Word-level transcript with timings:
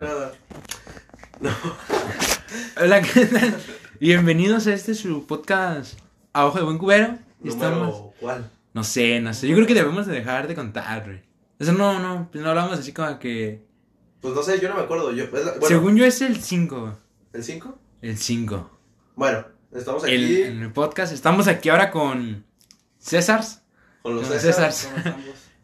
Nada. 0.00 0.32
No. 1.40 1.50
Hola, 2.82 3.00
¿qué 3.00 3.26
tal? 3.26 3.56
Bienvenidos 4.00 4.66
a 4.66 4.74
este 4.74 4.92
su 4.94 5.24
podcast 5.24 5.96
a 6.32 6.46
ojo 6.46 6.58
de 6.58 6.64
buen 6.64 6.78
cubero. 6.78 7.16
Y 7.44 7.48
Número, 7.50 7.66
Estamos... 7.68 8.14
¿Cuál? 8.18 8.50
No 8.72 8.82
sé, 8.82 9.20
no 9.20 9.32
sé. 9.32 9.46
Yo 9.46 9.54
creo 9.54 9.68
que 9.68 9.74
debemos 9.74 10.06
de 10.06 10.14
dejar 10.14 10.48
de 10.48 10.56
contar, 10.56 11.04
güey. 11.04 11.22
Eso 11.60 11.72
no, 11.74 12.00
no, 12.00 12.28
pues 12.32 12.42
no 12.42 12.50
hablamos 12.50 12.76
así 12.76 12.92
como 12.92 13.20
que... 13.20 13.64
Pues 14.20 14.34
no 14.34 14.42
sé, 14.42 14.58
yo 14.58 14.68
no 14.68 14.74
me 14.74 14.80
acuerdo. 14.82 15.12
Yo, 15.12 15.24
es 15.24 15.32
la- 15.32 15.52
bueno, 15.52 15.66
Según 15.68 15.96
yo 15.96 16.04
es 16.04 16.20
el 16.22 16.42
5. 16.42 16.98
¿El 17.32 17.44
5? 17.44 17.78
El 18.02 18.18
5. 18.18 18.70
Bueno, 19.14 19.44
estamos 19.72 20.02
aquí 20.02 20.12
El, 20.12 20.36
en 20.42 20.62
el 20.64 20.72
podcast. 20.72 21.12
Estamos 21.12 21.46
aquí 21.46 21.68
ahora 21.68 21.92
con 21.92 22.44
Césars. 22.98 23.62
con 24.02 24.16
los 24.16 24.26
con 24.28 24.40
César. 24.40 24.72
Césars. 24.72 24.88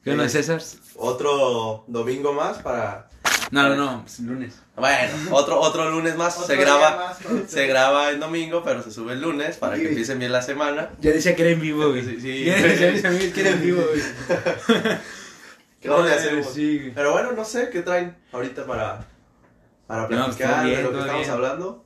Con 0.05 0.17
los. 0.19 0.31
Césars. 0.31 0.79
Otro 0.95 1.85
domingo 1.89 2.33
más 2.33 2.59
para. 2.59 3.09
No, 3.51 3.69
no, 3.69 3.75
no. 3.77 4.05
es 4.07 4.21
lunes. 4.21 4.61
Bueno, 4.77 5.13
otro, 5.33 5.59
otro 5.61 5.91
lunes 5.91 6.17
más. 6.17 6.35
Otro 6.37 6.47
se 6.47 6.57
graba. 6.57 6.97
más. 7.19 7.51
Se 7.51 7.67
graba 7.67 8.09
el 8.11 8.21
domingo, 8.21 8.63
pero 8.65 8.83
se 8.83 8.91
sube 8.93 9.13
el 9.15 9.21
lunes 9.21 9.57
para 9.57 9.77
que 9.77 9.89
empiecen 9.89 10.19
bien 10.21 10.31
la 10.33 10.41
semana. 10.43 10.91
Ya 11.01 11.11
decía 11.11 11.35
que 11.35 11.43
era 11.43 11.51
en 11.51 11.61
vivo, 11.61 11.89
güey. 11.89 12.05
Sí, 12.05 12.21
sí. 12.21 12.45
Ya 12.45 12.55
decía 12.63 13.33
que 13.33 13.41
era 13.41 13.51
en 13.51 13.63
vivo, 13.63 13.83
güey. 13.83 14.01
¿Qué 15.81 15.89
vamos 15.89 16.07
a 16.11 16.15
Eh, 16.15 16.19
hacer? 16.19 16.45
Sí, 16.45 16.79
güey. 16.79 16.95
Pero 16.95 17.13
bueno, 17.13 17.33
no 17.33 17.45
sé 17.45 17.71
qué 17.71 17.83
traen 17.83 18.17
ahorita 18.33 18.67
para, 18.67 19.05
para 19.87 20.07
pues, 20.07 20.19
platicar 20.21 20.65
bien, 20.65 20.77
de 20.77 20.83
lo 20.85 20.93
que 20.93 20.99
estamos 21.01 21.21
bien. 21.23 21.31
hablando. 21.33 21.85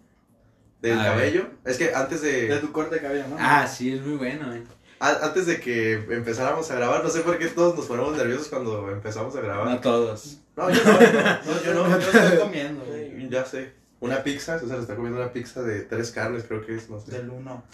Del 0.82 0.98
A 0.98 1.02
ver. 1.02 1.12
cabello. 1.12 1.46
Es 1.64 1.78
que 1.78 1.94
antes 1.94 2.20
De 2.20 2.48
de, 2.48 2.58
tu 2.58 2.70
corte 2.72 2.96
de 2.96 3.00
cabello, 3.02 3.24
¿no? 3.28 3.36
Ah, 3.38 3.66
sí, 3.66 3.94
es 3.94 4.02
muy 4.02 4.16
bueno, 4.18 4.48
güey. 4.48 4.58
a- 4.60 4.64
antes 5.00 5.46
de 5.46 5.60
que 5.60 5.94
empezáramos 5.94 6.70
a 6.70 6.76
grabar, 6.76 7.02
no 7.02 7.10
sé 7.10 7.20
por 7.20 7.38
qué 7.38 7.46
todos 7.48 7.76
nos 7.76 7.86
ponemos 7.86 8.16
nerviosos 8.16 8.48
cuando 8.48 8.90
empezamos 8.90 9.34
a 9.36 9.40
grabar. 9.40 9.66
No 9.66 9.80
todos. 9.80 10.38
No, 10.56 10.70
yo 10.70 10.84
no, 10.84 10.92
no, 10.92 11.62
yo 11.62 11.74
no. 11.74 11.88
Yo 12.00 12.10
estoy 12.10 12.38
comiendo, 12.38 12.84
güey. 12.84 13.28
Ya 13.28 13.44
sé. 13.44 13.72
Una 14.00 14.22
pizza, 14.22 14.58
César 14.58 14.78
está 14.78 14.94
comiendo 14.94 15.20
una 15.20 15.32
pizza 15.32 15.62
de 15.62 15.82
tres 15.82 16.10
carnes, 16.10 16.44
creo 16.44 16.64
que 16.64 16.76
es, 16.76 16.90
no 16.90 17.00
sé. 17.00 17.12
Del 17.12 17.30
uno. 17.30 17.64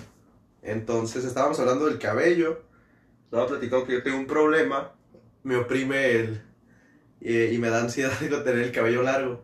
Entonces 0.62 1.24
estábamos 1.24 1.58
hablando 1.60 1.86
del 1.86 1.98
cabello. 1.98 2.62
Estaba 3.24 3.46
platicando 3.46 3.86
que 3.86 3.94
yo 3.94 4.02
tengo 4.02 4.18
un 4.18 4.26
problema. 4.26 4.92
Me 5.42 5.56
oprime 5.56 6.12
el. 6.12 6.42
Y, 7.20 7.54
y 7.54 7.58
me 7.58 7.68
da 7.68 7.80
ansiedad 7.80 8.12
tener 8.18 8.58
el 8.58 8.72
cabello 8.72 9.02
largo. 9.02 9.42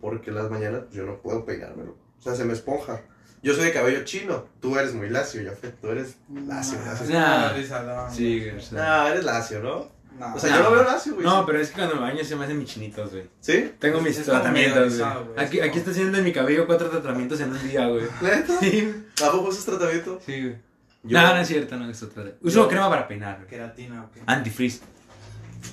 Porque 0.00 0.30
las 0.30 0.50
mañanas 0.50 0.82
pues, 0.84 0.94
yo 0.94 1.04
no 1.04 1.20
puedo 1.22 1.44
peinármelo. 1.44 1.96
O 2.18 2.22
sea, 2.22 2.34
se 2.34 2.44
me 2.44 2.52
esponja. 2.52 3.02
Yo 3.42 3.54
soy 3.54 3.66
de 3.66 3.72
cabello 3.72 4.04
chino. 4.04 4.46
Tú 4.60 4.76
eres 4.78 4.94
muy 4.94 5.08
lacio, 5.08 5.42
ya 5.42 5.52
Tú 5.80 5.88
eres 5.88 6.16
lacio, 6.46 6.78
Nah, 6.78 6.84
lacio. 6.92 7.06
Nah. 7.10 7.36
una 7.36 7.52
risadón, 7.52 8.14
Sí, 8.14 8.38
güey. 8.38 8.50
güey. 8.50 8.56
o 8.56 8.60
sea. 8.66 9.04
Ah, 9.04 9.10
eres 9.10 9.24
lacio, 9.24 9.62
¿no? 9.62 9.88
No. 10.18 10.34
O 10.34 10.38
sea, 10.38 10.50
No. 10.50 10.56
yo 10.56 10.62
lo 10.64 10.70
veo 10.72 10.84
lacio, 10.84 11.14
güey. 11.14 11.26
No, 11.26 11.44
pero 11.44 11.60
es 11.60 11.68
que 11.68 11.74
cuando 11.76 11.94
me 11.96 12.00
baño 12.00 12.24
se 12.24 12.34
me 12.36 12.44
hacen 12.44 12.58
mis 12.58 12.68
chinitos, 12.68 13.10
güey. 13.12 13.24
¿Sí? 13.40 13.72
Tengo 13.78 14.00
mis 14.00 14.20
tratamientos, 14.22 14.98
güey. 14.98 15.10
Aquí, 15.36 15.60
aquí 15.60 15.78
está 15.78 15.90
haciendo 15.90 16.16
en 16.18 16.24
mi 16.24 16.32
cabello 16.32 16.66
cuatro 16.66 16.88
tratamientos 16.88 17.38
en 17.40 17.50
un 17.52 17.68
día, 17.68 17.86
güey. 17.86 18.04
¿Neta? 18.22 18.58
Sí, 18.60 18.94
¿A 19.22 19.30
poco 19.30 19.48
usas 19.48 19.64
tratamiento? 19.66 20.18
sí, 20.24 20.40
güey. 20.40 20.56
Yo- 21.04 21.20
No, 21.22 21.34
no 21.34 21.40
es 21.40 21.46
cierto, 21.46 21.76
no 21.76 21.88
es 21.88 22.02
otra. 22.02 22.24
Uso 22.40 22.62
Yo- 22.62 22.68
crema 22.68 22.88
para 22.88 23.06
peinar, 23.06 23.36
güey. 23.36 23.48
Queratina, 23.48 24.04
ok. 24.04 24.22
Antifreeze. 24.26 24.80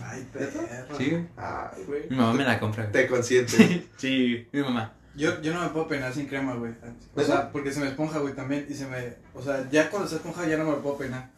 Ay, 0.04 0.28
perro. 0.34 0.98
Sí, 0.98 1.10
güey. 1.10 1.26
Ay, 1.38 1.84
güey. 1.88 2.02
Mi 2.10 2.16
mamá 2.18 2.34
me 2.34 2.44
la 2.44 2.60
compra, 2.60 2.84
güey. 2.84 2.92
Te 2.94 3.08
consiente. 3.08 3.88
Sí, 3.98 4.48
mi 4.52 4.62
mamá. 4.62 4.94
Yo, 5.16 5.42
yo 5.42 5.54
no 5.54 5.62
me 5.62 5.70
puedo 5.70 5.88
peinar 5.88 6.12
sin 6.14 6.26
crema, 6.28 6.56
güey. 6.56 6.72
O 6.72 7.20
¿Neta? 7.20 7.24
sea, 7.24 7.52
porque 7.52 7.72
se 7.72 7.80
me 7.80 7.88
esponja, 7.88 8.20
güey, 8.20 8.34
también. 8.34 8.66
Y 8.70 8.74
se 8.74 8.88
me. 8.88 9.16
O 9.36 9.42
sea, 9.42 9.68
ya 9.70 9.90
cuando 9.90 10.10
se 10.10 10.16
esponja 10.16 10.48
ya 10.48 10.58
no 10.58 10.66
me 10.66 10.72
lo 10.72 10.82
puedo 10.82 10.98
peinar. 10.98 11.30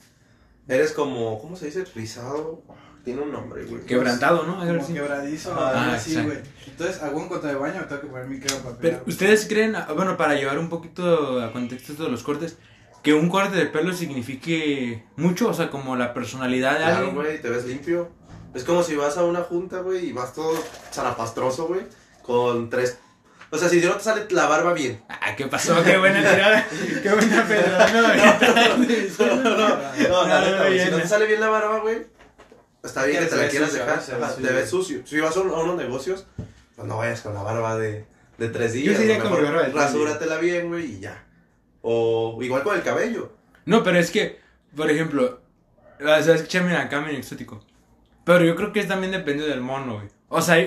Eres 0.67 0.91
como, 0.93 1.39
¿cómo 1.39 1.55
se 1.55 1.65
dice? 1.67 1.83
Rizado. 1.93 2.63
Tiene 3.03 3.21
un 3.21 3.31
nombre, 3.31 3.65
güey. 3.65 3.83
Quebrantado, 3.85 4.47
¿no? 4.47 4.57
Como 4.57 4.87
quebradizo, 4.87 5.53
Ah, 5.55 5.93
así, 5.93 6.15
güey. 6.23 6.39
Entonces, 6.65 7.03
a 7.03 7.09
un 7.11 7.27
cuanto 7.27 7.45
de 7.45 7.53
baño 7.53 7.81
me 7.81 7.85
tengo 7.85 8.01
que 8.01 8.07
poner 8.07 8.25
mi 8.27 8.39
crema 8.39 8.63
para 8.63 8.77
Pero, 8.77 8.97
peinar. 8.97 9.03
¿ustedes 9.09 9.45
creen, 9.47 9.75
ah, 9.75 9.87
bueno, 9.95 10.17
para 10.17 10.33
llevar 10.33 10.57
un 10.57 10.69
poquito 10.69 11.39
a 11.39 11.51
contexto 11.51 12.03
de 12.03 12.09
los 12.09 12.23
cortes, 12.23 12.57
que 13.03 13.13
un 13.13 13.29
corte 13.29 13.57
de 13.57 13.67
pelo 13.67 13.93
signifique 13.93 15.03
mucho? 15.17 15.49
O 15.49 15.53
sea, 15.53 15.69
como 15.69 15.95
la 15.95 16.15
personalidad 16.15 16.71
de 16.71 16.77
Claro, 16.79 16.95
alguien. 16.97 17.15
güey, 17.15 17.41
te 17.41 17.49
ves 17.49 17.65
limpio. 17.65 18.09
Es 18.55 18.63
como 18.63 18.81
si 18.81 18.95
vas 18.95 19.17
a 19.19 19.23
una 19.25 19.41
junta, 19.41 19.81
güey, 19.81 20.07
y 20.07 20.11
vas 20.13 20.33
todo 20.33 20.57
zarapastroso, 20.91 21.67
güey, 21.67 21.81
con 22.23 22.69
tres... 22.71 22.97
O 23.51 23.57
sea, 23.57 23.69
si 23.69 23.79
no 23.79 23.93
te 23.93 24.03
sale 24.03 24.25
la 24.31 24.47
barba 24.47 24.73
bien. 24.73 25.01
Ah, 25.07 25.35
¿qué 25.37 25.45
pasó? 25.47 25.81
Qué 25.83 25.97
buena 25.97 26.19
tirada. 26.19 26.67
Qué 27.03 27.09
buena 27.09 27.45
pedrada. 27.47 27.87
No, 29.19 29.37
No, 29.47 30.39
no, 30.57 30.63
si 30.67 30.73
bien. 30.73 30.91
no 30.91 30.97
te 30.97 31.07
sale 31.07 31.25
bien 31.27 31.39
la 31.39 31.49
barba, 31.49 31.79
güey, 31.79 32.07
está 32.83 33.05
bien 33.05 33.23
Que 33.23 33.29
te 33.29 33.35
la 33.37 33.47
quieras 33.47 33.73
dejar. 33.73 34.01
Te 34.35 34.51
ves 34.53 34.69
sucio. 34.69 35.01
Si 35.05 35.19
vas 35.19 35.35
a, 35.37 35.41
un- 35.41 35.51
a 35.51 35.57
unos 35.59 35.77
negocios, 35.77 36.25
pues 36.75 36.87
no 36.87 36.97
vayas 36.97 37.21
con 37.21 37.33
la 37.33 37.43
barba 37.43 37.77
de, 37.77 38.05
de 38.37 38.49
tres 38.49 38.73
días. 38.73 38.97
sí 38.97 39.03
iría 39.03 39.15
a 39.15 39.23
lo 39.23 39.29
con 39.29 39.39
mi 39.39 39.45
barba 39.45 39.63
de 39.63 39.71
Rasúratela 39.73 40.37
bien, 40.37 40.67
güey, 40.69 40.95
y 40.95 40.99
ya. 40.99 41.23
O 41.81 42.37
igual 42.41 42.63
con 42.63 42.75
el 42.75 42.83
cabello. 42.83 43.31
No, 43.65 43.83
pero 43.83 43.99
es 43.99 44.11
que, 44.11 44.39
por 44.75 44.89
ejemplo, 44.89 45.41
o 46.01 46.23
sea, 46.23 46.35
escúchame 46.35 46.75
acá, 46.75 47.01
mi 47.01 47.15
exótico. 47.15 47.63
Pero 48.23 48.43
yo 48.43 48.55
creo 48.55 48.73
que 48.73 48.79
es 48.79 48.87
también 48.87 49.11
depende 49.11 49.45
del 49.47 49.61
mono, 49.61 49.95
güey. 49.95 50.07
O 50.29 50.41
sea, 50.41 50.57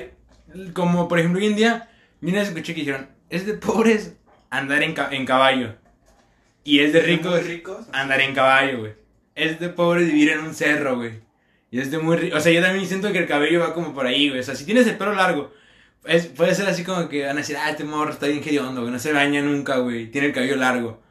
como 0.75 1.09
por 1.09 1.19
ejemplo 1.19 1.41
hoy 1.41 1.49
en 1.49 1.57
día, 1.57 1.91
yo 2.21 2.31
una 2.31 2.41
vez 2.41 2.49
escuché 2.49 2.75
que 2.75 2.81
dijeron, 2.81 3.09
es 3.31 3.47
de 3.47 3.55
pobres 3.55 4.15
andar 4.51 4.83
en, 4.83 4.95
ca- 4.95 5.09
en 5.13 5.25
caballo. 5.27 5.75
Y 6.65 6.81
es 6.81 6.93
de 6.93 7.01
ricos 7.01 7.45
ricos. 7.47 7.87
andar 7.93 8.21
en 8.21 8.35
caballo, 8.35 8.81
güey. 8.81 8.93
Es 9.35 9.61
de 9.61 9.69
pobres 9.69 10.07
vivir 10.07 10.31
en 10.31 10.41
un 10.41 10.55
cerro, 10.55 10.97
güey. 10.97 11.21
Y 11.71 11.81
es 11.81 11.91
de 11.91 11.99
muy 11.99 12.17
rico. 12.17 12.37
O 12.37 12.41
sea, 12.41 12.53
yo 12.53 12.61
también 12.63 12.87
siento 12.87 13.13
que 13.13 13.19
el 13.19 13.27
cabello 13.27 13.61
va 13.61 13.75
como 13.75 13.95
por 13.95 14.07
ahí, 14.07 14.29
güey. 14.29 14.41
O 14.41 14.43
sea, 14.43 14.55
si 14.55 14.65
tienes 14.65 14.87
el 14.87 14.97
pelo 14.97 15.15
largo, 15.15 15.53
es, 16.05 16.27
puede 16.27 16.55
ser 16.55 16.67
así 16.69 16.83
como 16.85 17.09
que 17.09 17.25
van 17.27 17.37
a 17.37 17.41
decir, 17.41 17.57
ah, 17.57 17.71
este 17.71 17.85
morro 17.85 18.11
está 18.11 18.27
bien 18.27 18.43
hediondo, 18.45 18.81
güey. 18.81 18.93
No 18.93 18.99
se 18.99 19.13
baña 19.13 19.41
nunca, 19.43 19.77
güey. 19.77 20.11
Tiene 20.11 20.29
el 20.29 20.33
cabello 20.33 20.57
largo. 20.57 21.03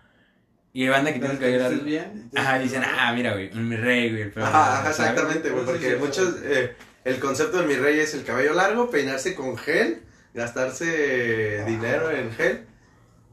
Y 0.74 0.84
hay 0.84 0.90
banda 0.90 1.12
que 1.14 1.20
tiene 1.20 1.34
el 1.36 1.40
cabello 1.40 1.60
largo. 1.60 1.84
bien. 1.84 2.30
Ajá, 2.36 2.60
dicen, 2.60 2.84
ah, 2.86 3.12
mira, 3.14 3.34
güey, 3.34 3.52
un 3.54 3.68
mi 3.70 3.76
rey, 3.78 4.10
güey. 4.12 4.24
Ajá, 4.36 4.40
largo", 4.42 4.58
ajá, 4.58 4.94
¿sabes? 4.94 5.00
exactamente, 5.00 5.50
güey, 5.50 5.64
sí 5.66 5.72
porque 5.72 5.96
muchos, 5.96 6.36
eh, 6.44 6.76
el 7.06 7.20
concepto 7.20 7.58
del 7.60 7.68
mi 7.68 7.76
rey 7.76 8.00
es 8.00 8.14
el 8.14 8.24
cabello 8.24 8.54
largo, 8.54 8.90
peinarse 8.92 9.34
con 9.34 9.58
gel, 9.58 10.02
gastarse 10.38 11.64
dinero 11.66 12.10
en 12.12 12.32
gel, 12.32 12.66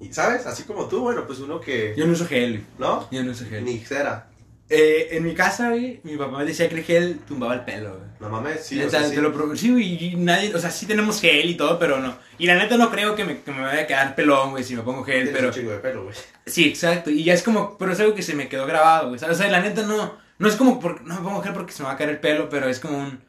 y 0.00 0.12
¿sabes? 0.12 0.47
Así 0.47 0.65
como 0.65 0.88
tú, 0.88 1.00
bueno, 1.00 1.26
pues 1.26 1.38
uno 1.38 1.60
que, 1.60 1.94
Yo 1.97 2.06
no 2.06 2.12
uso 2.12 2.26
gel. 2.26 2.65
¿no? 2.78 3.09
Yo 3.10 3.22
no 3.22 3.31
uso 3.31 3.44
gel. 3.48 3.65
Ni 3.65 3.78
cera, 3.78 4.28
Eh, 4.70 5.09
en 5.12 5.22
mi 5.25 5.34
casa, 5.34 5.70
güey, 5.70 6.00
mi 6.04 6.16
papá 6.16 6.38
me 6.38 6.44
decía 6.47 6.69
que 6.69 6.76
el 6.76 6.82
gel 6.84 7.19
tumbaba 7.28 7.54
el 7.54 7.60
pelo, 7.65 7.91
güey. 7.91 8.09
no 8.19 8.28
mames, 8.31 8.65
sí, 8.65 8.76
Neta, 8.76 8.87
o 8.87 8.91
sea, 8.91 9.09
sí. 9.10 9.15
te 9.15 9.20
lo 9.22 9.32
pro- 9.32 9.54
sí, 9.54 9.70
güey, 9.70 10.04
y 10.12 10.16
nadie, 10.16 10.54
o 10.54 10.59
sea, 10.59 10.70
sí 10.70 10.87
tenemos 10.87 11.20
gel 11.20 11.50
y 11.50 11.54
todo, 11.56 11.78
pero 11.78 12.00
no. 12.00 12.16
Y 12.38 12.47
la 12.47 12.54
neta 12.56 12.76
no 12.78 12.91
creo 12.91 13.15
que 13.15 13.25
me, 13.25 13.41
que 13.42 13.53
me 13.53 13.60
vaya 13.60 13.82
a 13.82 13.86
quedar 13.86 14.15
pelón, 14.15 14.50
güey, 14.53 14.65
si 14.65 14.75
me 14.75 14.82
pongo 14.82 15.04
gel, 15.04 15.25
Tienes 15.25 15.32
pero... 15.34 15.48
un 15.48 15.54
chingo 15.54 15.71
de 15.71 15.78
pelo, 15.78 16.04
güey. 16.04 16.16
Sí, 16.47 16.65
exacto. 16.66 17.10
Y 17.10 17.22
ya 17.25 17.34
es 17.34 17.42
como, 17.42 17.76
pero 17.78 17.92
es 17.92 18.00
algo 18.00 18.15
que 18.15 18.22
se 18.22 18.34
me 18.34 18.48
quedó 18.48 18.66
grabado, 18.66 19.09
güey. 19.09 19.21
¿sabes? 19.21 19.36
O 19.36 19.42
sea, 19.42 19.50
la 19.50 19.60
neta 19.60 19.82
no, 19.82 20.16
no 20.38 20.48
es 20.48 20.56
como, 20.56 20.81
por, 20.81 21.03
no 21.03 21.15
me 21.16 21.21
pongo 21.21 21.42
gel 21.42 21.53
porque 21.53 21.72
se 21.72 21.82
me 21.82 21.88
va 21.88 21.94
a 21.94 21.97
caer 21.98 22.10
el 22.10 22.19
pelo, 22.21 22.48
pero 22.48 22.66
es 22.69 22.81
como 22.81 22.97
un, 22.98 23.21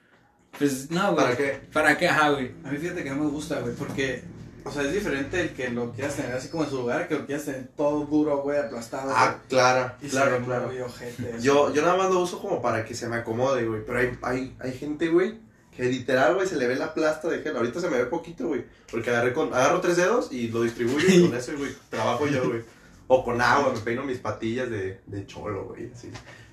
pues, 0.58 0.92
no, 0.92 1.14
güey. 1.14 1.26
¿Para 1.26 1.38
qué? 1.38 1.62
¿Para 1.74 1.98
qué? 1.98 2.08
Ajá, 2.08 2.30
güey. 2.30 2.52
A 2.64 2.72
mí 2.72 2.78
fíjate 2.78 3.04
que 3.04 3.10
no 3.10 3.24
me 3.24 3.30
gusta, 3.30 3.60
güey, 3.60 3.76
porque, 3.76 4.24
o 4.64 4.72
sea, 4.72 4.84
es 4.84 4.94
diferente 4.94 5.42
el 5.42 5.50
que 5.54 5.70
lo 5.70 5.92
quieras 5.92 6.16
tener 6.16 6.34
así 6.34 6.50
como 6.50 6.64
en 6.64 6.70
su 6.70 6.78
lugar, 6.78 7.08
que 7.08 7.16
lo 7.16 7.26
quieras 7.26 7.46
tener 7.46 7.68
todo 7.76 8.06
duro, 8.06 8.42
güey, 8.42 8.60
aplastado. 8.60 9.12
Ah, 9.16 9.40
claro, 9.50 9.94
güey, 10.00 10.08
y 10.08 10.12
claro, 10.12 10.40
ve 10.40 10.46
claro. 10.46 10.68
muy 10.68 10.80
ojete. 10.80 11.36
Yo, 11.42 11.74
yo 11.74 11.82
nada 11.82 11.98
más 11.98 12.12
lo 12.12 12.20
uso 12.22 12.40
como 12.40 12.62
para 12.62 12.86
que 12.86 12.94
se 12.94 13.08
me 13.08 13.18
acomode, 13.18 13.66
güey, 13.66 13.82
pero 13.86 14.00
hay, 14.00 14.18
hay, 14.22 14.56
hay 14.60 14.74
gente, 14.74 15.10
güey, 15.10 15.40
que 15.76 15.84
literal, 15.84 16.36
güey, 16.36 16.48
se 16.48 16.56
le 16.56 16.68
ve 16.68 16.76
la 16.76 16.94
plasta 16.94 17.28
de 17.28 17.40
gel. 17.40 17.58
Ahorita 17.58 17.82
se 17.82 17.90
me 17.90 17.98
ve 17.98 18.06
poquito, 18.06 18.48
güey, 18.48 18.66
porque 18.90 19.10
agarré 19.10 19.34
con, 19.34 19.54
agarro 19.54 19.82
tres 19.82 19.98
dedos 19.98 20.32
y 20.32 20.48
lo 20.48 20.64
distribuyo 20.64 21.08
y 21.10 21.28
con 21.28 21.38
eso, 21.38 21.52
güey, 21.58 21.72
trabajo 21.90 22.28
yo, 22.28 22.48
güey. 22.48 22.62
O 23.08 23.24
con 23.24 23.40
agua, 23.40 23.72
me 23.72 23.80
peino 23.82 24.04
mis 24.04 24.18
patillas 24.18 24.70
de, 24.70 25.00
de 25.06 25.28
cholo, 25.28 25.66
güey, 25.66 25.92
así. 25.94 26.10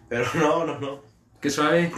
Pero 0.09 0.27
no, 0.35 0.67
no, 0.67 0.79
no. 0.79 1.01
Qué 1.41 1.49
suave. 1.49 1.91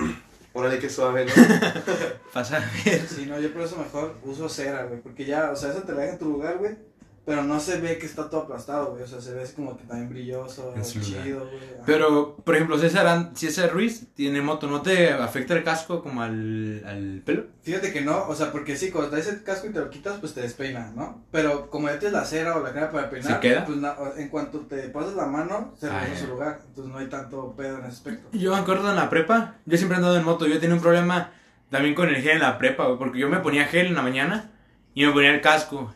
Órale, 0.57 0.79
qué 0.79 0.89
suave, 0.89 1.27
¿no? 1.27 1.33
Pasa 2.33 2.61
ver. 2.85 3.07
Sí, 3.09 3.27
no, 3.27 3.41
yo 3.41 3.53
por 3.53 3.63
eso 3.63 3.77
mejor 3.77 4.15
uso 4.23 4.49
cera, 4.49 4.85
güey, 4.85 5.01
porque 5.01 5.25
ya, 5.25 5.51
o 5.51 5.57
sea, 5.57 5.71
eso 5.71 5.83
te 5.83 5.93
la 5.93 6.03
deja 6.03 6.13
en 6.13 6.19
tu 6.21 6.27
lugar, 6.27 6.59
güey, 6.59 6.77
pero 7.25 7.43
no 7.43 7.59
se 7.61 7.81
ve 7.81 7.99
que 7.99 8.07
está 8.07 8.29
todo 8.29 8.43
aplastado, 8.43 8.93
güey, 8.93 9.03
o 9.03 9.07
sea, 9.07 9.21
se 9.21 9.33
ve 9.33 9.43
así 9.43 9.55
como 9.55 9.77
que 9.77 9.85
también 9.85 10.09
brilloso, 10.11 10.75
chido, 10.83 11.49
güey. 11.49 11.63
Pero, 11.87 12.37
por 12.37 12.55
ejemplo, 12.55 12.79
César, 12.79 13.31
César 13.35 13.71
Ruiz 13.73 14.07
tiene 14.15 14.41
moto, 14.43 14.67
¿no 14.67 14.83
te 14.83 15.11
afecta 15.13 15.55
el 15.55 15.65
casco 15.65 16.03
como 16.03 16.23
al, 16.23 16.83
al 16.87 17.23
pelo? 17.25 17.45
Fíjate 17.63 17.93
que 17.93 18.01
no, 18.03 18.27
o 18.29 18.35
sea, 18.35 18.53
porque 18.53 18.77
sí, 18.77 18.91
cuando 18.91 19.11
traes 19.11 19.29
el 19.29 19.43
casco 19.43 19.67
y 19.69 19.73
te 19.73 19.81
lo 19.81 19.91
quitas, 19.91 20.19
pues 20.21 20.35
te 20.35 20.41
despeina, 20.43 20.93
¿no? 20.95 21.25
Pero 21.31 21.71
como 21.71 21.89
ya 21.89 21.99
tienes 21.99 22.13
la 22.13 22.25
cera 22.25 22.57
o 22.57 22.63
la 22.63 22.73
crema 22.73 22.91
para 22.91 23.11
peinar, 23.11 23.35
¿Se 23.35 23.41
queda? 23.41 23.65
pues 23.65 23.79
na- 23.79 23.97
en 24.17 24.29
cuanto 24.29 24.61
te 24.61 24.89
pasas 24.91 25.15
la 25.15 25.27
mano, 25.27 25.75
se 25.79 25.89
Ah, 25.89 26.01
regresa 26.01 26.23
a 26.25 26.27
su 26.27 26.33
lugar, 26.33 26.61
entonces 26.69 26.93
no 26.93 26.99
hay 26.99 27.07
tanto 27.09 27.55
pedo 27.57 27.79
en 27.79 27.85
ese 27.85 27.93
aspecto. 27.97 28.29
Yo 28.37 28.53
me 28.53 28.59
acuerdo 28.59 28.89
en 28.91 28.97
la 28.97 29.09
prepa, 29.11 29.57
yo 29.67 29.77
siempre 29.77 29.95
he 29.95 29.99
andado 29.99 30.17
en 30.19 30.25
moto, 30.25 30.47
yo 30.47 30.59
tenía 30.61 30.77
un 30.77 30.83
problema 30.83 31.33
también 31.71 31.95
con 31.95 32.09
el 32.09 32.17
gel 32.17 32.33
en 32.33 32.41
la 32.41 32.59
prepa, 32.59 32.85
güey, 32.87 32.99
porque 32.99 33.19
yo 33.19 33.29
me 33.29 33.41
ponía 33.41 33.65
gel 33.67 33.87
en 33.87 33.95
la 33.95 34.03
mañana 34.03 34.51
y 34.95 35.05
me 35.07 35.13
ponía 35.13 35.33
el 35.35 35.41
casco. 35.41 35.93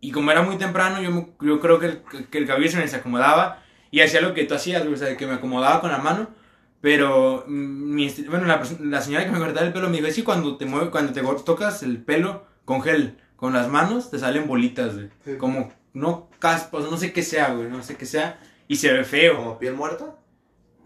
Y 0.00 0.12
como 0.12 0.30
era 0.30 0.42
muy 0.42 0.56
temprano, 0.56 1.00
yo, 1.02 1.10
me- 1.10 1.28
yo 1.40 1.60
creo 1.60 1.78
que 1.78 1.86
el, 1.86 2.02
que 2.30 2.38
el 2.38 2.46
cabello 2.46 2.70
se 2.70 2.76
me 2.76 2.82
desacomodaba 2.84 3.62
y 3.90 4.00
hacía 4.00 4.20
lo 4.20 4.32
que 4.34 4.44
tú 4.44 4.54
hacías, 4.54 4.82
güey, 4.82 4.94
o 4.94 4.96
sea, 4.96 5.16
que 5.16 5.26
me 5.26 5.34
acomodaba 5.34 5.80
con 5.80 5.90
la 5.90 5.98
mano. 5.98 6.28
Pero, 6.80 7.44
mm, 7.46 7.94
mi 7.94 8.08
bueno, 8.28 8.46
la, 8.46 8.62
la 8.80 9.00
señora 9.02 9.24
que 9.26 9.30
me 9.32 9.38
cortaba 9.38 9.66
el 9.66 9.72
pelo 9.72 9.88
me 9.90 9.96
dijo, 9.96 10.06
es 10.08 10.14
que 10.16 10.24
cuando 10.24 10.56
te 10.56 10.64
mueve, 10.64 10.90
cuando 10.90 11.12
te 11.12 11.22
tocas 11.44 11.82
el 11.82 11.98
pelo 12.02 12.46
con 12.64 12.80
gel, 12.82 13.18
con 13.36 13.52
las 13.52 13.68
manos 13.68 14.10
te 14.10 14.18
salen 14.18 14.46
bolitas, 14.46 14.94
güey. 14.94 15.10
Sí. 15.24 15.36
Como, 15.36 15.72
no 15.92 16.30
caspas, 16.38 16.84
no 16.90 16.96
sé 16.96 17.12
qué 17.12 17.22
sea, 17.22 17.52
güey, 17.52 17.68
no 17.68 17.82
sé 17.82 17.96
qué 17.96 18.06
sea. 18.06 18.38
Y 18.68 18.76
se 18.76 18.92
ve 18.92 19.04
feo. 19.04 19.36
¿Como 19.36 19.58
piel 19.58 19.74
muerta? 19.74 20.14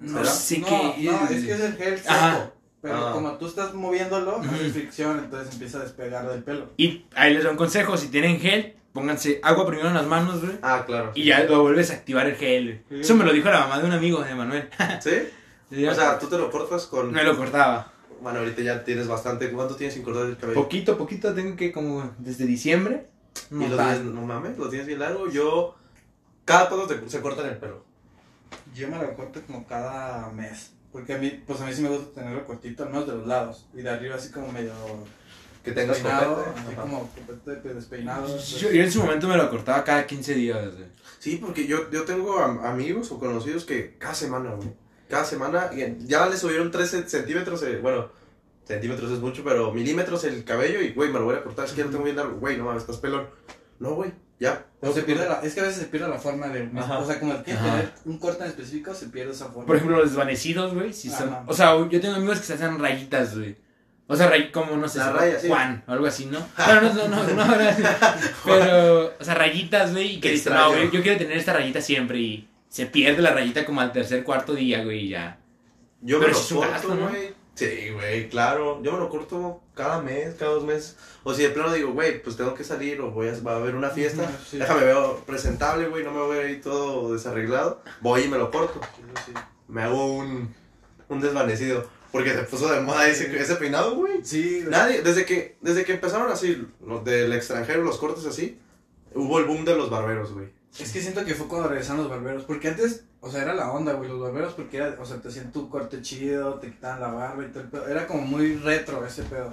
No 0.00 0.18
¿Será? 0.18 0.24
sé 0.30 0.58
no, 0.58 0.66
qué. 0.66 1.02
no, 1.04 1.28
es 1.28 1.44
que 1.44 1.52
es 1.52 1.60
el 1.60 1.76
gel 1.76 1.98
seco. 1.98 2.12
Ajá. 2.12 2.50
Pero 2.80 3.08
Ah. 3.08 3.12
como 3.12 3.32
tú 3.38 3.46
estás 3.46 3.72
moviéndolo, 3.74 4.40
hace 4.40 4.70
fricción, 4.70 5.18
entonces 5.18 5.52
empieza 5.54 5.78
a 5.78 5.82
despegar 5.82 6.28
del 6.28 6.42
pelo. 6.42 6.70
Y 6.76 7.06
ahí 7.14 7.32
les 7.32 7.42
doy 7.42 7.52
un 7.52 7.56
consejo, 7.56 7.96
si 7.96 8.08
tienen 8.08 8.40
gel, 8.40 8.76
pónganse 8.94 9.40
agua 9.42 9.66
primero 9.66 9.88
en 9.88 9.94
las 9.94 10.06
manos, 10.06 10.40
güey. 10.40 10.56
Ah, 10.62 10.84
claro. 10.86 11.12
Y 11.14 11.24
ya 11.24 11.44
lo 11.44 11.60
vuelves 11.62 11.90
a 11.90 11.94
activar 11.94 12.26
el 12.26 12.36
gel, 12.36 12.64
güey. 12.64 12.80
Sí. 12.88 13.00
Eso 13.00 13.16
me 13.16 13.24
lo 13.24 13.32
dijo 13.32 13.50
la 13.50 13.60
mamá 13.60 13.78
de 13.80 13.86
un 13.86 13.92
amigo 13.92 14.22
de 14.22 14.34
Manuel. 14.34 14.70
¿Sí? 15.02 15.86
O 15.86 15.94
sea, 15.94 16.18
tú 16.18 16.28
te 16.28 16.38
lo 16.38 16.50
cortas 16.50 16.86
con... 16.86 17.10
me 17.12 17.24
lo 17.24 17.36
cortaba. 17.36 17.92
Bueno, 18.22 18.38
ahorita 18.38 18.62
ya 18.62 18.84
tienes 18.84 19.08
bastante... 19.08 19.50
¿Cuánto 19.50 19.74
tienes 19.74 19.94
sin 19.94 20.04
cortar 20.04 20.26
el 20.26 20.36
cabello? 20.36 20.62
Poquito, 20.62 20.96
poquito, 20.96 21.34
tengo 21.34 21.56
que 21.56 21.72
como 21.72 22.14
desde 22.18 22.46
diciembre. 22.46 23.08
y 23.50 23.66
lo 23.66 23.76
tienes, 23.76 24.00
no 24.02 24.22
mames, 24.22 24.56
lo 24.56 24.68
tienes 24.68 24.86
bien 24.86 25.00
largo. 25.00 25.28
Yo... 25.28 25.74
Cada 26.44 26.68
cuando 26.68 26.86
te, 26.86 27.08
se 27.08 27.20
cortan 27.20 27.46
el 27.46 27.56
pelo. 27.56 27.84
Yo 28.74 28.88
me 28.88 28.98
lo 28.98 29.14
corto 29.14 29.40
como 29.46 29.66
cada 29.66 30.30
mes. 30.30 30.72
Porque 30.92 31.14
a 31.14 31.18
mí, 31.18 31.42
pues 31.44 31.60
a 31.60 31.66
mí 31.66 31.72
sí 31.72 31.82
me 31.82 31.88
gusta 31.88 32.20
tenerlo 32.20 32.46
cortito, 32.46 32.84
al 32.84 32.90
menos 32.90 33.08
de 33.08 33.14
los 33.14 33.26
lados. 33.26 33.66
Y 33.74 33.82
de 33.82 33.90
arriba 33.90 34.14
así 34.14 34.30
como 34.30 34.52
medio 34.52 34.72
Que 35.64 35.72
tengas 35.72 35.98
copete. 35.98 36.50
así 36.66 36.74
como 36.76 37.10
copete 37.26 37.74
despeinado. 37.74 38.38
Yo, 38.38 38.70
yo 38.70 38.82
en 38.82 38.92
su 38.92 39.00
momento 39.00 39.26
me 39.28 39.36
lo 39.36 39.48
cortaba 39.50 39.82
cada 39.82 40.06
15 40.06 40.34
días, 40.34 40.74
güey. 40.76 40.86
Sí, 41.18 41.38
porque 41.42 41.66
yo, 41.66 41.90
yo 41.90 42.02
tengo 42.04 42.38
am- 42.38 42.60
amigos 42.64 43.10
o 43.10 43.18
conocidos 43.18 43.64
que 43.64 43.96
cada 43.98 44.14
semana, 44.14 44.50
güey. 44.54 44.68
Cada 45.08 45.24
semana 45.24 45.70
ya 46.00 46.26
le 46.28 46.36
subieron 46.36 46.70
13 46.70 47.08
centímetros, 47.08 47.62
eh, 47.62 47.78
bueno, 47.80 48.10
centímetros 48.66 49.10
es 49.10 49.20
mucho, 49.20 49.42
pero 49.44 49.72
milímetros 49.72 50.24
el 50.24 50.44
cabello 50.44 50.80
y, 50.82 50.92
güey, 50.92 51.10
me 51.10 51.18
lo 51.18 51.24
voy 51.26 51.36
a 51.36 51.42
cortar. 51.42 51.64
Es 51.64 51.72
que 51.72 51.78
ya 51.78 51.84
lo 51.86 51.90
tengo 51.90 52.04
bien 52.04 52.16
largo. 52.16 52.36
Güey, 52.38 52.56
no 52.58 52.64
mames, 52.64 52.82
estás 52.82 52.98
pelón. 52.98 53.26
No, 53.78 53.94
güey, 53.94 54.12
ya. 54.38 54.66
O 54.80 54.92
se 54.92 55.02
pierde 55.02 55.26
la, 55.26 55.40
es 55.40 55.54
que 55.54 55.60
a 55.60 55.64
veces 55.64 55.80
se 55.80 55.86
pierde 55.88 56.08
la 56.08 56.18
forma 56.18 56.48
de 56.48 56.70
Ajá. 56.78 56.98
O 56.98 57.06
sea, 57.06 57.18
como 57.18 57.32
que 57.42 57.54
tener 57.54 57.92
un 58.04 58.18
corte 58.18 58.42
en 58.44 58.50
específico, 58.50 58.92
se 58.94 59.06
pierde 59.06 59.32
esa 59.32 59.46
forma. 59.46 59.66
Por 59.66 59.76
ejemplo, 59.76 59.96
los 59.98 60.10
desvanecidos, 60.10 60.74
güey, 60.74 60.92
son... 60.92 61.28
Ajá. 61.28 61.44
O 61.46 61.54
sea, 61.54 61.76
yo 61.88 62.00
tengo 62.00 62.16
amigos 62.16 62.38
que 62.40 62.44
se 62.46 62.54
hacen 62.54 62.78
rayitas, 62.78 63.34
güey. 63.36 63.56
O 64.06 64.16
sea, 64.16 64.28
ray- 64.28 64.50
como, 64.52 64.76
no 64.76 64.86
sé, 64.88 64.98
La 64.98 65.12
raya, 65.12 65.40
sí. 65.40 65.48
Juan, 65.48 65.82
o 65.86 65.92
algo 65.92 66.06
así, 66.06 66.26
¿no? 66.26 66.38
Bueno, 66.56 66.82
no, 66.94 67.08
no, 67.08 67.22
no, 67.24 67.34
no, 67.34 67.46
no, 67.46 67.54
pero, 68.44 69.14
o 69.18 69.24
sea, 69.24 69.34
rayitas, 69.34 69.92
güey, 69.92 70.16
y 70.16 70.20
que 70.20 70.34
extraño. 70.34 70.60
no, 70.62 70.70
güey, 70.72 70.90
yo 70.90 71.02
quiero 71.02 71.18
tener 71.18 71.36
esta 71.38 71.54
rayita 71.54 71.80
siempre 71.80 72.18
y 72.18 72.48
se 72.68 72.86
pierde 72.86 73.22
la 73.22 73.32
rayita 73.32 73.64
como 73.64 73.80
al 73.80 73.92
tercer, 73.92 74.22
cuarto 74.24 74.54
día, 74.54 74.84
güey, 74.84 75.06
y 75.06 75.08
ya. 75.10 75.38
Yo 76.02 76.18
Pero 76.18 76.32
me 76.32 76.34
lo 76.34 76.38
sí 76.38 76.44
es 76.44 76.52
un 76.52 76.58
corto, 76.58 76.72
gasto, 76.72 76.94
¿no? 76.94 77.08
güey. 77.08 77.34
Sí, 77.54 77.90
güey, 77.92 78.28
claro. 78.28 78.82
Yo 78.82 78.92
me 78.92 78.98
lo 78.98 79.08
corto 79.08 79.62
cada 79.74 80.02
mes, 80.02 80.34
cada 80.34 80.50
dos 80.54 80.64
meses. 80.64 80.96
O 81.22 81.32
si 81.32 81.42
de 81.44 81.50
plano 81.50 81.72
digo, 81.72 81.92
güey, 81.92 82.20
pues 82.20 82.36
tengo 82.36 82.52
que 82.52 82.64
salir 82.64 83.00
o 83.00 83.12
voy 83.12 83.28
a, 83.28 83.32
va 83.46 83.52
a 83.52 83.56
haber 83.56 83.76
una 83.76 83.90
fiesta. 83.90 84.28
Sí. 84.44 84.58
Déjame 84.58 84.84
veo 84.84 85.22
presentable, 85.24 85.86
güey, 85.86 86.02
no 86.04 86.10
me 86.10 86.18
voy 86.20 86.38
a 86.38 86.50
ir 86.50 86.60
todo 86.60 87.12
desarreglado. 87.12 87.80
Voy 88.00 88.22
y 88.22 88.28
me 88.28 88.38
lo 88.38 88.50
corto. 88.50 88.80
Me 89.68 89.82
hago 89.84 90.14
un, 90.14 90.52
un 91.08 91.20
desvanecido. 91.20 91.88
Porque 92.14 92.32
se 92.32 92.44
puso 92.44 92.72
de 92.72 92.80
moda 92.80 93.08
ese, 93.08 93.36
ese 93.36 93.56
peinado, 93.56 93.96
güey. 93.96 94.24
Sí, 94.24 94.60
güey. 94.60 94.70
Nadie, 94.70 95.02
desde 95.02 95.24
que, 95.24 95.56
desde 95.60 95.84
que 95.84 95.94
empezaron 95.94 96.30
así, 96.30 96.64
los 96.86 97.04
del 97.04 97.32
extranjero, 97.32 97.82
los 97.82 97.98
cortes 97.98 98.24
así, 98.24 98.56
hubo 99.16 99.40
el 99.40 99.46
boom 99.46 99.64
de 99.64 99.74
los 99.74 99.90
barberos, 99.90 100.32
güey. 100.32 100.46
Es 100.78 100.92
que 100.92 101.00
siento 101.00 101.24
que 101.24 101.34
fue 101.34 101.48
cuando 101.48 101.66
regresaron 101.66 102.02
los 102.02 102.08
barberos. 102.08 102.44
Porque 102.44 102.68
antes, 102.68 103.06
o 103.20 103.28
sea, 103.28 103.42
era 103.42 103.52
la 103.52 103.72
onda, 103.72 103.94
güey, 103.94 104.08
los 104.08 104.20
barberos. 104.20 104.54
Porque 104.54 104.76
era, 104.76 104.96
o 105.00 105.04
sea, 105.04 105.20
te 105.20 105.26
hacían 105.26 105.50
tu 105.50 105.68
corte 105.68 106.02
chido, 106.02 106.60
te 106.60 106.70
quitaban 106.70 107.00
la 107.00 107.08
barba 107.08 107.44
y 107.44 107.48
todo 107.48 107.64
el 107.64 107.68
pedo. 107.68 107.88
Era 107.88 108.06
como 108.06 108.22
muy 108.22 108.58
retro 108.58 109.04
ese 109.04 109.24
pedo. 109.24 109.52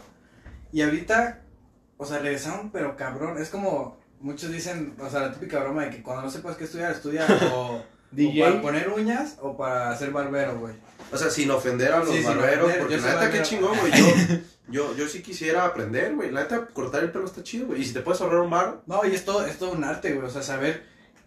Y 0.72 0.84
ahorita, 0.84 1.42
o 1.98 2.06
sea, 2.06 2.19
regresaron, 2.19 2.69
pero 2.69 2.96
cabrón. 2.96 3.42
Es 3.42 3.50
como, 3.50 3.98
muchos 4.19 4.52
dicen, 4.52 4.94
o 5.00 5.10
sea, 5.10 5.22
la 5.22 5.34
típica 5.34 5.62
broma 5.62 5.86
de 5.86 5.90
que 5.90 6.04
cuando 6.04 6.22
no 6.22 6.30
sepas 6.30 6.58
qué 6.58 6.66
estudiar, 6.66 6.92
estudia 6.92 7.25
o, 7.56 7.56
o 7.56 7.86
DJ. 8.12 8.44
para 8.44 8.62
poner 8.62 8.90
uñas 8.90 9.38
o 9.42 9.58
para 9.58 9.98
ser 9.98 10.12
barbero, 10.12 10.60
güey. 10.60 10.75
O 11.12 11.18
sea, 11.18 11.30
sin 11.30 11.52
ofender 11.52 11.92
a 11.92 12.00
los 12.00 12.10
Sí, 12.16 12.24
barberos, 12.24 12.66
ofender, 12.66 12.80
porque 12.80 12.98
la 12.98 13.02
neta, 13.08 13.19
qué 13.19 13.25
barbero. 13.40 13.44
chingón, 13.44 13.78
güey. 13.80 13.92
Yo, 13.92 14.06
yo, 14.69 14.96
yo 14.96 15.08
sí 15.08 15.22
quisiera 15.22 15.66
aprender, 15.66 16.16
güey. 16.16 16.31
La 16.31 16.42
neta, 16.42 16.68
cortar 16.74 17.04
el 17.04 17.12
pelo 17.12 17.25
está 17.25 17.44
chido, 17.44 17.68
güey. 17.68 17.81
Y 17.81 17.86
si 17.86 17.94
te 17.94 18.00
puedes 18.02 18.22
ahorrar 18.22 18.40
un 18.42 18.50
bar, 18.50 18.81
No, 18.88 19.02
y 19.06 19.13
es 19.13 19.25
todo, 19.25 19.46
es 19.46 19.58
todo 19.58 19.72
un 19.72 19.84
arte, 19.84 20.13
güey. 20.13 20.25
O 20.25 20.30
sea, 20.30 20.42
saber 20.42 20.84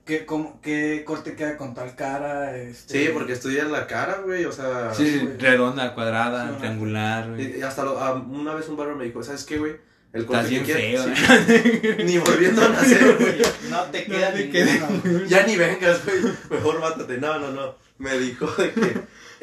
qué, 0.07 0.25
cómo, 0.27 0.61
qué 0.63 1.03
corte 1.07 1.35
queda 1.35 1.57
con 1.57 1.75
tal 1.75 1.95
cara. 1.97 2.57
Este... 2.57 3.07
sí, 3.07 3.11
porque 3.13 3.33
estudias 3.35 3.71
la 3.71 3.87
cara, 3.87 4.21
güey. 4.25 4.45
O 4.47 4.53
sea, 4.53 4.93
Sí, 4.95 5.21
redonda, 5.39 5.95
cuadrada, 5.95 6.49
Sí, 6.51 6.57
triangular, 6.59 7.31
güey. 7.31 7.57
y- 7.57 7.59
y 7.59 7.63
hasta 7.63 7.85
lo- 7.85 7.99
a- 7.99 8.15
una 8.15 8.55
vez 8.55 8.69
un 8.69 8.77
barber 8.77 8.97
me 8.97 9.05
dijo, 9.05 9.23
¿sabes 9.23 9.45
qué, 9.45 9.59
güey? 9.59 9.77
El 10.15 10.27
corte 10.27 10.45
Estás 10.45 10.51
bien 10.51 10.65
que 10.65 10.75
feo, 10.75 11.05
quieres. 11.05 11.97
Sí. 11.99 12.05
Ni 12.05 12.19
volviendo 12.19 12.65
a 12.65 12.69
nacer, 12.69 13.17
güey. 13.21 13.43
No 13.69 13.83
te 13.87 14.05
queda 14.05 14.31
No 14.31 14.37
ninguno, 14.37 15.01
güey. 15.05 15.29
Ya 15.29 15.45
ni 15.45 15.57
vengas, 15.57 16.05
güey. 16.05 16.19
Mejor 16.51 16.81
mátate. 16.81 17.19
No, 17.19 17.39
no, 17.41 17.51
no. 17.51 17.75
Me 17.99 18.17
dijo 18.19 18.47
de 18.63 18.73
que 18.73 18.95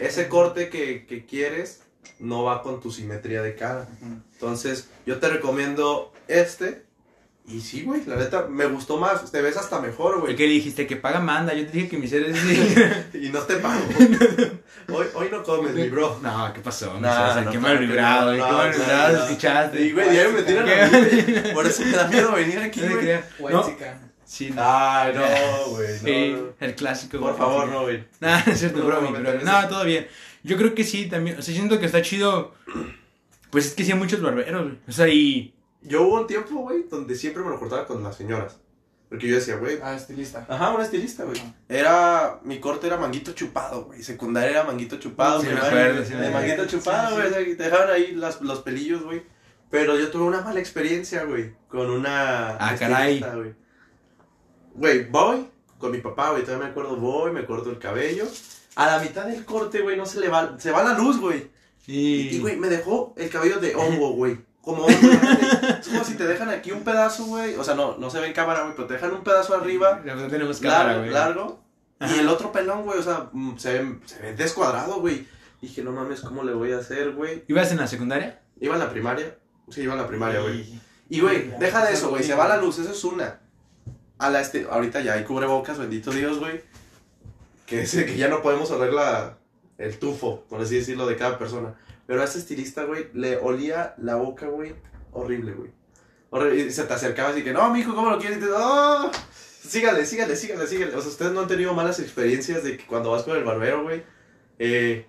ese 0.02 0.28
corte 0.28 0.70
que, 0.70 1.06
que 1.06 1.26
quieres 1.26 1.82
no 2.20 2.44
va 2.44 2.62
con 2.62 2.80
tu 2.82 2.92
simetría 2.92 3.42
de 3.42 3.56
cara. 3.56 3.88
Entonces, 4.34 4.90
yo 5.06 5.20
te 5.20 5.30
recomiendo 5.30 6.14
este. 6.28 6.84
Y 7.48 7.60
sí, 7.62 7.82
güey, 7.84 8.06
la 8.06 8.16
neta, 8.18 8.46
me 8.48 8.66
gustó 8.68 8.98
más. 8.98 9.32
Te 9.32 9.42
ves 9.42 9.58
hasta 9.58 9.82
mejor, 9.82 10.18
¿Y 10.18 10.22
güey. 10.22 10.36
qué 10.36 10.46
le 10.48 10.54
dijiste? 10.54 10.86
Que 10.86 10.96
paga 10.96 11.20
manda. 11.20 11.54
Yo 11.56 11.66
te 11.66 11.72
dije 11.72 11.90
que 11.90 11.98
mi 11.98 12.08
ser 12.08 12.24
es... 12.24 12.38
Y 13.16 13.30
no 13.30 13.40
te 13.42 13.56
pago. 13.56 13.82
hoy, 14.90 15.08
hoy 15.16 15.28
no 15.32 15.44
comes, 15.44 15.74
mi 15.74 15.90
bro. 15.90 16.20
No, 16.22 16.54
¿qué 16.54 16.62
pasó? 16.62 16.94
No, 16.94 17.00
No, 17.00 17.42
no, 17.42 17.52
qué 17.52 17.58
mal 17.58 17.80
vibrado, 17.80 18.36
no, 18.36 18.46
Qué 18.46 18.52
mal 18.54 18.72
vibrado, 18.72 19.18
no. 19.18 19.24
escuchaste. 19.26 19.82
Y, 19.82 19.92
güey, 19.92 20.10
diario 20.12 20.32
me 20.34 20.44
tiran 20.44 20.70
a 20.70 20.86
mí, 21.00 21.24
güey. 21.24 21.54
Por 21.54 21.66
eso 21.66 21.84
me 21.84 21.92
da 21.92 22.08
miedo 22.08 22.32
venir 22.32 22.60
aquí, 22.60 22.82
güey. 22.82 23.52
No, 23.52 23.66
chica. 23.66 24.00
Sí, 24.32 24.50
no. 24.50 24.62
Ay, 24.64 25.14
no, 25.14 25.70
güey. 25.76 25.98
Sí, 25.98 26.36
No, 26.38 26.54
el 26.60 26.76
clásico. 26.76 27.20
Por 27.20 27.38
favor, 27.38 27.68
no, 27.72 27.82
güey. 27.84 28.04
Nah, 28.20 28.42
es 28.48 28.60
cierto, 28.60 28.86
broma, 28.86 29.20
no 29.20 29.68
todo 29.70 29.84
bien. 29.84 30.08
Yo 30.44 30.58
creo 30.58 30.74
que 30.74 30.84
sí, 30.84 31.08
también. 31.08 31.38
O 31.38 31.42
sea, 31.42 31.54
siento 31.54 31.80
que 31.80 31.86
está 31.86 32.02
chido. 32.02 32.54
Pues 33.50 33.68
es 33.68 33.74
que 33.74 33.84
sí 33.84 33.92
hay 33.92 33.98
muchos 33.98 34.22
barberos, 34.22 34.64
güey. 34.64 34.78
O 34.88 34.92
sea, 34.92 35.08
y. 35.08 35.54
Yo 35.82 36.04
hubo 36.04 36.22
un 36.22 36.28
tiempo, 36.28 36.56
güey, 36.56 36.86
donde 36.90 37.16
siempre 37.16 37.44
me 37.44 37.50
lo 37.50 37.60
cortaba 37.60 37.86
con 37.86 38.04
las 38.04 38.16
señoras. 38.16 38.58
Porque 39.10 39.28
yo 39.28 39.36
decía, 39.36 39.58
güey, 39.58 39.78
Ah, 39.84 39.94
estilista. 39.94 40.46
Ajá, 40.48 40.70
una 40.70 40.86
estilista, 40.86 41.26
güey. 41.26 41.38
Ajá. 41.38 41.54
Era, 41.68 42.40
mi 42.46 42.60
corte 42.60 42.88
era 42.88 42.96
manguito 42.96 43.34
chupado, 43.34 43.86
güey. 43.86 44.02
Secundaria 44.02 44.52
era 44.52 44.64
manguito 44.64 44.98
chupado. 44.98 45.42
Sí, 45.42 45.48
me 45.48 45.60
acuerdo, 45.60 46.06
sí 46.06 46.14
me 46.14 46.22
de 46.22 46.30
manguito 46.30 46.66
chupado, 46.66 47.16
güey. 47.16 47.28
sí. 47.28 47.34
o 47.34 47.36
sea, 47.36 47.46
que 47.46 47.56
te 47.56 47.64
dejaban 47.64 47.90
ahí 47.90 48.14
las, 48.16 48.40
los 48.40 48.62
pelillos, 48.62 49.04
güey. 49.04 49.24
Pero 49.70 50.00
yo 50.00 50.10
tuve 50.12 50.24
una 50.24 50.42
mala 50.42 50.62
experiencia, 50.62 51.26
güey. 51.26 51.54
Con 51.68 51.90
una. 51.90 52.52
Ah, 52.52 52.76
caray. 52.80 53.22
Güey. 54.74 55.06
Voy 55.10 55.48
con 55.78 55.92
mi 55.92 56.00
papá, 56.00 56.32
güey. 56.32 56.44
Todavía 56.44 56.66
me 56.68 56.72
acuerdo, 56.72 56.96
voy, 56.96 57.32
me 57.32 57.46
corto 57.46 57.70
el 57.70 57.80
cabello. 57.80 58.26
A 58.76 58.86
la 58.86 59.00
mitad 59.00 59.26
del 59.26 59.44
corte, 59.46 59.82
güey, 59.82 59.98
no 59.98 60.06
se 60.06 60.20
le 60.20 60.30
va. 60.30 60.56
Se 60.60 60.72
va 60.72 60.84
la 60.84 60.94
luz, 60.98 61.20
güey. 61.20 61.50
Y. 61.88 62.40
Güey, 62.40 62.58
me 62.58 62.68
dejó 62.70 63.14
el 63.18 63.30
cabello 63.30 63.60
de 63.60 63.76
hongo, 63.76 64.12
güey. 64.14 64.40
Como 64.62 64.84
hongo. 64.86 64.98
es 65.80 65.88
como 65.88 66.04
si 66.04 66.16
te 66.16 66.26
dejan 66.28 66.50
aquí 66.50 66.72
un 66.72 66.84
pedazo, 66.84 67.26
güey. 67.26 67.56
O 67.56 67.64
sea, 67.64 67.74
no, 67.76 67.98
no 67.98 68.10
se 68.10 68.20
ve 68.20 68.28
en 68.28 68.34
cámara, 68.34 68.62
güey, 68.62 68.76
pero 68.76 68.88
te 68.88 68.94
dejan 68.94 69.12
un 69.14 69.24
pedazo 69.24 69.56
arriba 69.56 70.02
No 70.06 70.28
tenemos 70.28 70.60
cámara, 70.60 70.84
largo, 70.84 71.00
güey. 71.02 71.12
largo. 71.14 71.64
Ajá. 72.00 72.16
Y 72.16 72.20
el 72.20 72.28
otro 72.30 72.52
pelón, 72.52 72.84
güey, 72.84 72.98
o 73.00 73.04
sea, 73.04 73.30
mm, 73.32 73.58
se 73.58 73.74
ve, 73.80 74.00
se 74.06 74.20
ve 74.20 74.34
descuadrado, 74.36 75.00
güey. 75.02 75.28
Dije, 75.62 75.84
no 75.84 75.92
mames, 75.92 76.22
¿cómo 76.22 76.44
le 76.44 76.54
voy 76.54 76.72
a 76.72 76.78
hacer, 76.80 77.12
güey? 77.12 77.44
¿Ibas 77.48 77.72
en 77.72 77.78
la 77.78 77.88
secundaria? 77.88 78.42
Iba 78.60 78.76
a 78.76 78.80
la 78.80 78.90
primaria. 78.90 79.38
Sí, 79.70 79.82
iba 79.82 79.94
a 79.94 79.98
la 79.98 80.08
primaria, 80.08 80.42
güey. 80.42 80.80
Y- 81.10 81.20
güey, 81.22 81.52
deja 81.60 81.86
de 81.86 81.94
eso 81.94 82.10
güey. 82.10 82.24
Se 82.24 82.34
va 82.36 82.48
la 82.48 82.58
luz, 82.58 82.80
eso 82.80 82.92
es 82.92 83.04
una. 83.04 83.40
A 84.22 84.30
la 84.30 84.40
este, 84.42 84.68
ahorita 84.70 85.02
ya 85.02 85.14
hay 85.14 85.24
cubrebocas, 85.24 85.78
bendito 85.80 86.12
Dios, 86.12 86.40
güey. 86.40 86.62
Que, 87.66 87.82
es, 87.82 87.92
que 87.96 88.18
ya 88.18 88.28
no 88.28 88.42
podemos 88.42 88.70
oler 88.72 88.94
la, 88.94 89.38
el 89.78 89.98
tufo, 89.98 90.44
por 90.50 90.62
así 90.62 90.76
decirlo, 90.78 91.08
de 91.08 91.16
cada 91.16 91.38
persona. 91.38 91.76
Pero 92.08 92.22
a 92.22 92.26
ese 92.26 92.40
estilista, 92.40 92.84
güey, 92.84 93.08
le 93.14 93.38
olía 93.38 93.96
la 93.98 94.16
boca, 94.16 94.48
güey, 94.48 94.76
horrible, 95.12 95.54
güey. 95.54 95.72
Horrible. 96.30 96.66
Y 96.66 96.72
se 96.72 96.84
te 96.84 96.94
acercaba 96.94 97.30
así 97.30 97.44
que, 97.44 97.54
no, 97.54 97.72
mijo, 97.74 97.96
¿cómo 97.96 98.10
lo 98.10 98.20
quieres? 98.20 98.38
Y 98.38 98.42
te, 98.42 98.48
"Oh, 98.54 99.10
sígale, 99.68 100.06
sígale, 100.06 100.36
sígale, 100.36 100.68
sígale. 100.68 100.96
O 100.96 101.02
sea, 101.02 101.10
ustedes 101.10 101.32
no 101.32 101.42
han 101.42 101.48
tenido 101.48 101.74
malas 101.74 102.00
experiencias 102.00 102.64
de 102.64 102.78
que 102.78 102.86
cuando 102.86 103.12
vas 103.12 103.24
con 103.24 103.38
el 103.38 103.44
barbero, 103.44 103.84
güey, 103.84 104.04
eh, 104.60 105.06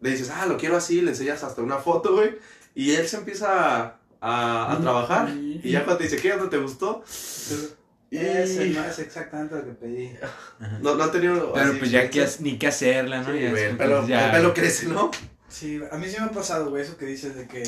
le 0.00 0.10
dices, 0.10 0.30
ah, 0.30 0.46
lo 0.46 0.56
quiero 0.58 0.76
así, 0.76 1.00
le 1.00 1.10
enseñas 1.10 1.42
hasta 1.44 1.62
una 1.62 1.78
foto, 1.78 2.14
güey. 2.14 2.36
Y 2.74 2.92
él 2.94 3.08
se 3.08 3.16
empieza 3.16 3.84
a, 3.84 4.00
a- 4.20 4.72
a 4.72 4.80
trabajar. 4.80 5.30
Y 5.30 5.70
ya 5.70 5.84
cuando 5.84 5.98
te 5.98 6.04
dice, 6.04 6.16
¿qué? 6.16 6.36
¿No 6.36 6.48
te 6.50 6.58
gustó? 6.58 7.02
Y 7.06 7.83
Ese 8.18 8.70
no 8.70 8.84
es 8.84 8.98
exactamente 8.98 9.54
lo 9.56 9.64
que 9.64 9.72
pedí. 9.72 10.16
no, 10.82 10.94
no 10.94 11.04
han 11.04 11.12
tenido. 11.12 11.52
Pero 11.52 11.66
así 11.70 11.78
pues 11.78 11.90
ya 11.90 12.08
que, 12.10 12.26
ni 12.40 12.58
qué 12.58 12.66
hacerla, 12.68 13.22
¿no? 13.22 13.32
Sí, 13.32 13.40
Ya 13.40 13.50
güey, 13.50 13.62
el, 13.64 13.76
pelo, 13.76 14.06
ya- 14.06 14.26
el 14.26 14.32
pelo 14.32 14.54
crece, 14.54 14.86
¿no? 14.86 15.10
Sí, 15.48 15.80
a 15.90 15.96
mí 15.96 16.06
sí 16.08 16.16
me 16.18 16.26
ha 16.26 16.30
pasado, 16.30 16.70
güey, 16.70 16.82
eso 16.82 16.96
que 16.96 17.06
dices 17.06 17.34
de 17.36 17.46
que, 17.46 17.62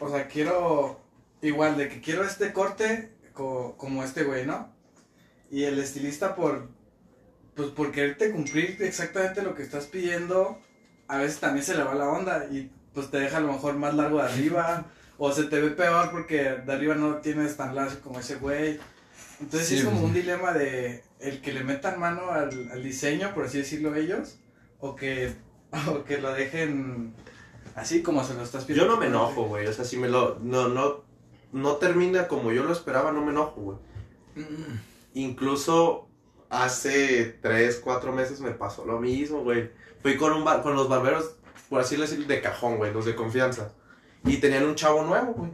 o 0.00 0.10
sea, 0.10 0.28
quiero, 0.28 1.00
igual, 1.40 1.76
de 1.78 1.88
que 1.88 2.00
quiero 2.00 2.24
este 2.24 2.52
corte 2.52 3.12
co- 3.32 3.74
como 3.78 4.04
este 4.04 4.24
güey, 4.24 4.44
¿no? 4.46 4.74
Y 5.50 5.64
el 5.64 5.78
estilista 5.78 6.34
por, 6.34 6.68
pues 7.54 7.68
por 7.70 7.90
quererte 7.92 8.30
cumplir 8.32 8.76
exactamente 8.80 9.42
lo 9.42 9.54
que 9.54 9.62
estás 9.62 9.86
pidiendo, 9.86 10.58
a 11.08 11.18
veces 11.18 11.38
también 11.40 11.64
se 11.64 11.74
le 11.74 11.82
va 11.84 11.94
la 11.94 12.08
onda 12.08 12.46
y 12.50 12.70
pues 12.94 13.10
te 13.10 13.18
deja 13.18 13.38
a 13.38 13.40
lo 13.40 13.52
mejor 13.52 13.74
más 13.74 13.94
largo 13.94 14.18
de 14.18 14.24
arriba, 14.24 14.86
O 15.18 15.30
se 15.30 15.44
te 15.44 15.60
ve 15.60 15.68
peor 15.70 16.10
porque 16.10 16.42
de 16.66 16.72
arriba 16.72 16.96
no 16.96 17.16
tienes 17.18 17.56
tan 17.56 17.76
lacio 17.76 18.00
como 18.00 18.18
ese 18.18 18.36
güey. 18.36 18.80
Entonces 19.42 19.68
sí, 19.68 19.78
es 19.78 19.84
como 19.84 19.98
pues, 19.98 20.08
un 20.08 20.14
dilema 20.14 20.52
de 20.52 21.02
el 21.20 21.40
que 21.40 21.52
le 21.52 21.64
metan 21.64 22.00
mano 22.00 22.30
al, 22.30 22.70
al 22.70 22.82
diseño, 22.82 23.34
por 23.34 23.44
así 23.44 23.58
decirlo 23.58 23.94
ellos, 23.94 24.38
o 24.78 24.96
que, 24.96 25.32
o 25.88 26.04
que 26.04 26.18
lo 26.18 26.32
dejen 26.32 27.14
así 27.74 28.02
como 28.02 28.24
se 28.24 28.34
lo 28.34 28.42
estás 28.42 28.62
Yo 28.62 28.68
pidiendo. 28.68 28.94
no 28.94 29.00
me 29.00 29.06
enojo, 29.06 29.44
güey. 29.44 29.66
O 29.66 29.72
sea, 29.72 29.84
si 29.84 29.96
me 29.96 30.08
lo. 30.08 30.38
No, 30.40 30.68
no. 30.68 31.02
No 31.52 31.76
termina 31.76 32.28
como 32.28 32.50
yo 32.50 32.64
lo 32.64 32.72
esperaba, 32.72 33.12
no 33.12 33.22
me 33.22 33.30
enojo, 33.32 33.60
güey. 33.60 33.78
Incluso 35.12 36.08
hace 36.48 37.38
3, 37.42 37.80
4 37.84 38.12
meses 38.12 38.40
me 38.40 38.52
pasó 38.52 38.86
lo 38.86 38.98
mismo, 38.98 39.42
güey. 39.42 39.70
Fui 40.00 40.16
con 40.16 40.32
un 40.32 40.44
bar, 40.44 40.62
con 40.62 40.74
los 40.74 40.88
barberos, 40.88 41.36
por 41.68 41.82
así 41.82 41.96
decirlo, 41.96 42.26
de 42.26 42.40
cajón, 42.40 42.78
güey, 42.78 42.92
los 42.92 43.04
de 43.04 43.14
confianza. 43.14 43.74
Y 44.24 44.38
tenían 44.38 44.64
un 44.64 44.74
chavo 44.76 45.04
nuevo, 45.04 45.34
güey. 45.34 45.50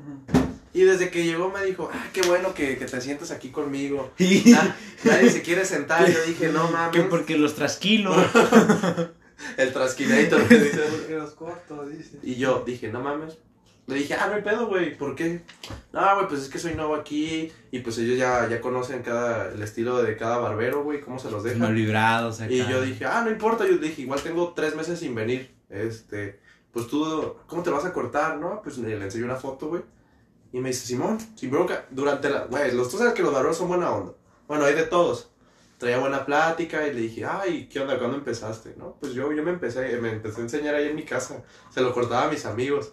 Y 0.79 0.85
desde 0.85 1.11
que 1.11 1.25
llegó 1.25 1.51
me 1.51 1.65
dijo, 1.65 1.91
ah, 1.93 2.07
qué 2.13 2.23
bueno 2.23 2.55
que, 2.55 2.79
que 2.79 2.85
te 2.85 3.01
sientas 3.01 3.33
aquí 3.33 3.49
conmigo. 3.51 4.13
Na- 4.47 4.77
nadie 5.05 5.29
se 5.31 5.43
quiere 5.43 5.65
sentar. 5.65 6.09
Yo 6.09 6.23
dije, 6.25 6.49
no 6.53 6.69
mames. 6.71 6.93
que 6.97 7.03
porque 7.09 7.37
los 7.37 7.55
trasquilo. 7.57 8.15
El. 9.57 9.73
Porque 9.73 11.15
los 11.17 11.31
corto, 11.33 11.87
dice. 11.87 12.19
Y 12.23 12.37
yo 12.37 12.63
dije, 12.67 12.89
no 12.93 13.01
mames. 13.01 13.39
Le 13.87 13.95
dije, 13.97 14.15
ah, 14.15 14.27
no 14.29 14.35
hay 14.35 14.43
pedo, 14.43 14.67
güey. 14.69 14.97
¿Por 14.97 15.15
qué? 15.17 15.43
No, 15.93 16.15
güey, 16.17 16.29
pues 16.29 16.43
es 16.43 16.49
que 16.49 16.59
soy 16.59 16.75
nuevo 16.75 16.95
aquí. 16.95 17.51
Y 17.71 17.79
pues 17.81 17.97
ellos 17.99 18.19
ya, 18.19 18.47
ya 18.49 18.61
conocen 18.61 19.03
cada, 19.03 19.51
el 19.53 19.63
estilo 19.63 20.03
de 20.03 20.17
cada 20.17 20.39
barbero, 20.39 20.83
güey, 20.85 21.01
cómo 21.01 21.19
se 21.19 21.31
los 21.31 21.43
Mal 21.45 21.55
dejan. 21.55 21.75
vibrados 21.75 22.41
acá. 22.41 22.53
Y 22.53 22.59
yo 22.69 22.83
dije, 22.83 23.05
ah, 23.07 23.23
no 23.25 23.31
importa. 23.31 23.67
Yo 23.67 23.79
dije, 23.79 24.03
igual 24.03 24.21
tengo 24.23 24.53
tres 24.55 24.75
meses 24.77 24.99
sin 25.01 25.15
venir. 25.15 25.51
Este, 25.71 26.39
pues 26.71 26.87
tú, 26.87 27.35
¿cómo 27.47 27.63
te 27.63 27.71
vas 27.71 27.85
a 27.87 27.93
cortar? 27.93 28.39
No, 28.39 28.61
pues 28.63 28.77
le, 28.79 28.97
le 28.99 29.05
enseñé 29.05 29.25
una 29.25 29.37
foto, 29.37 29.69
güey. 29.69 29.83
Y 30.53 30.61
me 30.61 30.69
dice, 30.71 30.87
Simón, 30.87 31.19
sin 31.35 31.51
bronca. 31.51 31.87
Durante 31.91 32.31
la, 32.31 32.45
güey, 32.45 32.73
los, 32.73 32.91
tú 32.91 32.99
sabes 32.99 33.13
que 33.15 33.23
los 33.23 33.33
barberos 33.33 33.57
son 33.57 33.69
buena 33.69 33.91
onda. 33.91 34.15
Bueno, 34.47 34.65
hay 34.65 34.75
de 34.75 34.85
todos. 34.85 35.31
Traía 35.77 35.99
buena 35.99 36.25
plática 36.25 36.87
y 36.87 36.95
le 36.95 37.03
dije, 37.03 37.25
ay, 37.25 37.69
¿qué 37.69 37.81
onda? 37.81 37.99
¿Cuándo 37.99 38.17
empezaste? 38.17 38.75
No, 38.77 38.97
pues 38.99 39.13
yo, 39.13 39.33
yo 39.33 39.43
me 39.43 39.51
empecé, 39.51 39.97
me 40.01 40.11
empecé 40.11 40.41
a 40.41 40.45
enseñar 40.45 40.75
ahí 40.75 40.89
en 40.89 40.97
mi 40.97 41.05
casa. 41.05 41.45
Se 41.71 41.81
lo 41.81 41.93
cortaba 41.93 42.25
a 42.25 42.31
mis 42.31 42.47
amigos. 42.47 42.93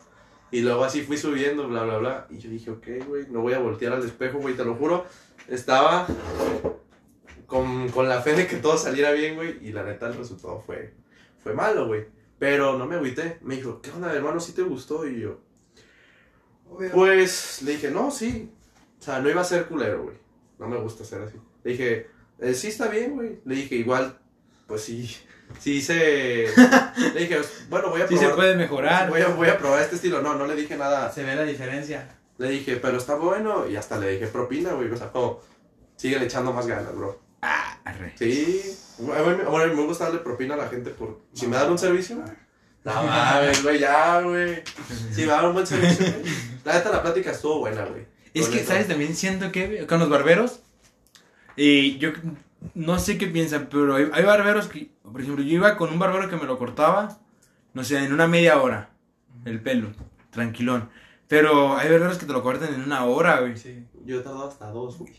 Y 0.52 0.62
luego 0.62 0.84
así 0.84 1.02
fui 1.02 1.18
subiendo, 1.18 1.68
bla, 1.68 1.84
bla, 1.84 1.98
bla. 1.98 2.28
Y 2.30 2.38
yo 2.38 2.50
dije, 2.50 2.70
ok, 2.70 2.88
güey, 3.08 3.26
no 3.30 3.42
voy 3.42 3.54
a 3.54 3.60
voltear 3.60 3.94
al 3.94 4.06
espejo, 4.06 4.38
güey, 4.38 4.56
te 4.56 4.64
lo 4.64 4.76
juro. 4.76 5.06
Estaba 5.48 6.08
con, 7.48 7.90
con 7.90 8.08
la 8.08 8.22
fe 8.22 8.34
de 8.34 8.48
que 8.48 8.58
todo 8.58 8.78
saliera 8.78 9.12
bien, 9.12 9.36
güey. 9.36 9.66
Y 9.66 9.72
la 9.72 9.84
neta, 9.84 10.08
el 10.08 10.16
resultado 10.16 10.60
fue, 10.60 10.94
fue 11.44 11.54
malo, 11.54 11.88
güey. 11.88 12.06
Pero 12.38 12.78
no 12.78 12.86
me 12.86 12.96
agüité. 12.96 13.40
Me 13.42 13.56
dijo, 13.56 13.82
¿qué 13.82 13.90
onda, 13.92 14.14
hermano? 14.14 14.40
¿Sí 14.40 14.54
te 14.54 14.62
gustó? 14.62 15.08
Y 15.08 15.22
yo, 15.22 15.40
pues 16.94 17.62
le 17.62 17.72
dije, 17.74 17.92
no, 17.92 18.12
sí. 18.12 18.52
O 19.00 19.04
sea, 19.04 19.20
no 19.20 19.30
iba 19.30 19.42
a 19.42 19.46
ser 19.46 19.66
culero, 19.66 20.04
güey. 20.04 20.18
No 20.60 20.68
me 20.68 20.78
gusta 20.78 21.04
ser 21.04 21.22
así. 21.22 21.38
Le 21.64 21.72
dije, 21.72 22.08
eh, 22.40 22.54
sí 22.54 22.68
está 22.68 22.88
bien, 22.88 23.16
güey. 23.16 23.40
Le 23.46 23.56
dije, 23.56 23.76
igual, 23.76 24.18
pues 24.68 24.82
sí. 24.84 25.16
Sí 25.60 25.82
se. 25.82 26.48
Le 27.14 27.20
dije, 27.20 27.40
bueno, 27.70 27.90
voy 27.90 28.02
a 28.02 28.08
Sí 28.08 28.16
probar. 28.16 28.30
se 28.30 28.36
puede 28.36 28.56
mejorar. 28.56 29.10
Voy 29.10 29.22
a, 29.22 29.28
voy 29.28 29.48
a 29.48 29.58
probar 29.58 29.82
este 29.82 29.96
estilo. 29.96 30.22
No, 30.22 30.34
no 30.36 30.48
le 30.48 30.56
dije 30.56 30.76
nada. 30.76 31.12
Se 31.12 31.24
ve 31.24 31.36
la 31.36 31.44
diferencia. 31.44 32.18
Le 32.38 32.50
dije, 32.50 32.78
pero 32.78 32.98
está 32.98 33.16
bueno. 33.16 33.68
Y 33.68 33.76
hasta 33.76 33.98
le 34.00 34.12
dije 34.12 34.28
propina, 34.28 34.74
güey. 34.74 34.90
O 34.90 34.98
sea, 34.98 35.12
como, 35.12 35.42
sigue 35.96 36.22
echando 36.24 36.52
más 36.52 36.66
ganas, 36.66 36.96
bro. 36.96 37.22
Ah, 37.42 37.78
arre. 37.86 38.14
Sí. 38.18 38.76
A 39.00 39.04
mí, 39.04 39.12
a 39.46 39.68
mí 39.68 39.76
me 39.76 39.86
gusta 39.86 40.06
darle 40.06 40.20
propina 40.20 40.56
a 40.56 40.58
la 40.58 40.68
gente 40.68 40.90
por. 40.90 41.22
Si 41.34 41.48
me 41.48 41.58
dan 41.58 41.70
un 41.72 41.78
servicio. 41.78 42.24
No 42.86 43.04
mames, 43.04 43.64
güey, 43.64 43.80
ya, 43.80 44.22
güey. 44.22 44.64
Me 45.18 45.26
dan 45.26 45.46
un 45.46 45.54
buen 45.54 45.68
servicio, 45.68 46.06
güey. 46.06 46.34
La 46.64 46.76
neta, 46.76 46.92
la 46.92 47.02
plática 47.02 47.32
estuvo 47.32 47.60
buena, 47.60 47.84
güey. 47.86 48.06
Es 48.34 48.48
que. 48.48 48.64
¿sabes? 48.64 48.88
También 48.88 49.16
siento 49.16 49.52
que 49.52 49.86
con 49.88 50.00
los 50.00 50.10
barberos, 50.10 50.60
y 51.56 51.98
yo 51.98 52.12
no 52.74 53.00
sé 53.00 53.18
qué 53.18 53.28
piensan, 53.28 53.68
pero 53.72 53.96
hay, 53.96 54.10
hay 54.14 54.24
barberos 54.24 54.68
que, 54.68 54.90
por 55.04 55.22
ejemplo, 55.22 55.44
yo 55.44 55.54
iba 55.56 55.78
con 55.78 55.92
un 55.92 56.00
barbero 56.00 56.30
que 56.30 56.36
me 56.36 56.46
lo 56.46 56.58
cortaba, 56.58 57.18
no 57.74 57.84
sé, 57.84 57.98
en 58.04 58.14
una 58.14 58.28
media 58.28 58.62
hora, 58.62 58.90
el 59.46 59.62
pelo, 59.62 59.90
tranquilón. 60.32 60.90
Pero 61.28 61.76
hay 61.78 61.90
barberos 61.90 62.18
que 62.18 62.26
te 62.26 62.34
lo 62.34 62.44
cortan 62.44 62.74
en 62.74 62.82
una 62.84 63.06
hora, 63.06 63.40
güey, 63.40 63.58
Sí. 63.58 63.86
Yo 64.06 64.20
he 64.20 64.24
tardado 64.24 64.48
hasta 64.48 64.68
dos, 64.70 65.00
güey. 65.00 65.14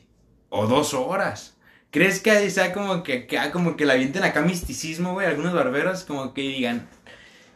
o 0.51 0.67
dos 0.69 0.95
horas. 0.95 1.57
¿Crees 1.91 2.21
que 2.21 2.31
ahí 2.31 2.51
sea 2.51 2.73
como 2.73 3.03
que, 3.03 3.27
que, 3.27 3.39
como 3.53 3.77
que 3.77 3.87
le 3.87 3.95
avienten 3.95 4.23
acá 4.23 4.43
misticismo, 4.43 5.15
güey? 5.15 5.27
Algunos 5.27 5.53
barberos 5.55 6.05
como 6.05 6.35
que 6.35 6.43
digan, 6.43 6.89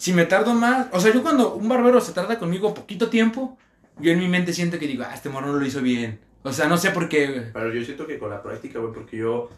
si 0.00 0.14
me 0.14 0.24
tardo 0.24 0.54
más, 0.54 0.86
o 0.92 0.98
sea, 0.98 1.12
yo 1.12 1.22
cuando 1.22 1.52
un 1.52 1.68
barbero 1.68 2.00
se 2.00 2.12
tarda 2.12 2.38
conmigo 2.38 2.72
poquito 2.72 3.10
tiempo, 3.10 3.58
yo 3.98 4.10
en 4.12 4.18
mi 4.18 4.28
mente 4.28 4.54
siento 4.54 4.78
que 4.78 4.86
digo, 4.86 5.04
ah, 5.06 5.14
este 5.14 5.28
morro 5.28 5.48
no 5.48 5.58
lo 5.58 5.66
hizo 5.66 5.82
bien. 5.82 6.18
O 6.42 6.54
sea, 6.54 6.68
no 6.68 6.78
sé 6.78 6.90
por 6.90 7.06
qué, 7.10 7.26
güey. 7.26 7.52
Pero 7.52 7.70
yo 7.74 7.84
siento 7.84 8.06
que 8.06 8.18
con 8.18 8.30
la 8.30 8.42
práctica, 8.42 8.78
güey, 8.78 8.94
porque 8.94 9.18
yo, 9.18 9.50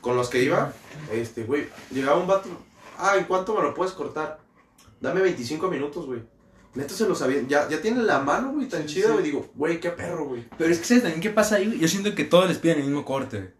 con 0.00 0.14
los 0.14 0.28
que 0.28 0.40
iba, 0.40 0.72
este, 1.10 1.42
güey, 1.42 1.66
llegaba 1.90 2.20
un 2.20 2.28
vato, 2.28 2.48
ah, 2.96 3.16
¿en 3.18 3.24
cuánto 3.24 3.56
me 3.56 3.62
lo 3.62 3.74
puedes 3.74 3.92
cortar? 3.92 4.38
Dame 5.00 5.20
25 5.20 5.68
minutos, 5.68 6.06
güey. 6.06 6.20
Neta 6.74 6.94
se 6.94 7.08
lo 7.08 7.16
sabía, 7.16 7.42
ya, 7.48 7.68
ya 7.68 7.82
tiene 7.82 8.04
la 8.04 8.20
mano, 8.20 8.52
güey, 8.52 8.68
tan 8.68 8.88
Sí, 8.88 8.94
chida, 8.94 9.08
sí. 9.08 9.12
güey, 9.14 9.24
digo, 9.24 9.50
güey, 9.56 9.80
qué 9.80 9.90
perro, 9.90 10.26
güey. 10.26 10.46
Pero 10.56 10.70
es 10.70 10.78
que 10.78 10.84
¿sabes 10.84 11.02
también 11.02 11.20
qué 11.20 11.30
pasa 11.30 11.56
ahí? 11.56 11.66
güey? 11.66 11.80
Yo 11.80 11.88
siento 11.88 12.14
que 12.14 12.22
todos 12.22 12.46
les 12.46 12.58
piden 12.58 12.78
el 12.78 12.84
mismo 12.84 13.04
corte, 13.04 13.38
güey. 13.38 13.50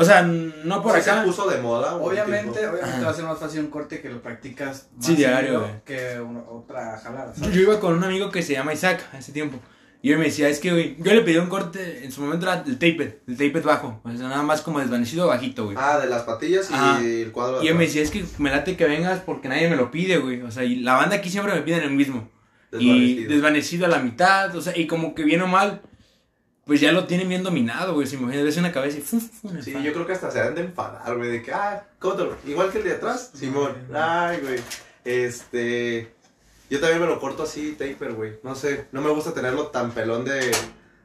O 0.00 0.04
sea, 0.04 0.22
no 0.22 0.80
por 0.82 0.94
Sí 0.96 1.02
se 1.02 1.10
acá. 1.10 1.24
puso 1.24 1.50
de 1.50 1.60
moda. 1.60 1.96
Obviamente, 1.96 2.60
tipo. 2.60 2.70
obviamente 2.72 3.04
va 3.04 3.10
a 3.10 3.14
ser 3.14 3.24
más 3.24 3.38
fácil 3.38 3.60
un 3.60 3.66
corte 3.70 4.00
que 4.00 4.08
lo 4.08 4.22
practicas 4.22 4.88
más 4.96 5.04
Sí, 5.06 5.16
diario, 5.16 5.66
que 5.84 6.20
una- 6.20 6.40
otra 6.48 6.96
jalada. 7.02 7.32
Yo, 7.34 7.40
¿sabes? 7.40 7.54
yo 7.56 7.62
iba 7.62 7.80
con 7.80 7.94
un 7.94 8.04
amigo 8.04 8.30
que 8.30 8.42
se 8.42 8.52
llama 8.52 8.72
Isaac 8.72 9.02
hace 9.12 9.32
tiempo. 9.32 9.58
Y 10.00 10.12
él 10.12 10.18
me 10.18 10.26
decía, 10.26 10.48
es 10.48 10.60
que, 10.60 10.70
güey, 10.70 10.94
yo 11.00 11.12
le 11.12 11.22
pedí 11.22 11.38
un 11.38 11.48
corte, 11.48 12.04
en 12.04 12.12
su 12.12 12.20
momento 12.20 12.46
era 12.46 12.62
el 12.64 12.74
taped, 12.78 13.14
el 13.26 13.36
taped 13.36 13.64
bajo. 13.64 14.00
O 14.04 14.10
sea, 14.16 14.28
nada 14.28 14.44
más 14.44 14.60
como 14.62 14.78
desvanecido 14.78 15.26
bajito, 15.26 15.64
güey. 15.64 15.76
Ah, 15.80 15.98
de 15.98 16.06
las 16.06 16.22
patillas 16.22 16.70
y 16.70 16.74
Ajá. 16.74 17.00
el 17.02 17.32
cuadro 17.32 17.58
de 17.58 17.64
Y 17.64 17.68
él 17.68 17.74
me 17.74 17.86
decía, 17.86 18.02
es 18.02 18.12
que 18.12 18.24
me 18.38 18.50
late 18.50 18.76
que 18.76 18.84
vengas 18.84 19.18
porque 19.18 19.48
nadie 19.48 19.68
me 19.68 19.74
lo 19.74 19.90
pide, 19.90 20.18
güey. 20.18 20.42
O 20.42 20.52
sea, 20.52 20.62
y 20.62 20.76
la 20.76 20.94
banda 20.94 21.16
aquí 21.16 21.28
siempre 21.28 21.52
me 21.52 21.62
piden 21.62 21.82
el 21.82 21.90
mismo. 21.90 22.30
Y 22.70 22.76
Desvanecido. 23.24 23.30
desvanecido 23.32 23.86
a 23.86 23.88
la 23.88 23.98
mitad, 23.98 24.54
o 24.54 24.60
sea, 24.60 24.78
y 24.78 24.86
como 24.86 25.16
que 25.16 25.24
bien 25.24 25.42
o 25.42 25.48
mal, 25.48 25.82
pues 26.68 26.80
ya 26.80 26.92
lo 26.92 27.06
tienen 27.06 27.28
bien 27.28 27.42
dominado, 27.42 27.94
güey. 27.94 28.06
Si 28.06 28.14
imaginas, 28.14 28.44
ves 28.44 28.56
una 28.58 28.70
cabeza 28.70 28.98
y 28.98 29.00
¡fum, 29.00 29.18
fum, 29.20 29.50
Sí, 29.60 29.70
enfada. 29.70 29.84
yo 29.84 29.92
creo 29.92 30.06
que 30.06 30.12
hasta 30.12 30.30
se 30.30 30.40
han 30.40 30.54
de 30.54 30.60
enfadar, 30.60 31.16
güey, 31.16 31.30
de 31.32 31.42
que, 31.42 31.52
ah, 31.52 31.82
¿cómo 31.98 32.14
te 32.14 32.24
lo- 32.24 32.36
Igual 32.46 32.70
que 32.70 32.78
el 32.78 32.84
de 32.84 32.92
atrás, 32.92 33.30
Simón. 33.34 33.72
Ay, 33.92 34.38
güey. 34.40 34.60
Este. 35.04 36.12
Yo 36.70 36.80
también 36.80 37.00
me 37.00 37.06
lo 37.06 37.18
corto 37.18 37.42
así, 37.44 37.72
taper, 37.72 38.12
güey. 38.12 38.34
No 38.42 38.54
sé, 38.54 38.86
no 38.92 39.00
me 39.00 39.10
gusta 39.10 39.32
tenerlo 39.32 39.68
tan 39.68 39.92
pelón 39.92 40.24
de, 40.26 40.52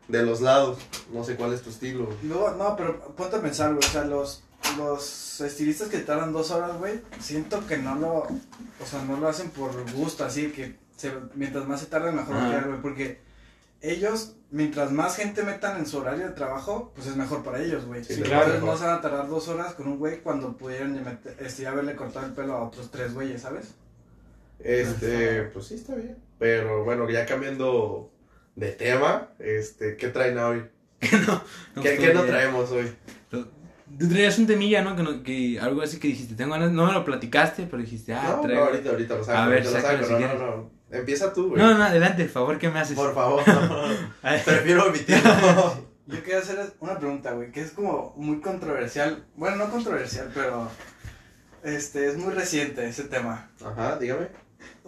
de 0.09 0.23
los 0.23 0.41
lados. 0.41 0.77
No 1.13 1.23
sé 1.23 1.35
cuál 1.35 1.53
es 1.53 1.61
tu 1.61 1.69
estilo, 1.69 2.05
güey. 2.05 2.17
Luego, 2.23 2.51
no, 2.51 2.75
pero 2.75 2.99
ponte 3.15 3.37
a 3.37 3.41
pensar, 3.41 3.73
güey. 3.73 3.87
O 3.87 3.91
sea, 3.91 4.03
los, 4.03 4.43
los 4.77 5.39
estilistas 5.41 5.87
que 5.87 5.99
tardan 5.99 6.33
dos 6.33 6.51
horas, 6.51 6.77
güey, 6.77 6.99
siento 7.21 7.65
que 7.65 7.77
no 7.77 7.95
lo. 7.95 8.09
O 8.17 8.85
sea, 8.85 9.01
no 9.03 9.15
lo 9.17 9.29
hacen 9.29 9.49
por 9.51 9.71
gusto, 9.93 10.25
así 10.25 10.51
que 10.51 10.75
se- 10.97 11.13
mientras 11.35 11.65
más 11.65 11.79
se 11.79 11.85
tarden, 11.85 12.15
mejor 12.17 12.35
va 12.35 12.39
a 12.39 12.41
Ajá. 12.43 12.49
quedar, 12.51 12.67
güey. 12.67 12.81
Porque 12.81 13.21
ellos, 13.83 14.35
mientras 14.49 14.91
más 14.91 15.15
gente 15.17 15.43
metan 15.43 15.77
en 15.77 15.85
su 15.85 15.97
horario 15.99 16.25
de 16.25 16.31
trabajo, 16.33 16.91
pues 16.95 17.05
es 17.07 17.15
mejor 17.15 17.43
para 17.43 17.61
ellos, 17.61 17.85
güey. 17.85 18.03
Sí, 18.03 18.21
claro. 18.21 18.45
Entonces 18.45 18.63
no 18.63 18.77
se 18.77 18.85
van 18.85 18.95
a 18.97 19.01
tardar 19.01 19.27
dos 19.27 19.47
horas 19.49 19.73
con 19.73 19.87
un 19.87 19.99
güey 19.99 20.21
cuando 20.21 20.57
pudieran 20.57 20.95
ya 20.95 21.01
meter- 21.01 21.35
este, 21.39 21.67
haberle 21.67 21.95
cortado 21.95 22.25
el 22.25 22.31
pelo 22.33 22.53
a 22.53 22.63
otros 22.63 22.89
tres 22.89 23.13
güeyes, 23.13 23.41
¿sabes? 23.41 23.75
Este, 24.59 25.43
pues 25.53 25.65
sí, 25.67 25.75
está 25.75 25.95
bien. 25.95 26.17
Pero 26.39 26.83
bueno, 26.85 27.09
ya 27.09 27.25
cambiando 27.25 28.11
de 28.55 28.71
tema, 28.71 29.29
este, 29.39 29.97
¿qué 29.97 30.07
traen 30.09 30.37
hoy? 30.37 30.63
No, 31.75 31.81
¿Qué, 31.83 31.93
estoy 31.93 32.07
qué 32.07 32.13
nos 32.13 32.23
bien. 32.23 32.35
traemos 32.35 32.71
hoy? 32.71 32.89
Tú 33.99 34.09
traías 34.09 34.39
un 34.39 34.47
temilla, 34.47 34.81
¿no? 34.81 34.95
Que, 34.95 35.03
no- 35.03 35.21
que 35.23 35.59
algo 35.59 35.81
así 35.81 35.99
que 35.99 36.07
dijiste, 36.07 36.35
tengo 36.35 36.51
ganas, 36.53 36.71
no 36.71 36.85
me 36.87 36.93
lo 36.93 37.03
platicaste, 37.05 37.67
pero 37.69 37.81
dijiste, 37.81 38.13
ah, 38.13 38.35
no, 38.37 38.41
traigo. 38.41 38.61
no, 38.61 38.67
ahorita, 38.69 38.89
ahorita 38.91 39.15
lo 39.17 39.23
saco. 39.23 39.37
A 39.37 39.47
ver, 39.47 39.59
ahorita 39.59 39.71
lo 39.77 39.81
sácalo 39.81 40.03
saco. 40.07 40.17
si 40.17 40.23
No, 40.23 40.33
no, 40.33 40.45
no. 40.57 40.71
Empieza 40.93 41.33
tú, 41.33 41.49
güey. 41.49 41.61
No, 41.61 41.73
no, 41.77 41.83
adelante, 41.83 42.23
por 42.25 42.31
favor, 42.33 42.59
¿qué 42.59 42.69
me 42.69 42.79
haces? 42.79 42.95
Por 42.95 43.13
favor. 43.13 43.41
Ay, 44.21 44.41
Prefiero 44.45 44.85
omitirlo. 44.87 45.93
Yo 46.07 46.21
quería 46.21 46.39
hacer 46.39 46.73
una 46.81 46.99
pregunta, 46.99 47.31
güey, 47.31 47.51
que 47.51 47.61
es 47.61 47.71
como 47.71 48.13
muy 48.17 48.41
controversial. 48.41 49.25
Bueno, 49.35 49.55
no 49.57 49.69
controversial, 49.71 50.29
pero 50.33 50.69
este 51.63 52.07
es 52.07 52.17
muy 52.17 52.33
reciente 52.33 52.85
ese 52.87 53.05
tema. 53.05 53.49
Ajá, 53.63 53.97
dígame. 53.97 54.27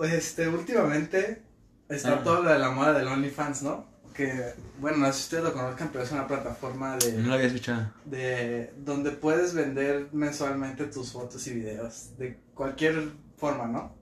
Este, 0.03 0.47
últimamente 0.50 1.41
está 1.89 2.13
Ah. 2.15 2.24
todo 2.24 2.43
lo 2.43 2.50
de 2.51 2.59
la 2.59 2.69
moda 2.71 2.93
del 2.93 3.07
OnlyFans, 3.07 3.63
¿no? 3.63 3.85
Que, 4.13 4.53
bueno, 4.79 4.97
no 4.97 5.05
sé 5.07 5.13
si 5.13 5.19
ustedes 5.24 5.43
lo 5.43 5.53
conozcan, 5.53 5.89
pero 5.91 6.03
es 6.03 6.12
una 6.12 6.27
plataforma 6.27 6.91
no 6.95 7.05
de, 7.05 7.21
lo 7.24 7.33
había 7.33 7.47
escuchado. 7.47 7.91
de 8.05 8.74
donde 8.77 9.12
puedes 9.12 9.53
vender 9.53 10.07
mensualmente 10.13 10.85
tus 10.85 11.12
fotos 11.12 11.45
y 11.47 11.53
videos 11.53 12.17
de 12.17 12.38
cualquier 12.53 13.09
forma, 13.38 13.67
¿no? 13.67 13.93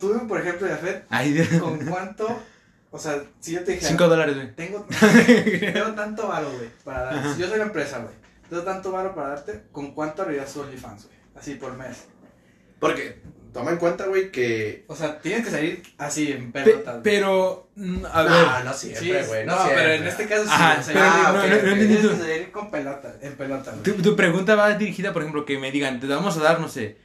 Tú, 0.00 0.26
por 0.26 0.40
ejemplo, 0.40 0.66
Jafet, 0.68 1.04
Ay. 1.10 1.46
¿con 1.60 1.78
cuánto? 1.86 2.42
O 2.90 2.98
sea, 2.98 3.22
si 3.38 3.52
yo 3.52 3.62
te 3.62 3.72
dijera, 3.72 3.88
Cinco 3.90 4.08
dólares, 4.08 4.34
güey. 4.34 4.52
tengo, 4.56 4.84
tengo 5.72 5.92
tanto 5.94 6.26
varo, 6.26 6.50
güey, 6.50 6.68
para 6.82 7.02
dar, 7.02 7.14
Ajá. 7.18 7.34
si 7.34 7.40
yo 7.42 7.48
soy 7.48 7.58
la 7.58 7.64
empresa, 7.66 7.98
güey, 7.98 8.14
tengo 8.48 8.62
tanto 8.62 8.90
varo 8.90 9.14
para 9.14 9.28
darte, 9.28 9.62
¿con 9.70 9.92
cuánto 9.92 10.22
harías 10.22 10.52
tu 10.52 10.62
OnlyFans, 10.62 11.04
güey? 11.06 11.16
Así 11.36 11.54
por 11.54 11.76
mes. 11.76 12.06
Porque 12.80 13.20
toma 13.52 13.70
en 13.72 13.76
cuenta, 13.76 14.06
güey, 14.06 14.32
que... 14.32 14.84
O 14.88 14.96
sea, 14.96 15.18
tienes 15.20 15.44
que 15.44 15.50
salir 15.52 15.82
así, 15.98 16.32
en 16.32 16.50
Pe- 16.50 16.62
pelotas. 16.64 16.96
pero, 17.04 17.68
mm, 17.76 18.06
a 18.10 18.22
ver. 18.22 18.30
No, 18.32 18.64
no 18.64 18.72
siempre, 18.72 19.24
güey, 19.26 19.46
no, 19.46 19.54
no, 19.56 19.68
pero 19.68 19.92
en 19.92 20.06
este 20.06 20.26
caso 20.26 20.44
sí. 20.44 20.50
Ajá, 20.50 20.76
o 20.80 20.82
sea, 20.82 20.94
pero 20.94 21.04
ah, 21.06 21.32
no, 21.34 21.38
ok, 21.40 21.44
no, 21.44 21.50
no 21.50 21.56
ok, 21.56 21.62
entendí 21.64 21.86
tienes 21.96 22.10
que 22.10 22.16
salir 22.16 22.50
con 22.50 22.70
pelota, 22.70 23.14
en 23.20 23.36
pelota, 23.36 23.70
güey. 23.72 23.82
Tu, 23.82 23.92
tu 24.02 24.16
pregunta 24.16 24.54
va 24.56 24.74
dirigida, 24.74 25.12
por 25.12 25.22
ejemplo, 25.22 25.44
que 25.44 25.58
me 25.58 25.70
digan, 25.70 26.00
te 26.00 26.06
vamos 26.06 26.36
a 26.38 26.40
dar, 26.40 26.58
no 26.58 26.68
sé, 26.68 26.96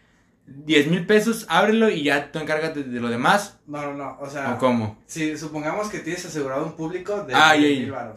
10 0.47 0.87
mil 0.87 1.05
pesos, 1.07 1.45
ábrelo 1.49 1.89
y 1.89 2.03
ya 2.03 2.31
tú 2.31 2.39
encárgate 2.39 2.83
de 2.83 2.99
lo 2.99 3.09
demás. 3.09 3.59
No, 3.67 3.81
no, 3.81 3.93
no, 3.93 4.17
o 4.19 4.29
sea, 4.29 4.53
¿O 4.53 4.57
cómo? 4.57 5.01
si 5.07 5.37
supongamos 5.37 5.89
que 5.89 5.99
tienes 5.99 6.25
asegurado 6.25 6.65
un 6.65 6.75
público 6.75 7.23
de 7.23 7.33
Ah, 7.33 7.55
ya, 7.55 7.61
10 7.67 7.87
ya. 7.87 8.13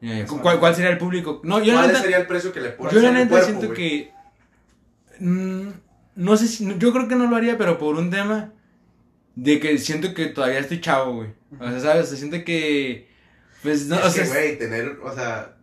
mil 0.00 0.18
ya. 0.18 0.26
¿Cuál, 0.26 0.58
cuál 0.58 0.74
sería 0.74 0.90
el 0.90 0.98
público? 0.98 1.40
No, 1.44 1.58
yo 1.62 1.72
la 1.74 1.80
¿Cuál 1.80 1.86
neta, 1.88 2.00
sería 2.00 2.18
el 2.18 2.26
precio 2.26 2.52
que 2.52 2.60
le 2.60 2.70
pones 2.70 2.92
yo 2.92 3.00
la 3.00 3.12
neta 3.12 3.28
cuerpo, 3.28 3.46
siento 3.46 3.66
güey? 3.66 3.76
que. 3.78 4.12
mm, 5.20 5.68
no 6.16 6.36
sé 6.36 6.48
si. 6.48 6.78
Yo 6.78 6.92
creo 6.92 7.06
que 7.08 7.16
no 7.16 7.26
lo 7.28 7.36
haría, 7.36 7.56
pero 7.58 7.78
por 7.78 7.96
un 7.96 8.10
tema 8.10 8.52
de 9.36 9.60
que 9.60 9.78
siento 9.78 10.12
que 10.14 10.26
todavía 10.26 10.58
estoy 10.58 10.80
chavo, 10.80 11.14
güey. 11.16 11.28
O 11.58 11.68
sea, 11.70 11.80
¿sabes? 11.80 12.06
O 12.06 12.08
sea, 12.08 12.18
siento 12.18 12.44
que. 12.44 13.08
Pues 13.62 13.86
no, 13.86 13.96
es 13.98 14.04
o 14.06 14.10
sea. 14.10 14.24
que, 14.24 14.28
güey, 14.30 14.58
tener, 14.58 14.98
o 15.04 15.14
sea, 15.14 15.56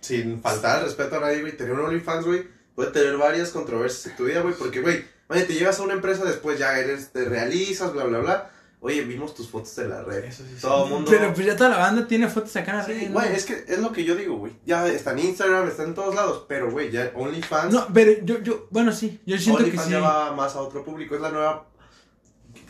sin 0.00 0.40
faltar 0.40 0.78
al 0.78 0.84
respeto 0.84 1.16
a 1.16 1.20
nadie, 1.20 1.40
güey, 1.42 1.56
tener 1.56 1.74
un 1.74 1.80
OnlyFans, 1.80 2.24
güey, 2.24 2.44
puede 2.74 2.90
tener 2.92 3.16
varias 3.18 3.50
controversias 3.50 4.06
en 4.06 4.16
tu 4.16 4.24
vida, 4.24 4.40
güey, 4.40 4.54
porque, 4.54 4.80
güey, 4.80 5.04
oye, 5.28 5.42
te 5.44 5.54
llegas 5.54 5.78
a 5.78 5.82
una 5.82 5.94
empresa 5.94 6.24
después, 6.24 6.58
ya 6.58 6.78
eres, 6.78 7.10
te 7.12 7.24
realizas, 7.24 7.92
bla, 7.92 8.04
bla, 8.04 8.18
bla. 8.18 8.50
Oye, 8.80 9.02
vimos 9.02 9.34
tus 9.34 9.48
fotos 9.48 9.76
en 9.78 9.90
la 9.90 10.02
red. 10.02 10.24
Eso 10.24 10.44
sí, 10.44 10.50
sí. 10.54 10.60
Todo 10.60 10.84
el 10.84 10.90
mundo. 10.92 11.10
Pero 11.10 11.32
pues 11.32 11.46
ya 11.46 11.56
toda 11.56 11.70
la 11.70 11.78
banda 11.78 12.06
tiene 12.06 12.28
fotos 12.28 12.54
acá 12.56 12.72
en 12.72 12.76
la 12.76 12.84
Sí, 12.84 12.92
red, 13.12 13.34
es 13.34 13.44
que 13.44 13.64
es 13.66 13.78
lo 13.80 13.90
que 13.90 14.04
yo 14.04 14.14
digo, 14.14 14.36
güey. 14.36 14.52
Ya 14.64 14.86
está 14.86 15.12
en 15.12 15.20
Instagram, 15.20 15.66
está 15.66 15.82
en 15.82 15.94
todos 15.94 16.14
lados, 16.14 16.44
pero, 16.46 16.70
güey, 16.70 16.90
ya 16.90 17.10
OnlyFans. 17.14 17.72
No, 17.72 17.88
pero 17.92 18.12
yo, 18.22 18.40
yo, 18.42 18.68
bueno, 18.70 18.92
sí, 18.92 19.20
yo 19.26 19.38
siento 19.38 19.58
que 19.58 19.64
OnlyFans 19.64 19.86
sí. 19.86 19.92
ya 19.92 20.00
va 20.00 20.32
más 20.32 20.54
a 20.54 20.60
otro 20.60 20.84
público, 20.84 21.16
es 21.16 21.20
la 21.20 21.30
nueva. 21.30 21.66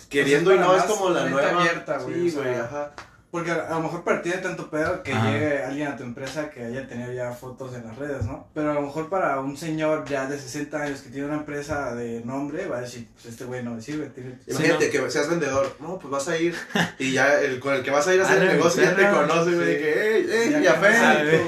Queriendo 0.08 0.54
y 0.54 0.58
no 0.58 0.76
es 0.76 0.84
como 0.84 1.10
la 1.10 1.28
nueva. 1.28 1.60
abierta, 1.60 1.98
güey, 1.98 2.30
sí, 2.30 2.38
o 2.38 2.42
sea, 2.42 2.50
güey, 2.50 2.60
ajá. 2.60 2.94
Porque 3.30 3.50
a, 3.50 3.66
a 3.66 3.75
lo 3.75 3.80
mejor 3.83 4.02
para 4.04 4.23
ti 4.23 4.30
de 4.30 4.38
tanto 4.38 4.71
pedo 4.71 5.02
que 5.02 5.12
Ajá. 5.12 5.30
llegue 5.30 5.62
alguien 5.62 5.88
a 5.88 5.97
tu 5.97 6.04
empresa 6.04 6.49
que 6.49 6.64
haya 6.64 6.87
tenido 6.88 7.12
ya 7.12 7.33
fotos 7.33 7.75
en 7.75 7.85
las 7.85 7.97
redes, 7.99 8.25
¿no? 8.25 8.47
Pero 8.54 8.71
a 8.71 8.75
lo 8.75 8.83
mejor 8.83 9.09
para 9.11 9.40
un 9.40 9.56
señor 9.56 10.04
ya 10.09 10.26
de 10.26 10.38
60 10.38 10.80
años 10.83 11.00
que 11.02 11.11
tiene 11.11 11.26
una 11.26 11.37
empresa 11.38 11.95
de 11.95 12.23
nombre, 12.25 12.66
va 12.66 12.78
a 12.78 12.80
decir, 12.83 13.09
pues 13.14 13.26
este 13.26 13.45
güey 13.45 13.62
no 13.62 13.73
me 13.73 13.83
sirve. 13.83 14.06
Tiene... 14.11 14.38
Imagínate 14.47 14.90
que 14.90 15.11
seas 15.11 15.28
vendedor. 15.28 15.76
No, 15.80 15.99
pues 15.99 16.11
vas 16.11 16.28
a 16.28 16.38
ir. 16.38 16.54
Y 16.99 17.12
ya 17.12 17.40
el, 17.40 17.61
con 17.61 17.75
el 17.75 17.83
que 17.83 17.90
vas 17.90 18.06
a 18.09 18.14
ir 18.14 18.21
a 18.21 18.25
hacer 18.25 18.42
el 18.42 18.49
negocio 18.56 18.83
ya 18.83 18.95
te 18.97 19.09
conoce, 19.11 19.54
güey. 19.54 19.66
De 19.66 19.76
Sí. 19.76 19.83
que, 19.83 20.16
ey, 20.16 20.26
ey, 20.47 20.50
Ya 20.52 20.61
ya 20.61 20.75
fe. 20.75 21.45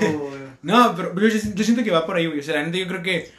no 0.63 0.85
No, 0.89 0.95
pero 0.97 1.15
yo, 1.21 1.29
yo 1.29 1.65
siento 1.65 1.83
que 1.85 1.91
va 1.91 2.05
por 2.05 2.17
ahí, 2.17 2.27
güey. 2.27 2.41
O 2.41 2.43
sea, 2.43 2.57
la 2.57 2.65
neta 2.65 2.77
yo 2.79 2.87
creo 2.89 3.03
que 3.03 3.31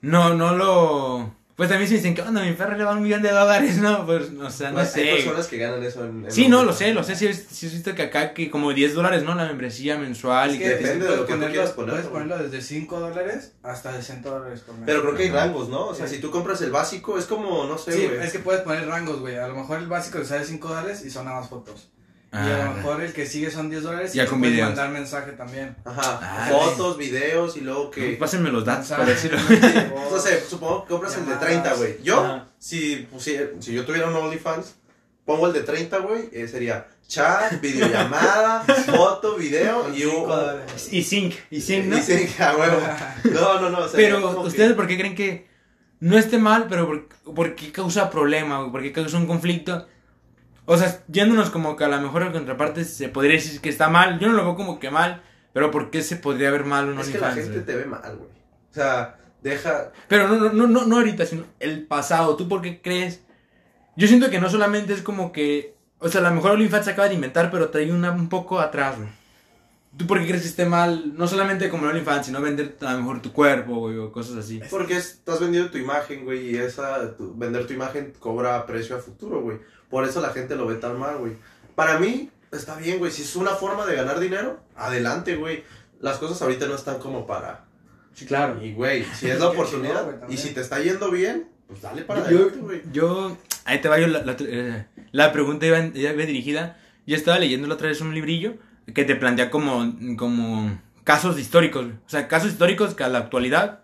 no, 0.00 0.34
no 0.34 0.54
lo... 0.56 1.34
Pues 1.54 1.68
también 1.68 1.86
se 1.88 1.96
dicen, 1.96 2.14
¿qué 2.14 2.22
onda? 2.22 2.42
Mi 2.42 2.52
perro 2.52 2.76
le 2.78 2.82
va 2.84 2.92
un 2.92 3.02
millón 3.02 3.20
de 3.20 3.30
dólares, 3.30 3.76
¿no? 3.76 4.06
Pues, 4.06 4.30
o 4.40 4.50
sea, 4.50 4.70
no 4.72 4.80
Hay 4.80 4.86
sé. 4.86 5.04
personas 5.16 5.46
que 5.46 5.58
ganan 5.58 5.82
eso 5.84 6.04
en. 6.04 6.24
en 6.24 6.30
Sí, 6.32 6.48
no, 6.48 6.64
lo 6.64 6.72
sé, 6.72 6.94
lo 6.94 7.04
sé. 7.04 7.14
Sí, 7.14 7.26
he- 7.26 7.34
sí 7.34 7.68
visto 7.68 7.94
que 7.94 8.02
acá 8.02 8.32
que 8.32 8.50
como 8.50 8.72
10 8.72 8.94
dólares, 8.94 9.22
¿no? 9.22 9.34
La 9.34 9.44
membresía 9.44 9.98
mensual 9.98 10.48
Es 10.50 10.56
y 10.56 10.58
que 10.58 10.64
que... 10.64 10.70
depende 10.76 11.04
de 11.08 11.16
lo 11.16 11.26
que 11.26 11.32
tú 11.34 11.38
ponerlo- 11.38 11.50
quieras 11.52 11.70
poner, 11.72 11.90
Puedes 11.92 12.06
ponerlo 12.08 12.38
desde 12.42 12.62
5 12.62 12.98
dólares 13.00 13.52
hasta 13.62 13.94
60 13.94 14.30
dólares 14.30 14.60
por 14.60 14.74
mes. 14.76 14.84
Pero 14.86 15.02
creo 15.02 15.14
que 15.14 15.22
hay 15.24 15.30
rangos, 15.30 15.68
¿no? 15.68 15.86
O 15.88 15.94
sea, 15.94 16.08
Sí. 16.08 16.16
si 16.16 16.20
tú 16.22 16.30
compras 16.30 16.60
el 16.62 16.70
básico, 16.70 17.18
es 17.18 17.26
como, 17.26 17.66
no 17.66 17.76
sé, 17.76 17.92
Sí, 17.92 18.08
es 18.20 18.32
que 18.32 18.38
puedes 18.38 18.62
poner 18.62 18.86
rangos, 18.88 19.20
güey. 19.20 19.36
A 19.36 19.46
lo 19.46 19.54
mejor 19.54 19.78
el 19.78 19.88
básico 19.88 20.18
te 20.18 20.24
sale 20.24 20.44
5 20.46 20.68
dólares 20.68 21.04
y 21.04 21.10
son 21.10 21.26
nada 21.26 21.38
más 21.40 21.50
fotos. 21.50 21.91
Y 22.32 22.36
a 22.36 22.62
Ah, 22.62 22.64
lo 22.70 22.74
mejor 22.76 23.02
el 23.02 23.12
que 23.12 23.26
sigue 23.26 23.50
son 23.50 23.68
10 23.68 23.82
dólares 23.82 24.14
y 24.14 24.18
Ya 24.18 24.24
te 24.24 24.30
con 24.30 24.38
puedes 24.40 24.54
videos. 24.54 24.70
mandar 24.70 24.88
mensaje 24.90 25.32
también. 25.32 25.76
Ajá. 25.84 26.18
Ah, 26.22 26.48
Fotos, 26.50 26.96
videos 26.96 27.56
y 27.56 27.60
luego 27.60 27.90
que. 27.90 28.12
Pásenme 28.12 28.50
los 28.50 28.64
datos 28.64 28.88
para 28.88 29.04
decirlo. 29.04 29.38
No 30.10 30.18
sé, 30.18 30.40
supongo 30.48 30.84
que 30.84 30.90
compras 30.90 31.14
el 31.16 31.20
de 31.26 31.30
Llamadas. 31.32 31.46
30, 31.46 31.74
güey. 31.74 32.02
Yo, 32.02 32.20
Ajá. 32.24 32.48
si, 32.58 33.06
pusiera- 33.10 33.48
si 33.60 33.74
yo 33.74 33.84
tuviera 33.84 34.08
un 34.08 34.16
OnlyFans, 34.16 34.74
pongo 35.24 35.46
el 35.46 35.52
de 35.52 35.60
30, 35.62 35.98
güey. 35.98 36.28
eh, 36.32 36.48
sería 36.48 36.86
chat, 37.06 37.60
videollamada, 37.60 38.62
foto, 38.86 39.36
video 39.36 39.94
y 39.94 40.04
un. 40.04 40.30
Y 40.90 41.02
sync, 41.02 41.34
y 41.50 41.60
sync, 41.60 41.84
¿no? 41.86 41.98
Y 41.98 42.02
sí, 42.02 42.28
a 42.38 42.56
huevo. 42.56 42.78
No, 43.32 43.60
no, 43.60 43.68
no. 43.70 43.88
sería 43.88 44.06
Pero, 44.08 44.22
como 44.22 44.42
que- 44.42 44.48
¿ustedes 44.48 44.72
por 44.72 44.86
qué 44.86 44.96
creen 44.96 45.14
que 45.14 45.46
no 46.00 46.16
esté 46.18 46.38
mal, 46.38 46.66
pero 46.68 46.86
por, 46.86 47.08
por 47.34 47.54
qué 47.54 47.70
causa 47.72 48.08
problema, 48.10 48.58
güey? 48.60 48.72
¿Por 48.72 48.82
qué 48.82 48.92
causa 48.92 49.18
un 49.18 49.26
conflicto? 49.26 49.86
O 50.72 50.76
sea, 50.78 51.04
yéndonos 51.06 51.50
como 51.50 51.76
que 51.76 51.84
a 51.84 51.88
la 51.88 52.00
mejor 52.00 52.32
contraparte 52.32 52.84
se 52.84 53.10
podría 53.10 53.34
decir 53.34 53.60
que 53.60 53.68
está 53.68 53.90
mal. 53.90 54.18
Yo 54.18 54.28
no 54.28 54.32
lo 54.32 54.42
veo 54.42 54.56
como 54.56 54.80
que 54.80 54.90
mal, 54.90 55.22
pero 55.52 55.70
¿por 55.70 55.90
qué 55.90 56.02
se 56.02 56.16
podría 56.16 56.50
ver 56.50 56.64
mal 56.64 56.88
un 56.88 56.98
Es 56.98 57.08
que 57.08 57.18
la 57.18 57.28
OnlyFans? 57.28 57.52
gente 57.52 57.58
güey? 57.58 57.66
te 57.66 57.76
ve 57.76 57.84
mal, 57.84 58.16
güey. 58.16 58.30
O 58.30 58.74
sea, 58.74 59.18
deja. 59.42 59.92
Pero 60.08 60.28
no, 60.28 60.36
no, 60.36 60.50
no, 60.50 60.66
no, 60.66 60.86
no 60.86 60.96
ahorita, 60.96 61.26
sino 61.26 61.44
el 61.60 61.86
pasado. 61.86 62.36
¿Tú 62.36 62.48
por 62.48 62.62
qué 62.62 62.80
crees? 62.80 63.22
Yo 63.96 64.08
siento 64.08 64.30
que 64.30 64.40
no 64.40 64.48
solamente 64.48 64.94
es 64.94 65.02
como 65.02 65.30
que... 65.30 65.76
O 65.98 66.08
sea, 66.08 66.22
a 66.22 66.24
lo 66.24 66.34
mejor 66.34 66.52
OnlyFans 66.52 66.86
se 66.86 66.92
acaba 66.92 67.08
de 67.08 67.16
inventar, 67.16 67.50
pero 67.50 67.68
trae 67.68 67.92
una, 67.92 68.10
un 68.10 68.30
poco 68.30 68.58
atrás, 68.58 68.96
güey. 68.96 69.10
¿Tú 69.96 70.06
por 70.06 70.18
qué 70.20 70.26
crees 70.26 70.42
que 70.42 70.48
esté 70.48 70.64
mal? 70.64 71.12
No 71.16 71.28
solamente 71.28 71.68
como 71.68 71.84
el 71.84 71.90
OnlyFans, 71.90 72.26
sino 72.26 72.40
vender 72.40 72.76
a 72.80 72.92
lo 72.94 72.98
mejor 73.00 73.20
tu 73.20 73.32
cuerpo, 73.32 73.76
güey, 73.76 73.98
o 73.98 74.10
cosas 74.10 74.36
así. 74.36 74.60
Porque 74.70 74.96
estás 74.96 75.38
vendiendo 75.40 75.70
tu 75.70 75.78
imagen, 75.78 76.24
güey, 76.24 76.50
y 76.50 76.56
esa, 76.56 77.14
tu- 77.16 77.34
vender 77.36 77.66
tu 77.66 77.74
imagen 77.74 78.12
cobra 78.18 78.64
precio 78.66 78.96
a 78.96 79.00
futuro, 79.00 79.42
güey. 79.42 79.58
Por 79.90 80.04
eso 80.08 80.20
la 80.22 80.30
gente 80.30 80.56
lo 80.56 80.66
ve 80.66 80.76
tan 80.76 80.98
mal, 80.98 81.18
güey. 81.18 81.32
Para 81.74 81.98
mí, 81.98 82.30
está 82.50 82.76
bien, 82.76 82.98
güey. 82.98 83.12
Si 83.12 83.22
es 83.22 83.36
una 83.36 83.50
forma 83.50 83.84
de 83.84 83.94
ganar 83.96 84.18
dinero, 84.18 84.60
adelante, 84.76 85.36
güey. 85.36 85.62
Las 86.00 86.16
cosas 86.18 86.40
ahorita 86.40 86.66
no 86.66 86.74
están 86.74 86.98
como 86.98 87.26
para... 87.26 87.64
Sí, 88.14 88.24
claro. 88.24 88.62
Y, 88.64 88.72
güey, 88.72 89.04
si 89.18 89.28
es 89.28 89.38
la 89.38 89.48
oportunidad, 89.48 90.04
güey, 90.04 90.16
y 90.30 90.36
si 90.38 90.50
te 90.54 90.60
está 90.62 90.80
yendo 90.80 91.10
bien, 91.10 91.48
pues 91.68 91.82
dale 91.82 92.02
para 92.02 92.20
Yo, 92.30 92.36
adelante, 92.38 92.58
güey. 92.60 92.82
yo, 92.92 93.36
ahí 93.66 93.80
te 93.82 93.88
va 93.88 93.98
yo 94.00 94.06
la, 94.06 94.22
la, 94.24 94.36
eh, 94.40 94.86
la 95.12 95.32
pregunta 95.32 95.66
iba, 95.66 95.78
iba 95.78 96.12
dirigida. 96.12 96.78
Yo 97.06 97.14
estaba 97.16 97.38
leyendo 97.38 97.68
la 97.68 97.74
otra 97.74 97.88
vez 97.88 98.00
un 98.00 98.14
librillo 98.14 98.54
que 98.94 99.04
te 99.04 99.16
plantea 99.16 99.50
como, 99.50 99.94
como 100.16 100.78
casos 101.04 101.38
históricos, 101.38 101.86
o 101.86 102.08
sea, 102.08 102.28
casos 102.28 102.52
históricos 102.52 102.94
que 102.94 103.04
a 103.04 103.08
la 103.08 103.18
actualidad 103.18 103.82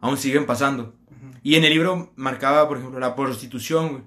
aún 0.00 0.16
siguen 0.16 0.46
pasando. 0.46 0.94
Y 1.42 1.56
en 1.56 1.64
el 1.64 1.72
libro 1.72 2.12
marcaba, 2.16 2.68
por 2.68 2.78
ejemplo, 2.78 3.00
la 3.00 3.16
prostitución, 3.16 3.88
güey. 3.88 4.02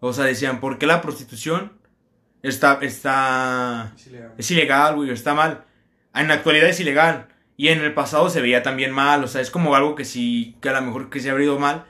O 0.00 0.12
sea, 0.12 0.24
decían, 0.24 0.60
¿por 0.60 0.78
qué 0.78 0.86
la 0.86 1.00
prostitución 1.00 1.72
está, 2.42 2.78
está, 2.82 3.94
es 4.36 4.50
ilegal, 4.50 4.96
güey, 4.96 5.10
o 5.10 5.12
está 5.12 5.34
mal? 5.34 5.64
En 6.14 6.28
la 6.28 6.34
actualidad 6.34 6.68
es 6.68 6.80
ilegal. 6.80 7.28
Y 7.56 7.68
en 7.68 7.80
el 7.80 7.94
pasado 7.94 8.28
se 8.28 8.40
veía 8.40 8.62
también 8.62 8.90
mal, 8.90 9.22
o 9.22 9.28
sea, 9.28 9.40
es 9.40 9.50
como 9.50 9.74
algo 9.74 9.94
que 9.94 10.04
sí, 10.04 10.56
que 10.60 10.70
a 10.70 10.72
lo 10.72 10.82
mejor 10.82 11.10
que 11.10 11.20
se 11.20 11.30
ha 11.30 11.40
ido 11.40 11.58
mal. 11.58 11.84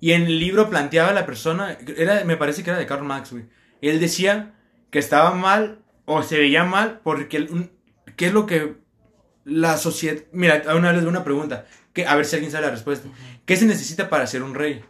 Y 0.00 0.12
en 0.12 0.22
el 0.24 0.38
libro 0.38 0.68
planteaba 0.68 1.12
la 1.12 1.24
persona, 1.24 1.78
era, 1.96 2.24
me 2.24 2.36
parece 2.36 2.62
que 2.62 2.70
era 2.70 2.78
de 2.78 2.86
Karl 2.86 3.04
Marx, 3.04 3.32
güey. 3.32 3.46
Él 3.80 4.00
decía 4.00 4.54
que 4.90 4.98
estaba 4.98 5.32
mal 5.32 5.78
o 6.06 6.22
se 6.22 6.38
veía 6.38 6.64
mal 6.64 7.00
porque, 7.04 7.36
el- 7.36 7.50
un- 7.50 7.70
¿qué 8.16 8.26
es 8.28 8.32
lo 8.32 8.46
que 8.46 8.76
la 9.44 9.76
sociedad... 9.76 10.22
Mira, 10.32 10.62
una 10.74 10.92
vez 10.92 11.04
una 11.04 11.22
pregunta, 11.24 11.66
que, 11.92 12.06
a 12.06 12.16
ver 12.16 12.24
si 12.24 12.36
alguien 12.36 12.50
sabe 12.50 12.66
la 12.66 12.72
respuesta. 12.72 13.08
¿Qué 13.44 13.56
se 13.56 13.66
necesita 13.66 14.08
para 14.08 14.26
ser 14.26 14.42
un 14.42 14.54
rey? 14.54 14.84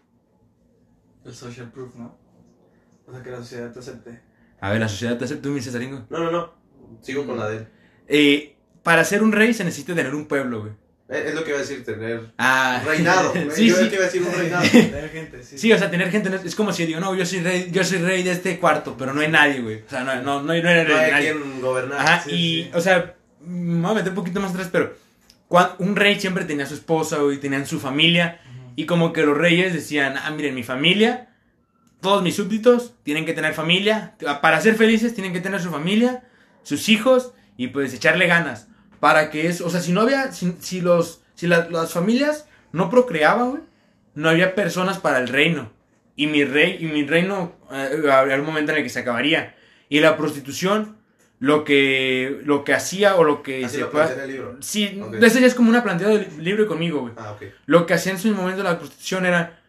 El 1.25 1.35
social 1.35 1.71
proof, 1.71 1.95
¿no? 1.97 2.17
O 3.07 3.13
sea, 3.13 3.23
que 3.23 3.31
la 3.31 3.39
sociedad 3.39 3.73
te 3.73 3.79
acepte. 3.81 4.21
A 4.61 4.71
ver, 4.71 4.81
la 4.81 4.89
sociedad 4.89 5.19
te 5.19 5.25
acepta, 5.25 5.43
tú, 5.43 5.51
mi 5.51 5.61
Cesaringo. 5.61 6.07
No, 6.09 6.19
no, 6.19 6.31
no. 6.31 6.55
Sigo 7.03 7.27
con 7.27 7.37
la 7.39 7.49
de 7.49 7.57
él. 7.59 7.69
Eh, 8.09 8.57
para 8.83 9.05
ser 9.05 9.23
un 9.23 9.33
rey 9.33 9.53
se 9.53 9.65
necesita 9.65 9.95
tener 9.95 10.15
un 10.15 10.27
pueblo, 10.27 10.61
güey. 10.61 10.73
Eh, 11.09 11.25
Es 11.29 11.35
lo 11.35 11.45
que 11.45 11.51
iba 11.51 11.59
a 11.59 11.63
decir, 11.63 11.85
tener 11.85 12.21
Ah, 12.39 12.81
un 12.83 12.89
reinado. 12.89 13.33
sí, 13.55 13.69
Yo 13.69 13.77
sí. 13.77 13.89
que 13.89 13.95
iba 13.95 14.05
a 14.05 14.07
decir 14.07 14.23
un 14.23 14.33
reinado. 14.39 14.65
Tener 14.69 15.11
gente, 15.11 15.43
sí. 15.43 15.59
Sí, 15.59 15.73
o 15.73 15.79
sea, 15.79 15.91
tener 15.91 16.11
gente 16.11 16.31
no 16.31 16.37
es, 16.37 16.55
como 16.55 16.73
si 16.73 16.85
digo, 16.87 17.01
no, 17.01 17.15
yo 17.15 17.25
soy 17.25 17.41
rey, 17.41 17.69
yo 17.71 17.85
soy 17.85 17.99
rey 17.99 18.23
de 18.23 18.33
este 18.33 18.59
cuarto, 18.59 18.97
pero 18.99 19.15
no 19.15 19.21
hay 19.21 19.29
nadie, 19.29 19.61
güey. 19.61 19.83
O 19.87 19.89
sea, 19.91 20.03
no, 20.05 20.15
no, 20.23 20.43
no, 20.43 20.53
hay- 20.53 20.63
no 20.63 20.69
hay 20.69 20.85
No 20.85 20.97
hay 20.97 21.11
nadie. 21.13 21.33
quien 21.33 21.61
gobernar. 21.61 22.01
Ajá, 22.01 22.23
sí, 22.25 22.31
y, 22.33 22.63
sí. 22.65 22.71
o 22.75 22.81
sea, 22.81 23.15
me 23.41 23.81
voy 23.83 23.91
a 23.93 23.95
meter 23.95 24.09
un 24.11 24.17
poquito 24.17 24.41
más 24.41 24.51
atrás, 24.51 24.69
pero 24.73 24.95
cuan- 25.49 25.71
un 25.79 25.95
rey 25.95 26.19
siempre 26.19 26.45
tenía 26.45 26.65
a 26.65 26.69
su 26.69 26.75
esposa, 26.75 27.19
güey, 27.19 27.39
tenían 27.39 27.67
su 27.67 27.79
familia, 27.79 28.41
y 28.75 28.85
como 28.87 29.13
que 29.13 29.23
los 29.25 29.37
reyes 29.39 29.73
decían, 29.73 30.17
ah, 30.23 30.31
miren, 30.33 30.55
mi 30.57 30.65
familia, 30.65 31.29
todos 32.01 32.23
mis 32.23 32.35
súbditos 32.37 32.95
tienen 33.05 33.25
que 33.25 33.33
tener 33.33 33.55
familia, 33.55 34.15
para 34.43 34.61
ser 34.61 34.75
felices 34.75 35.15
tienen 35.15 35.33
que 35.33 35.41
tener 35.41 35.61
su 35.63 35.71
familia, 35.71 36.25
sus 36.65 36.89
hijos, 36.89 37.33
y 37.57 37.69
pues 37.69 37.95
echarle 37.95 38.27
ganas, 38.27 38.69
para 39.01 39.31
que 39.31 39.47
eso, 39.49 39.67
o 39.67 39.71
sea, 39.71 39.81
si 39.81 39.93
no 39.93 40.03
había, 40.03 40.33
si, 40.33 40.57
si 40.61 40.81
los, 40.81 41.23
si 41.35 41.47
la- 41.47 41.69
las 41.71 41.93
familias 41.93 42.47
no 42.73 42.91
procreaban, 42.91 43.51
güey, 43.51 43.63
no 44.15 44.29
había 44.29 44.55
personas 44.55 44.99
para 44.99 45.19
el 45.19 45.29
reino, 45.29 45.71
y 46.17 46.27
mi 46.27 46.45
rey, 46.45 46.79
y 46.81 46.87
mi 46.87 47.05
reino, 47.05 47.53
eh, 47.71 48.03
habría 48.11 48.37
un 48.37 48.47
momento 48.47 48.73
en 48.73 48.79
el 48.79 48.85
que 48.85 48.89
se 48.91 49.01
acabaría, 49.01 49.55
y 49.89 50.01
la 50.01 50.17
prostitución, 50.17 50.97
lo 51.39 51.65
que, 51.65 52.41
lo 52.45 52.65
que 52.65 52.73
hacía 52.73 53.17
o 53.17 53.23
lo 53.25 53.43
que 53.43 53.67
Así 53.67 53.75
se 53.77 53.81
lo 53.83 53.91
plantea 53.91 54.15
en 54.17 54.21
el 54.23 54.31
libro. 54.33 54.57
Sí, 54.61 54.99
Ok. 55.05 55.13
de 55.17 55.27
eso 55.27 55.39
ya 55.39 55.47
es 55.47 55.55
como 55.55 55.69
una 55.69 55.83
planteada 55.83 56.15
del 56.15 56.43
libro 56.43 56.67
conmigo, 56.67 57.01
güey. 57.01 57.13
Ah, 57.19 57.33
ok. 57.33 57.43
Lo 57.67 57.85
que 57.85 57.93
hacía 57.93 58.13
en 58.13 58.19
su 58.19 58.29
momento 58.35 58.63
la 58.63 58.79
prostitución 58.79 59.27
era 59.27 59.61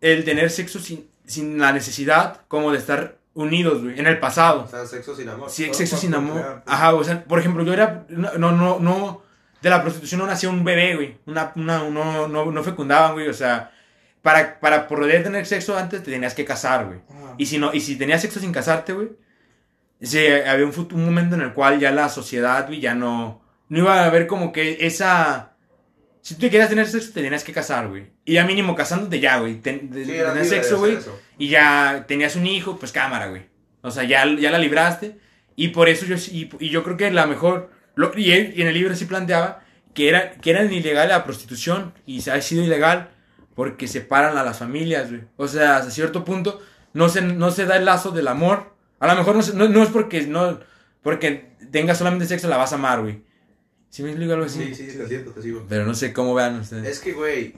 el 0.00 0.24
tener 0.24 0.50
sexo 0.50 0.80
sin, 0.80 1.08
sin 1.24 1.56
la 1.58 1.70
necesidad 1.72 2.40
como 2.48 2.72
de 2.72 2.78
estar 2.78 3.18
unidos, 3.34 3.82
güey, 3.82 3.98
en 3.98 4.06
el 4.06 4.18
pasado. 4.20 4.64
O 4.64 4.68
sea, 4.68 4.86
sexo 4.86 5.14
sin 5.14 5.28
amor. 5.28 5.50
Sí, 5.50 5.68
sexo 5.72 5.96
sin 5.96 6.14
amor. 6.14 6.40
pues. 6.40 6.62
Ajá, 6.66 6.94
o 6.94 7.02
sea, 7.04 7.24
por 7.24 7.38
ejemplo, 7.38 7.62
yo 7.64 7.72
era, 7.72 8.06
no, 8.08 8.32
no, 8.52 8.78
no, 8.78 9.22
de 9.60 9.70
la 9.70 9.82
prostitución 9.82 10.20
no 10.20 10.26
nacía 10.26 10.48
un 10.50 10.62
bebé, 10.64 10.94
güey, 10.94 11.18
una, 11.26 11.52
una, 11.56 11.88
no, 11.90 12.28
no, 12.28 12.50
no 12.50 12.62
fecundaban, 12.62 13.12
güey, 13.14 13.28
o 13.28 13.34
sea, 13.34 13.72
para, 14.22 14.60
para 14.60 14.86
poder 14.88 15.22
tener 15.22 15.46
sexo 15.46 15.76
antes 15.76 16.02
te 16.02 16.10
tenías 16.12 16.34
que 16.34 16.44
casar, 16.44 16.86
güey. 16.86 17.00
Ajá. 17.10 17.34
Y 17.38 17.46
si, 17.46 17.58
no, 17.58 17.72
y 17.74 17.80
si 17.80 17.96
tenías 17.96 18.22
sexo 18.22 18.40
sin 18.40 18.52
casarte, 18.52 18.92
güey, 18.92 19.08
había 20.46 20.66
un, 20.66 20.88
un 20.92 21.04
momento 21.04 21.34
en 21.34 21.42
el 21.42 21.52
cual 21.52 21.78
ya 21.80 21.90
la 21.90 22.08
sociedad, 22.08 22.66
güey, 22.66 22.80
ya 22.80 22.94
no, 22.94 23.42
no 23.68 23.78
iba 23.78 24.00
a 24.00 24.06
haber 24.06 24.26
como 24.26 24.52
que 24.52 24.78
esa... 24.86 25.50
Si 26.20 26.36
tú 26.36 26.42
querías 26.42 26.70
tener 26.70 26.86
sexo, 26.86 27.12
te 27.12 27.20
tenías 27.22 27.44
que 27.44 27.52
casar, 27.52 27.88
güey. 27.88 28.10
Y 28.24 28.34
ya 28.34 28.46
mínimo 28.46 28.74
casándote 28.74 29.20
ya, 29.20 29.38
güey. 29.40 29.56
Ten- 29.60 29.90
Sí, 29.92 30.04
de 30.12 30.44
sexo, 30.46 30.78
güey. 30.78 30.94
eso. 30.96 31.18
Y 31.38 31.48
ya 31.48 32.04
tenías 32.06 32.36
un 32.36 32.46
hijo, 32.46 32.78
pues 32.78 32.92
cámara, 32.92 33.26
güey. 33.28 33.42
O 33.82 33.90
sea, 33.90 34.04
ya, 34.04 34.24
ya 34.38 34.50
la 34.50 34.58
libraste. 34.58 35.18
Y 35.56 35.68
por 35.68 35.88
eso 35.88 36.06
yo 36.06 36.16
y, 36.16 36.50
y 36.60 36.70
yo 36.70 36.82
creo 36.84 36.96
que 36.96 37.10
la 37.10 37.26
mejor. 37.26 37.70
lo- 37.94 38.16
y, 38.16 38.32
él, 38.32 38.52
y 38.56 38.62
en 38.62 38.68
el 38.68 38.74
libro 38.74 38.94
sí 38.94 39.04
planteaba 39.04 39.62
que 39.94 40.08
era, 40.08 40.32
que 40.32 40.50
era 40.50 40.64
ilegal 40.64 41.08
la 41.08 41.24
prostitución. 41.24 41.92
Y 42.06 42.20
se 42.22 42.30
ha 42.32 42.40
sido 42.40 42.62
ilegal 42.64 43.10
porque 43.54 43.86
separan 43.88 44.36
a 44.38 44.42
las 44.42 44.58
familias, 44.58 45.10
güey. 45.10 45.22
O 45.36 45.46
sea, 45.48 45.76
hasta 45.78 45.90
cierto 45.90 46.24
punto 46.24 46.60
no 46.92 47.08
se, 47.08 47.20
no 47.22 47.50
se 47.50 47.66
da 47.66 47.76
el 47.76 47.84
lazo 47.84 48.10
del 48.10 48.28
amor. 48.28 48.74
A 49.00 49.06
lo 49.06 49.14
mejor 49.16 49.36
no, 49.36 49.42
se- 49.42 49.54
no, 49.54 49.68
no 49.68 49.82
es 49.82 49.88
porque 49.90 50.22
no 50.26 50.60
porque 51.02 51.50
tengas 51.70 51.98
solamente 51.98 52.26
sexo 52.26 52.48
la 52.48 52.56
vas 52.56 52.72
a 52.72 52.76
amar, 52.76 53.02
güey. 53.02 53.22
¿Sí 53.90 54.02
me 54.02 54.08
explico 54.10 54.32
algo 54.32 54.46
así? 54.46 54.74
Sí, 54.74 54.90
sí, 54.90 54.96
te 54.98 55.06
siento, 55.06 55.30
te 55.32 55.42
sigo. 55.42 55.66
Pero 55.68 55.84
no 55.84 55.94
sé 55.94 56.12
cómo 56.12 56.34
vean 56.34 56.58
ustedes. 56.60 56.84
Es 56.88 56.98
que, 57.00 57.12
güey, 57.12 57.54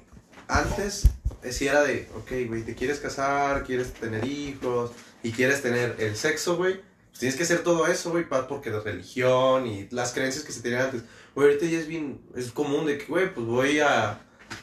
antes 0.48 1.08
sí 1.52 1.66
era 1.66 1.82
de, 1.82 2.08
ok, 2.16 2.48
güey, 2.48 2.62
te 2.62 2.74
quieres 2.74 2.98
casar, 3.00 3.64
quieres 3.64 3.92
tener 3.94 4.24
hijos 4.24 4.92
y 5.22 5.32
quieres 5.32 5.62
tener 5.62 5.96
el 5.98 6.16
sexo, 6.16 6.56
güey. 6.56 6.80
Pues 7.10 7.20
tienes 7.20 7.36
que 7.36 7.44
hacer 7.44 7.60
todo 7.62 7.86
eso, 7.86 8.10
güey, 8.10 8.24
porque 8.28 8.70
la 8.70 8.80
religión 8.80 9.66
y 9.66 9.88
las 9.90 10.12
creencias 10.12 10.44
que 10.44 10.52
se 10.52 10.60
tenían 10.60 10.82
antes. 10.82 11.02
Güey, 11.34 11.48
ahorita 11.48 11.66
ya 11.66 11.78
es 11.78 11.86
bien, 11.88 12.20
es 12.34 12.50
común 12.52 12.86
de 12.86 12.98
que, 12.98 13.06
güey, 13.06 13.32
pues 13.32 13.46
voy 13.46 13.80
a, 13.80 14.20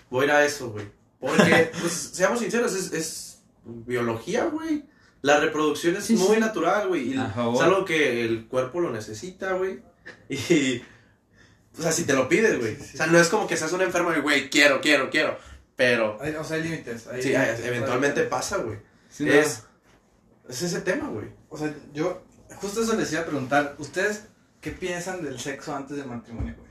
voy 0.10 0.24
a 0.24 0.26
ir 0.26 0.32
a 0.32 0.46
eso, 0.46 0.70
güey. 0.72 0.86
Porque, 1.20 1.72
pues, 1.82 1.92
seamos 2.14 2.40
sinceros, 2.40 2.74
es, 2.76 2.92
es 2.94 3.40
biología, 3.64 4.46
güey. 4.46 4.86
La 5.22 5.40
reproducción 5.40 5.96
es 5.96 6.04
Sí, 6.06 6.16
muy 6.16 6.36
sí. 6.36 6.40
natural, 6.42 6.90
güey. 6.90 7.14
Es 7.14 7.18
algo 7.62 7.86
que 7.86 8.26
el 8.26 8.46
cuerpo 8.48 8.82
lo 8.82 8.92
necesita, 8.92 9.54
güey. 9.54 9.80
Y, 10.30 10.82
o 11.78 11.82
sea, 11.82 11.92
si 11.94 12.04
te 12.04 12.14
lo 12.14 12.28
pides, 12.28 12.60
güey. 12.60 12.76
O 12.76 12.98
sea, 12.98 13.08
no 13.08 13.18
es 13.18 13.30
como 13.30 13.48
que 13.48 13.56
seas 13.56 13.72
un 13.72 13.82
enfermo 13.82 14.14
y, 14.14 14.20
güey, 14.20 14.50
quiero, 14.50 14.82
quiero, 14.82 15.10
quiero. 15.10 15.38
Pero, 15.76 16.18
Hay- 16.22 16.36
o 16.36 16.44
sea, 16.44 16.58
hay 16.58 16.64
límites. 16.64 17.08
hay 17.08 17.22
sí, 17.22 17.30
límites. 17.30 17.66
eventualmente 17.66 18.24
pasa, 18.24 18.58
güey. 18.58 18.78
Sí, 19.10 19.26
no. 19.26 19.34
es, 19.34 19.64
es 20.50 20.62
ese 20.62 20.82
tema, 20.82 21.10
güey. 21.10 21.28
O 21.50 21.58
sea, 21.58 21.74
yo 21.94 22.24
justo 22.58 22.82
eso 22.84 22.96
les 22.96 23.12
iba 23.12 23.22
a 23.22 23.26
preguntar. 23.26 23.76
¿Ustedes 23.78 24.28
qué 24.62 24.72
piensan 24.72 25.24
del 25.24 25.40
sexo 25.40 25.76
antes 25.76 25.98
del 25.98 26.06
matrimonio, 26.08 26.56
güey? 26.58 26.70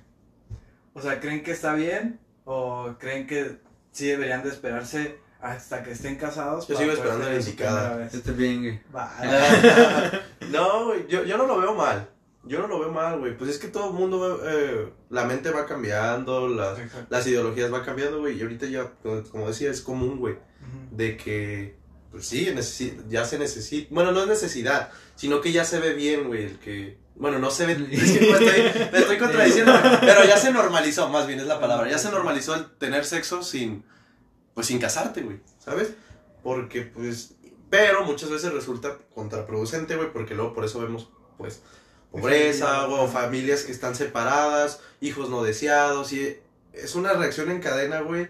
O 0.95 1.03
sea, 1.03 1.21
¿creen 1.21 1.43
que 1.43 1.53
está 1.53 1.75
bien? 1.75 2.21
¿O 2.45 2.95
creen 2.99 3.27
que 3.27 3.59
sí 3.93 4.07
deberían 4.07 4.43
de 4.43 4.51
esperarse 4.51 5.19
hasta 5.41 5.83
que 5.83 5.93
estén 5.93 6.17
casados? 6.17 6.69
Yo 6.69 6.77
sigo 6.77 6.93
esperando 6.93 7.29
la 7.29 7.37
indicada. 7.37 8.07
Está 8.07 8.33
bien, 8.33 8.61
güey. 8.61 8.81
Va, 8.95 9.13
no, 10.51 10.87
güey, 10.87 11.07
yo, 11.09 11.25
yo 11.25 11.37
no 11.37 11.47
lo 11.47 11.61
veo 11.61 11.75
mal. 11.75 12.09
Yo 12.45 12.59
no 12.59 12.67
lo 12.67 12.81
veo 12.81 12.91
mal, 12.91 13.19
güey. 13.19 13.37
Pues 13.37 13.51
es 13.51 13.59
que 13.59 13.69
todo 13.69 13.89
el 13.89 13.95
mundo, 13.95 14.41
eh, 14.45 14.93
la 15.11 15.25
mente 15.25 15.51
va 15.51 15.67
cambiando, 15.67 16.49
las, 16.49 16.79
las 17.09 17.27
ideologías 17.27 17.71
van 17.71 17.85
cambiando, 17.85 18.21
güey. 18.21 18.39
Y 18.39 18.43
ahorita 18.43 18.67
ya, 18.67 18.91
como 19.31 19.49
decía, 19.49 19.71
es 19.71 19.81
común, 19.81 20.19
güey. 20.19 20.37
De 20.91 21.17
que, 21.17 21.77
pues 22.13 22.27
sí, 22.27 22.55
ya 23.09 23.25
se 23.25 23.39
necesita, 23.39 23.89
bueno, 23.91 24.13
no 24.13 24.23
es 24.23 24.29
necesidad, 24.29 24.91
sino 25.17 25.41
que 25.41 25.51
ya 25.51 25.65
se 25.65 25.81
ve 25.81 25.95
bien, 25.95 26.29
güey, 26.29 26.45
el 26.45 26.59
que, 26.59 26.99
bueno, 27.17 27.39
no 27.39 27.51
se 27.51 27.67
ve, 27.67 27.73
es 27.91 28.13
que 28.13 28.21
me 28.21 28.33
estoy, 28.33 28.91
me 28.93 28.99
estoy 28.99 29.19
contradiciendo, 29.19 29.73
pero 30.01 30.25
ya 30.25 30.37
se 30.37 30.53
normalizó, 30.53 31.09
más 31.09 31.27
bien 31.27 31.41
es 31.41 31.47
la 31.47 31.59
palabra, 31.59 31.91
ya 31.91 31.99
se 31.99 32.11
normalizó 32.11 32.55
el 32.55 32.71
tener 32.77 33.07
sexo 33.07 33.43
sin, 33.43 33.85
pues 34.55 34.67
sin 34.67 34.79
casarte, 34.79 35.23
güey, 35.23 35.41
¿sabes? 35.59 35.95
Porque, 36.43 36.83
pues, 36.83 37.35
pero 37.71 38.05
muchas 38.05 38.31
veces 38.31 38.53
resulta 38.53 38.99
contraproducente, 39.15 39.97
güey, 39.97 40.13
porque 40.13 40.35
luego 40.35 40.53
por 40.53 40.67
eso 40.67 40.81
vemos, 40.81 41.09
pues, 41.39 41.63
pobreza 42.13 42.87
o 42.87 43.09
familias 43.09 43.63
que 43.65 43.73
están 43.73 43.95
separadas, 43.95 44.81
hijos 45.01 45.29
no 45.31 45.43
deseados, 45.43 46.13
y 46.13 46.39
es 46.73 46.95
una 46.95 47.13
reacción 47.15 47.51
en 47.51 47.61
cadena, 47.61 48.01
güey. 48.01 48.29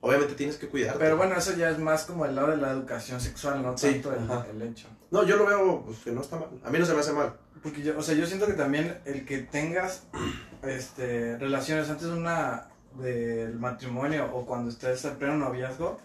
Obviamente 0.00 0.34
tienes 0.34 0.56
que 0.56 0.68
cuidarte. 0.68 0.98
Pero 0.98 1.16
bueno, 1.16 1.36
eso 1.36 1.54
ya 1.56 1.68
es 1.68 1.78
más 1.78 2.04
como 2.04 2.24
el 2.24 2.36
lado 2.36 2.48
de 2.48 2.58
la 2.58 2.70
educación 2.70 3.20
sexual, 3.20 3.62
no 3.62 3.76
Sí, 3.76 4.00
tanto 4.02 4.44
el, 4.50 4.62
el 4.62 4.68
hecho. 4.68 4.86
No, 5.10 5.24
yo 5.24 5.36
lo 5.36 5.46
veo 5.46 5.82
pues, 5.84 5.98
que 5.98 6.12
no 6.12 6.20
está 6.20 6.36
mal. 6.36 6.48
A 6.64 6.70
mí 6.70 6.78
no 6.78 6.86
se 6.86 6.94
me 6.94 7.00
hace 7.00 7.12
mal. 7.12 7.34
Porque 7.62 7.82
yo, 7.82 7.98
o 7.98 8.02
sea, 8.02 8.14
yo 8.14 8.26
siento 8.26 8.46
que 8.46 8.52
también 8.52 8.98
el 9.04 9.24
que 9.24 9.38
tengas 9.38 10.04
este, 10.62 11.36
relaciones 11.38 11.90
antes 11.90 12.06
de 12.06 12.14
una 12.14 12.68
del 12.94 13.58
matrimonio 13.58 14.30
o 14.32 14.46
cuando 14.46 14.70
estés 14.70 15.04
en 15.04 15.16
pleno 15.16 15.36
noviazgo 15.36 15.98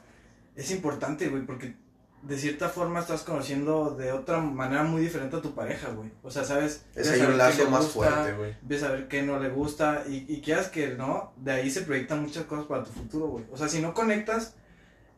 es 0.56 0.72
importante, 0.72 1.30
güey, 1.30 1.46
porque 1.46 1.76
de 2.24 2.38
cierta 2.38 2.70
forma 2.70 3.00
estás 3.00 3.24
conociendo 3.24 3.92
de 3.96 4.12
otra 4.12 4.38
manera 4.40 4.84
muy 4.84 5.02
diferente 5.02 5.38
a 5.38 5.42
tu 5.42 5.56
pareja, 5.56 5.90
güey. 5.90 6.12
O 6.24 6.30
sea, 6.30 6.44
sabes, 6.44 6.86
Es 6.96 7.10
ahí 7.10 7.22
a 7.22 7.28
un 7.28 7.38
lazo 7.38 7.64
le 7.64 7.70
más 7.70 7.82
gusta, 7.84 7.94
fuerte, 8.12 8.34
güey. 8.34 8.52
Empiezas 8.62 8.90
a 8.90 8.92
ver 8.94 9.08
qué 9.08 9.24
no 9.24 9.40
le 9.40 9.50
gusta 9.50 10.04
y, 10.08 10.26
y 10.28 10.42
quieras 10.42 10.68
que 10.70 10.90
no, 10.90 11.34
de 11.38 11.52
ahí 11.52 11.72
se 11.72 11.82
proyectan 11.82 12.22
muchas 12.22 12.46
cosas 12.46 12.66
para 12.66 12.84
tu 12.84 12.92
futuro, 12.92 13.28
güey. 13.28 13.46
O 13.52 13.58
sea, 13.58 13.68
si 13.68 13.82
no 13.82 13.94
conectas 13.94 14.56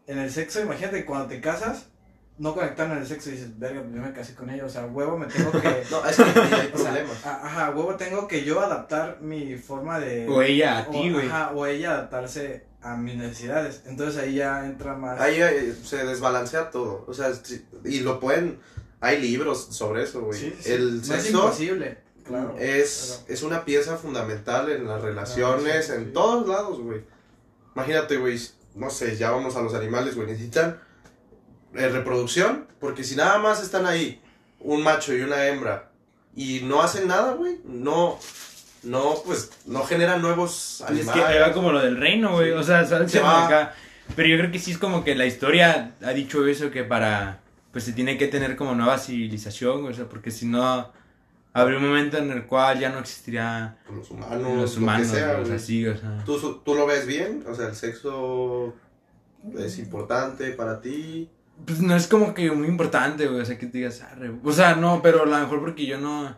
en 0.07 0.17
el 0.17 0.31
sexo, 0.31 0.61
imagínate 0.61 0.97
que 0.99 1.05
cuando 1.05 1.27
te 1.27 1.41
casas, 1.41 1.87
no 2.37 2.53
conectaron 2.55 2.93
en 2.93 2.99
el 2.99 3.07
sexo 3.07 3.29
y 3.29 3.33
dices, 3.33 3.59
verga, 3.59 3.81
yo 3.81 4.01
me 4.01 4.11
casé 4.11 4.33
con 4.33 4.49
ella, 4.49 4.65
o 4.65 4.69
sea, 4.69 4.85
huevo, 4.85 5.17
me 5.17 5.27
tengo 5.27 5.51
que... 5.51 5.59
No, 5.91 6.03
es 6.05 6.15
que 6.15 6.23
hay 6.23 6.49
sea, 6.49 6.71
problemas. 6.71 7.25
a- 7.25 7.45
ajá, 7.45 7.69
huevo, 7.71 7.95
tengo 7.95 8.27
que 8.27 8.43
yo 8.43 8.59
adaptar 8.59 9.19
mi 9.21 9.55
forma 9.55 9.99
de... 9.99 10.27
O 10.27 10.41
ella 10.41 10.79
a 10.79 10.89
ti, 10.89 11.11
güey. 11.11 11.27
Ajá, 11.27 11.51
o 11.53 11.65
ella 11.67 11.91
adaptarse 11.91 12.65
a 12.83 12.95
mis 12.97 13.15
necesidades. 13.15 13.81
Entonces 13.85 14.21
ahí 14.21 14.35
ya 14.35 14.65
entra 14.65 14.95
más... 14.95 15.19
Ahí 15.19 15.41
eh, 15.41 15.75
se 15.83 16.05
desbalancea 16.05 16.69
todo. 16.69 17.05
O 17.07 17.13
sea, 17.13 17.31
y 17.85 18.01
lo 18.01 18.19
pueden. 18.19 18.59
Hay 18.99 19.21
libros 19.21 19.67
sobre 19.71 20.03
eso, 20.03 20.21
güey. 20.21 20.39
Sí, 20.39 20.55
sí, 20.59 20.71
El 20.71 20.95
no 20.95 21.01
es 21.01 21.07
sexo 21.07 21.29
imposible, 21.29 21.97
claro. 22.23 22.55
es, 22.57 23.25
es 23.27 23.43
una 23.43 23.65
pieza 23.65 23.97
fundamental 23.97 24.71
en 24.71 24.87
las 24.87 25.01
relaciones, 25.01 25.87
sí, 25.87 25.93
en 25.93 26.13
todos 26.13 26.47
lados, 26.47 26.79
güey. 26.79 27.03
Imagínate, 27.75 28.17
güey. 28.17 28.39
No 28.75 28.89
sé, 28.89 29.17
ya 29.17 29.31
vamos 29.31 29.55
a 29.55 29.61
los 29.61 29.73
animales, 29.73 30.15
güey. 30.15 30.27
Necesitan 30.27 30.79
eh, 31.73 31.89
reproducción. 31.89 32.67
Porque 32.79 33.03
si 33.03 33.15
nada 33.15 33.37
más 33.39 33.61
están 33.61 33.85
ahí, 33.85 34.21
un 34.59 34.83
macho 34.83 35.13
y 35.13 35.21
una 35.21 35.47
hembra, 35.47 35.91
y 36.35 36.61
no 36.61 36.81
hacen 36.81 37.07
nada, 37.07 37.33
güey, 37.33 37.59
no. 37.65 38.19
No, 38.83 39.15
pues, 39.25 39.51
no 39.65 39.83
generan 39.83 40.21
nuevos 40.21 40.83
Pues 40.87 40.99
es 40.99 41.07
animales. 41.07 41.31
que 41.31 41.37
era 41.37 41.53
como 41.53 41.71
lo 41.71 41.79
del 41.79 41.97
reino, 41.97 42.33
güey. 42.33 42.51
Sí. 42.51 42.53
O 42.53 42.63
sea, 42.63 42.83
va. 43.23 43.45
acá. 43.45 43.75
Pero 44.15 44.27
yo 44.29 44.37
creo 44.37 44.51
que 44.51 44.59
sí 44.59 44.71
es 44.71 44.77
como 44.77 45.03
que 45.03 45.15
la 45.15 45.25
historia 45.25 45.91
ha 46.03 46.09
dicho 46.11 46.45
eso 46.47 46.71
que 46.71 46.83
para. 46.83 47.39
Pues 47.71 47.85
se 47.85 47.93
tiene 47.93 48.17
que 48.17 48.27
tener 48.27 48.55
como 48.55 48.75
nueva 48.75 48.97
civilización, 48.97 49.81
güey. 49.81 49.93
O 49.93 49.95
sea, 49.95 50.05
porque 50.05 50.31
si 50.31 50.45
no. 50.45 50.91
Habría 51.55 51.77
un 51.77 51.85
momento 51.85 52.17
en 52.17 52.31
el 52.31 52.47
cual 52.47 52.79
ya 52.79 52.89
no 52.89 52.97
existiría 52.97 53.77
los 53.95 54.09
humanos, 54.09 54.57
los 54.57 54.75
lo 54.75 54.81
humanos, 54.81 55.07
que 55.07 55.17
sea, 55.19 55.37
o 55.39 55.45
sea, 55.45 55.59
sí, 55.59 55.85
o 55.85 55.95
sea. 55.95 56.23
¿Tú, 56.25 56.61
¿Tú 56.65 56.73
lo 56.73 56.87
ves 56.87 57.05
bien? 57.05 57.45
O 57.47 57.53
sea, 57.53 57.67
el 57.67 57.75
sexo 57.75 58.73
es 59.59 59.77
importante 59.77 60.51
para 60.53 60.81
ti. 60.81 61.29
Pues 61.63 61.79
no 61.79 61.95
es 61.95 62.07
como 62.07 62.33
que 62.33 62.49
muy 62.51 62.67
importante, 62.67 63.27
güey. 63.27 63.41
O 63.41 63.45
sea, 63.45 63.59
que 63.59 63.67
te 63.67 63.77
digas, 63.77 64.01
arre. 64.01 64.31
O 64.43 64.51
sea, 64.51 64.73
no, 64.75 65.01
pero 65.03 65.21
a 65.21 65.25
lo 65.27 65.37
mejor 65.37 65.59
porque 65.59 65.85
yo 65.85 65.99
no. 65.99 66.35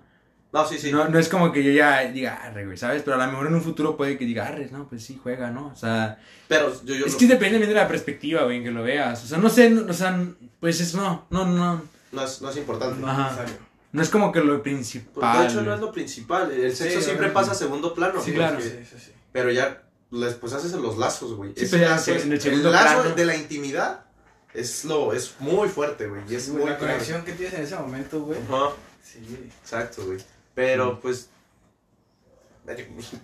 No, 0.56 0.66
sí, 0.68 0.78
sí. 0.80 0.92
No, 0.92 1.10
no 1.10 1.20
es 1.20 1.28
como 1.28 1.52
que 1.52 1.62
yo 1.64 1.72
ya 1.72 2.00
diga, 2.12 2.36
arre, 2.44 2.66
güey, 2.66 2.78
¿sabes? 2.78 3.02
Pero 3.04 3.20
a 3.22 3.26
lo 3.26 3.32
mejor 3.32 3.48
en 3.48 3.56
un 3.56 3.62
futuro 3.62 3.98
puede 3.98 4.18
que 4.18 4.24
diga, 4.26 4.48
arre, 4.48 4.70
no, 4.72 4.88
pues 4.88 5.04
sí, 5.04 5.20
juega, 5.22 5.52
¿no? 5.52 5.68
O 5.68 5.76
sea. 5.76 6.18
Pero 6.48 6.74
yo, 6.86 6.96
yo 6.96 7.06
es 7.06 7.16
que 7.16 7.28
depende 7.28 7.58
bien 7.58 7.70
de 7.70 7.76
la 7.76 7.88
perspectiva, 7.88 8.44
güey, 8.44 8.58
en 8.58 8.64
que 8.64 8.72
lo 8.72 8.82
veas. 8.82 9.22
O 9.24 9.28
sea, 9.28 9.38
no 9.38 9.50
sé, 9.50 9.70
no- 9.70 9.90
o 9.92 9.94
sea, 9.94 10.18
pues 10.62 10.80
es 10.80 10.96
no, 10.96 11.28
no, 11.30 11.46
no. 11.46 11.82
no, 12.14 12.24
es, 12.24 12.42
no 12.42 12.50
es 12.50 12.56
importante. 12.58 13.00
No 13.02 13.08
Ajá. 13.10 13.24
es 13.32 13.32
necesario. 13.38 13.66
No 13.92 14.02
es 14.02 14.10
como 14.10 14.32
que 14.32 14.40
lo 14.40 14.54
Porque 14.54 14.64
principal. 14.72 15.40
de 15.40 15.46
hecho 15.48 15.62
no 15.62 15.74
es 15.74 15.80
lo 15.82 15.92
principal. 15.92 16.52
El 16.52 16.76
sexo 16.76 17.00
Sí, 17.00 17.04
siempre 17.06 17.30
pasa 17.30 17.52
a 17.52 17.56
segundo 17.56 17.94
plano. 17.94 18.14
Sí, 18.22 18.32
porque- 18.32 18.36
claro. 18.38 18.62
Sí, 18.62 18.70
sí, 18.90 18.96
sí. 18.98 19.12
Pero 19.34 19.52
ya 19.52 19.84
después 20.12 20.54
haces 20.54 20.72
los 20.74 20.98
lazos, 20.98 21.34
güey. 21.36 21.50
Sí, 21.56 21.66
pues 21.66 21.82
ya 21.82 21.90
lazo 21.90 22.12
en 22.14 22.32
el 22.32 22.40
segundo 22.42 22.72
lazo 22.72 23.02
plano. 23.02 23.16
de 23.16 23.26
la 23.26 23.36
intimidad 23.36 24.06
es 24.54 24.86
lo 24.86 25.12
es 25.14 25.36
muy 25.40 25.68
fuerte, 25.68 26.08
güey. 26.08 26.22
Y 26.30 26.36
es 26.36 26.44
Sí, 26.46 26.52
muy 26.52 26.62
la 26.62 26.78
claro. 26.78 26.94
conexión 26.94 27.26
que 27.26 27.34
tienes 27.34 27.54
en 27.56 27.64
ese 27.64 27.76
momento, 27.76 28.22
güey. 28.22 28.40
Ajá, 28.50 28.70
Sí. 29.04 29.20
exacto, 29.62 30.06
güey. 30.06 30.18
Pero 30.56 31.00
pues. 31.00 31.30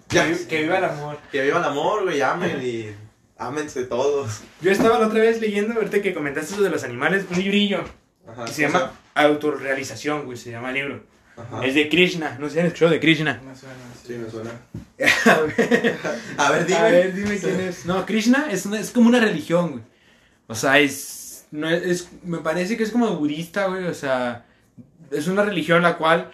Ya, 0.10 0.26
Que 0.48 0.62
viva 0.64 0.78
el 0.78 0.86
amor. 0.86 1.18
que 1.32 1.42
viva 1.42 1.58
el 1.60 1.64
amor, 1.66 2.04
güey. 2.04 2.22
Amen 2.22 2.60
y. 2.64 2.90
Ámense 3.38 3.86
todos. 3.86 4.42
Yo 4.62 4.70
estaba 4.72 5.00
la 5.00 5.08
otra 5.08 5.20
vez 5.20 5.42
leyendo, 5.42 5.74
ahorita 5.74 6.00
que 6.04 6.14
comentaste 6.14 6.54
eso 6.54 6.62
de 6.62 6.70
los 6.70 6.84
animales, 6.84 7.26
un 7.32 7.38
librillo. 7.40 7.84
Ajá. 8.28 8.46
Que 8.46 8.52
se 8.54 8.62
llama 8.62 8.92
Autorrealización, 9.16 10.26
güey, 10.26 10.38
se 10.38 10.52
llama 10.52 10.70
el 10.70 10.76
libro. 10.76 11.04
ajá. 11.36 11.66
Es 11.66 11.74
de 11.74 11.90
Krishna, 11.90 12.38
no 12.40 12.48
sé 12.48 12.54
si 12.54 12.60
han 12.60 12.66
escuchado 12.68 12.92
de 12.92 13.00
Krishna. 13.00 13.42
Me 13.44 13.56
suena, 13.56 13.76
Sí, 14.06 14.14
me 14.14 14.30
suena. 14.30 14.52
A 15.26 15.42
ver, 15.42 15.98
A 16.38 16.52
ver, 16.52 16.66
dime. 16.68 16.80
A 16.80 16.84
ver, 16.84 17.14
dime 17.16 17.40
quién 17.40 17.60
es. 17.62 17.86
No, 17.88 18.06
Krishna 18.06 18.48
es, 18.52 18.68
una- 18.68 18.80
es 18.80 18.92
como 18.92 19.10
una 19.10 19.20
religión, 19.20 19.72
güey. 19.72 19.84
O 20.46 20.54
sea, 20.54 20.78
es, 20.78 21.48
no 21.50 21.68
es, 21.68 21.82
es- 21.84 22.10
Me 22.24 22.38
parece 22.40 22.78
que 22.78 22.84
es 22.84 22.92
como 22.92 23.16
budista, 23.16 23.66
güey. 23.66 23.86
O 23.86 23.94
sea, 23.96 24.46
es 25.10 25.26
una 25.28 25.44
religión 25.44 25.82
la 25.82 25.98
cual 25.98 26.30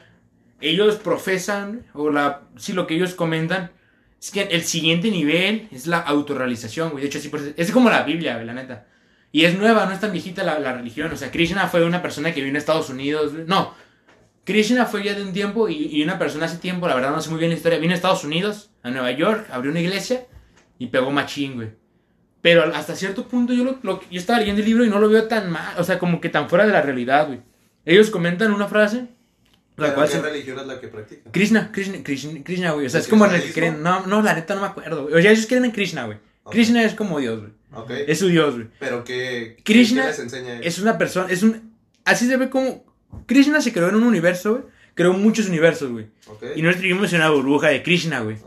ellos 0.61 0.95
profesan, 0.95 1.85
o 1.93 2.09
la. 2.09 2.41
Sí, 2.57 2.73
lo 2.73 2.87
que 2.87 2.95
ellos 2.95 3.13
comentan. 3.15 3.71
Es 4.19 4.31
que 4.31 4.41
el 4.43 4.63
siguiente 4.63 5.11
nivel 5.11 5.67
es 5.71 5.85
la 5.85 5.99
autorrealización, 5.99 6.89
güey. 6.89 7.03
De 7.03 7.07
hecho, 7.09 7.19
es 7.55 7.71
como 7.71 7.89
la 7.89 8.01
Biblia, 8.03 8.33
güey, 8.35 8.47
la 8.47 8.53
neta. 8.53 8.87
Y 9.31 9.45
es 9.45 9.57
nueva, 9.57 9.85
no 9.85 9.91
es 9.91 9.99
tan 9.99 10.11
viejita 10.11 10.43
la, 10.43 10.73
religión. 10.73 11.11
O 11.11 11.15
sea, 11.15 11.29
Krishna 11.29 11.67
fue 11.67 11.83
una 11.85 12.01
persona 12.01 12.33
que 12.33 12.41
vino 12.41 12.55
a 12.55 12.59
Estados 12.59 12.89
Unidos. 12.89 13.33
No, 13.45 13.75
Krishna 14.43 14.85
fue 14.85 15.03
ya 15.03 15.13
de 15.13 15.21
un 15.21 15.33
tiempo 15.33 15.69
y, 15.69 15.87
y 15.91 16.03
una 16.03 16.17
persona 16.17 16.45
hace 16.45 16.57
tiempo, 16.57 16.87
la 16.87 16.95
verdad 16.95 17.11
no 17.11 17.21
sé 17.21 17.29
muy 17.29 17.37
bien 17.37 17.51
la 17.51 17.57
historia, 17.57 17.77
vino 17.79 17.91
a 17.93 17.95
Estados 17.95 18.23
Unidos, 18.23 18.71
a 18.81 18.89
Nueva 18.89 19.11
York, 19.11 19.47
abrió 19.51 19.71
una 19.71 19.81
iglesia 19.81 20.25
y 20.79 20.87
pegó 20.87 21.11
machín, 21.11 21.55
güey. 21.55 21.69
Pero 22.41 22.63
hasta 22.73 22.95
cierto 22.95 23.27
punto 23.27 23.53
yo, 23.53 23.65
lo, 23.65 23.77
lo- 23.83 24.01
yo 24.09 24.19
estaba 24.19 24.39
leyendo 24.39 24.61
el 24.61 24.67
libro 24.67 24.85
y 24.85 24.89
no 24.89 24.99
lo 24.99 25.09
veo 25.09 25.25
tan 25.27 25.51
mal, 25.51 25.75
o 25.77 25.83
sea, 25.83 25.99
como 25.99 26.21
que 26.21 26.29
tan 26.29 26.47
fuera 26.49 26.65
de 26.65 26.71
la 26.71 26.81
realidad, 26.81 27.27
güey. 27.27 27.41
Ellos 27.85 28.09
comentan 28.09 28.53
una 28.53 28.67
frase, 28.67 29.09
¿Pero 29.77 29.93
cual 29.93 30.07
¿Qué 30.07 30.13
se- 30.15 30.21
religión 30.21 30.59
es 30.59 30.65
la 30.67 30.79
que 30.81 30.87
practica? 30.87 31.31
Krishna, 31.31 31.71
Krishna, 31.71 32.03
Krishna, 32.03 32.43
Krishna, 32.43 32.71
güey. 32.71 32.87
O 32.87 32.89
sea, 32.89 32.99
¿El 32.99 33.03
es 33.05 33.09
como 33.09 33.25
el 33.25 33.41
que 33.41 33.53
creen. 33.53 33.83
No, 33.83 34.05
no, 34.07 34.21
la 34.23 34.33
neta 34.33 34.55
no 34.55 34.61
me 34.61 34.67
acuerdo, 34.67 35.03
güey. 35.03 35.13
O 35.15 35.21
sea, 35.21 35.31
ellos 35.31 35.45
creen 35.45 35.65
en 35.65 35.71
Krishna, 35.71 36.05
güey. 36.05 36.17
Krishna 36.49 36.83
es 36.83 36.93
como 36.95 37.19
Dios, 37.19 37.39
güey. 37.39 37.51
Ok. 37.73 37.91
Es 38.07 38.19
su 38.19 38.27
Dios, 38.27 38.55
güey. 38.55 38.67
Pero 38.79 39.03
¿qué, 39.03 39.57
Krishna 39.63 40.01
¿qué 40.03 40.07
les 40.07 40.19
enseña? 40.19 40.59
Es 40.61 40.79
una 40.79 40.97
persona, 40.97 41.31
es 41.31 41.43
un. 41.43 41.73
Así 42.05 42.25
se 42.27 42.37
ve 42.37 42.49
como. 42.49 42.85
Krishna 43.27 43.61
se 43.61 43.71
creó 43.71 43.89
en 43.89 43.95
un 43.95 44.03
universo, 44.03 44.51
güey. 44.53 44.63
Creó 44.95 45.13
muchos 45.13 45.47
universos, 45.47 45.91
güey. 45.91 46.07
Ok. 46.27 46.43
Y 46.55 46.61
nosotros 46.63 46.81
vivimos 46.81 47.13
en 47.13 47.19
una 47.19 47.29
burbuja 47.29 47.67
de 47.67 47.83
Krishna, 47.83 48.21
güey. 48.21 48.37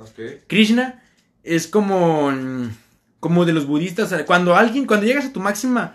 Krishna 0.49 1.03
es 1.45 1.66
como. 1.69 2.33
Como 3.21 3.45
de 3.45 3.53
los 3.53 3.66
budistas. 3.66 4.07
o 4.11 4.16
sea, 4.16 4.25
Cuando 4.27 4.57
alguien. 4.57 4.87
Cuando 4.87 5.07
llegas 5.07 5.27
a 5.27 5.33
tu 5.33 5.38
máxima. 5.40 5.95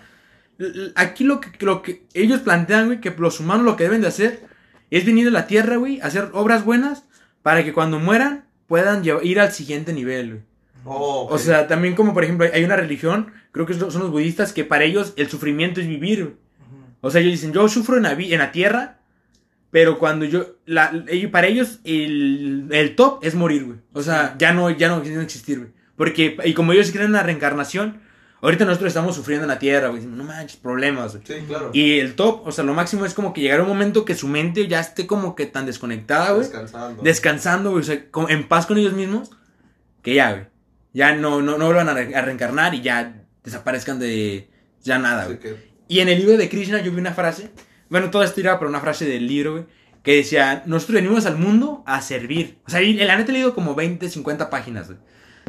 Aquí 0.96 1.26
lo 1.26 1.42
que, 1.42 1.50
lo 1.66 1.82
que 1.82 2.06
ellos 2.14 2.40
plantean, 2.40 2.86
güey, 2.86 3.02
que 3.02 3.12
los 3.18 3.42
humanos 3.42 3.66
lo 3.66 3.76
que 3.76 3.84
deben 3.84 4.00
de 4.02 4.08
hacer 4.08 4.40
es 4.98 5.06
venir 5.06 5.28
a 5.28 5.32
la 5.32 5.48
tierra, 5.48 5.78
güey, 5.78 6.00
hacer 6.02 6.30
obras 6.34 6.64
buenas 6.66 7.04
para 7.42 7.64
que 7.64 7.74
cuando 7.74 8.00
mueran 8.00 8.46
puedan 8.68 9.04
ir 9.24 9.40
al 9.40 9.52
siguiente 9.52 9.94
nivel, 9.94 10.28
güey. 10.30 10.42
Oh. 10.86 11.28
O 11.30 11.38
sea, 11.38 11.68
también 11.68 11.96
como 11.96 12.14
por 12.14 12.24
ejemplo 12.24 12.48
hay 12.54 12.64
una 12.64 12.76
religión, 12.76 13.32
creo 13.52 13.66
que 13.66 13.74
son 13.74 14.02
los 14.02 14.12
budistas, 14.12 14.54
que 14.54 14.64
para 14.64 14.84
ellos 14.84 15.14
el 15.18 15.30
sufrimiento 15.30 15.82
es 15.82 15.88
vivir. 15.88 16.24
güey. 16.24 16.36
O 17.02 17.10
sea, 17.12 17.22
ellos 17.22 17.34
dicen, 17.34 17.54
yo 17.54 17.68
sufro 17.68 17.98
en 17.98 18.04
la, 18.04 18.14
vi- 18.16 18.34
en 18.34 18.40
la 18.40 18.52
tierra, 18.52 19.00
pero 19.72 19.98
cuando 20.00 20.26
yo, 20.26 20.56
la, 20.66 20.92
para 21.32 21.48
ellos 21.48 21.80
el, 21.84 22.68
el 22.72 22.96
top 22.96 23.20
es 23.24 23.36
morir, 23.36 23.66
güey. 23.66 23.80
O 23.94 24.02
sea, 24.02 24.36
ya 24.38 24.54
no, 24.54 24.70
ya 24.70 24.88
no, 24.88 25.04
ya 25.04 25.12
no 25.14 25.22
existir, 25.22 25.58
güey. 25.60 25.72
Porque, 25.96 26.38
y 26.46 26.54
como 26.54 26.72
ellos 26.74 26.92
creen 26.92 27.08
en 27.08 27.12
la 27.14 27.24
reencarnación, 27.24 28.02
ahorita 28.42 28.66
nosotros 28.66 28.90
estamos 28.90 29.16
sufriendo 29.16 29.44
en 29.46 29.50
la 29.50 29.60
tierra, 29.60 29.90
güey. 29.90 30.06
No 30.06 30.24
manches, 30.24 30.58
problemas, 30.58 31.14
güey. 31.16 31.24
Sí, 31.26 31.46
claro. 31.48 31.72
Y 31.74 32.00
el 32.00 32.16
top, 32.16 32.46
o 32.48 32.52
sea, 32.52 32.64
lo 32.64 32.74
máximo 32.74 33.06
es 33.06 33.14
como 33.14 33.34
que 33.34 33.42
llegará 33.42 33.64
un 33.64 33.70
momento 33.70 34.06
que 34.06 34.16
su 34.16 34.28
mente 34.28 34.68
ya 34.68 34.80
esté 34.80 35.08
como 35.08 35.36
que 35.36 35.46
tan 35.46 35.66
desconectada, 35.66 36.32
güey 36.32 36.44
Descansando. 36.44 37.04
descansando, 37.04 37.72
güey, 37.72 37.82
o 37.82 37.86
sea, 37.86 38.04
en 38.30 38.48
paz 38.48 38.66
con 38.66 38.78
ellos 38.78 38.94
mismos, 38.94 39.32
que 40.02 40.14
ya, 40.16 40.32
güey. 40.32 40.44
Ya 40.94 41.14
no, 41.16 41.42
no, 41.42 41.58
no 41.58 41.66
vuelvan 41.66 41.90
a, 41.90 41.94
re- 41.94 42.16
a 42.16 42.22
reencarnar 42.22 42.74
y 42.74 42.82
ya 42.82 43.22
desaparezcan 43.44 44.00
de 44.00 44.50
ya 44.82 44.98
nada, 45.00 45.26
güey. 45.26 45.40
que, 45.40 45.56
Y 45.88 46.00
en 46.00 46.10
el 46.10 46.20
libro 46.20 46.38
de 46.38 46.48
Krishna 46.48 46.82
yo 46.82 46.92
vi 46.92 47.00
una 47.00 47.14
frase, 47.14 47.52
bueno, 47.90 48.10
todo 48.12 48.24
esto 48.24 48.40
era 48.40 48.58
por 48.60 48.68
una 48.68 48.80
frase 48.80 49.06
del 49.06 49.28
libro, 49.28 49.52
güey, 49.54 49.66
que 50.04 50.16
decía, 50.18 50.64
nosotros 50.68 50.96
venimos 51.02 51.26
al 51.26 51.38
mundo 51.38 51.84
a 51.88 52.00
servir. 52.02 52.60
O 52.68 52.70
sea, 52.70 52.82
y 52.82 52.94
la 52.94 53.18
neta 53.18 53.32
he 53.32 53.34
leído 53.34 53.56
como 53.56 53.74
20, 53.76 54.08
50 54.10 54.50
páginas, 54.52 54.86
güey. 54.88 55.00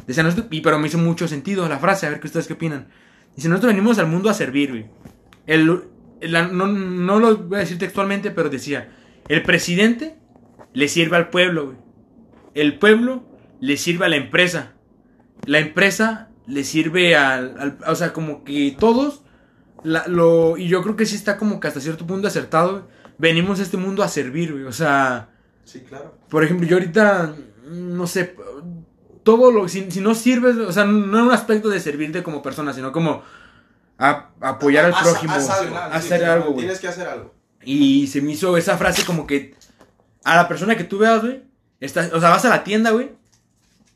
Decía, 0.07 0.23
nosotros, 0.23 0.47
y, 0.51 0.61
pero 0.61 0.79
me 0.79 0.87
hizo 0.89 0.99
mucho 0.99 1.27
sentido 1.29 1.69
la 1.69 1.79
frase, 1.79 2.07
a 2.07 2.11
ver 2.11 2.21
qué 2.21 2.27
ustedes 2.29 2.47
qué 2.47 2.53
opinan. 2.55 2.89
Dice, 3.35 3.49
nosotros 3.49 3.73
venimos 3.73 3.99
al 3.99 4.07
mundo 4.07 4.31
a 4.31 4.35
servir, 4.35 4.71
güey. 4.71 4.87
El, 5.47 5.83
el- 6.21 6.57
no, 6.57 6.67
no 6.67 7.19
lo 7.21 7.37
voy 7.37 7.57
a 7.57 7.61
decir 7.61 7.79
textualmente, 7.79 8.31
pero 8.31 8.49
decía, 8.49 8.89
el 9.29 9.43
presidente 9.43 10.17
le 10.73 10.89
sirve 10.89 11.17
al 11.17 11.31
pueblo, 11.31 11.67
güey. 11.67 11.77
El 12.55 12.79
pueblo 12.79 13.25
le 13.61 13.77
sirve 13.77 14.07
a 14.07 14.09
la 14.09 14.17
empresa. 14.17 14.73
La 15.45 15.59
empresa 15.59 16.31
le 16.47 16.63
sirve 16.65 17.17
al, 17.17 17.59
al- 17.59 17.79
o 17.87 17.95
sea, 17.95 18.13
como 18.13 18.45
que 18.45 18.75
todos 18.79 19.23
la- 19.83 20.07
lo, 20.07 20.57
y 20.57 20.69
yo 20.69 20.83
creo 20.83 20.97
que 20.97 21.05
sí 21.07 21.17
está 21.17 21.37
como 21.37 21.61
que 21.61 21.69
hasta 21.69 21.81
cierto 21.81 22.07
punto 22.07 22.29
acertado, 22.29 22.71
güey. 22.73 22.85
Venimos 23.19 23.59
a 23.61 23.63
este 23.63 23.77
mundo 23.77 24.03
a 24.03 24.09
servir, 24.09 24.53
güey. 24.53 24.65
O 24.65 24.73
sea, 24.73 25.31
sí, 25.65 25.81
claro. 25.81 26.19
por 26.29 26.45
ejemplo, 26.45 26.67
yo 26.67 26.77
ahorita, 26.77 27.35
no 27.71 28.07
sé, 28.07 28.35
todo 29.27 29.51
lo, 29.51 29.69
si, 29.69 29.91
si 29.91 30.01
no 30.01 30.15
sirves, 30.15 30.57
o 30.57 30.73
sea, 30.73 30.85
no 30.85 31.19
en 31.19 31.25
un 31.27 31.33
aspecto 31.33 31.69
de 31.69 31.81
servirte 31.81 32.23
como 32.23 32.41
persona, 32.43 32.73
sino 32.73 32.93
como 32.93 33.23
a- 33.99 34.29
apoyar 34.41 34.85
al 34.85 34.95
Haz- 34.95 35.03
prójimo, 35.03 35.33
haz 35.35 35.51
algo, 35.51 35.77
hacer 35.77 36.21
sí, 36.21 36.25
algo, 36.27 36.45
güey. 36.53 36.59
Tienes 36.59 36.79
que 36.79 36.87
hacer 36.89 37.09
algo. 37.09 37.35
Y 37.65 38.07
se 38.07 38.23
me 38.23 38.33
hizo 38.33 38.57
esa 38.57 38.79
frase 38.79 39.05
como 39.05 39.27
que 39.27 39.55
a 40.23 40.37
la 40.37 40.47
persona 40.47 40.77
que 40.77 40.85
tú 40.85 40.99
veas, 40.99 41.23
güey, 41.23 41.43
estás- 41.81 42.13
o 42.13 42.21
sea, 42.21 42.31
vas 42.31 42.45
a 42.45 42.51
la 42.51 42.63
tienda, 42.63 42.93
güey, 42.93 43.11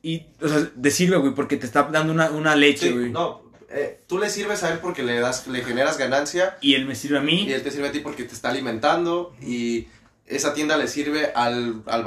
y, 0.02 0.26
o 0.42 0.48
sea, 0.48 0.68
te 0.82 0.90
sirve, 0.90 1.16
güey, 1.18 1.32
porque 1.32 1.56
te 1.56 1.64
está 1.66 1.84
dando 1.84 2.12
una, 2.12 2.30
una 2.30 2.56
leche, 2.56 2.88
Sí, 2.88 2.92
güey. 2.92 3.10
no. 3.12 3.42
eh, 3.68 4.02
tú 4.08 4.18
le 4.18 4.28
sirves 4.30 4.64
a 4.64 4.72
él 4.72 4.80
porque 4.80 5.04
le 5.04 5.20
das, 5.20 5.46
le 5.46 5.62
generas 5.62 5.96
ganancia 5.96 6.56
Y 6.60 6.74
él 6.74 6.86
me 6.86 6.96
sirve 6.96 7.18
a 7.18 7.20
mí. 7.20 7.44
y 7.44 7.52
él 7.52 7.62
te 7.62 7.70
sirve 7.70 7.86
a 7.88 7.92
ti 7.92 8.00
porque 8.00 8.24
te 8.24 8.34
está 8.34 8.48
alimentando 8.48 9.32
y 9.40 9.86
esa 10.26 10.54
tienda 10.54 10.76
le 10.76 10.88
sirve 10.88 11.30
al, 11.36 11.82
al 11.86 12.04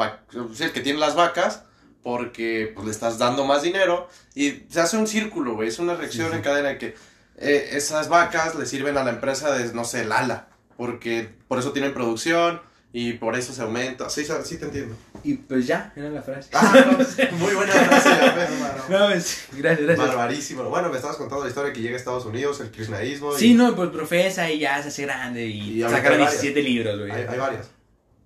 sí, 0.54 0.64
el 0.64 0.74
que 0.74 0.82
tiene 0.82 1.00
las 1.00 1.16
vacas 1.16 1.64
porque 2.04 2.72
pues, 2.76 2.86
le 2.86 2.92
estás 2.92 3.18
dando 3.18 3.46
más 3.46 3.62
dinero 3.64 4.08
y 4.36 4.64
se 4.70 4.82
hace 4.82 4.98
un 4.98 5.08
círculo, 5.08 5.56
güey, 5.56 5.70
es 5.70 5.80
una 5.80 5.96
reacción 5.96 6.28
Sí, 6.28 6.32
sí. 6.32 6.38
en 6.38 6.44
cadena 6.44 6.70
de 6.70 6.78
que 6.78 6.96
eh, 7.38 7.70
esas 7.74 8.10
vacas 8.10 8.56
le 8.56 8.66
sirven 8.66 8.98
a 8.98 9.04
la 9.04 9.12
empresa 9.12 9.56
de, 9.56 9.74
no 9.74 9.86
sé, 9.86 10.06
Lala, 10.06 10.48
porque 10.78 11.30
por 11.48 11.60
eso 11.60 11.72
tienen 11.72 11.94
producción 11.94 12.62
y 12.96 13.14
por 13.14 13.36
eso 13.36 13.54
se 13.54 13.62
aumenta. 13.64 14.08
Sí, 14.10 14.24
sí, 14.44 14.58
te 14.58 14.66
entiendo. 14.66 14.96
Y 15.24 15.34
pues 15.36 15.66
ya, 15.66 15.92
era 15.96 16.10
la 16.10 16.22
frase. 16.22 16.50
Ah, 16.54 16.86
no, 16.92 17.38
muy 17.38 17.54
buena 17.56 17.72
frase, 17.72 18.10
hermano. 18.10 18.84
No, 18.88 19.08
pues, 19.08 19.46
gracias, 19.54 19.88
gracias. 19.88 20.08
Barbarísimo. 20.08 20.64
Bueno, 20.66 20.90
me 20.90 20.98
estabas 20.98 21.18
contando 21.18 21.44
la 21.44 21.50
historia 21.50 21.74
que 21.74 21.82
llega 21.82 21.96
a 21.96 21.98
Estados 21.98 22.26
Unidos, 22.26 22.60
el 22.60 22.70
krishnaísmo. 22.70 23.36
y 23.36 23.40
Sí, 23.40 23.54
no, 23.56 23.76
pues 23.76 23.90
profesa 23.90 24.52
y 24.52 24.60
ya 24.60 24.80
se 24.84 24.90
hace 24.90 25.04
grande 25.04 25.48
y, 25.48 25.80
Y 25.80 25.82
sacaron 25.82 26.04
hay 26.06 26.12
varias. 26.26 26.32
17 26.42 26.62
libros, 26.62 27.00
güey. 27.00 27.12
Hay, 27.12 27.26
hay 27.30 27.40
varias. 27.40 27.70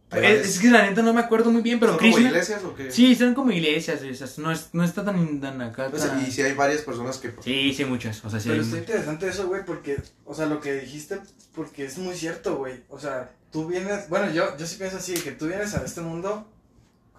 Es, 0.09 0.59
que 0.59 0.69
la 0.69 0.83
neta 0.83 1.01
no 1.01 1.13
me 1.13 1.19
acuerdo 1.19 1.51
muy 1.51 1.61
bien, 1.61 1.79
pero 1.81 1.93
¿Son 1.97 2.11
como 2.11 2.19
iglesias 2.19 2.63
o 2.63 2.73
qué? 2.73 2.91
Sí, 2.91 3.13
son 3.15 3.33
como 3.33 3.51
iglesias, 3.51 4.01
esas. 4.01 4.37
No, 4.39 4.51
es, 4.51 4.69
no 4.71 4.83
está 4.85 5.03
tan, 5.03 5.41
tan 5.41 5.61
acá. 5.61 5.89
Pues, 5.89 6.07
tan- 6.07 6.25
y 6.25 6.31
si 6.31 6.41
hay 6.41 6.53
varias 6.53 6.81
personas 6.81 7.17
que... 7.17 7.33
Sí, 7.43 7.73
sí, 7.73 7.83
muchas. 7.83 8.23
O 8.23 8.29
sea, 8.29 8.39
sí. 8.39 8.47
Pero 8.49 8.61
hay- 8.61 8.67
está 8.67 8.77
interesante 8.77 9.27
eso, 9.27 9.47
güey, 9.47 9.65
porque, 9.65 10.01
o 10.25 10.33
sea, 10.33 10.45
lo 10.45 10.61
que 10.61 10.75
dijiste, 10.75 11.19
porque 11.53 11.85
es 11.85 11.97
muy 11.97 12.15
cierto, 12.15 12.55
güey. 12.55 12.83
O 12.87 12.97
sea, 12.99 13.31
tú 13.51 13.67
vienes, 13.67 14.07
bueno, 14.07 14.31
yo, 14.31 14.55
yo 14.57 14.65
sí 14.65 14.77
pienso 14.77 14.97
así, 14.97 15.13
que 15.15 15.31
tú 15.33 15.47
vienes 15.47 15.75
a 15.75 15.83
este 15.83 15.99
mundo, 15.99 16.49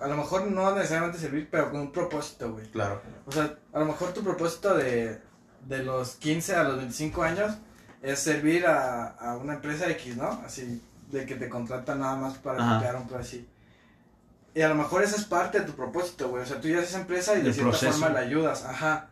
a 0.00 0.08
lo 0.08 0.16
mejor 0.16 0.46
no 0.50 0.74
necesariamente 0.74 1.18
servir, 1.18 1.48
pero 1.50 1.70
con 1.70 1.80
un 1.80 1.92
propósito, 1.92 2.52
güey. 2.52 2.70
Claro. 2.70 3.02
O 3.26 3.32
sea, 3.32 3.58
a 3.74 3.78
lo 3.80 3.84
mejor 3.84 4.14
tu 4.14 4.22
propósito 4.22 4.74
de, 4.74 5.18
de 5.66 5.82
los 5.84 6.12
15 6.16 6.54
a 6.54 6.62
los 6.62 6.76
25 6.78 7.22
años 7.22 7.52
es 8.00 8.18
servir 8.20 8.64
a, 8.66 9.08
a 9.08 9.36
una 9.36 9.54
empresa 9.54 9.90
X, 9.90 10.16
¿no? 10.16 10.40
Así, 10.46 10.80
de 11.10 11.26
que 11.26 11.34
te 11.36 11.48
contratan 11.48 12.00
nada 12.00 12.16
más 12.16 12.38
para 12.38 12.58
copiar 12.74 12.96
un 12.96 13.08
plan 13.08 13.20
así. 13.20 13.46
Y 14.54 14.62
a 14.62 14.68
lo 14.68 14.74
mejor 14.74 15.02
esa 15.02 15.16
es 15.16 15.24
parte 15.24 15.60
de 15.60 15.66
tu 15.66 15.72
propósito, 15.72 16.28
güey. 16.30 16.42
O 16.42 16.46
sea, 16.46 16.60
tú 16.60 16.68
ya 16.68 16.78
haces 16.78 16.90
esa 16.90 17.00
empresa 17.00 17.34
y 17.36 17.42
de 17.42 17.48
El 17.48 17.54
cierta 17.54 17.70
proceso. 17.70 17.92
forma 17.92 18.08
la 18.14 18.20
ayudas, 18.20 18.64
ajá. 18.64 19.10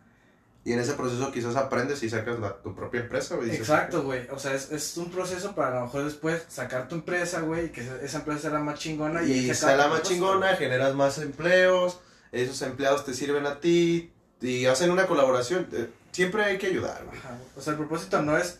Y 0.65 0.73
en 0.73 0.81
ese 0.81 0.95
proceso 0.95 1.31
quizás 1.31 1.55
aprendes 1.55 2.03
y 2.03 2.11
sacas 2.11 2.41
la- 2.41 2.61
tu 2.61 2.75
propia 2.75 3.01
empresa, 3.03 3.37
güey. 3.37 3.51
dices, 3.51 3.69
Exacto, 3.69 4.03
güey. 4.03 4.27
O 4.31 4.39
sea, 4.39 4.53
es, 4.55 4.73
es 4.73 4.97
un 4.97 5.11
proceso 5.13 5.55
para 5.55 5.69
a 5.77 5.81
lo 5.81 5.87
mejor 5.87 6.05
después 6.05 6.45
sacar 6.49 6.89
tu 6.89 6.97
empresa, 6.97 7.41
güey, 7.43 7.67
y 7.67 7.69
que 7.69 7.83
esa- 7.83 8.01
esa 8.03 8.19
empresa 8.19 8.41
sea 8.41 8.51
la 8.51 8.59
más 8.61 8.79
chingona. 8.81 9.23
Y, 9.23 9.31
Y 9.31 9.33
ahí 9.35 9.47
sea 9.47 9.55
sacar 9.55 9.77
la 9.79 9.85
tu 9.85 9.91
más 9.91 10.01
propósito, 10.01 10.27
chingona, 10.27 10.57
generas 10.57 10.95
más 10.97 11.19
empleos, 11.19 12.01
esos 12.33 12.61
empleados 12.63 13.05
te 13.05 13.15
sirven 13.15 13.47
a 13.47 13.61
ti 13.61 14.13
y 14.41 14.67
hacen 14.67 14.91
una 14.91 15.07
colaboración. 15.07 15.69
Eh, 15.73 15.89
Siempre 16.11 16.43
hay 16.45 16.59
que 16.59 16.67
ayudar, 16.67 17.05
güey. 17.05 17.17
Ajá. 17.19 17.39
O 17.57 17.61
sea, 17.61 17.73
el 17.75 17.79
propósito 17.79 18.21
no 18.23 18.37
es 18.37 18.59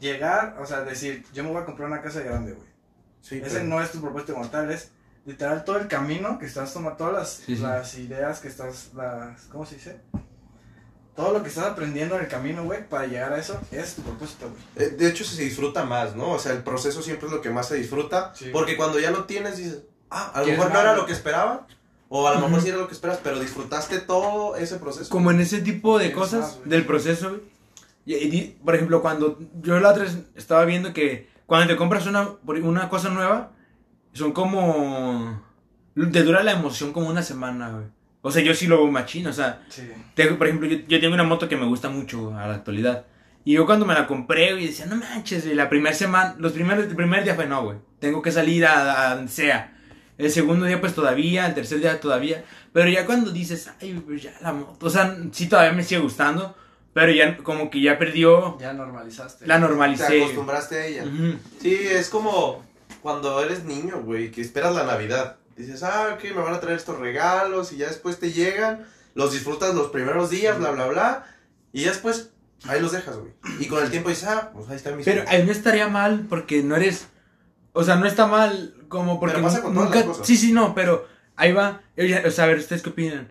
llegar, 0.00 0.56
o 0.60 0.66
sea, 0.66 0.82
decir, 0.82 1.24
yo 1.32 1.42
me 1.44 1.50
voy 1.52 1.62
a 1.62 1.64
comprar 1.64 1.88
una 1.88 2.02
casa 2.02 2.20
grande, 2.20 2.52
güey. 2.52 2.66
Sí, 3.26 3.38
Ese 3.38 3.56
pero- 3.56 3.64
no 3.64 3.80
es 3.82 3.90
tu 3.90 4.00
propósito 4.00 4.34
como 4.34 4.48
tal, 4.48 4.70
es 4.70 4.90
literal 5.24 5.64
todo 5.64 5.78
el 5.78 5.88
camino 5.88 6.38
que 6.38 6.46
estás 6.46 6.72
tomando, 6.72 6.96
todas 6.96 7.12
las, 7.12 7.30
Sí, 7.44 7.56
sí. 7.56 7.62
las 7.62 7.96
ideas 7.98 8.38
que 8.40 8.48
estás, 8.48 8.90
las, 8.94 9.42
¿cómo 9.46 9.66
se 9.66 9.74
dice? 9.76 9.96
Todo 11.16 11.32
lo 11.32 11.42
que 11.42 11.48
estás 11.48 11.64
aprendiendo 11.64 12.14
en 12.16 12.22
el 12.22 12.28
camino, 12.28 12.62
güey, 12.64 12.86
para 12.86 13.06
llegar 13.06 13.32
a 13.32 13.38
eso, 13.38 13.58
es 13.72 13.94
tu 13.94 14.02
propósito, 14.02 14.50
güey. 14.50 14.86
Eh, 14.86 14.90
De 14.90 15.08
hecho, 15.08 15.24
se 15.24 15.42
disfruta 15.42 15.82
más, 15.84 16.14
¿no? 16.14 16.32
O 16.32 16.38
sea, 16.38 16.52
el 16.52 16.62
proceso 16.62 17.00
siempre 17.02 17.26
es 17.26 17.32
lo 17.32 17.40
que 17.40 17.48
más 17.48 17.68
se 17.68 17.76
disfruta. 17.76 18.32
Sí. 18.34 18.50
Porque 18.52 18.76
cuando 18.76 19.00
ya 19.00 19.10
lo 19.10 19.24
tienes, 19.24 19.56
dices, 19.56 19.78
ah, 20.10 20.30
a 20.34 20.38
lo 20.40 20.44
¿Quieres 20.44 20.58
mejor 20.58 20.74
no 20.74 20.80
era 20.80 20.94
lo 20.94 21.06
que 21.06 21.12
esperaba. 21.12 21.66
O 22.10 22.28
a 22.28 22.34
lo 22.34 22.40
mejor 22.40 22.60
sí 22.62 22.68
era 22.68 22.76
lo 22.78 22.86
que 22.86 22.92
esperas, 22.94 23.18
pero 23.24 23.40
disfrutaste 23.40 23.98
todo 23.98 24.54
ese 24.56 24.76
proceso. 24.76 25.10
Como 25.10 25.30
en 25.32 25.40
ese 25.40 25.60
tipo 25.62 25.98
de 25.98 26.12
cosas 26.12 26.58
más, 26.58 26.68
del 26.68 26.84
proceso, 26.86 27.30
güey. 27.30 27.40
Y- 28.04 28.14
y 28.14 28.30
di- 28.30 28.58
por 28.64 28.74
ejemplo, 28.76 29.00
cuando 29.02 29.38
yo 29.62 29.80
la 29.80 29.88
otra 29.90 30.04
vez 30.04 30.16
estaba 30.36 30.64
viendo 30.66 30.92
que 30.92 31.28
cuando 31.46 31.68
te 31.68 31.76
compras 31.76 32.06
una, 32.06 32.28
una 32.44 32.88
cosa 32.88 33.08
nueva, 33.10 33.52
son 34.12 34.32
como. 34.32 35.42
Te 36.12 36.22
dura 36.22 36.42
la 36.42 36.52
emoción 36.52 36.92
como 36.92 37.08
una 37.08 37.22
semana, 37.22 37.70
güey. 37.70 37.84
O 38.22 38.30
sea, 38.30 38.42
yo 38.42 38.54
sí 38.54 38.66
lo 38.66 38.84
machín, 38.88 39.26
o 39.28 39.32
sea, 39.32 39.62
Sí. 39.68 39.88
tengo, 40.14 40.36
por 40.36 40.48
ejemplo, 40.48 40.68
yo, 40.68 40.78
yo 40.88 41.00
tengo 41.00 41.14
una 41.14 41.22
moto 41.24 41.48
que 41.48 41.56
me 41.56 41.64
gusta 41.64 41.88
mucho 41.88 42.36
a 42.36 42.46
la 42.48 42.54
actualidad. 42.56 43.06
Y 43.44 43.52
yo 43.52 43.64
cuando 43.64 43.86
me 43.86 43.94
la 43.94 44.06
compré, 44.08 44.52
güey, 44.52 44.66
decía, 44.66 44.86
no 44.86 44.96
manches, 44.96 45.44
güey, 45.44 45.54
la 45.54 45.68
primera 45.68 45.94
semana, 45.94 46.34
los 46.38 46.52
primeros, 46.52 46.86
el 46.86 46.96
primer 46.96 47.22
día 47.22 47.36
fue, 47.36 47.46
no, 47.46 47.62
güey, 47.62 47.78
tengo 48.00 48.20
que 48.20 48.32
salir 48.32 48.66
a, 48.66 49.12
a 49.12 49.28
sea. 49.28 49.72
El 50.18 50.30
segundo 50.32 50.66
día, 50.66 50.80
pues 50.80 50.94
todavía, 50.94 51.46
el 51.46 51.54
tercer 51.54 51.78
día 51.78 52.00
todavía. 52.00 52.42
Pero 52.72 52.88
ya 52.90 53.06
cuando 53.06 53.30
dices, 53.30 53.70
ay, 53.80 54.02
pues 54.04 54.22
ya 54.24 54.32
la 54.42 54.52
moto, 54.52 54.86
o 54.86 54.90
sea, 54.90 55.16
sí 55.30 55.48
todavía 55.48 55.72
me 55.72 55.84
sigue 55.84 56.00
gustando, 56.00 56.56
pero 56.96 57.12
ya 57.12 57.36
como 57.36 57.68
que 57.70 57.82
ya 57.82 57.98
perdió 57.98 58.58
Ya 58.58 58.72
normalizaste. 58.72 59.46
la 59.46 59.56
Te 59.56 59.60
normalicé. 59.60 60.22
acostumbraste 60.22 60.76
a 60.80 60.86
ella. 60.86 61.04
Ujú. 61.04 61.34
Sí, 61.60 61.74
es 61.74 62.08
como 62.08 62.64
cuando 63.02 63.38
eres 63.44 63.64
niño, 63.64 64.00
güey, 64.02 64.30
que 64.30 64.40
esperas 64.40 64.74
la 64.74 64.84
Navidad. 64.84 65.36
Dices, 65.58 65.82
ah, 65.82 66.14
ok, 66.14 66.24
me 66.34 66.40
van 66.42 66.54
a 66.54 66.60
traer 66.60 66.78
estos 66.78 66.98
regalos 66.98 67.72
y 67.72 67.76
ya 67.76 67.88
después 67.88 68.18
te 68.18 68.32
llegan, 68.32 68.86
los 69.14 69.32
disfrutas 69.32 69.74
los 69.74 69.88
primeros 69.90 70.30
días, 70.30 70.58
bla, 70.58 70.70
bla, 70.70 70.86
bla, 70.86 71.26
y 71.72 71.82
ya 71.82 71.90
después 71.90 72.30
ahí 72.66 72.80
los 72.80 72.92
dejas, 72.92 73.16
güey. 73.18 73.32
Y 73.60 73.66
con 73.66 73.82
el 73.84 73.90
tiempo 73.90 74.08
dices, 74.08 74.24
ah, 74.28 74.50
pues 74.54 74.66
ahí 74.70 74.76
están 74.76 74.96
mis... 74.96 75.04
Pero 75.04 75.22
ahí 75.28 75.44
no 75.44 75.52
estaría 75.52 75.88
mal 75.88 76.24
porque 76.30 76.62
no 76.62 76.76
eres. 76.76 77.08
O 77.74 77.84
sea, 77.84 77.96
no 77.96 78.06
está 78.06 78.26
mal 78.26 78.74
como 78.88 79.20
porque 79.20 79.34
Pero 79.34 79.46
pasa 79.46 79.60
con 79.60 79.74
todas 79.74 79.88
nunca. 79.90 79.98
las 79.98 80.08
cosas. 80.08 80.26
Sí, 80.26 80.36
sí, 80.38 80.52
no, 80.52 80.74
pero 80.74 81.06
ahí 81.36 81.52
va. 81.52 81.82
O 82.26 82.30
sea, 82.30 82.44
a 82.44 82.48
ver, 82.48 82.58
¿ustedes 82.58 82.80
qué 82.80 82.88
opinan? 82.88 83.30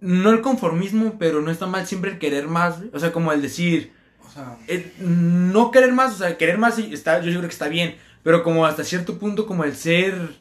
No 0.00 0.30
el 0.30 0.42
conformismo, 0.42 1.16
pero 1.18 1.40
no 1.40 1.50
está 1.50 1.66
mal 1.66 1.86
siempre 1.86 2.12
el 2.12 2.18
querer 2.18 2.48
más. 2.48 2.76
O 2.92 2.98
sea, 2.98 3.12
como 3.12 3.32
el 3.32 3.42
decir. 3.42 3.92
O 4.26 4.30
sea, 4.30 4.56
el 4.66 4.92
no 4.98 5.70
querer 5.70 5.92
más, 5.92 6.14
o 6.14 6.18
sea, 6.18 6.36
querer 6.36 6.58
más 6.58 6.78
está, 6.78 7.20
yo 7.20 7.30
creo 7.30 7.40
que 7.42 7.46
está 7.48 7.68
bien. 7.68 7.96
Pero 8.22 8.42
como 8.42 8.66
hasta 8.66 8.84
cierto 8.84 9.18
punto, 9.18 9.46
como 9.46 9.64
el 9.64 9.76
ser. 9.76 10.40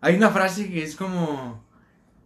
Hay 0.00 0.16
una 0.16 0.30
frase 0.30 0.68
que 0.70 0.82
es 0.82 0.96
como. 0.96 1.64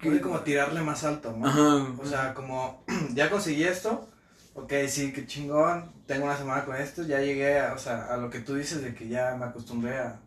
puede 0.03 0.21
como 0.21 0.41
tirarle 0.41 0.81
más 0.81 1.05
alto, 1.05 1.37
¿no? 1.37 1.47
Ajá. 1.47 1.87
O 1.99 2.07
sea, 2.07 2.35
como, 2.35 2.85
ya 3.15 3.31
conseguí 3.31 3.65
esto, 3.65 4.09
ok, 4.55 4.73
sí, 4.89 5.13
qué 5.13 5.27
chingón, 5.27 5.93
tengo 6.07 6.25
una 6.25 6.37
semana 6.37 6.65
con 6.65 6.77
esto, 6.77 7.03
ya 7.03 7.21
llegué, 7.21 7.59
a, 7.59 7.75
o 7.75 7.79
sea, 7.79 8.07
a 8.07 8.17
lo 8.17 8.31
que 8.31 8.41
tú 8.41 8.55
dices 8.55 8.83
de 8.83 8.95
que 8.95 9.09
ya 9.09 9.37
me 9.37 9.47
acostumbré 9.47 9.99
a, 9.99 10.21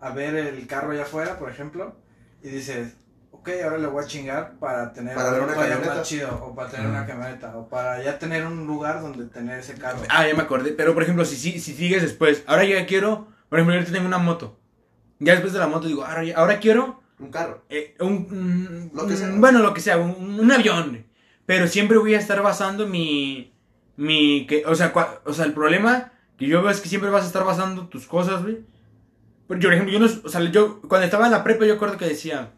a 0.00 0.10
ver 0.10 0.34
el 0.34 0.66
carro 0.66 0.92
allá 0.92 1.02
afuera, 1.02 1.38
por 1.38 1.50
ejemplo, 1.50 1.94
y 2.42 2.48
dices, 2.48 2.94
ok, 3.54 3.62
ahora 3.64 3.78
le 3.78 3.86
voy 3.86 4.04
a 4.04 4.06
chingar 4.06 4.52
para 4.58 4.92
tener 4.92 5.14
Para 5.14 5.30
ver 5.30 5.42
una 5.42 5.54
camioneta. 5.54 5.94
más 5.94 6.02
chido, 6.08 6.28
o 6.44 6.54
para 6.54 6.68
tener 6.70 6.86
una 6.88 7.06
camioneta, 7.06 7.56
o 7.56 7.68
para 7.68 8.02
ya 8.02 8.18
tener 8.18 8.44
un 8.46 8.66
lugar 8.66 9.00
donde 9.00 9.26
tener 9.26 9.60
ese 9.60 9.74
carro. 9.74 9.98
Ah, 10.08 10.26
ya 10.26 10.34
me 10.34 10.42
acordé. 10.42 10.72
Pero 10.72 10.94
por 10.94 11.02
ejemplo, 11.02 11.24
si, 11.24 11.36
si, 11.36 11.58
si 11.60 11.74
sigues 11.74 12.02
después, 12.02 12.42
ahora 12.46 12.64
ya 12.64 12.84
quiero. 12.86 13.28
Por 13.48 13.58
ejemplo, 13.58 13.74
yo 13.74 13.78
ahorita 13.80 13.92
tengo 13.92 14.06
una 14.08 14.18
moto. 14.18 14.58
Ya 15.18 15.32
después 15.32 15.52
de 15.52 15.58
la 15.60 15.66
moto 15.68 15.86
digo, 15.86 16.04
ahora, 16.04 16.24
ya- 16.24 16.36
ahora 16.36 16.58
quiero 16.58 17.00
Un 17.18 17.30
carro. 17.30 17.64
eh, 17.70 17.94
un, 18.00 18.90
Lo 18.92 19.06
que 19.06 19.12
un- 19.12 19.18
sea. 19.18 19.30
Bueno, 19.36 19.60
lo 19.60 19.72
que 19.72 19.80
sea, 19.80 19.96
un, 19.98 20.40
un 20.40 20.52
avión. 20.52 21.06
Pero 21.46 21.68
siempre 21.68 21.96
voy 21.98 22.14
a 22.14 22.18
estar 22.18 22.42
basando 22.42 22.86
mi. 22.88 23.54
Mi. 23.96 24.46
Que, 24.46 24.64
o, 24.66 24.74
sea, 24.74 24.92
cua- 24.92 25.20
o 25.24 25.32
sea, 25.32 25.44
el 25.44 25.52
problema 25.52 26.12
que 26.36 26.46
yo 26.46 26.60
veo 26.60 26.70
es 26.70 26.80
que 26.80 26.88
siempre 26.88 27.08
vas 27.10 27.22
a 27.24 27.28
estar 27.28 27.44
basando 27.44 27.86
tus 27.88 28.06
cosas, 28.06 28.42
güey. 28.42 28.58
Porque, 29.46 29.64
por 29.66 29.72
ejemplo, 29.74 29.92
yo 29.92 30.00
no. 30.00 30.06
O 30.24 30.28
sea, 30.28 30.40
yo 30.50 30.82
cuando 30.82 31.04
estaba 31.04 31.26
en 31.26 31.32
la 31.32 31.44
prepa, 31.44 31.64
yo 31.64 31.74
acuerdo 31.74 31.96
que 31.96 32.06
decía. 32.08 32.50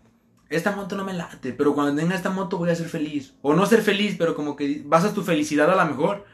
Esta 0.50 0.72
moto 0.74 0.96
no 0.96 1.04
me 1.04 1.12
late, 1.12 1.52
pero 1.52 1.74
cuando 1.74 2.00
tenga 2.00 2.14
esta 2.14 2.30
moto 2.30 2.56
voy 2.58 2.70
a 2.70 2.74
ser 2.74 2.88
feliz. 2.88 3.34
O 3.42 3.54
no 3.54 3.66
ser 3.66 3.82
feliz, 3.82 4.16
pero 4.18 4.34
como 4.34 4.56
que 4.56 4.82
basas 4.84 5.12
tu 5.14 5.22
felicidad 5.22 5.70
a 5.70 5.76
la 5.76 5.84
mejor 5.84 6.24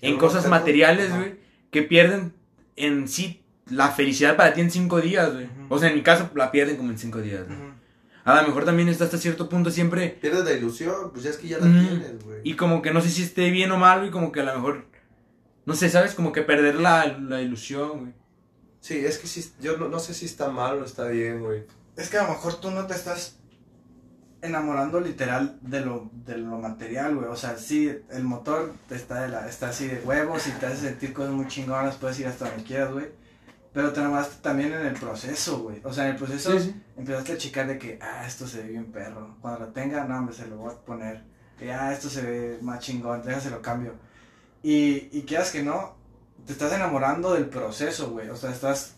en 0.00 0.16
cosas 0.16 0.48
materiales, 0.48 1.14
güey, 1.14 1.36
que 1.70 1.82
pierden 1.82 2.32
en 2.76 3.08
sí 3.08 3.42
la 3.70 3.90
felicidad 3.90 4.36
para 4.36 4.54
ti 4.54 4.62
en 4.62 4.70
cinco 4.70 5.00
días, 5.00 5.32
güey. 5.34 5.48
O 5.68 5.78
sea, 5.78 5.90
en 5.90 5.96
mi 5.96 6.02
caso 6.02 6.30
la 6.34 6.50
pierden 6.50 6.76
como 6.78 6.90
en 6.90 6.98
cinco 6.98 7.18
días. 7.18 7.44
A 8.24 8.40
lo 8.42 8.48
mejor 8.48 8.64
también 8.64 8.88
está 8.88 9.04
hasta 9.04 9.18
cierto 9.18 9.48
punto 9.48 9.70
siempre. 9.70 10.08
Pierdes 10.20 10.44
la 10.44 10.52
ilusión, 10.52 11.10
pues 11.12 11.24
ya 11.24 11.30
es 11.30 11.36
que 11.38 11.48
ya 11.48 11.58
la 11.58 11.66
Mm. 11.66 11.86
tienes, 11.86 12.24
güey. 12.24 12.40
Y 12.44 12.54
como 12.56 12.80
que 12.82 12.92
no 12.92 13.00
sé 13.00 13.08
si 13.10 13.22
esté 13.22 13.50
bien 13.50 13.70
o 13.72 13.78
mal, 13.78 14.00
güey. 14.00 14.10
Como 14.10 14.32
que 14.32 14.40
a 14.40 14.44
lo 14.44 14.54
mejor. 14.54 14.86
No 15.66 15.74
sé, 15.74 15.88
¿sabes? 15.90 16.14
Como 16.14 16.32
que 16.32 16.42
perder 16.42 16.76
la, 16.76 17.06
la 17.18 17.40
ilusión, 17.42 18.00
güey. 18.00 18.12
Sí, 18.80 18.96
es 19.04 19.18
que 19.18 19.26
sí, 19.26 19.50
yo 19.60 19.76
no, 19.76 19.88
no 19.88 19.98
sé 19.98 20.14
si 20.14 20.24
está 20.26 20.50
mal 20.50 20.78
o 20.78 20.84
está 20.84 21.06
bien, 21.08 21.40
güey. 21.42 21.64
Es 21.96 22.08
que 22.10 22.16
a 22.18 22.22
lo 22.24 22.28
mejor 22.30 22.60
tú 22.60 22.70
no 22.70 22.86
te 22.86 22.94
estás 22.94 23.37
enamorando 24.42 25.00
literal 25.00 25.58
de 25.62 25.80
lo, 25.80 26.10
de 26.12 26.38
lo 26.38 26.58
material, 26.58 27.16
güey. 27.16 27.28
O 27.28 27.36
sea, 27.36 27.56
sí, 27.56 27.90
el 28.10 28.24
motor 28.24 28.72
está, 28.90 29.22
de 29.22 29.28
la, 29.28 29.48
está 29.48 29.68
así 29.70 29.86
de 29.86 30.00
huevos 30.00 30.46
y 30.46 30.50
te 30.52 30.66
hace 30.66 30.88
sentir 30.88 31.12
cosas 31.12 31.32
muy 31.32 31.46
chingonas, 31.48 31.96
puedes 31.96 32.18
ir 32.20 32.26
hasta 32.26 32.48
donde 32.48 32.64
quieras, 32.64 32.92
güey. 32.92 33.06
Pero 33.72 33.92
te 33.92 34.00
enamoraste 34.00 34.36
también 34.42 34.72
en 34.72 34.86
el 34.86 34.94
proceso, 34.94 35.58
güey. 35.60 35.80
O 35.84 35.92
sea, 35.92 36.04
en 36.04 36.12
el 36.12 36.16
proceso 36.16 36.58
Sí, 36.58 36.70
sí. 36.72 36.82
empezaste 36.96 37.32
a 37.32 37.38
checar 37.38 37.66
de 37.66 37.78
que, 37.78 37.98
ah, 38.00 38.24
esto 38.26 38.46
se 38.46 38.62
ve 38.62 38.68
bien 38.70 38.90
perro. 38.90 39.36
Cuando 39.40 39.60
lo 39.60 39.68
tenga, 39.68 40.04
no, 40.04 40.18
hombre, 40.18 40.34
se 40.34 40.46
lo 40.46 40.56
voy 40.56 40.72
a 40.72 40.76
poner. 40.78 41.22
Y, 41.60 41.68
ah, 41.68 41.92
esto 41.92 42.08
se 42.08 42.22
ve 42.22 42.58
más 42.62 42.80
chingón, 42.80 43.22
déjase 43.22 43.50
lo 43.50 43.60
cambio. 43.60 43.94
Y, 44.62 45.08
y 45.12 45.24
quieras 45.26 45.50
que 45.50 45.62
no, 45.62 45.96
te 46.46 46.52
estás 46.52 46.72
enamorando 46.72 47.34
del 47.34 47.46
proceso, 47.46 48.10
güey. 48.10 48.28
O 48.30 48.36
sea, 48.36 48.50
estás 48.50 48.94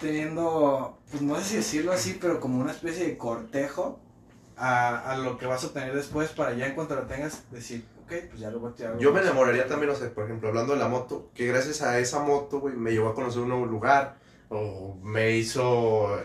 teniendo, 0.00 0.98
pues 1.10 1.22
no 1.22 1.36
sé 1.36 1.44
si 1.44 1.56
decirlo 1.56 1.92
así, 1.92 2.18
pero 2.20 2.40
como 2.40 2.60
una 2.60 2.72
especie 2.72 3.04
de 3.06 3.16
cortejo 3.18 4.00
a, 4.62 5.10
a 5.10 5.16
lo 5.18 5.38
que 5.38 5.46
vas 5.46 5.64
a 5.64 5.66
obtener 5.66 5.92
después 5.92 6.30
para 6.30 6.54
ya 6.54 6.66
en 6.66 6.76
cuanto 6.76 6.94
lo 6.94 7.02
tengas 7.02 7.50
decir, 7.50 7.84
ok, 8.04 8.12
pues 8.30 8.40
ya 8.40 8.48
lo 8.48 8.60
voy 8.60 8.70
a 8.70 8.74
tirar. 8.76 8.96
Yo 8.96 9.12
me 9.12 9.20
enamoraría 9.20 9.66
también, 9.66 9.90
no 9.90 9.98
sé, 9.98 10.06
por 10.06 10.24
ejemplo, 10.24 10.48
hablando 10.48 10.74
de 10.74 10.78
la 10.78 10.86
moto, 10.86 11.30
que 11.34 11.48
gracias 11.48 11.82
a 11.82 11.98
esa 11.98 12.20
moto, 12.20 12.60
güey, 12.60 12.76
me 12.76 12.92
llevó 12.92 13.08
a 13.08 13.14
conocer 13.16 13.42
un 13.42 13.48
nuevo 13.48 13.66
lugar, 13.66 14.18
o 14.50 14.96
me 15.02 15.32
hizo 15.32 16.16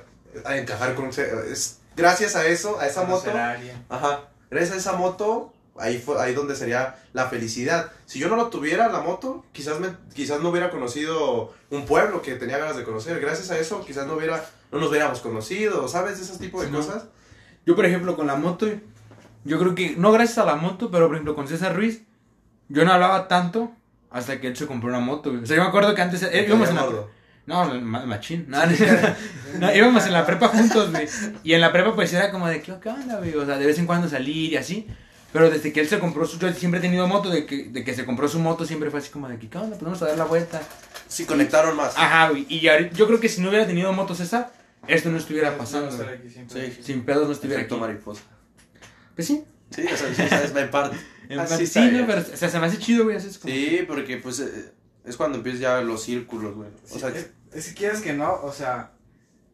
a 0.46 0.56
encajar 0.56 0.94
con... 0.94 1.08
Es, 1.08 1.80
gracias 1.96 2.36
a 2.36 2.46
eso, 2.46 2.80
a 2.80 2.86
esa 2.86 3.06
moto, 3.06 3.32
Conocer 3.32 3.82
a 3.90 3.96
ajá, 3.96 4.30
gracias 4.52 4.76
a 4.76 4.78
esa 4.82 4.94
moto, 4.94 5.52
ahí 5.76 5.98
fue 5.98 6.22
ahí 6.22 6.36
donde 6.36 6.56
sería 6.56 6.96
la 7.14 7.30
felicidad. 7.30 7.92
Si 8.06 8.20
yo 8.20 8.30
no 8.30 8.36
lo 8.36 8.50
tuviera, 8.50 8.88
la 8.90 9.00
moto, 9.00 9.46
quizás, 9.52 9.80
me, 9.80 9.88
quizás 10.14 10.42
no 10.42 10.50
hubiera 10.50 10.70
conocido 10.70 11.56
un 11.72 11.88
pueblo 11.88 12.22
que 12.22 12.36
tenía 12.36 12.60
ganas 12.60 12.78
de 12.78 12.84
conocer. 12.84 13.20
Gracias 13.20 13.50
a 13.50 13.58
eso, 13.58 13.84
quizás 13.84 14.06
no, 14.06 14.14
hubiera, 14.14 14.46
no 14.72 14.80
nos 14.80 14.90
hubiéramos 14.92 15.22
conocido, 15.22 15.88
¿sabes? 15.88 16.20
Ese 16.20 16.38
tipo 16.38 16.62
de 16.62 16.68
Sí, 16.68 16.74
¿no? 16.74 17.17
Yo, 17.68 17.76
por 17.76 17.86
ejemplo, 17.86 18.16
con 18.16 18.28
la 18.28 18.38
moto, 18.38 18.66
yo 19.44 19.60
creo 19.60 19.76
que, 19.76 19.96
no 19.98 20.14
gracias 20.14 20.38
a 20.38 20.46
la 20.46 20.56
moto, 20.56 20.90
pero 20.90 21.08
por 21.08 21.18
ejemplo 21.18 21.36
con 21.36 21.50
César 21.50 21.76
Ruiz, 21.76 22.02
yo 22.70 22.86
no 22.86 22.94
hablaba 22.94 23.28
tanto 23.28 23.74
hasta 24.10 24.40
que 24.40 24.48
él 24.48 24.56
se 24.56 24.68
compró 24.68 24.88
una 24.88 25.02
moto, 25.02 25.32
güey. 25.32 25.44
O 25.44 25.46
sea, 25.46 25.58
yo 25.58 25.64
me 25.64 25.68
acuerdo 25.68 25.94
que 25.94 26.02
antes 26.02 26.24
eh, 26.24 26.46
íbamos 26.48 26.70
en 26.70 26.76
la. 26.78 26.86
No, 27.46 27.66
ma- 27.82 28.06
machín. 28.06 28.46
No, 28.48 28.60
no, 29.60 29.76
íbamos 29.76 30.06
en 30.06 30.14
la 30.14 30.26
prepa 30.26 30.48
juntos, 30.48 30.92
güey. 30.92 31.10
Y 31.44 31.54
en 31.54 31.60
la 31.60 31.74
prepa, 31.74 31.94
pues 31.94 32.14
era 32.14 32.32
como 32.32 32.48
de, 32.48 32.62
¿qué, 32.62 32.72
onda, 32.72 33.18
güey? 33.18 33.36
O 33.36 33.46
sea, 33.46 33.58
de 33.58 33.66
vez 33.66 33.78
en 33.80 33.86
cuando 33.86 34.08
salir 34.08 34.54
y 34.54 34.56
así. 34.56 34.88
Pero 35.34 35.50
desde 35.50 35.74
que 35.74 35.82
él 35.82 35.90
se 35.90 36.00
compró 36.00 36.26
su. 36.26 36.40
Yo 36.40 36.50
siempre 36.54 36.80
he 36.80 36.82
tenido 36.82 37.06
moto, 37.06 37.30
de 37.30 37.46
que, 37.46 37.66
de 37.66 37.84
que 37.84 37.94
se 37.94 38.06
compró 38.06 38.30
su 38.30 38.40
moto, 38.40 38.66
siempre 38.66 38.90
fue 38.92 39.02
así 39.02 39.10
como 39.10 39.28
de, 39.28 39.38
¿qué 39.40 39.58
onda? 39.58 39.72
Pues 39.72 39.84
vamos 39.84 40.02
a 40.04 40.08
dar 40.08 40.18
la 40.18 40.24
vuelta. 40.24 40.62
Sí, 41.10 41.26
conectaron 41.26 41.76
más. 41.76 41.98
Ajá, 41.98 42.30
güey. 42.30 42.46
Y 42.48 42.62
yo 42.62 43.08
creo 43.08 43.20
que 43.20 43.28
si 43.28 43.42
no 43.42 43.50
hubiera 43.50 43.68
tenido 43.68 43.92
moto 43.92 44.16
César, 44.16 44.52
esto 44.88 45.10
no 45.10 45.18
estuviera 45.18 45.58
pasando. 45.58 45.92
Sí. 46.48 46.78
Sin 46.82 47.04
pedos 47.06 47.28
no 47.28 47.34
estuviera 47.34 47.62
Efecto 47.62 47.76
aquí. 47.76 47.82
mariposa. 47.82 48.22
Pues 49.16 49.28
sí. 49.28 49.44
Sí, 49.70 49.84
o 49.86 49.98
sea, 49.98 50.14
sí, 50.14 50.30
sabes, 50.30 50.56
en 50.56 50.72
parte. 50.72 50.98
En 51.30 51.40
Así 51.42 51.68
sí, 51.68 51.82
no, 51.92 52.08
pero 52.08 52.22
o 52.22 52.24
sea, 52.38 52.48
se 52.50 52.58
me 52.58 52.68
hace 52.68 52.78
chido, 52.78 53.04
güey. 53.04 53.18
así 53.18 53.28
es 53.28 53.38
como- 53.38 53.54
Sí, 53.54 53.82
porque 53.86 54.16
pues 54.16 54.40
eh, 54.40 54.72
es 55.04 55.18
cuando 55.18 55.40
empiezan 55.40 55.62
ya 55.62 55.82
los 55.82 56.02
círculos, 56.04 56.56
güey. 56.56 56.70
O 56.70 56.88
Sí, 56.94 57.00
sea, 57.02 57.10
es, 57.10 57.32
es 57.54 57.68
que 57.68 57.74
quieres 57.74 58.00
que 58.00 58.14
no, 58.14 58.34
o 58.44 58.54
sea, 58.54 58.94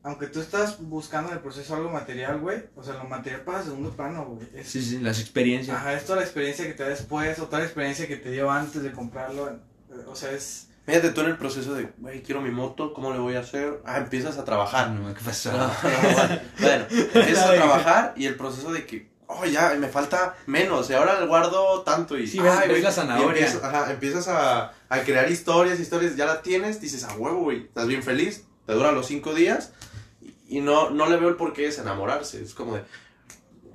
aunque 0.03 0.27
tú 0.27 0.39
estás 0.39 0.79
buscando 0.79 1.29
en 1.31 1.37
el 1.37 1.41
proceso 1.41 1.75
algo 1.75 1.89
material, 1.89 2.39
güey, 2.41 2.61
o 2.75 2.83
sea, 2.83 2.93
lo 2.93 3.05
material 3.05 3.41
pasa 3.41 3.61
a 3.61 3.63
segundo 3.63 3.89
plano, 3.95 4.23
güey. 4.25 4.47
Es, 4.53 4.67
Sí, 4.67 4.83
sí, 4.83 4.99
las 4.99 5.19
experiencias. 5.19 5.75
Ajá, 5.75 5.93
es 5.95 6.05
toda 6.05 6.17
la 6.19 6.25
experiencia 6.25 6.67
que 6.67 6.73
te 6.73 6.83
da 6.83 6.89
después, 6.89 7.39
o 7.39 7.45
toda 7.47 7.59
la 7.59 7.65
experiencia 7.65 8.07
que 8.07 8.17
te 8.17 8.29
dio 8.29 8.51
antes 8.51 8.83
de 8.83 8.91
comprarlo, 8.91 9.49
eh, 9.49 9.55
o 10.05 10.15
sea, 10.15 10.29
es... 10.31 10.67
fíjate 10.85 11.09
tú 11.11 11.21
en 11.21 11.27
el 11.27 11.37
proceso 11.37 11.73
de, 11.73 11.89
güey, 11.97 12.21
quiero 12.23 12.41
mi 12.41 12.51
moto, 12.51 12.93
¿cómo 12.93 13.11
le 13.13 13.19
voy 13.19 13.35
a 13.35 13.39
hacer? 13.41 13.81
Ah, 13.85 13.97
empiezas 13.97 14.37
a 14.37 14.45
trabajar. 14.45 14.89
no, 14.91 15.13
¿qué 15.13 15.21
pasó? 15.23 15.51
No, 15.51 15.57
no, 15.67 15.73
bueno, 16.13 16.39
bueno, 16.59 16.85
empiezas 16.89 17.45
a 17.49 17.53
trabajar 17.55 18.13
y 18.17 18.25
el 18.25 18.35
proceso 18.35 18.71
de 18.71 18.85
que, 18.85 19.09
oh, 19.27 19.45
ya, 19.45 19.73
me 19.79 19.87
falta 19.87 20.35
menos, 20.45 20.89
y 20.89 20.93
ahora 20.93 21.19
le 21.19 21.25
guardo 21.27 21.81
tanto 21.83 22.17
y... 22.17 22.27
Sí, 22.27 22.39
ves- 22.39 22.59
ves 22.59 22.69
güey, 22.69 22.81
la 22.81 22.91
zanahoria. 22.91 23.29
empiezas, 23.45 23.63
ajá, 23.63 23.91
empiezas 23.91 24.27
a, 24.27 24.73
a 24.89 24.99
crear 25.03 25.29
historias, 25.31 25.79
historias, 25.79 26.15
ya 26.15 26.25
la 26.25 26.41
tienes, 26.41 26.79
dices, 26.81 27.03
a 27.03 27.13
huevo, 27.15 27.39
güey, 27.43 27.63
estás 27.63 27.87
bien 27.87 28.03
feliz, 28.03 28.45
te 28.65 28.73
dura 28.73 28.91
los 28.91 29.07
cinco 29.07 29.33
días 29.33 29.73
y, 30.47 30.59
no, 30.61 30.89
no 30.91 31.07
le 31.07 31.17
veo 31.17 31.29
el 31.29 31.35
por 31.35 31.53
qué 31.53 31.67
es 31.67 31.79
enamorarse, 31.79 32.43
es 32.43 32.53
como 32.53 32.75
de, 32.75 32.83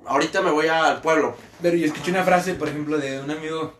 ahorita 0.05 0.41
me 0.41 0.51
voy 0.51 0.67
al 0.67 1.01
pueblo, 1.01 1.35
Pero 1.61 1.75
yo 1.75 1.85
escuché 1.87 2.11
una 2.11 2.23
frase, 2.23 2.53
por 2.53 2.69
ejemplo, 2.69 2.97
de 2.97 3.19
un 3.19 3.29
amigo, 3.31 3.73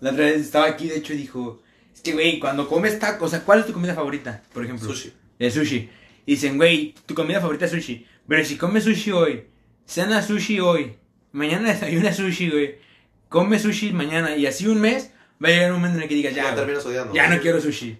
la 0.00 0.10
otra 0.12 0.24
vez 0.24 0.40
estaba 0.40 0.66
aquí, 0.66 0.88
de 0.88 0.96
hecho, 0.96 1.12
y 1.12 1.16
dijo, 1.18 1.60
que, 2.06 2.12
güey, 2.14 2.38
cuando 2.38 2.68
comes 2.68 2.98
tacos, 2.98 3.26
o 3.26 3.30
sea, 3.30 3.40
¿cuál 3.44 3.60
es 3.60 3.66
tu 3.66 3.72
comida 3.72 3.94
favorita, 3.94 4.42
por 4.52 4.64
ejemplo? 4.64 4.88
sushi. 4.88 5.12
El 5.38 5.52
sushi. 5.52 5.90
Y 6.24 6.32
dicen, 6.32 6.56
güey, 6.56 6.94
tu 7.06 7.14
comida 7.14 7.40
favorita 7.40 7.66
es 7.66 7.70
sushi. 7.72 8.06
Pero 8.26 8.44
si 8.44 8.56
comes 8.56 8.84
sushi 8.84 9.12
hoy, 9.12 9.44
cena 9.86 10.22
sushi 10.22 10.60
hoy, 10.60 10.94
mañana 11.32 11.70
desayuna 11.72 12.12
sushi, 12.12 12.50
güey, 12.50 12.76
come 13.28 13.58
sushi 13.58 13.92
mañana, 13.92 14.34
y 14.36 14.46
así 14.46 14.66
un 14.66 14.80
mes, 14.80 15.10
va 15.44 15.48
a 15.48 15.52
llegar 15.52 15.70
un 15.72 15.78
momento 15.78 15.98
en 15.98 16.02
el 16.04 16.08
que 16.08 16.14
digas, 16.14 16.34
Ya, 16.34 16.42
ya, 16.42 16.50
güey, 16.50 16.56
terminas 16.56 16.86
odiando. 16.86 17.14
ya 17.14 17.28
no 17.28 17.40
quiero 17.40 17.60
sushi. 17.60 17.98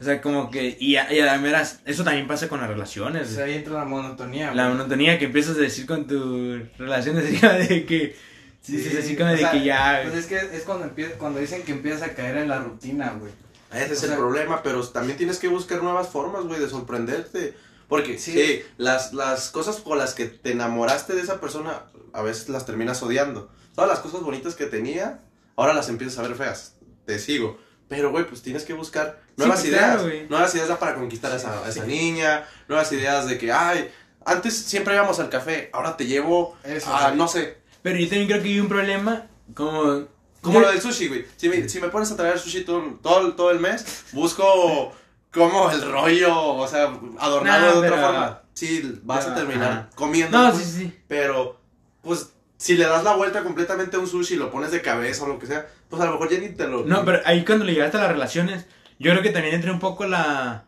O 0.00 0.04
sea, 0.04 0.20
como 0.20 0.50
que, 0.50 0.76
y 0.78 0.96
a, 0.96 1.10
y 1.12 1.20
a 1.20 1.26
la 1.26 1.38
mera, 1.38 1.62
eso 1.86 2.04
también 2.04 2.26
pasa 2.26 2.48
con 2.48 2.60
las 2.60 2.68
relaciones, 2.68 3.30
O 3.30 3.34
sea, 3.36 3.44
ahí 3.44 3.54
entra 3.54 3.74
la 3.74 3.84
monotonía, 3.84 4.52
La 4.52 4.68
monotonía 4.68 5.18
que 5.18 5.26
empiezas 5.26 5.56
a 5.56 5.60
decir 5.60 5.86
con 5.86 6.06
tu 6.06 6.60
relación 6.78 7.16
así 7.18 7.36
como 7.38 7.52
de 7.52 7.86
que. 7.86 8.14
Sí, 8.60 8.78
sí, 8.80 8.96
así 8.96 9.14
como 9.14 9.28
o 9.28 9.32
de 9.32 9.38
sea, 9.38 9.50
que 9.52 9.62
ya. 9.62 10.00
Pues 10.04 10.14
es 10.16 10.26
que 10.26 10.56
es 10.56 10.62
cuando, 10.64 10.86
empieza, 10.86 11.12
cuando 11.16 11.38
dicen 11.38 11.62
que 11.62 11.72
empiezas 11.72 12.02
a 12.02 12.14
caer 12.14 12.38
en 12.38 12.48
la 12.48 12.60
rutina, 12.60 13.14
güey. 13.18 13.30
Ese 13.74 13.94
es 13.94 14.02
el 14.04 14.14
problema, 14.14 14.62
pero 14.62 14.86
también 14.88 15.16
tienes 15.18 15.38
que 15.38 15.48
buscar 15.48 15.82
nuevas 15.82 16.08
formas, 16.08 16.44
güey, 16.44 16.60
de 16.60 16.68
sorprenderte. 16.68 17.56
Porque, 17.88 18.18
Sí. 18.18 18.32
sí, 18.32 18.62
las, 18.78 19.12
las 19.12 19.50
cosas 19.50 19.76
con 19.76 19.98
las 19.98 20.14
que 20.14 20.26
te 20.26 20.52
enamoraste 20.52 21.14
de 21.14 21.20
esa 21.20 21.40
persona, 21.40 21.82
a 22.12 22.22
veces 22.22 22.48
las 22.48 22.64
terminas 22.66 23.02
odiando. 23.02 23.50
Todas 23.74 23.90
las 23.90 23.98
cosas 24.00 24.22
bonitas 24.22 24.54
que 24.54 24.66
tenía, 24.66 25.20
ahora 25.56 25.74
las 25.74 25.88
empiezas 25.88 26.18
a 26.18 26.22
ver 26.22 26.34
feas. 26.36 26.76
te 27.04 27.18
sigo. 27.18 27.58
Pero, 27.88 28.10
güey, 28.10 28.26
pues 28.26 28.40
tienes 28.40 28.64
que 28.64 28.72
buscar 28.72 29.20
nuevas 29.36 29.60
pues, 29.60 29.68
ideas. 29.70 29.84
claro, 29.84 30.02
güey. 30.04 30.26
nuevas 30.28 30.54
ideas 30.54 30.78
para 30.78 30.94
conquistar 30.94 31.30
a 31.32 31.36
esa, 31.36 31.62
a 31.64 31.68
esa 31.68 31.84
niña. 31.84 32.46
Nuevas 32.66 32.90
ideas 32.92 33.26
de 33.28 33.36
que, 33.36 33.52
ay, 33.52 33.90
antes 34.24 34.56
siempre 34.56 34.94
íbamos 34.94 35.20
al 35.20 35.28
café, 35.28 35.68
ahora 35.74 35.96
te 35.98 36.06
llevo 36.06 36.56
Eso, 36.64 36.94
a, 36.94 37.10
no 37.10 37.28
sé, 37.28 37.58
Pero 37.82 37.98
yo 37.98 38.08
también 38.08 38.28
creo 38.28 38.42
que 38.42 38.48
hay 38.48 38.60
un 38.60 38.68
problema 38.68 39.26
como... 39.52 40.06
como 40.44 40.60
lo 40.60 40.70
del 40.70 40.80
sushi, 40.80 41.08
güey. 41.08 41.24
Si 41.36 41.48
me, 41.48 41.68
si 41.68 41.80
me 41.80 41.88
pones 41.88 42.10
a 42.12 42.16
traer 42.16 42.38
sushi 42.38 42.62
todo, 42.64 42.82
todo, 43.02 43.26
el- 43.26 43.34
todo 43.34 43.50
el 43.50 43.58
mes, 43.58 44.04
busco 44.12 44.92
como 45.32 45.70
el 45.70 45.82
rollo, 45.90 46.38
o 46.54 46.68
sea, 46.68 46.92
adornarlo 47.18 47.66
Nah, 47.66 47.72
de 47.72 47.78
otra 47.78 47.90
pero- 47.90 48.06
forma. 48.06 48.40
Sí, 48.54 49.00
vas 49.02 49.26
a 49.26 49.34
pero, 49.34 49.46
terminar 49.46 49.72
ajá. 49.72 49.90
comiendo. 49.96 50.38
No, 50.38 50.54
sí, 50.56 50.62
sí. 50.64 50.94
Pero, 51.08 51.58
pues, 52.02 52.30
si 52.56 52.76
le 52.76 52.84
das 52.84 53.02
la 53.02 53.16
vuelta 53.16 53.42
completamente 53.42 53.96
a 53.96 53.98
un 53.98 54.06
sushi 54.06 54.34
y 54.34 54.36
lo 54.36 54.52
pones 54.52 54.70
de 54.70 54.80
cabeza 54.80 55.24
o 55.24 55.28
lo 55.28 55.40
que 55.40 55.46
sea, 55.46 55.66
pues 55.88 56.00
a 56.00 56.04
lo 56.06 56.12
mejor 56.12 56.30
ya 56.30 56.38
ni 56.38 56.50
te 56.50 56.68
lo. 56.68 56.84
No, 56.84 57.04
pero 57.04 57.20
ahí 57.24 57.44
cuando 57.44 57.64
le 57.64 57.72
llegaste 57.72 57.96
a 57.96 58.02
las 58.02 58.12
relaciones, 58.12 58.66
yo 59.00 59.10
creo 59.10 59.22
que 59.24 59.30
también 59.30 59.56
entra 59.56 59.72
un 59.72 59.80
poco 59.80 60.06
la... 60.06 60.64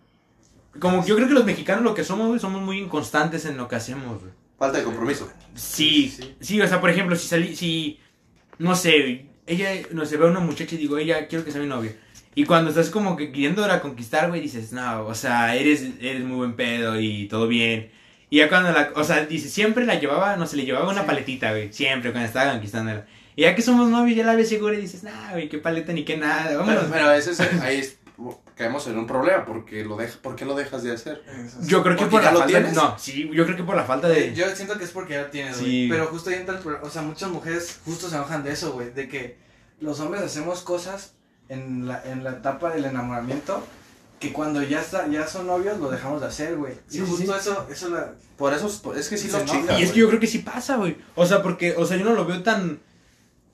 Como 0.81 1.03
que 1.03 1.09
yo 1.11 1.15
creo 1.17 1.29
que 1.29 1.35
los 1.35 1.45
mexicanos 1.47 1.85
lo 1.85 1.95
que 1.95 2.03
somos, 2.05 2.27
güey, 2.27 2.41
somos 2.41 2.61
muy 2.61 2.79
inconstantes 2.81 3.45
en 3.47 3.57
lo 3.57 3.69
que 3.69 3.77
hacemos, 3.77 4.21
güey. 4.21 4.33
Falta 4.59 4.79
de 4.79 4.85
compromiso. 4.85 5.31
Sí, 5.55 6.09
Sí. 6.15 6.37
sí, 6.41 6.61
o 6.61 6.67
sea, 6.67 6.81
por 6.81 6.91
ejemplo, 6.91 7.15
si 7.17 7.29
salí, 7.29 7.55
si, 7.55 8.01
no 8.59 8.75
sé, 8.75 9.27
ella, 9.47 9.71
no 9.93 10.05
sé, 10.07 10.17
ve 10.17 10.27
a 10.27 10.31
una 10.31 10.41
muchacha 10.41 10.75
y 10.75 10.79
digo, 10.79 10.99
ella, 10.99 11.27
quiero 11.29 11.45
que 11.45 11.53
sea 11.53 11.61
mi 11.61 11.67
novia. 11.69 11.95
Y 12.35 12.45
cuando 12.45 12.71
estás 12.71 12.91
como 12.91 13.17
que 13.17 13.33
queriendo 13.33 13.67
la 13.67 13.81
conquistar, 13.81 14.29
güey, 14.29 14.41
dices, 14.43 14.73
no, 14.73 15.07
o 15.07 15.15
sea, 15.15 15.57
eres, 15.57 15.85
eres 16.01 16.23
muy 16.23 16.37
buen 16.37 16.53
pedo 16.55 17.01
y 17.01 17.29
todo 17.29 17.49
bien. 17.49 17.91
Y 18.29 18.39
ya 18.39 18.49
cuando 18.49 18.73
la, 18.73 18.91
o 18.95 19.05
sea, 19.05 19.25
dice, 19.25 19.49
siempre 19.49 19.87
la 19.87 19.99
llevaba, 20.01 20.37
no 20.37 20.47
sé, 20.47 20.57
le 20.57 20.65
llevaba 20.65 20.91
una 20.91 21.03
Sí. 21.03 21.07
paletita, 21.07 21.51
güey, 21.53 21.73
siempre 21.73 22.11
cuando 22.13 22.27
estaba 22.27 22.53
conquistándola. 22.53 23.07
Y 23.37 23.43
ya 23.43 23.55
que 23.55 23.63
somos 23.63 23.89
novios, 23.89 24.17
ya 24.17 24.25
la 24.25 24.35
ves 24.35 24.49
segura 24.49 24.75
y 24.77 24.81
dices, 24.81 25.03
nah, 25.05 25.33
güey, 25.33 25.49
qué 25.49 25.59
paleta 25.59 25.93
ni 25.93 26.05
qué 26.05 26.17
nada, 26.17 26.57
vámonos. 26.57 26.85
pero 26.91 27.11
ese 27.13 27.31
es, 27.31 27.41
ahí 27.41 27.79
es- 27.79 27.99
caemos 28.57 28.87
en 28.87 28.97
un 28.99 29.07
problema, 29.07 29.45
porque 29.45 29.85
lo 29.85 29.97
deja, 29.97 30.19
¿por 30.23 30.35
qué 30.35 30.45
lo 30.47 30.55
dejas 30.55 30.83
de 30.83 30.93
hacer? 30.93 31.23
Yo 31.63 31.83
creo 31.83 31.95
que 31.95 32.03
¿Porque 32.07 32.11
por 32.11 32.23
ya 32.23 32.27
la 32.29 32.33
lo 32.33 32.39
falta, 32.41 32.47
tienes? 32.59 32.73
no, 32.75 32.99
sí, 32.99 33.31
yo 33.33 33.45
creo 33.45 33.57
que 33.57 33.63
por 33.65 33.77
la 33.77 33.85
falta 33.85 34.09
de... 34.09 34.35
Yo 34.35 34.47
siento 34.57 34.79
que 34.79 34.85
es 34.85 34.91
porque 34.91 35.13
ya 35.15 35.23
lo 35.23 35.27
tienes, 35.31 35.59
güey. 35.61 35.71
Sí. 35.71 35.89
Pero 35.91 36.07
justo 36.07 36.31
ahí 36.31 36.37
entra 36.37 36.57
el 36.57 36.63
pro- 36.63 36.81
O 36.83 36.89
sea, 36.91 37.03
muchas 37.03 37.31
mujeres 37.31 37.81
justo 37.85 38.09
se 38.09 38.17
enojan 38.17 38.43
de 38.43 38.53
eso, 38.53 38.73
güey. 38.73 38.91
De 38.93 39.09
que 39.09 39.37
los 39.81 40.01
hombres 40.01 40.23
hacemos 40.23 40.63
cosas 40.63 41.13
en 41.51 41.87
la, 41.87 42.03
en 42.05 42.25
la 42.25 42.31
etapa 42.31 42.71
del 42.71 42.87
enamoramiento 42.87 43.63
que 44.19 44.33
cuando 44.33 44.63
ya 44.63 44.81
está, 44.81 45.07
ya 45.09 45.27
son 45.27 45.47
novios 45.47 45.79
lo 45.79 45.91
dejamos 45.91 46.23
de 46.23 46.29
hacer, 46.29 46.57
güey. 46.57 46.73
Sí, 46.89 46.99
y 46.99 47.01
justo 47.03 47.35
sí. 47.35 47.39
eso, 47.39 47.67
eso 47.71 47.91
la. 47.91 48.15
Por 48.39 48.55
eso, 48.55 48.67
es 48.97 49.09
que 49.11 49.19
sí 49.19 49.29
enoja. 49.29 49.45
chingas. 49.45 49.79
Y 49.79 49.83
es 49.83 49.93
que 49.93 49.99
yo 50.01 50.09
creo 50.09 50.19
que 50.21 50.27
sí 50.27 50.39
pasa, 50.39 50.77
güey. 50.77 50.97
O 51.15 51.27
sea, 51.27 51.43
porque, 51.43 51.75
o 51.77 51.85
sea, 51.85 51.99
yo 51.99 52.05
no 52.07 52.15
lo 52.15 52.25
veo 52.25 52.43
tan. 52.43 52.81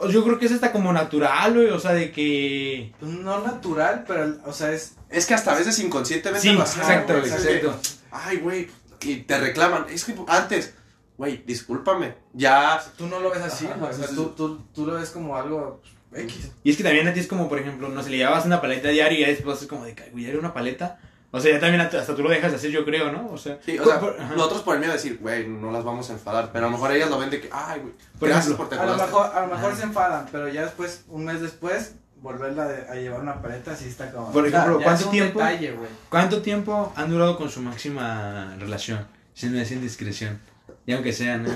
O 0.03 0.11
Yo 0.11 0.25
creo 0.25 0.39
que 0.39 0.47
es 0.47 0.53
hasta 0.53 0.73
como 0.73 0.93
natural, 0.93 1.55
güey. 1.55 1.71
O 1.71 1.79
sea, 1.79 1.93
de 1.93 2.11
que. 2.13 2.93
Pues 2.99 3.13
no 3.13 3.41
natural, 3.41 4.05
pero, 4.07 4.37
o 4.45 4.53
sea, 4.53 4.73
es. 4.73 4.95
Es 5.11 5.27
que 5.27 5.35
hasta 5.35 5.53
a 5.53 5.59
veces 5.59 5.79
inconscientemente 5.79 6.49
Sí, 6.49 6.55
lo 6.55 6.63
hacemos, 6.63 6.89
exacto, 6.89 7.19
güey. 7.19 7.31
exacto. 7.31 7.77
Ay, 8.11 8.37
güey. 8.39 8.71
Y 9.03 9.17
te 9.17 9.39
reclaman. 9.39 9.87
Es 9.91 10.05
que 10.05 10.15
antes, 10.29 10.75
güey, 11.19 11.43
discúlpame. 11.47 12.15
Ya. 12.33 12.83
Tú 12.97 13.07
no 13.07 13.21
lo 13.21 13.31
ves 13.31 13.43
así, 13.43 13.67
Ajá, 13.67 13.77
güey. 13.77 13.91
O 13.91 13.95
sea, 13.95 14.07
sí, 14.09 14.15
tú, 14.15 14.27
tú, 14.37 14.65
tú 14.75 14.87
lo 14.87 14.95
ves 14.95 15.11
como 15.11 15.37
algo 15.37 15.81
pues, 16.11 16.25
X. 16.25 16.51
Y 16.63 16.71
es 16.71 16.77
que 16.77 16.83
también 16.83 17.09
a 17.09 17.13
ti 17.15 17.21
es 17.21 17.27
como, 17.27 17.49
por 17.49 17.59
ejemplo, 17.59 17.89
no 17.89 18.03
sé, 18.03 18.11
le 18.11 18.19
llevabas 18.19 18.47
una 18.47 18.61
paleta 18.61 18.89
diaria 18.89 19.19
y 19.19 19.23
ya 19.23 19.29
después 19.29 19.61
es 19.63 19.69
como 19.69 19.85
de 19.85 19.95
que, 19.95 20.11
güey, 20.11 20.27
era 20.27 20.39
una 20.39 20.55
paleta. 20.55 20.99
O 21.35 21.41
sea, 21.41 21.53
ya 21.53 21.61
también 21.61 21.81
hasta 21.81 22.15
tú 22.15 22.23
lo 22.23 22.29
dejas 22.29 22.51
de 22.53 22.59
hacer, 22.59 22.71
yo 22.71 22.85
creo, 22.85 23.11
¿no? 23.11 23.27
O 23.33 23.39
sea, 23.39 23.59
Sí, 23.65 23.79
o 23.79 23.85
sea, 23.85 23.99
por- 23.99 24.15
ajá. 24.21 24.35
nosotros 24.35 24.61
por 24.63 24.75
el 24.75 24.81
miedo 24.81 24.93
de 24.93 24.99
decir, 24.99 25.19
güey, 25.19 25.49
no 25.49 25.73
las 25.73 25.83
vamos 25.83 26.09
a 26.11 26.13
enfadar. 26.13 26.51
Pero 26.53 26.67
a 26.67 26.69
lo 26.71 26.77
mejor 26.77 26.93
ellas 26.93 27.09
lo 27.09 27.19
ven 27.19 27.31
de 27.31 27.41
que, 27.41 27.49
ay, 27.51 27.81
güey, 27.81 27.95
gracias 28.21 28.55
por 28.55 28.69
te 28.69 28.77
A 28.77 28.85
lo 28.85 28.97
mejor, 28.97 29.27
a 29.35 29.41
lo 29.41 29.47
mejor 29.47 29.71
Ajá. 29.71 29.77
se 29.81 29.83
enfadan, 29.85 30.27
pero 30.31 30.47
ya 30.49 30.63
después, 30.63 31.05
un 31.09 31.25
mes 31.25 31.41
después, 31.41 31.95
volverla 32.21 32.67
de- 32.69 32.87
a 32.89 32.95
llevar 32.97 33.21
una 33.21 33.41
paleta, 33.41 33.75
sí 33.75 33.89
está 33.89 34.11
como. 34.13 34.31
Por 34.31 34.45
o 34.47 34.51
sea, 34.51 34.59
ejemplo, 34.61 34.79
ya 34.81 34.85
¿cuánto 34.85 35.09
tiempo? 35.11 35.39
detalle. 35.41 35.75
¿Cuánto 36.11 36.43
tiempo 36.43 36.93
han 36.97 37.11
durado 37.11 37.37
con 37.39 37.49
su 37.51 37.61
máxima 37.63 38.55
relación? 38.61 39.07
Sin 39.35 39.55
decir 39.55 39.81
discreción. 39.81 40.39
Y 40.85 40.93
aunque 40.93 41.13
sea, 41.15 41.39
¿no? 41.39 41.49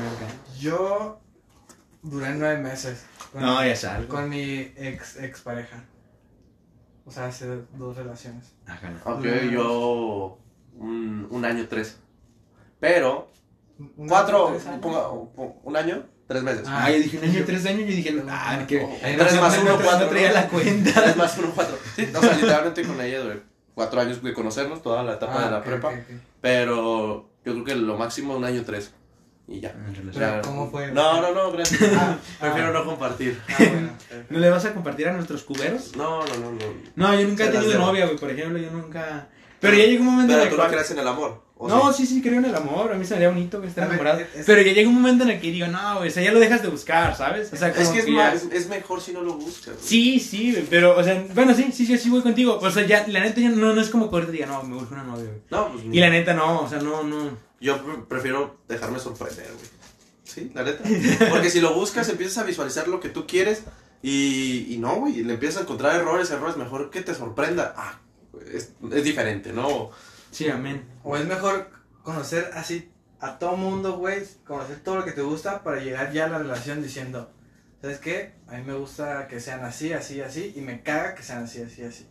Yo 0.58 1.20
duré 2.02 2.34
nueve 2.34 2.58
meses. 2.62 3.04
Con, 3.32 3.42
No, 3.42 3.62
ya 3.64 3.76
salgo. 3.76 4.08
Con 4.08 4.28
mi 4.30 4.72
ex, 4.76 5.16
ex 5.16 5.40
pareja. 5.42 5.84
O 7.06 7.10
sea, 7.10 7.26
hace 7.26 7.46
dos 7.78 7.96
relaciones. 7.96 8.52
Ajá. 8.66 8.92
Ok, 9.04 9.24
yo 9.50 10.38
un, 10.76 11.26
un 11.30 11.44
año, 11.44 11.66
tres. 11.68 11.98
Pero, 12.80 13.30
Un- 13.78 14.08
cuatro, 14.08 14.48
tres 14.50 14.66
años. 14.66 14.80
ponga- 14.82 15.08
un 15.62 15.76
año, 15.76 16.04
tres 16.26 16.42
meses. 16.42 16.64
Ah, 16.66 16.90
yo 16.90 16.98
dije 16.98 17.18
un 17.18 17.24
año, 17.24 17.42
tres 17.46 17.64
años, 17.66 17.80
yo 17.80 17.86
dije, 17.86 18.22
ah, 18.28 18.64
que. 18.66 18.82
Oh, 18.82 18.98
tres 19.00 19.34
no, 19.34 19.40
más 19.40 19.56
no, 19.56 19.62
uno, 19.62 19.76
no, 19.78 19.84
cuatro, 19.84 20.08
traía 20.08 20.32
la 20.32 20.48
cuenta. 20.48 20.92
Tres 21.02 21.16
más 21.16 21.38
uno, 21.38 21.52
cuatro. 21.54 21.78
Sí, 21.94 22.08
o 22.14 22.20
sea, 22.20 22.34
literalmente 22.34 22.82
con 22.84 23.00
ella 23.00 23.20
duré 23.20 23.42
cuatro 23.74 24.00
años 24.00 24.22
de 24.22 24.34
conocernos, 24.34 24.82
toda 24.82 25.02
la 25.04 25.14
etapa 25.14 25.42
Ah, 25.42 25.44
de 25.46 25.50
la 25.52 25.62
prepa. 25.62 25.92
Pero 26.40 27.30
yo 27.44 27.52
creo 27.52 27.64
que 27.64 27.74
lo 27.76 27.96
máximo 27.96 28.36
un 28.36 28.44
año, 28.44 28.62
tres. 28.64 28.92
Y 29.48 29.60
ya. 29.60 29.74
Pero. 30.12 30.42
¿cómo 30.42 30.70
fue? 30.70 30.90
No, 30.92 31.20
no, 31.22 31.32
no, 31.32 31.52
gracias. 31.52 31.80
Ah, 31.94 32.16
Prefiero 32.40 32.68
ah. 32.68 32.72
no 32.72 32.84
compartir. 32.84 33.40
Ah, 33.48 33.54
bueno. 33.58 33.90
¿No 34.30 34.38
le 34.40 34.50
vas 34.50 34.64
a 34.64 34.74
compartir 34.74 35.06
a 35.08 35.12
nuestros 35.12 35.42
cuberos? 35.44 35.94
No, 35.96 36.24
no, 36.26 36.34
no, 36.36 36.50
no. 36.52 36.58
No, 36.96 37.20
yo 37.20 37.28
nunca 37.28 37.44
he 37.44 37.48
tenido 37.48 37.78
novia, 37.78 38.06
güey, 38.06 38.18
por 38.18 38.30
ejemplo, 38.30 38.58
yo 38.58 38.70
nunca... 38.70 39.28
Pero 39.60 39.74
ya 39.76 39.84
llegó 39.86 40.00
un 40.02 40.06
momento 40.10 40.32
en 40.34 40.38
Pero 40.40 40.50
el 40.50 40.56
tú 40.56 40.62
no 40.62 40.68
crees 40.68 40.90
en 40.90 40.98
el 40.98 41.08
amor. 41.08 41.42
¿o 41.58 41.66
No, 41.68 41.90
sí? 41.92 42.06
sí, 42.06 42.16
sí, 42.16 42.22
creo 42.22 42.34
en 42.38 42.44
el 42.44 42.54
amor, 42.54 42.92
a 42.92 42.96
mí 42.96 43.04
se 43.06 43.12
me 43.14 43.16
haría 43.16 43.28
bonito 43.30 43.56
A 43.56 43.60
ver, 43.60 43.70
enamorado. 43.76 44.20
es- 44.20 44.44
Pero 44.44 44.60
ya 44.60 44.72
llega 44.72 44.88
un 44.88 44.94
momento 44.96 45.24
en 45.24 45.30
el 45.30 45.40
que 45.40 45.50
digo, 45.50 45.66
no, 45.68 45.96
güey, 45.98 46.08
o 46.08 46.12
sea, 46.12 46.22
ya 46.22 46.32
lo 46.32 46.38
dejas 46.40 46.60
de 46.62 46.68
buscar, 46.68 47.16
¿sabes? 47.16 47.50
O 47.52 47.56
sea, 47.56 47.70
como 47.72 47.82
Es 47.82 47.88
que 47.88 47.98
es, 48.00 48.06
ya- 48.06 48.12
más, 48.12 48.42
es, 48.52 48.68
mejor 48.68 49.00
si 49.00 49.12
no 49.12 49.22
lo 49.22 49.34
buscas. 49.34 49.74
güey. 49.74 49.78
Sí, 49.80 50.20
sí, 50.20 50.52
güey, 50.52 50.64
pero, 50.68 50.98
o 50.98 51.02
sea, 51.02 51.24
bueno, 51.34 51.54
sí, 51.54 51.70
sí, 51.72 51.86
sí, 51.86 51.96
sí 51.96 52.10
voy 52.10 52.20
contigo. 52.20 52.58
O 52.60 52.70
sea, 52.70 52.84
ya, 52.84 53.06
la 53.08 53.20
neta, 53.20 53.40
ya 53.40 53.48
no, 53.48 53.72
no 53.72 53.80
es 53.80 53.88
como 53.88 54.10
que 54.10 54.16
ahorita 54.16 54.32
diga, 54.32 54.46
no, 54.46 54.62
me 54.64 54.74
busco 54.74 54.92
una 54.92 55.04
novia, 55.04 55.24
güey. 55.24 55.40
No, 55.50 55.72
pues 55.72 55.84
Y 55.90 55.98
la 56.00 56.10
neta, 56.10 56.34
no, 56.34 56.60
o 56.60 56.68
sea, 56.68 56.78
no, 56.80 57.02
no. 57.04 57.45
Yo 57.60 57.84
pre- 57.84 58.02
prefiero 58.08 58.58
dejarme 58.68 58.98
sorprender, 58.98 59.46
güey. 59.52 59.66
Sí, 60.24 60.50
la 60.54 60.62
neta. 60.64 60.82
Porque 61.30 61.50
si 61.50 61.60
lo 61.60 61.74
buscas, 61.74 62.08
empiezas 62.08 62.38
a 62.38 62.44
visualizar 62.44 62.88
lo 62.88 63.00
que 63.00 63.08
tú 63.08 63.26
quieres 63.26 63.62
y, 64.02 64.66
y 64.74 64.78
no, 64.78 64.96
güey, 64.96 65.22
le 65.22 65.34
empiezas 65.34 65.58
a 65.58 65.62
encontrar 65.62 65.96
errores, 66.00 66.30
errores, 66.30 66.56
mejor 66.56 66.90
que 66.90 67.00
te 67.02 67.14
sorprenda. 67.14 67.74
Ah, 67.76 68.00
es, 68.52 68.72
es 68.92 69.04
diferente, 69.04 69.52
¿no? 69.52 69.90
Sí, 70.30 70.48
amén. 70.48 70.84
O 71.02 71.16
es 71.16 71.24
mejor 71.26 71.70
conocer 72.02 72.50
así 72.54 72.90
a 73.20 73.38
todo 73.38 73.56
mundo, 73.56 73.96
güey. 73.96 74.22
Conocer 74.46 74.80
todo 74.82 74.96
lo 74.96 75.04
que 75.04 75.12
te 75.12 75.22
gusta 75.22 75.62
para 75.62 75.80
llegar 75.80 76.12
ya 76.12 76.26
a 76.26 76.28
la 76.28 76.38
relación 76.38 76.82
diciendo, 76.82 77.30
¿sabes 77.80 77.98
qué? 77.98 78.34
A 78.48 78.56
mí 78.56 78.64
me 78.64 78.74
gusta 78.74 79.28
que 79.28 79.40
sean 79.40 79.64
así, 79.64 79.92
así, 79.92 80.20
así. 80.20 80.52
Y 80.56 80.60
me 80.60 80.82
caga 80.82 81.14
que 81.14 81.22
sean 81.22 81.44
así, 81.44 81.62
así, 81.62 81.82
así. 81.82 82.06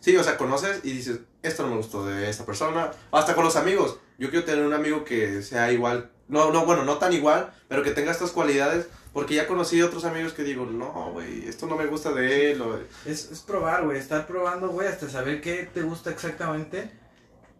Sí, 0.00 0.16
o 0.16 0.24
sea, 0.24 0.38
conoces 0.38 0.80
y 0.84 0.92
dices, 0.92 1.18
esto 1.42 1.64
no 1.64 1.70
me 1.70 1.76
gustó 1.76 2.06
de 2.06 2.30
esta 2.30 2.46
persona. 2.46 2.92
Hasta 3.10 3.34
con 3.34 3.44
los 3.44 3.56
amigos. 3.56 3.98
Yo 4.18 4.30
quiero 4.30 4.44
tener 4.44 4.64
un 4.66 4.74
amigo 4.74 5.04
que 5.04 5.42
sea 5.42 5.72
igual. 5.72 6.10
No, 6.28 6.52
no, 6.52 6.66
bueno, 6.66 6.84
no 6.84 6.98
tan 6.98 7.12
igual, 7.12 7.52
pero 7.68 7.82
que 7.82 7.92
tenga 7.92 8.10
estas 8.10 8.32
cualidades. 8.32 8.88
Porque 9.14 9.34
ya 9.34 9.46
conocí 9.46 9.80
otros 9.80 10.04
amigos 10.04 10.32
que 10.34 10.44
digo, 10.44 10.66
no, 10.66 11.10
güey, 11.12 11.48
esto 11.48 11.66
no 11.66 11.76
me 11.76 11.86
gusta 11.86 12.12
de 12.12 12.52
él. 12.52 12.60
o- 12.60 12.78
Es, 13.06 13.30
es 13.32 13.40
probar, 13.40 13.84
güey. 13.84 13.98
Estar 13.98 14.26
probando, 14.26 14.68
güey, 14.68 14.86
hasta 14.86 15.08
saber 15.08 15.40
qué 15.40 15.68
te 15.72 15.82
gusta 15.82 16.10
exactamente. 16.10 16.90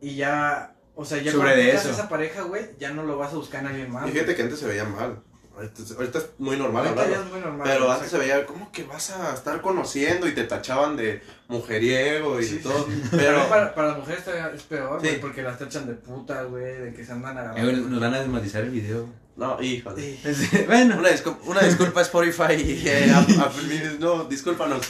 Y 0.00 0.16
ya, 0.16 0.74
o 0.94 1.04
sea, 1.04 1.18
ya 1.22 1.32
Sobre 1.32 1.48
cuando 1.48 1.62
de 1.64 1.70
eso. 1.74 1.90
esa 1.90 2.08
pareja, 2.08 2.42
güey, 2.42 2.66
ya 2.78 2.90
no 2.90 3.02
lo 3.04 3.16
vas 3.16 3.32
a 3.32 3.36
buscar 3.36 3.62
en 3.62 3.68
alguien 3.68 3.90
más. 3.90 4.06
Y 4.08 4.12
fíjate 4.12 4.36
que 4.36 4.42
antes 4.42 4.58
se 4.58 4.66
veía 4.66 4.84
mal. 4.84 5.22
Ahorita, 5.58 5.82
ahorita 5.96 6.18
es 6.18 6.26
muy 6.38 6.56
normal 6.56 6.86
Ahorita 6.86 7.02
ya 7.02 7.06
hablarlo. 7.18 7.26
es 7.26 7.32
muy 7.32 7.40
normal. 7.40 7.68
Pero 7.70 7.90
antes 7.92 8.10
se 8.10 8.18
veía, 8.18 8.46
¿cómo 8.46 8.70
que 8.72 8.84
vas 8.84 9.10
a 9.10 9.34
estar 9.34 9.60
conociendo? 9.60 10.26
Y 10.28 10.32
te 10.34 10.44
tachaban 10.44 10.96
de 10.96 11.20
mujeriego 11.48 12.40
y 12.40 12.44
Sí, 12.44 12.58
todo. 12.62 12.86
Pero 13.10 13.16
Pero, 13.22 13.48
para, 13.48 13.74
para 13.74 13.88
las 13.88 13.98
mujeres 13.98 14.22
es 14.54 14.62
peor, 14.62 15.00
güey, 15.00 15.12
Sí. 15.14 15.18
porque 15.20 15.42
las 15.42 15.58
tachan 15.58 15.86
de 15.86 15.94
puta, 15.94 16.42
güey, 16.44 16.78
de 16.80 16.94
que 16.94 17.04
se 17.04 17.12
andan 17.12 17.36
Eh, 17.36 17.40
agarrando. 17.40 17.70
güey, 17.72 17.82
nos 17.90 18.00
van 18.00 18.14
a 18.14 18.20
desmatizar 18.20 18.62
el 18.64 18.70
video. 18.70 19.06
no, 19.36 19.60
híjole. 19.62 20.16
Sí. 20.34 20.48
bueno, 20.66 20.96
Una, 20.98 21.10
discul- 21.10 21.38
una 21.44 21.60
disculpa 21.60 22.00
Spotify 22.02 22.54
y 22.54 22.82
eh, 22.88 23.12
Apple 23.14 23.62
Music. 23.64 23.98
No, 24.00 24.24
discúlpanos. 24.24 24.86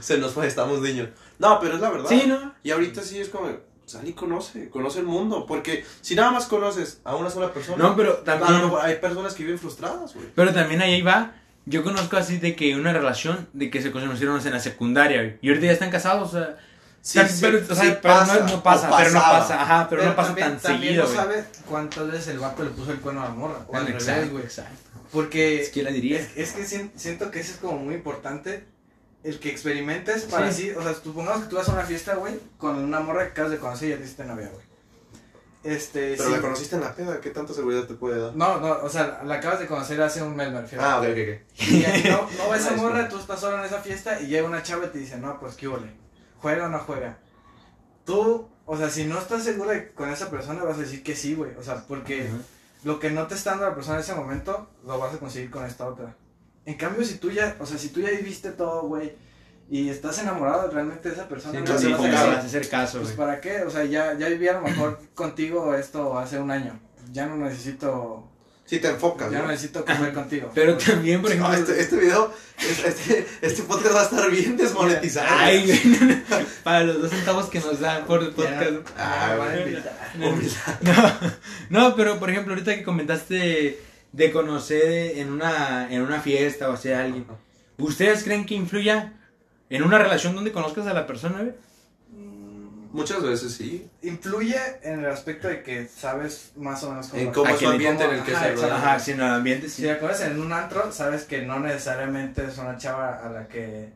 Se 0.00 0.18
nos 0.18 0.32
fue, 0.32 0.46
estamos 0.46 0.80
niños. 0.80 1.08
No, 1.38 1.58
pero 1.60 1.74
es 1.74 1.80
la 1.80 1.90
verdad. 1.90 2.08
sí, 2.08 2.24
¿no? 2.26 2.54
Y 2.62 2.70
ahorita 2.70 3.02
sí 3.02 3.18
es 3.20 3.28
como, 3.28 3.50
sal 3.90 4.08
y 4.08 4.12
conoce, 4.12 4.68
conoce 4.70 5.00
el 5.00 5.06
mundo. 5.06 5.46
Porque 5.46 5.84
si 6.00 6.14
nada 6.14 6.30
más 6.30 6.46
conoces 6.46 7.00
a 7.04 7.16
una 7.16 7.30
sola 7.30 7.52
persona, 7.52 7.82
No, 7.82 7.96
pero 7.96 8.18
también. 8.18 8.70
hay 8.82 8.96
personas 8.96 9.34
que 9.34 9.42
viven 9.44 9.58
frustradas, 9.58 10.14
güey. 10.14 10.26
Pero 10.34 10.52
también 10.54 10.80
ahí 10.82 11.02
va. 11.02 11.32
Yo 11.66 11.84
conozco 11.84 12.16
así 12.16 12.38
de 12.38 12.56
que 12.56 12.74
una 12.74 12.92
relación 12.92 13.48
de 13.52 13.70
que 13.70 13.82
se 13.82 13.92
conocieron 13.92 14.40
en 14.44 14.52
la 14.52 14.60
secundaria, 14.60 15.18
güey. 15.22 15.38
Y 15.42 15.48
ahorita 15.48 15.66
ya 15.66 15.72
están 15.72 15.90
casados, 15.90 16.28
o 16.34 16.38
sea. 16.38 16.56
Sí, 17.02 17.18
pero, 17.40 17.58
o 17.58 17.64
sea, 17.64 17.76
sí 17.76 17.94
pero 18.02 18.14
pasa, 18.14 18.40
no, 18.40 18.46
no 18.48 18.62
pasa, 18.62 18.90
pero 18.94 19.10
no 19.12 19.20
pasa, 19.20 19.62
ajá, 19.62 19.86
pero, 19.88 20.04
no 20.04 20.14
pasa 20.14 20.28
también, 20.28 20.48
tan 20.50 20.58
también 20.60 20.82
seguido, 20.96 21.04
no 21.08 21.14
sabes 21.14 21.46
cuántas 21.66 22.10
veces 22.10 22.28
el 22.28 22.38
vato 22.40 22.62
le 22.62 22.68
puso 22.70 22.92
el 22.92 23.00
cuerno 23.00 23.22
a 23.22 23.24
la 23.24 23.30
morra. 23.30 23.64
O 23.68 23.74
al 23.74 23.86
revés, 23.86 24.02
Exacto, 24.06 24.32
güey. 24.32 24.44
exacto. 24.44 24.74
Porque 25.10 25.62
Es 25.62 25.70
que 25.70 25.82
la 25.82 25.90
diría. 25.92 26.18
es, 26.20 26.28
es 26.36 26.52
que 26.52 26.64
sien- 26.66 26.92
siento 26.96 27.30
que 27.30 27.40
eso 27.40 27.52
es 27.52 27.58
como 27.58 27.78
muy 27.78 27.94
importante. 27.94 28.64
El 29.22 29.38
que 29.38 29.50
experimentes 29.50 30.22
para 30.24 30.50
Sí. 30.52 30.62
sí. 30.62 30.70
O 30.70 30.82
sea, 30.82 30.94
supongamos 30.94 31.42
que 31.42 31.48
tú 31.50 31.56
vas 31.56 31.68
a 31.68 31.72
una 31.72 31.82
fiesta, 31.82 32.14
güey, 32.14 32.38
con 32.58 32.76
una 32.76 33.00
morra 33.00 33.24
que 33.26 33.30
acabas 33.32 33.50
de 33.50 33.58
conocer 33.58 33.88
y 33.88 33.90
ya 33.92 33.96
te 33.98 34.04
hiciste 34.04 34.24
novia, 34.24 34.48
güey. 34.52 34.64
este. 35.62 36.12
Pero 36.16 36.24
sí. 36.30 36.32
la 36.36 36.40
conociste 36.40 36.76
en 36.76 36.80
la 36.82 36.94
peda, 36.94 37.20
¿qué 37.20 37.28
tanta 37.30 37.52
seguridad 37.52 37.84
te 37.84 37.92
puede 37.94 38.18
dar? 38.18 38.34
No, 38.34 38.58
no, 38.60 38.78
o 38.82 38.88
sea, 38.88 39.20
la 39.24 39.34
acabas 39.34 39.60
de 39.60 39.66
conocer 39.66 40.00
hace 40.00 40.22
un 40.22 40.34
mes, 40.34 40.50
me 40.50 40.62
refiero. 40.62 40.82
Ah, 40.82 41.00
ok, 41.00 41.08
ok, 41.08 41.18
ok. 41.18 41.68
Y 41.70 41.84
ahí 41.84 42.04
no, 42.10 42.28
no 42.44 42.50
ves 42.50 42.66
a 42.70 42.70
morra, 42.76 43.08
tú 43.10 43.18
estás 43.18 43.40
solo 43.40 43.58
en 43.58 43.64
esa 43.64 43.80
fiesta 43.80 44.20
y 44.22 44.28
llega 44.28 44.46
una 44.48 44.62
chava 44.62 44.86
y 44.86 44.88
te 44.88 44.98
dice, 44.98 45.18
no, 45.18 45.38
pues 45.38 45.54
qué 45.56 45.68
huele. 45.68 45.92
¿Juega 46.40 46.64
o 46.66 46.68
no 46.70 46.78
juega? 46.78 47.18
Tú, 48.06 48.48
o 48.64 48.76
sea, 48.78 48.88
si 48.88 49.04
no 49.04 49.18
estás 49.18 49.44
seguro 49.44 49.68
de- 49.70 49.92
con 49.92 50.08
esa 50.08 50.30
persona, 50.30 50.62
vas 50.64 50.78
a 50.78 50.80
decir 50.80 51.02
que 51.02 51.14
sí, 51.14 51.34
güey. 51.34 51.54
O 51.56 51.62
sea, 51.62 51.84
porque 51.86 52.26
lo 52.84 52.98
que 52.98 53.10
no 53.10 53.26
te 53.26 53.34
está 53.34 53.50
dando 53.50 53.66
la 53.68 53.74
persona 53.74 53.96
en 53.96 54.02
ese 54.02 54.14
momento, 54.14 54.70
lo 54.86 54.98
vas 54.98 55.14
a 55.14 55.18
conseguir 55.18 55.50
con 55.50 55.66
esta 55.66 55.86
otra. 55.86 56.16
En 56.66 56.74
cambio, 56.74 57.04
si 57.04 57.16
tú 57.16 57.30
ya, 57.30 57.56
o 57.58 57.66
sea, 57.66 57.78
si 57.78 57.88
tú 57.88 58.00
ya 58.00 58.10
viviste 58.10 58.50
todo, 58.50 58.82
güey, 58.82 59.12
y 59.70 59.88
estás 59.88 60.18
enamorado 60.18 60.70
realmente 60.70 61.08
de 61.08 61.14
esa 61.14 61.28
persona, 61.28 61.58
Sí, 61.58 61.64
no 61.64 61.66
sí, 61.66 61.72
vas 61.72 61.84
a 61.84 61.88
enfocado, 61.88 62.12
decir, 62.12 62.34
vas 62.34 62.44
a 62.44 62.46
hacer 62.46 62.68
caso, 62.68 62.98
pues 62.98 63.16
güey. 63.16 63.16
para 63.16 63.40
qué, 63.40 63.62
o 63.62 63.70
sea, 63.70 63.84
ya, 63.84 64.16
ya 64.18 64.28
viví 64.28 64.48
a 64.48 64.54
lo 64.54 64.62
mejor 64.62 65.00
contigo 65.14 65.74
esto 65.74 66.18
hace 66.18 66.38
un 66.38 66.50
año. 66.50 66.78
Ya 67.12 67.26
no 67.26 67.36
necesito, 67.36 68.26
Sí, 68.66 68.78
te 68.78 68.86
enfocas, 68.88 69.32
ya 69.32 69.38
no 69.38 69.44
¿no? 69.46 69.50
necesito 69.50 69.84
comer 69.84 70.12
contigo. 70.12 70.50
Pero 70.54 70.76
también, 70.76 71.20
por 71.22 71.34
No, 71.34 71.52
ejemplo. 71.52 71.72
este, 71.74 71.80
este 71.82 71.96
video, 71.96 72.32
este, 72.86 73.26
este 73.42 73.62
podcast 73.64 73.94
va 73.96 74.00
a 74.02 74.04
estar 74.04 74.30
bien 74.30 74.56
desmonetizado. 74.56 75.26
Ay, 75.28 75.64
güey. 75.66 76.22
Para 76.62 76.84
los 76.84 77.02
dos 77.02 77.10
centavos 77.10 77.46
que 77.46 77.58
nos 77.58 77.80
dan 77.80 78.04
por 78.06 78.22
el 78.22 78.30
podcast. 78.30 78.62
Ya, 78.70 78.80
Ah. 78.96 79.36
Humildad. 80.14 80.80
No, 81.70 81.80
no, 81.88 81.96
pero 81.96 82.18
por 82.20 82.30
ejemplo, 82.30 82.52
ahorita 82.54 82.74
que 82.76 82.84
comentaste 82.84 83.80
de 84.12 84.30
conocer 84.32 85.18
en 85.18 85.30
una, 85.32 85.92
en 85.92 86.02
una 86.02 86.20
fiesta 86.20 86.68
o 86.70 86.76
sea 86.76 87.02
alguien, 87.04 87.26
¿ustedes 87.78 88.24
creen 88.24 88.44
que 88.46 88.54
influya 88.54 89.12
en 89.68 89.82
una 89.82 89.98
relación 89.98 90.34
donde 90.34 90.52
conozcas 90.52 90.86
a 90.86 90.92
la 90.94 91.06
persona, 91.06 91.38
güey? 91.38 91.52
Muchas 92.92 93.22
veces 93.22 93.52
sí. 93.54 93.88
Influye 94.02 94.56
en 94.82 94.98
el 95.04 95.06
aspecto 95.06 95.46
de 95.46 95.62
que 95.62 95.86
sabes 95.86 96.50
más 96.56 96.82
o 96.82 96.90
menos 96.90 97.06
cómo. 97.06 97.22
En 97.22 97.30
cómo 97.32 97.46
¿A 97.46 97.52
es 97.52 97.62
le- 97.62 97.68
ambiente 97.68 98.02
en 98.04 98.10
el 98.10 98.22
que 98.24 98.34
ajá, 98.34 98.44
se 98.46 98.52
rodea. 98.56 98.76
Ajá, 98.76 98.98
si 98.98 99.10
en 99.12 99.20
el 99.20 99.26
ambiente 99.28 99.68
Si 99.68 99.76
sí. 99.76 99.82
te 99.82 99.92
acuerdas 99.92 100.22
en 100.22 100.40
un 100.40 100.52
antro, 100.52 100.90
sabes 100.90 101.22
que 101.24 101.42
no 101.42 101.60
necesariamente 101.60 102.44
es 102.44 102.58
una 102.58 102.76
chava 102.78 103.24
a 103.24 103.30
la 103.30 103.46
que 103.46 103.92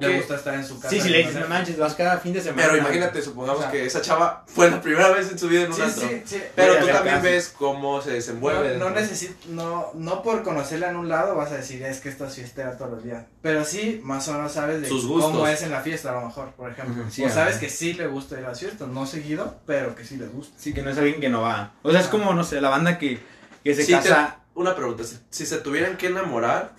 le 0.00 0.16
gusta 0.18 0.36
estar 0.36 0.54
en 0.54 0.64
su 0.66 0.76
casa. 0.78 0.90
Sí, 0.90 1.00
si 1.00 1.08
le 1.08 1.18
dices, 1.18 1.34
no 1.36 1.48
manches, 1.48 1.78
vas 1.78 1.94
cada 1.94 2.18
fin 2.18 2.32
de 2.34 2.40
semana. 2.42 2.62
pero 2.68 2.76
imagínate, 2.78 3.22
supongamos 3.22 3.60
O 3.60 3.62
sea, 3.62 3.70
que 3.70 3.86
esa 3.86 4.02
chava 4.02 4.44
fue 4.46 4.70
la 4.70 4.80
primera 4.82 5.08
vez 5.10 5.30
en 5.30 5.38
su 5.38 5.48
vida 5.48 5.62
en 5.62 5.68
un 5.70 5.74
Sí, 5.76 5.82
antro. 5.82 6.08
sí, 6.08 6.22
sí. 6.26 6.42
Pero 6.54 6.72
Voy 6.74 6.82
tú 6.82 6.86
también 6.88 7.14
caso. 7.16 7.24
ves 7.26 7.54
cómo 7.56 8.02
se 8.02 8.10
desenvuelve. 8.12 8.76
No, 8.76 8.90
no, 8.90 8.94
dentro. 8.96 9.14
necesit- 9.16 9.46
no, 9.48 9.90
no 9.94 10.22
por 10.22 10.42
conocerla 10.42 10.90
en 10.90 10.96
un 10.96 11.08
lado 11.08 11.34
vas 11.34 11.50
a 11.52 11.56
decir 11.56 11.82
es 11.82 12.00
que 12.00 12.08
esta 12.10 12.26
es 12.28 12.34
fiestera 12.34 12.76
todos 12.76 12.90
los 12.90 13.04
días. 13.04 13.24
Pero 13.42 13.64
sí, 13.64 14.00
más 14.04 14.28
o 14.28 14.34
menos 14.34 14.52
sabes 14.52 14.82
de 14.82 14.88
Sus 14.88 15.06
cómo 15.06 15.46
es 15.46 15.62
en 15.62 15.70
la 15.70 15.80
fiesta, 15.80 16.10
a 16.10 16.20
lo 16.20 16.26
mejor, 16.26 16.50
por 16.52 16.70
ejemplo. 16.70 17.04
Sí, 17.10 17.22
o 17.22 17.26
ajá. 17.26 17.34
sabes 17.34 17.56
que 17.56 17.68
sí 17.70 17.94
le 17.94 18.06
gusta 18.06 18.38
ir 18.38 18.44
a 18.44 18.48
las 18.50 18.60
fiestas, 18.60 18.86
no 18.88 19.06
seguido, 19.06 19.56
pero 19.66 19.94
que 19.94 20.04
sí 20.04 20.16
le 20.16 20.26
gusta. 20.26 20.54
Sí, 20.58 20.74
que 20.74 20.82
no 20.82 20.90
es 20.90 20.98
alguien 20.98 21.20
que 21.20 21.28
no 21.30 21.40
va. 21.42 21.72
O 21.82 21.90
sea, 21.90 22.00
es 22.00 22.08
como, 22.08 22.34
no 22.34 22.44
sé, 22.44 22.60
la 22.60 22.68
banda 22.68 22.98
que, 22.98 23.18
que 23.64 23.74
se 23.74 23.82
Sí, 23.84 23.92
te- 23.92 23.98
casa. 23.98 24.36
Una 24.52 24.74
pregunta, 24.74 25.04
si, 25.04 25.16
si 25.30 25.46
se 25.46 25.58
tuvieran 25.58 25.96
que 25.96 26.08
enamorar, 26.08 26.72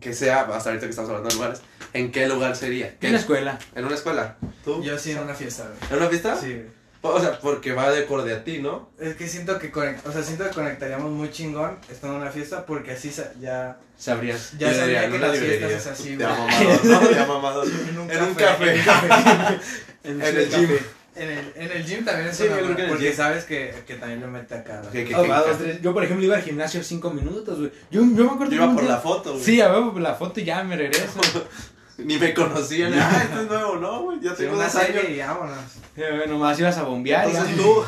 que 0.00 0.12
sea, 0.14 0.42
hasta 0.42 0.70
ahorita 0.70 0.86
que 0.86 0.90
estamos 0.90 1.10
hablando 1.10 1.28
de 1.30 1.34
lugares, 1.36 1.60
¿en 1.92 2.12
qué 2.12 2.26
lugar 2.28 2.54
sería? 2.56 2.96
¿Qué- 2.98 3.06
En 3.08 3.12
la 3.14 3.18
escuela. 3.18 3.58
¿En 3.74 3.84
una 3.84 3.94
escuela? 3.94 4.36
¿Tú? 4.64 4.82
Yo 4.82 4.98
sí 4.98 5.12
en 5.12 5.18
una 5.20 5.34
fiesta, 5.34 5.64
güey. 5.64 5.90
¿En 5.90 5.96
una 5.98 6.08
fiesta? 6.08 6.36
Sí, 6.40 6.52
güey. 6.52 6.76
O 7.02 7.20
sea, 7.20 7.38
porque 7.38 7.72
va 7.72 7.88
de 7.92 8.02
acorde 8.02 8.34
a 8.34 8.42
ti, 8.42 8.58
¿no? 8.58 8.90
Es 8.98 9.14
que 9.14 9.28
siento 9.28 9.60
que 9.60 9.70
conect- 9.70 10.04
o 10.06 10.10
sea, 10.12 10.24
siento 10.24 10.42
que 10.44 10.50
conectaríamos 10.50 11.08
muy 11.12 11.30
chingón 11.30 11.78
estando 11.88 12.16
en 12.16 12.22
una 12.22 12.32
fiesta 12.32 12.66
porque 12.66 12.92
así 12.92 13.12
sa- 13.12 13.32
ya 13.40 13.76
Sabrías. 13.96 14.52
ya 14.58 14.70
en 15.04 15.10
que 15.12 15.16
una 15.16 15.28
las 15.28 15.38
librería. 15.38 15.68
fiestas 15.68 15.86
es 15.94 16.00
así, 16.00 16.16
güey. 16.16 16.26
amamador, 16.26 16.84
¿no? 16.84 17.00
De 17.08 17.18
amamador. 17.20 17.66
En 17.88 17.98
un 17.98 18.10
En 18.10 18.22
un 18.24 18.34
café. 18.34 18.82
café. 18.84 19.08
En, 20.04 20.22
En 20.22 20.36
el 20.36 20.48
gym. 20.50 20.68
En 21.16 21.30
el, 21.30 21.52
en 21.56 21.70
el 21.72 21.84
gym 21.86 22.04
también 22.04 22.28
es 22.28 22.36
Sí, 22.36 22.44
una 22.44 22.56
yo 22.58 22.64
creo 22.64 22.76
que 22.76 22.82
en 22.82 22.86
el 22.88 22.92
porque 22.92 23.06
gym. 23.08 23.16
sabes 23.16 23.44
que, 23.44 23.74
que 23.86 23.94
también 23.94 24.20
lo 24.20 24.28
mete 24.28 24.54
acá. 24.54 24.82
Que- 24.92 25.04
que- 25.04 25.14
dos, 25.14 25.58
tres. 25.58 25.80
Yo, 25.80 25.94
por 25.94 26.04
ejemplo, 26.04 26.24
iba 26.26 26.36
al 26.36 26.42
gimnasio 26.42 26.82
cinco 26.84 27.10
minutos, 27.10 27.58
güey. 27.58 27.72
Yo, 27.90 28.02
yo 28.02 28.24
me 28.24 28.30
acuerdo 28.32 28.52
Yo 28.54 28.62
iba 28.64 28.72
por 28.74 28.82
día- 28.82 28.90
la 28.92 29.00
foto, 29.00 29.32
güey. 29.32 29.42
Sí, 29.44 29.60
a 29.60 29.68
ver, 29.68 29.82
por 29.92 30.00
la 30.00 30.14
foto 30.14 30.40
y 30.40 30.44
ya 30.44 30.62
me 30.62 30.76
regreso. 30.76 31.18
Ni 31.98 32.18
me 32.18 32.34
conocían. 32.34 32.92
Ah, 32.94 33.22
esto 33.24 33.40
es 33.40 33.48
nuevo, 33.48 33.76
¿no, 33.76 34.02
güey? 34.02 34.20
Ya 34.20 34.34
tengo 34.34 34.54
una 34.54 34.64
dos 34.64 34.74
años. 34.76 35.04
y 35.08 35.18
vámonos. 35.18 35.56
Eh, 35.96 36.24
Nomás 36.28 36.60
ibas 36.60 36.76
a 36.76 36.82
bombear. 36.82 37.26
Entonces 37.26 37.56
ya. 37.56 37.62
tú, 37.62 37.84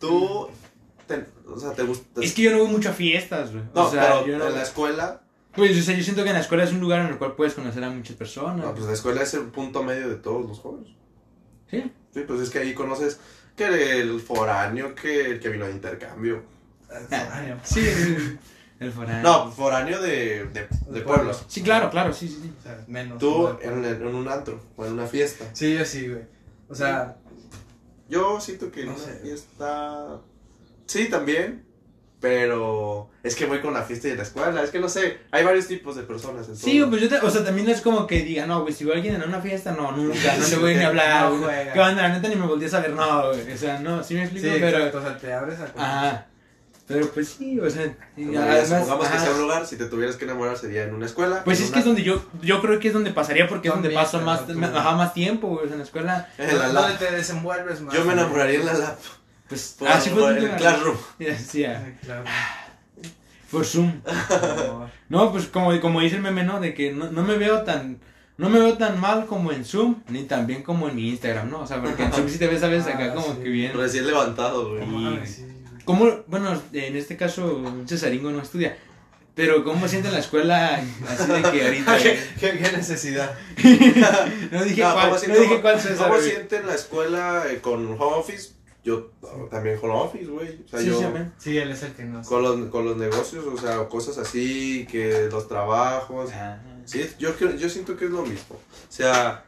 tú, 0.00 0.48
te- 1.06 1.26
o 1.46 1.58
sea, 1.60 1.72
te 1.72 1.82
gusta. 1.82 2.22
Es 2.22 2.32
que 2.32 2.40
yo 2.42 2.50
no 2.52 2.58
voy 2.60 2.68
mucho 2.68 2.88
a 2.88 2.92
fiestas, 2.92 3.52
güey. 3.52 3.64
No, 3.74 3.84
o 3.84 3.90
sea, 3.90 4.00
pero 4.02 4.26
yo 4.26 4.38
no. 4.38 4.46
en 4.46 4.54
la 4.54 4.62
escuela, 4.62 5.20
Pues, 5.52 5.78
o 5.78 5.82
sea, 5.82 5.94
yo 5.94 6.02
siento 6.02 6.22
que 6.22 6.30
en 6.30 6.36
la 6.36 6.40
escuela 6.40 6.64
es 6.64 6.72
un 6.72 6.80
lugar 6.80 7.00
en 7.02 7.08
el 7.08 7.18
cual 7.18 7.34
puedes 7.34 7.52
conocer 7.52 7.84
a 7.84 7.90
muchas 7.90 8.16
personas. 8.16 8.64
no, 8.64 8.72
pues 8.74 8.86
la 8.86 8.94
escuela 8.94 9.20
es 9.22 9.34
el 9.34 9.42
punto 9.42 9.82
medio 9.82 10.08
de 10.08 10.16
todos 10.16 10.48
los 10.48 10.58
jóvenes. 10.60 10.88
Sí. 11.70 11.92
Sí, 12.14 12.20
pues 12.26 12.40
es 12.40 12.50
que 12.50 12.60
ahí 12.60 12.72
conoces 12.74 13.18
que 13.56 14.00
el 14.00 14.20
foráneo, 14.20 14.94
que 14.94 15.26
el 15.32 15.40
que 15.40 15.48
vino 15.50 15.66
de 15.66 15.72
intercambio. 15.72 16.42
Año. 17.10 17.58
Sí, 17.64 17.84
el 18.80 18.92
foráneo. 18.92 19.22
No, 19.22 19.50
foráneo 19.52 20.00
de, 20.00 20.44
de, 20.46 20.68
de 20.88 21.00
pueblos. 21.00 21.44
Sí, 21.48 21.62
claro, 21.62 21.90
claro, 21.90 22.12
sí, 22.12 22.28
sí. 22.28 22.38
sí. 22.42 22.52
O 22.58 22.62
sea, 22.62 22.84
menos. 22.86 23.18
Tú 23.18 23.48
en, 23.60 23.84
en 23.84 24.06
un 24.06 24.28
antro 24.28 24.60
o 24.76 24.86
en 24.86 24.92
una 24.92 25.06
fiesta. 25.06 25.44
Sí, 25.52 25.76
yo 25.76 25.84
sí, 25.84 26.08
güey. 26.08 26.22
O 26.68 26.74
sea, 26.74 27.16
Yo 28.08 28.40
siento 28.40 28.70
que 28.70 28.82
en 28.82 28.86
No 28.86 28.94
una 28.94 29.04
sé. 29.04 29.18
fiesta. 29.22 30.20
Sí, 30.86 31.08
también. 31.08 31.64
Pero 32.24 33.10
es 33.22 33.36
que 33.36 33.44
voy 33.46 33.60
con 33.60 33.74
la 33.74 33.82
fiesta 33.82 34.08
y 34.08 34.16
la 34.16 34.22
escuela. 34.22 34.62
Es 34.62 34.70
que 34.70 34.78
no 34.80 34.88
sé. 34.88 35.18
Hay 35.30 35.44
varios 35.44 35.66
tipos 35.68 35.94
de 35.94 36.02
personas. 36.04 36.48
En 36.48 36.56
Sí, 36.56 36.78
todo. 36.80 36.88
pues 36.90 37.02
yo, 37.02 37.08
te- 37.10 37.18
o 37.18 37.30
sea, 37.30 37.44
también 37.44 37.68
es 37.68 37.82
como 37.82 38.06
que 38.06 38.22
diga, 38.22 38.46
no, 38.46 38.62
güey, 38.62 38.72
si 38.72 38.84
veo 38.84 38.94
a 38.94 38.96
alguien 38.96 39.14
en 39.16 39.22
una 39.28 39.40
fiesta, 39.42 39.72
no, 39.72 39.92
nunca, 39.92 40.34
no 40.38 40.48
le 40.48 40.56
voy 40.56 40.74
ni 40.74 40.82
a 40.82 40.88
hablar, 40.88 41.24
No 41.24 41.30
güey. 41.32 41.42
juega. 41.44 41.72
¿Qué 41.74 41.80
onda? 41.80 42.02
La 42.02 42.08
neta 42.08 42.28
ni 42.28 42.36
me 42.36 42.46
volteé 42.46 42.66
a 42.68 42.70
saber, 42.70 42.90
no, 42.92 43.28
güey. 43.28 43.52
O 43.52 43.56
sea, 43.58 43.78
no, 43.78 44.02
sí 44.02 44.14
me 44.14 44.26
sí, 44.28 44.36
explico, 44.38 44.56
pero. 44.58 44.78
exacto. 44.78 44.98
O 44.98 45.02
sea, 45.02 45.18
te 45.18 45.32
abres 45.34 45.58
a 45.60 45.64
Ajá. 45.76 46.26
Pero 46.86 47.06
pues 47.12 47.28
sí, 47.28 47.58
o 47.60 47.70
sea, 47.70 47.94
además, 48.16 48.68
supongamos 48.68 49.08
que 49.08 49.18
sea 49.18 49.30
un 49.32 49.40
lugar, 49.40 49.66
si 49.66 49.76
te 49.76 49.86
tuvieras 49.86 50.16
que 50.16 50.24
enamorar 50.26 50.58
sería 50.58 50.82
en 50.84 50.94
una 50.94 51.06
escuela. 51.06 51.42
Pues 51.44 51.58
es 51.60 51.66
una- 51.68 51.72
que 51.74 51.78
es 51.80 51.84
donde 51.86 52.02
yo, 52.02 52.22
yo 52.42 52.60
creo 52.60 52.78
que 52.78 52.88
es 52.88 52.94
donde 52.94 53.10
pasaría 53.10 53.48
porque 53.48 53.68
es 53.68 53.74
donde 53.74 53.88
paso 53.90 54.20
más, 54.20 54.42
ajá, 54.74 54.92
más 54.96 55.14
tiempo, 55.14 55.48
güey, 55.48 55.60
o 55.64 55.66
sea, 55.66 55.72
en 55.72 55.78
la 55.78 55.84
escuela, 55.84 56.28
en 56.36 56.46
la 56.58 56.66
¿Dónde 56.68 56.80
lab. 56.90 56.98
te 56.98 57.10
desenvuelves 57.10 57.80
más? 57.80 57.94
Yo 57.94 58.04
me 58.04 58.12
enamoraría 58.12 58.60
en 58.60 58.66
la 58.66 58.74
lab. 58.74 58.96
Pues, 59.54 59.74
Por, 59.78 59.88
así 59.88 60.10
fue 60.10 60.22
por 60.22 60.36
el 60.38 60.50
classroom. 60.56 60.96
Sí, 61.18 61.64
ah, 61.64 61.82
Sí, 61.84 61.92
claro. 62.06 62.24
por 63.50 63.64
Zoom. 63.64 63.92
No, 65.08 65.30
pues 65.32 65.46
como, 65.46 65.78
como 65.80 66.00
dice 66.00 66.16
el 66.16 66.22
meme, 66.22 66.42
¿no? 66.44 66.60
De 66.60 66.74
que 66.74 66.92
no, 66.92 67.10
no 67.10 67.22
me 67.22 67.36
veo 67.36 67.62
tan, 67.62 67.98
no 68.36 68.48
me 68.50 68.58
veo 68.58 68.76
tan 68.76 69.00
mal 69.00 69.26
como 69.26 69.52
en 69.52 69.64
Zoom, 69.64 70.02
ni 70.08 70.24
tan 70.24 70.46
bien 70.46 70.62
como 70.62 70.88
en 70.88 70.96
mi 70.96 71.08
Instagram, 71.10 71.50
¿no? 71.50 71.60
O 71.60 71.66
sea, 71.66 71.80
porque 71.80 72.02
en 72.02 72.12
Zoom 72.12 72.28
sí 72.28 72.38
te 72.38 72.46
ves, 72.48 72.60
¿sabes? 72.60 72.86
Acá 72.88 73.10
Ah, 73.12 73.14
como 73.14 73.34
sí. 73.34 73.40
que 73.42 73.48
bien. 73.50 73.72
Recién 73.76 74.06
levantado, 74.06 74.70
güey. 74.70 74.82
Y- 75.22 75.26
sí. 75.26 75.46
¿Cómo, 75.84 76.10
bueno, 76.26 76.60
en 76.72 76.96
este 76.96 77.16
caso, 77.16 77.56
un 77.58 77.86
cesaringo 77.86 78.30
no 78.30 78.40
estudia, 78.40 78.74
pero 79.34 79.62
¿cómo 79.64 79.86
siente 79.86 80.08
en 80.08 80.14
la 80.14 80.20
escuela 80.20 80.82
así 81.08 81.30
de 81.30 81.42
que 81.50 81.64
ahorita... 81.66 81.98
¿Qué, 81.98 82.18
qué, 82.40 82.58
qué 82.58 82.72
necesidad? 82.72 83.30
no 84.50 84.64
dije 84.64 84.82
No, 84.82 84.92
cuál, 84.94 85.08
¿cómo 85.10 85.18
si- 85.18 85.26
no 85.28 85.34
dije 85.36 85.60
cuál 85.60 85.78
César, 85.80 86.08
¿Cómo 86.08 86.14
güey. 86.18 86.30
siente 86.30 86.56
en 86.56 86.66
la 86.66 86.74
escuela 86.74 87.44
eh, 87.50 87.58
con 87.60 87.84
home 88.00 88.16
office? 88.16 88.52
Yo 88.84 89.10
también 89.50 89.78
home 89.80 89.94
office, 89.94 90.26
güey. 90.26 90.60
O 90.64 90.68
sea, 90.68 90.78
Sí, 90.80 90.86
yo 90.86 91.00
sí, 91.38 91.56
él 91.56 91.70
es 91.70 91.82
el 91.82 91.92
que 91.94 92.04
nos. 92.04 92.26
con 92.28 92.42
los, 92.42 92.68
con 92.70 92.84
los 92.84 92.96
negocios, 92.98 93.44
o 93.46 93.56
sea, 93.56 93.88
cosas 93.88 94.18
así, 94.18 94.86
que 94.90 95.28
los 95.30 95.48
trabajos. 95.48 96.30
Ah. 96.34 96.58
Sí, 96.84 97.02
yo, 97.18 97.30
yo 97.38 97.68
siento 97.70 97.96
que 97.96 98.04
es 98.04 98.10
lo 98.10 98.22
mismo. 98.22 98.56
O 98.56 98.92
sea, 98.92 99.44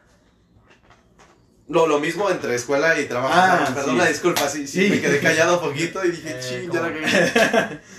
lo, 1.68 1.87
lo 1.87 1.99
mismo 2.01 2.30
entre 2.30 2.55
escuela 2.55 2.99
y 2.99 3.07
trabajo. 3.07 3.34
Ah, 3.37 3.70
perdona, 3.74 4.05
sí. 4.07 4.12
disculpa, 4.12 4.49
sí, 4.49 4.66
sí, 4.66 4.84
Sí. 4.84 4.91
me 4.91 5.01
quedé 5.01 5.20
callado 5.20 5.61
un 5.61 5.68
poquito 5.68 6.05
y 6.05 6.12
dije, 6.12 6.30
Eh, 6.30 6.41
ching, 6.41 6.70
ya 6.72 6.80
la 6.80 6.93
cagué". 6.93 7.80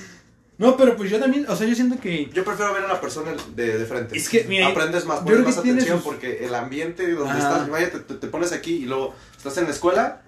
No, 0.58 0.76
pero 0.76 0.96
pues 0.98 1.12
yo 1.12 1.20
también, 1.20 1.46
o 1.48 1.56
sea, 1.56 1.68
yo 1.68 1.76
siento 1.76 2.00
que... 2.02 2.32
Yo 2.34 2.44
prefiero 2.44 2.74
ver 2.74 2.84
a 2.86 2.88
la 2.88 3.00
persona 3.00 3.32
de, 3.56 3.78
de 3.78 3.86
frente. 3.86 4.18
Es 4.18 4.28
que, 4.28 4.44
mira, 4.46 4.66
Aprendes 4.70 5.06
más, 5.06 5.20
pones 5.20 5.42
más 5.42 5.58
atención 5.60 5.98
sus- 5.98 6.04
porque 6.04 6.44
el 6.48 6.56
ambiente 6.56 7.12
donde 7.12 7.30
Ajá. 7.30 7.52
estás, 7.52 7.70
vaya, 7.70 7.92
te- 7.92 8.00
te 8.16 8.28
pones 8.28 8.52
aquí 8.54 8.78
y 8.78 8.86
luego 8.86 9.14
estás 9.38 9.56
en 9.60 9.66
la 9.66 9.70
escuela 9.70 10.24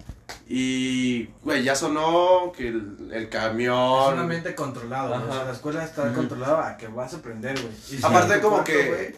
y, 0.48 1.26
güey, 1.42 1.62
ya 1.62 1.74
sonó 1.74 2.52
que 2.56 2.68
el, 2.68 2.96
el 3.12 3.24
Es 3.24 3.28
camión. 3.28 4.14
un 4.14 4.18
ambiente 4.18 4.54
controlado, 4.54 5.08
güey. 5.08 5.20
O 5.20 5.26
sea, 5.26 5.34
Ajá. 5.36 5.44
la 5.44 5.52
escuela 5.52 5.84
está 5.84 6.12
controlada 6.12 6.68
a 6.70 6.76
que 6.76 6.88
vas 6.88 7.14
a 7.14 7.18
aprender, 7.18 7.58
güey. 7.60 7.72
Y 7.90 8.04
Aparte 8.04 8.40
como 8.40 8.56
cuarto, 8.56 8.72
que- 8.72 8.88
güey, 8.88 9.14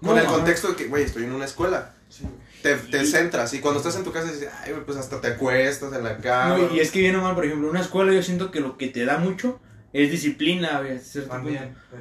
Con 0.00 0.10
No, 0.14 0.18
el 0.20 0.26
ajá. 0.26 0.34
contexto 0.36 0.68
de 0.68 0.76
que, 0.76 0.86
güey, 0.88 1.04
estoy 1.04 1.24
en 1.24 1.32
una 1.32 1.44
escuela. 1.46 1.94
sí. 2.08 2.24
Te, 2.62 2.74
te 2.74 3.04
centras 3.06 3.52
y 3.54 3.60
cuando 3.60 3.78
estás 3.78 3.94
en 3.96 4.02
tu 4.02 4.10
casa 4.10 4.32
dices, 4.32 4.48
ay, 4.64 4.72
pues 4.84 4.98
hasta 4.98 5.20
te 5.20 5.28
acuestas 5.28 5.92
en 5.92 6.02
la 6.02 6.16
cama. 6.18 6.56
No, 6.58 6.74
y 6.74 6.80
es 6.80 6.90
que 6.90 6.98
bien 7.00 7.14
o 7.14 7.22
mal, 7.22 7.34
por 7.36 7.44
ejemplo, 7.44 7.70
una 7.70 7.80
escuela 7.80 8.12
yo 8.12 8.22
siento 8.24 8.50
que 8.50 8.58
lo 8.60 8.76
que 8.76 8.88
te 8.88 9.04
da 9.04 9.18
mucho 9.18 9.60
es 9.92 10.10
disciplina, 10.10 10.80
güey, 10.80 10.98
pues. 10.98 11.18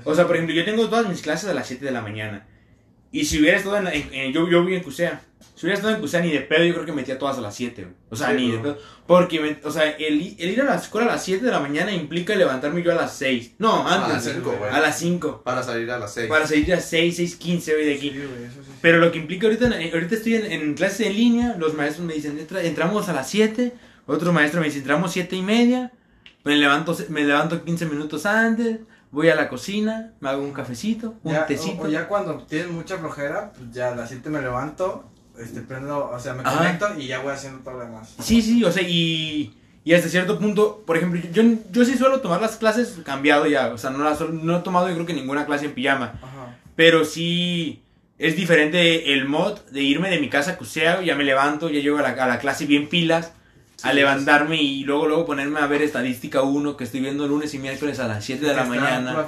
O 0.06 0.16
sea, 0.16 0.26
por 0.26 0.36
ejemplo, 0.36 0.56
yo 0.56 0.66
tengo 0.66 0.90
todas 0.90 1.08
mis 1.08 1.22
clases 1.22 1.50
a 1.50 1.54
las 1.54 1.68
7 1.68 1.86
de 1.86 1.92
la 1.92 2.02
mañana. 2.02 2.48
Y 3.12 3.26
si 3.26 3.40
hubiera 3.40 3.58
estado 3.58 3.78
en, 3.78 3.84
la- 3.84 3.94
en- 3.94 4.12
en- 4.14 4.34
yo, 4.34 4.50
yo 4.50 4.64
vivo 4.66 4.76
en 4.78 4.84
Cusea. 4.84 5.22
Si 5.56 5.66
hubiera 5.66 5.76
estado 5.78 5.96
en 5.96 6.02
Cusea 6.02 6.20
ni 6.22 6.32
de 6.32 6.42
pedo, 6.42 6.66
yo 6.66 6.74
creo 6.74 6.86
que 6.86 6.92
metía 6.92 7.18
todas 7.18 7.38
a 7.38 7.42
las 7.42 7.56
7, 7.56 7.84
güey. 7.84 7.96
O 8.10 8.16
sea, 8.16 8.30
Sí, 8.30 8.36
ni 8.36 8.48
no. 8.50 8.54
de 8.54 8.60
pedo. 8.60 8.78
Porque, 9.08 9.40
me- 9.40 9.58
o 9.64 9.72
sea, 9.72 9.90
el, 9.92 10.36
el 10.38 10.50
ir 10.50 10.62
a 10.62 10.66
la 10.66 10.76
escuela 10.76 11.08
a 11.08 11.14
las 11.14 11.24
7 11.24 11.46
de 11.46 11.52
la 11.52 11.60
mañana 11.62 11.92
implica 11.94 12.36
levantarme 12.36 12.84
yo 12.84 12.92
a 12.92 12.96
las 12.96 13.16
6. 13.16 13.54
No, 13.60 13.88
a 13.88 13.96
antes. 13.96 14.14
las 14.26 14.36
5, 14.36 14.56
güey. 14.60 14.72
A 14.72 14.80
las 14.82 15.00
5. 15.00 15.42
Para 15.44 15.64
salir 15.64 15.90
a 15.92 15.98
las 15.98 16.14
6. 16.14 16.28
Para 16.28 16.46
salir 16.46 16.72
a 16.74 16.76
las 16.76 16.86
6, 16.90 17.16
6, 17.16 17.36
15 17.38 17.74
hoy 17.76 17.86
de 17.86 17.94
aquí. 17.96 18.10
Sí, 18.12 18.18
güey, 18.18 18.44
eso 18.46 18.62
sí. 18.66 18.72
Pero 18.82 18.98
lo 18.98 19.12
que 19.12 19.18
implica 19.20 19.48
ahorita, 19.48 19.66
ahorita 19.68 20.16
estoy 20.16 20.36
en, 20.36 20.52
en 20.52 20.74
clases 20.74 21.08
en 21.08 21.14
línea, 21.16 21.56
los 21.58 21.74
maestros 21.74 22.06
me 22.06 22.14
dicen, 22.14 22.38
"Entra- 22.38 22.62
entramos 22.64 23.08
a 23.10 23.14
las 23.14 23.30
7 23.30 23.74
Otro 24.08 24.32
maestro 24.34 24.60
me 24.62 24.68
dice, 24.68 24.78
entramos 24.80 25.12
siete 25.14 25.36
y 25.36 25.42
media, 25.42 25.92
me 26.44 26.56
levanto, 26.58 26.96
me 27.10 27.24
levanto 27.24 27.64
15 27.66 27.88
minutos 27.88 28.28
antes, 28.28 28.82
voy 29.10 29.30
a 29.30 29.36
la 29.36 29.50
cocina, 29.50 30.14
me 30.20 30.30
hago 30.30 30.44
un 30.44 30.52
cafecito, 30.54 31.16
un 31.24 31.34
Ya, 31.34 31.48
tecito. 31.48 31.82
o, 31.82 31.86
o 31.86 31.90
ya 31.90 32.08
cuando 32.08 32.38
tienes 32.44 32.70
mucha 32.70 32.98
flojera, 33.00 33.52
pues 33.54 33.72
ya 33.72 33.94
a 33.94 33.96
las 33.96 34.10
7 34.10 34.30
me 34.30 34.42
levanto, 34.42 35.12
este, 35.40 35.62
prendo, 35.62 36.10
o 36.10 36.20
sea, 36.20 36.34
me 36.34 36.42
Ajá. 36.44 36.58
conecto 36.58 36.88
y 37.00 37.08
ya 37.08 37.20
voy 37.20 37.34
haciendo 37.34 37.60
todo 37.60 37.76
lo 37.76 37.80
demás. 37.86 38.16
Sí, 38.20 38.42
sí, 38.42 38.64
o 38.64 38.72
sea, 38.72 38.84
y, 38.84 39.54
y 39.84 39.94
hasta 39.94 40.10
cierto 40.10 40.40
punto, 40.40 40.84
por 40.86 40.98
ejemplo, 40.98 41.22
yo, 41.32 41.44
yo 41.72 41.86
sí 41.86 41.98
suelo 41.98 42.22
tomar 42.22 42.42
las 42.42 42.56
clases 42.58 42.98
cambiado 43.04 43.46
ya, 43.48 43.68
o 43.68 43.78
sea, 43.78 43.90
no, 43.90 44.04
las, 44.04 44.20
no 44.22 44.58
he 44.58 44.62
tomado 44.62 44.88
yo 44.88 44.96
creo 44.96 45.06
que 45.06 45.14
ninguna 45.14 45.46
clase 45.46 45.66
en 45.66 45.74
pijama, 45.74 46.14
Ajá. 46.22 46.58
pero 46.76 47.06
sí 47.06 47.82
es 48.18 48.36
diferente 48.36 49.14
el 49.14 49.28
mod 49.28 49.60
de 49.72 49.82
irme 49.82 50.10
de 50.10 50.20
mi 50.20 50.30
casa, 50.30 50.58
cuseo, 50.58 51.02
ya 51.02 51.16
me 51.16 51.24
levanto, 51.24 51.70
ya 51.70 51.82
llego 51.82 51.98
a 51.98 52.02
la, 52.02 52.10
a 52.10 52.28
la 52.28 52.40
clase 52.40 52.66
bien 52.66 52.88
pilas, 52.88 53.34
a 53.84 53.94
levantarme 53.94 54.62
y 54.62 54.84
luego 54.84 55.06
luego 55.08 55.26
ponerme 55.26 55.60
a 55.60 55.68
ver 55.68 55.82
estadística 55.82 56.42
1 56.42 56.78
que 56.78 56.86
estoy 56.86 57.02
viendo 57.02 57.28
lunes 57.28 57.54
y 57.54 57.60
miércoles 57.60 58.00
a 58.00 58.08
las 58.08 58.24
7 58.24 58.46
de 58.46 58.54
la 58.56 58.64
mañana 58.64 59.26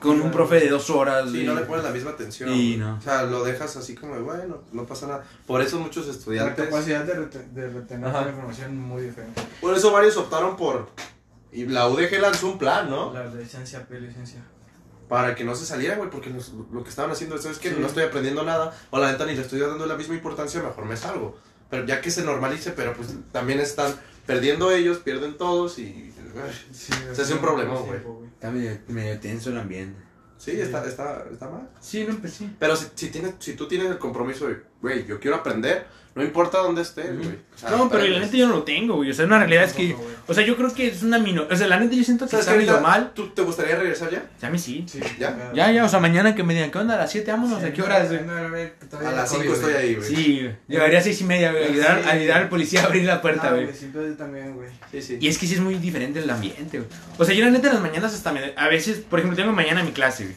con 0.00 0.20
un 0.20 0.30
profe 0.30 0.60
de 0.60 0.68
dos 0.68 0.90
horas. 0.90 1.30
Sí, 1.30 1.40
y- 1.42 1.46
no 1.46 1.54
le 1.54 1.62
pones 1.62 1.84
la 1.84 1.90
misma 1.90 2.10
atención. 2.10 2.78
No. 2.78 2.96
O 2.96 3.00
sea, 3.00 3.22
lo 3.24 3.42
dejas 3.44 3.76
así 3.76 3.94
como, 3.94 4.14
de, 4.14 4.20
bueno, 4.22 4.62
no 4.72 4.84
pasa 4.84 5.06
nada. 5.06 5.24
Por 5.46 5.60
eso 5.62 5.78
muchos 5.80 6.06
La 6.06 6.12
estudiantes. 6.12 6.66
capacidad 6.66 7.04
de, 7.04 7.14
rete- 7.14 7.48
de 7.50 7.68
retener 7.70 8.08
Ajá. 8.08 8.22
la 8.22 8.30
información 8.30 8.76
muy 8.76 9.02
diferente. 9.02 9.42
Por 9.60 9.74
eso 9.76 9.90
varios 9.90 10.16
optaron 10.16 10.56
por. 10.56 10.88
Y 11.50 11.64
la 11.66 11.88
UDG 11.88 12.20
lanzó 12.20 12.48
un 12.48 12.58
plan, 12.58 12.90
¿no? 12.90 13.12
La 13.12 13.24
licencia, 13.26 13.86
P, 13.86 13.98
licencia. 14.00 14.40
Para 15.08 15.34
que 15.34 15.42
no 15.42 15.54
se 15.54 15.64
saliera, 15.64 15.96
güey, 15.96 16.10
porque 16.10 16.28
los- 16.28 16.52
lo 16.70 16.82
que 16.84 16.90
estaban 16.90 17.10
haciendo 17.10 17.36
es 17.36 17.46
que 17.58 17.70
Sí. 17.70 17.76
no 17.80 17.86
estoy 17.86 18.04
aprendiendo 18.04 18.42
nada, 18.44 18.74
o 18.90 18.98
la 18.98 19.10
neta 19.10 19.24
ni 19.24 19.34
le 19.34 19.40
estoy 19.40 19.58
dando 19.58 19.86
la 19.86 19.96
misma 19.96 20.14
importancia, 20.14 20.62
mejor 20.62 20.84
me 20.84 20.96
salgo. 20.98 21.38
Pero 21.70 21.86
ya 21.86 22.00
que 22.00 22.10
se 22.10 22.24
normalice, 22.24 22.72
pero 22.72 22.94
pues 22.94 23.08
también 23.32 23.60
están 23.60 23.94
perdiendo 24.26 24.70
ellos, 24.70 24.98
pierden 24.98 25.36
todos 25.36 25.78
y. 25.78 26.12
Sí, 26.72 26.92
Se 27.12 27.22
hace 27.22 27.34
un 27.34 27.40
problema, 27.40 27.74
güey. 27.74 27.98
Está 28.34 28.50
medio, 28.50 28.78
medio 28.88 29.18
tenso 29.18 29.50
el 29.50 29.58
ambiente. 29.58 30.00
Sí, 30.36 30.52
está, 30.52 30.86
está, 30.86 31.24
está 31.32 31.48
mal. 31.48 31.68
Sí, 31.80 32.06
no, 32.08 32.16
pues 32.18 32.34
sí. 32.34 32.54
Pero 32.60 32.76
si, 32.76 32.86
si, 32.94 33.08
tienes, 33.08 33.34
si 33.40 33.54
tú 33.54 33.66
tienes 33.66 33.90
el 33.90 33.98
compromiso 33.98 34.46
de, 34.46 34.62
güey, 34.80 35.04
yo 35.04 35.18
quiero 35.18 35.36
aprender, 35.36 35.86
no 36.18 36.24
importa 36.24 36.58
dónde 36.58 36.82
estés, 36.82 37.16
güey. 37.16 37.28
O 37.54 37.58
sea, 37.58 37.70
No, 37.70 37.88
pero 37.88 38.04
la 38.06 38.18
neta 38.20 38.36
yo 38.36 38.48
no 38.48 38.56
lo 38.56 38.62
tengo, 38.64 38.96
güey. 38.96 39.10
O 39.10 39.14
sea, 39.14 39.24
una 39.24 39.38
realidad 39.38 39.64
es 39.64 39.72
que. 39.72 39.96
O 40.26 40.34
sea, 40.34 40.44
yo 40.44 40.56
creo 40.56 40.74
que 40.74 40.88
es 40.88 41.02
una 41.02 41.18
minoría. 41.18 41.54
O 41.54 41.56
sea, 41.56 41.68
la 41.68 41.78
neta 41.78 41.94
yo 41.94 42.02
siento 42.04 42.24
que 42.26 42.32
¿Sabes 42.32 42.46
está 42.46 42.58
medio 42.58 42.80
mal. 42.80 43.12
¿Tú 43.14 43.28
te 43.30 43.42
gustaría 43.42 43.76
regresar 43.76 44.10
ya? 44.10 44.24
Ya 44.42 44.50
me 44.50 44.58
sí. 44.58 44.84
Sí, 44.88 45.00
¿Ya? 45.18 45.52
Ya, 45.54 45.70
ya, 45.72 45.84
o 45.84 45.88
sea, 45.88 46.00
mañana 46.00 46.34
que 46.34 46.42
me 46.42 46.54
digan, 46.54 46.70
¿qué 46.70 46.78
onda? 46.78 46.94
A 46.94 46.98
las 46.98 47.10
7, 47.12 47.30
vámonos, 47.30 47.62
¿a 47.62 47.72
qué 47.72 47.82
horas? 47.82 48.08
güey? 48.08 48.20
A 49.06 49.12
las 49.12 49.30
5 49.30 49.52
estoy 49.54 49.72
ahí, 49.74 49.94
güey. 49.94 50.08
Sí, 50.14 50.50
llegaría 50.66 50.98
a 50.98 51.02
6 51.02 51.20
y 51.20 51.24
media, 51.24 51.52
güey. 51.52 51.64
Ayudar, 51.64 52.02
Sí. 52.02 52.08
ayudar 52.10 52.38
al 52.42 52.48
policía 52.48 52.82
a 52.82 52.86
abrir 52.86 53.04
la 53.04 53.22
puerta, 53.22 53.50
güey. 53.52 53.72
siempre 53.72 54.08
yo 54.08 54.14
también, 54.14 54.54
güey. 54.54 54.68
Sí, 54.90 55.00
sí. 55.00 55.18
Y 55.20 55.28
es 55.28 55.38
que 55.38 55.46
sí 55.46 55.54
es 55.54 55.60
muy 55.60 55.76
diferente 55.76 56.18
el 56.18 56.28
ambiente, 56.28 56.78
güey. 56.78 56.90
O 57.16 57.24
sea, 57.24 57.34
yo 57.34 57.44
la 57.44 57.50
neta 57.50 57.68
en 57.68 57.74
las 57.74 57.82
mañanas 57.82 58.12
hasta 58.14 58.32
me... 58.32 58.52
A 58.56 58.68
veces, 58.68 58.98
por 58.98 59.18
ejemplo, 59.20 59.36
tengo 59.36 59.52
mañana 59.52 59.82
mi 59.84 59.92
clase, 59.92 60.24
güey. 60.24 60.36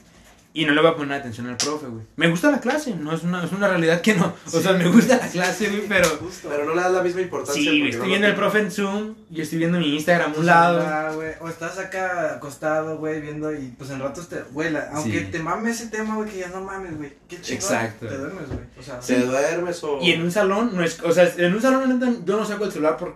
Y 0.53 0.65
no 0.65 0.73
le 0.73 0.81
voy 0.81 0.91
a 0.91 0.95
poner 0.97 1.17
atención 1.17 1.47
al 1.47 1.55
profe, 1.55 1.85
güey. 1.87 2.03
Me 2.17 2.27
gusta 2.29 2.51
la 2.51 2.59
clase, 2.59 2.93
no 2.93 3.13
es 3.13 3.23
una, 3.23 3.41
es 3.45 3.53
una 3.53 3.69
realidad 3.69 4.01
que 4.01 4.15
no. 4.15 4.33
O 4.53 4.59
sea, 4.59 4.73
me 4.73 4.85
gusta 4.89 5.15
la 5.15 5.29
clase, 5.29 5.69
güey, 5.69 5.87
pero... 5.87 6.09
Pero 6.43 6.65
no 6.65 6.75
le 6.75 6.81
das 6.81 6.91
la 6.91 7.01
misma 7.03 7.21
importancia. 7.21 7.61
Sí, 7.71 7.81
estoy 7.83 7.99
no 8.01 8.05
viendo 8.07 8.27
el 8.27 8.35
profe 8.35 8.59
en 8.59 8.69
Zoom 8.69 9.15
y 9.29 9.39
estoy 9.39 9.59
viendo 9.59 9.79
mi 9.79 9.95
Instagram 9.95 10.33
a 10.35 10.37
un 10.39 10.45
lado. 10.45 10.81
Ah, 10.85 11.11
O 11.39 11.47
estás 11.47 11.77
acá 11.79 12.35
acostado, 12.35 12.97
güey, 12.97 13.21
viendo 13.21 13.53
y 13.53 13.73
pues 13.77 13.91
en 13.91 14.01
ratos 14.01 14.27
te. 14.27 14.41
Güey, 14.51 14.75
aunque 14.91 15.19
Sí. 15.21 15.25
te 15.31 15.39
mame 15.39 15.71
ese 15.71 15.87
tema, 15.87 16.15
güey, 16.15 16.29
que 16.29 16.39
ya 16.39 16.49
no 16.49 16.59
mames, 16.59 16.97
güey. 16.97 17.13
Qué 17.29 17.39
chingón. 17.39 17.63
Exacto. 17.63 18.07
Te 18.07 18.17
duermes, 18.17 18.47
güey. 18.47 18.59
O 18.77 18.83
sea, 18.83 18.99
Te 18.99 19.19
duermes 19.21 19.81
o. 19.85 19.99
Y 20.01 20.11
en 20.11 20.21
un 20.21 20.31
salón, 20.31 20.71
no 20.75 20.83
es, 20.83 20.99
o 21.01 21.13
sea, 21.13 21.31
en 21.37 21.53
un 21.53 21.61
salón 21.61 22.23
yo 22.25 22.35
no 22.37 22.43
saco 22.45 22.65
el 22.65 22.73
celular 22.73 22.97
por, 22.97 23.15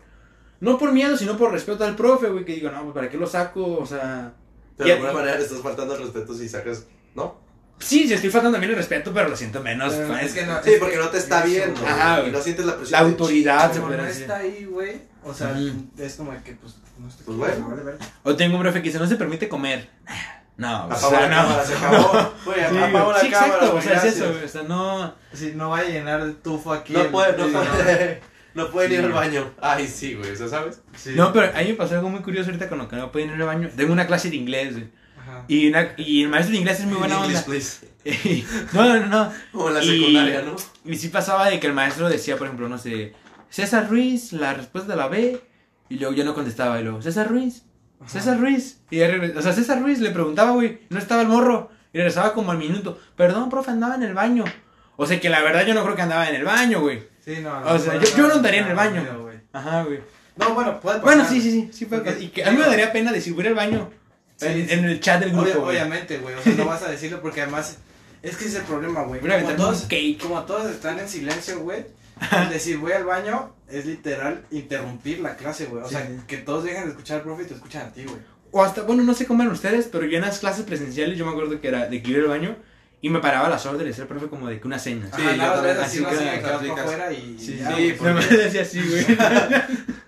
no 0.62 0.78
por 0.78 0.94
miedo, 0.94 1.18
sino 1.18 1.38
por 1.38 1.52
respeto 1.52 1.84
al 1.84 1.98
profe, 1.98 2.30
güey, 2.30 2.46
que 2.46 2.54
digo, 2.54 2.72
no, 2.72 2.84
pues 2.84 2.94
para 2.94 3.10
qué 3.10 3.18
lo 3.18 3.28
saco, 3.28 3.78
o 3.78 3.86
sea, 3.86 4.32
De 4.78 4.88
y- 4.88 4.92
alguna 4.92 5.12
manera 5.12 5.38
le 5.38 5.44
estás 5.44 5.60
faltando 5.60 5.96
al 5.96 6.00
respeto 6.02 6.34
si 6.34 6.48
sacas. 6.48 6.86
¿No? 7.16 7.44
sí, 7.80 8.08
sí 8.08 8.14
estoy 8.14 8.30
faltando 8.30 8.54
también 8.56 8.72
el 8.72 8.78
respeto, 8.78 9.12
pero 9.14 9.28
lo 9.30 9.36
siento 9.36 9.62
menos. 9.62 9.94
Pero 9.94 10.16
es 10.18 10.34
que 10.34 10.46
no. 10.46 10.62
Sí, 10.64 10.74
es 10.74 10.80
porque 10.80 10.96
que 10.96 11.00
no 11.02 11.10
te 11.10 11.18
está 11.18 11.44
viendo. 11.44 11.86
Ajá, 11.86 12.18
y 12.18 12.22
güey. 12.22 12.32
no 12.32 12.42
sientes 12.42 12.66
la 12.66 12.76
presión. 12.78 12.92
La 12.92 13.08
autoridad, 13.08 13.72
se 13.74 13.82
puede 13.82 13.98
no 13.98 14.04
decir. 14.04 14.22
está 14.24 14.38
ahí, 14.38 14.66
güey. 14.66 15.02
O 15.24 15.34
sea, 15.34 15.50
Ujú. 15.52 15.86
es 15.98 16.16
como 16.16 16.32
que, 16.44 16.54
pues, 16.54 16.76
no 17.00 17.08
está 17.08 17.24
Pues 17.26 17.38
bueno. 17.38 17.68
vale, 17.70 17.84
vale. 17.84 17.98
O 18.24 18.36
tengo 18.36 18.56
un 18.56 18.62
profe 18.62 18.80
que 18.82 18.90
dice, 18.90 19.00
no 19.00 19.08
se 19.08 19.16
permite 19.16 19.50
comer. 19.50 19.90
No, 20.58 20.88
o 20.88 20.96
sea, 20.96 21.10
no. 21.28 21.36
cámara, 21.36 21.66
se 21.66 21.74
acabó. 21.76 22.32
Güey, 22.46 22.60
Sí, 22.70 22.78
apago 22.78 23.12
la 23.12 23.20
sí, 23.20 23.30
cámara. 23.30 23.54
exacto, 23.56 23.72
güey, 23.74 23.78
o 23.78 23.82
sea, 23.90 23.98
es 23.98 24.04
eso, 24.06 24.32
güey, 24.32 24.44
o 24.46 24.48
sea, 24.48 24.64
no... 24.64 25.14
Sí, 25.34 25.52
no 25.54 25.70
va 25.70 25.80
a 25.80 25.84
llenar 25.84 26.22
el 26.22 26.38
tufo 26.38 26.72
aquí. 26.72 26.94
No 26.94 27.02
el- 27.02 27.08
puede, 27.10 27.38
no 27.38 27.60
puede. 27.60 28.22
No 28.54 28.70
pueden 28.72 28.92
ir 28.94 29.00
Sí. 29.00 29.04
al 29.06 29.12
baño. 29.12 29.52
Ay, 29.60 29.86
sí, 29.86 30.14
güey, 30.14 30.30
¿eso 30.32 30.48
sabes? 30.48 30.80
Sí. 30.96 31.12
No, 31.14 31.34
pero 31.34 31.52
a 31.54 31.60
mí 31.60 31.68
me 31.68 31.74
pasó 31.74 31.96
algo 31.96 32.08
muy 32.10 32.22
curioso 32.22 32.52
ahorita 32.52 32.70
con 32.70 32.78
lo 32.78 32.88
que 32.88 32.96
no 32.96 33.12
pueden 33.12 33.32
ir 33.32 33.36
al 33.36 33.44
baño. 33.44 33.70
Tengo 33.76 33.92
una 33.92 34.08
clase 34.08 34.30
de 34.30 34.38
inglés, 34.38 34.72
güey. 34.76 34.88
Ajá. 35.28 35.46
Y, 35.48 35.68
una, 35.70 35.94
y 35.98 36.24
el 36.24 36.30
maestro 36.30 36.52
de 36.54 36.58
inglés 36.60 36.80
es 36.80 36.86
muy 36.86 36.98
buena 36.98 37.16
English, 37.16 37.36
onda. 37.38 37.46
please. 37.46 37.88
no, 38.74 39.00
no, 39.00 39.32
no. 39.54 39.68
En 39.68 39.74
la 39.74 39.84
Y- 39.84 39.88
secundaria, 40.00 40.42
¿no? 40.44 40.56
Y 40.86 40.96
sí 40.98 41.08
pasaba 41.10 41.50
de 41.50 41.60
que 41.60 41.68
el 41.68 41.74
maestro 41.74 42.08
decía, 42.10 42.38
por 42.38 42.48
ejemplo, 42.48 42.70
no 42.70 42.78
sé, 42.78 43.14
César 43.50 43.90
Ruiz, 43.90 44.32
la 44.34 44.54
respuesta 44.54 44.92
de 44.94 44.98
la 44.98 45.08
B, 45.08 45.42
y 45.90 45.96
luego 45.98 46.14
yo 46.14 46.24
no 46.26 46.34
contestaba, 46.36 46.80
y 46.80 46.84
luego, 46.84 47.02
César 47.02 47.28
Ruiz, 47.30 47.64
Ajá. 48.00 48.10
César 48.10 48.40
Ruiz, 48.40 48.82
y 48.92 49.02
o 49.02 49.42
sea, 49.42 49.54
César 49.54 49.82
Ruiz 49.82 50.00
le 50.00 50.12
preguntaba, 50.12 50.52
güey, 50.52 50.82
no 50.90 51.00
estaba 51.00 51.22
el 51.24 51.28
morro, 51.28 51.72
y 51.94 51.98
regresaba 51.98 52.34
como 52.34 52.52
al 52.52 52.58
minuto, 52.58 53.00
perdón, 53.16 53.50
profe, 53.50 53.72
andaba 53.72 53.96
en 53.96 54.04
el 54.04 54.14
baño. 54.14 54.44
O 54.98 55.06
sea, 55.06 55.20
que 55.20 55.30
la 55.30 55.42
verdad 55.42 55.66
yo 55.66 55.74
no 55.74 55.84
creo 55.84 55.96
que 55.96 56.02
andaba 56.04 56.30
en 56.30 56.36
el 56.36 56.44
baño, 56.44 56.82
güey. 56.82 57.04
Sí, 57.24 57.38
no, 57.42 57.60
O 57.64 57.80
sea, 57.80 57.96
yo- 57.96 58.18
yo 58.18 58.28
no 58.28 58.36
andaría 58.36 58.62
en 58.62 58.68
el 58.68 58.76
baño. 58.76 59.04
Que 64.40 64.52
ir 64.52 64.58
en, 64.64 64.68
sí. 64.68 64.74
en 64.74 64.86
el 64.86 65.00
chat 65.00 65.20
del 65.20 65.32
grupo, 65.32 65.62
güey. 65.62 65.78
obviamente, 65.78 66.18
güey. 66.18 66.36
O 66.36 66.42
sea, 66.42 66.54
no 66.54 66.66
vas 66.66 66.82
a 66.84 66.90
decirlo 66.90 67.22
porque 67.22 67.42
además. 67.42 67.78
Es 68.22 68.38
que 68.38 68.46
es 68.46 68.56
el 68.56 68.64
problema, 68.64 69.04
güey. 69.04 69.22
Como 69.22 69.54
todos, 69.56 69.88
como 70.22 70.44
todos 70.46 70.72
están 70.72 70.98
en 71.00 71.08
silencio, 71.08 71.60
güey. 71.62 71.86
decir 72.50 72.78
voy 72.78 72.94
al 72.94 73.04
baño 73.04 73.54
es 73.70 73.86
literal 73.86 74.42
interrumpir 74.52 75.20
la 75.20 75.36
clase, 75.36 75.66
güey. 75.66 75.84
O 75.84 75.88
sea, 75.90 76.02
Sí. 76.08 76.14
que 76.28 76.38
todos 76.38 76.64
dejen 76.64 76.86
de 76.86 76.90
escuchar 76.92 77.18
al 77.18 77.24
profe 77.24 77.44
y 77.44 77.46
te 77.48 77.54
escuchan 77.54 77.88
a 77.88 77.92
ti, 77.92 78.04
güey. 78.04 78.18
O 78.52 78.64
hasta, 78.64 78.84
bueno, 78.84 79.04
no 79.04 79.14
sé 79.14 79.26
cómo 79.26 79.44
eran 79.44 79.54
ustedes, 79.54 79.88
pero 79.92 80.06
yo 80.06 80.16
en 80.18 80.22
las 80.24 80.40
clases 80.40 80.64
presenciales 80.66 81.18
yo 81.18 81.26
me 81.26 81.32
acuerdo 81.32 81.60
que 81.60 81.68
era 81.68 81.88
de 81.88 82.02
que 82.02 82.12
iba 82.12 82.22
al 82.22 82.28
baño 82.30 82.56
y 83.02 83.10
me 83.10 83.20
paraba 83.20 83.48
a 83.48 83.50
las 83.50 83.66
órdenes, 83.66 84.00
el 84.00 84.08
profe 84.08 84.28
como 84.28 84.48
de 84.48 84.60
que 84.60 84.66
una 84.66 84.80
seña. 84.80 85.08
Sí, 85.16 85.22
Ajá, 85.22 85.36
yo 85.36 85.52
también, 85.54 85.78
así 85.78 85.84
así, 85.84 86.00
no, 86.04 86.10
que 86.10 86.38
para 86.42 86.56
aplicas. 86.56 86.80
afuera 86.80 87.12
y 87.12 87.38
Sí, 87.38 87.58
ya, 87.60 87.76
sí, 87.76 87.96
me 88.02 88.38
decía 88.38 88.62
así, 88.62 88.82
güey. 88.82 89.06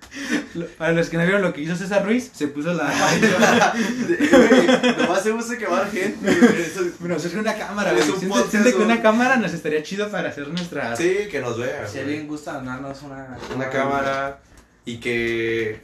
Para 0.77 0.93
los 0.93 1.09
que 1.09 1.17
no 1.17 1.23
vieron 1.23 1.41
lo 1.41 1.53
que 1.53 1.61
hizo 1.61 1.75
César 1.75 2.05
Ruiz, 2.05 2.29
se 2.33 2.47
puso 2.47 2.73
la. 2.73 2.85
Nomás 4.97 5.23
se 5.23 5.31
gusta 5.31 5.57
quemar 5.57 5.89
gente. 5.91 6.33
güey, 6.35 6.61
eso 6.61 6.81
es- 6.83 6.99
Bueno, 6.99 7.15
es 7.15 7.33
una 7.33 7.55
cámara, 7.55 7.91
Es 7.93 8.09
güey. 8.11 8.31
un 8.31 8.49
Siente, 8.49 8.71
que 8.73 8.81
una 8.81 9.01
cámara 9.01 9.37
nos 9.37 9.53
estaría 9.53 9.83
chido 9.83 10.09
para 10.09 10.29
hacer 10.29 10.47
nuestra. 10.49 10.95
Sí, 10.95 11.27
que 11.29 11.39
nos 11.39 11.57
vea. 11.57 11.87
Si 11.87 11.99
alguien 11.99 12.27
gusta 12.27 12.53
donarnos 12.53 13.01
una, 13.03 13.37
Una 13.55 13.69
cámara 13.69 14.39
y 14.85 14.97
que. 14.99 15.81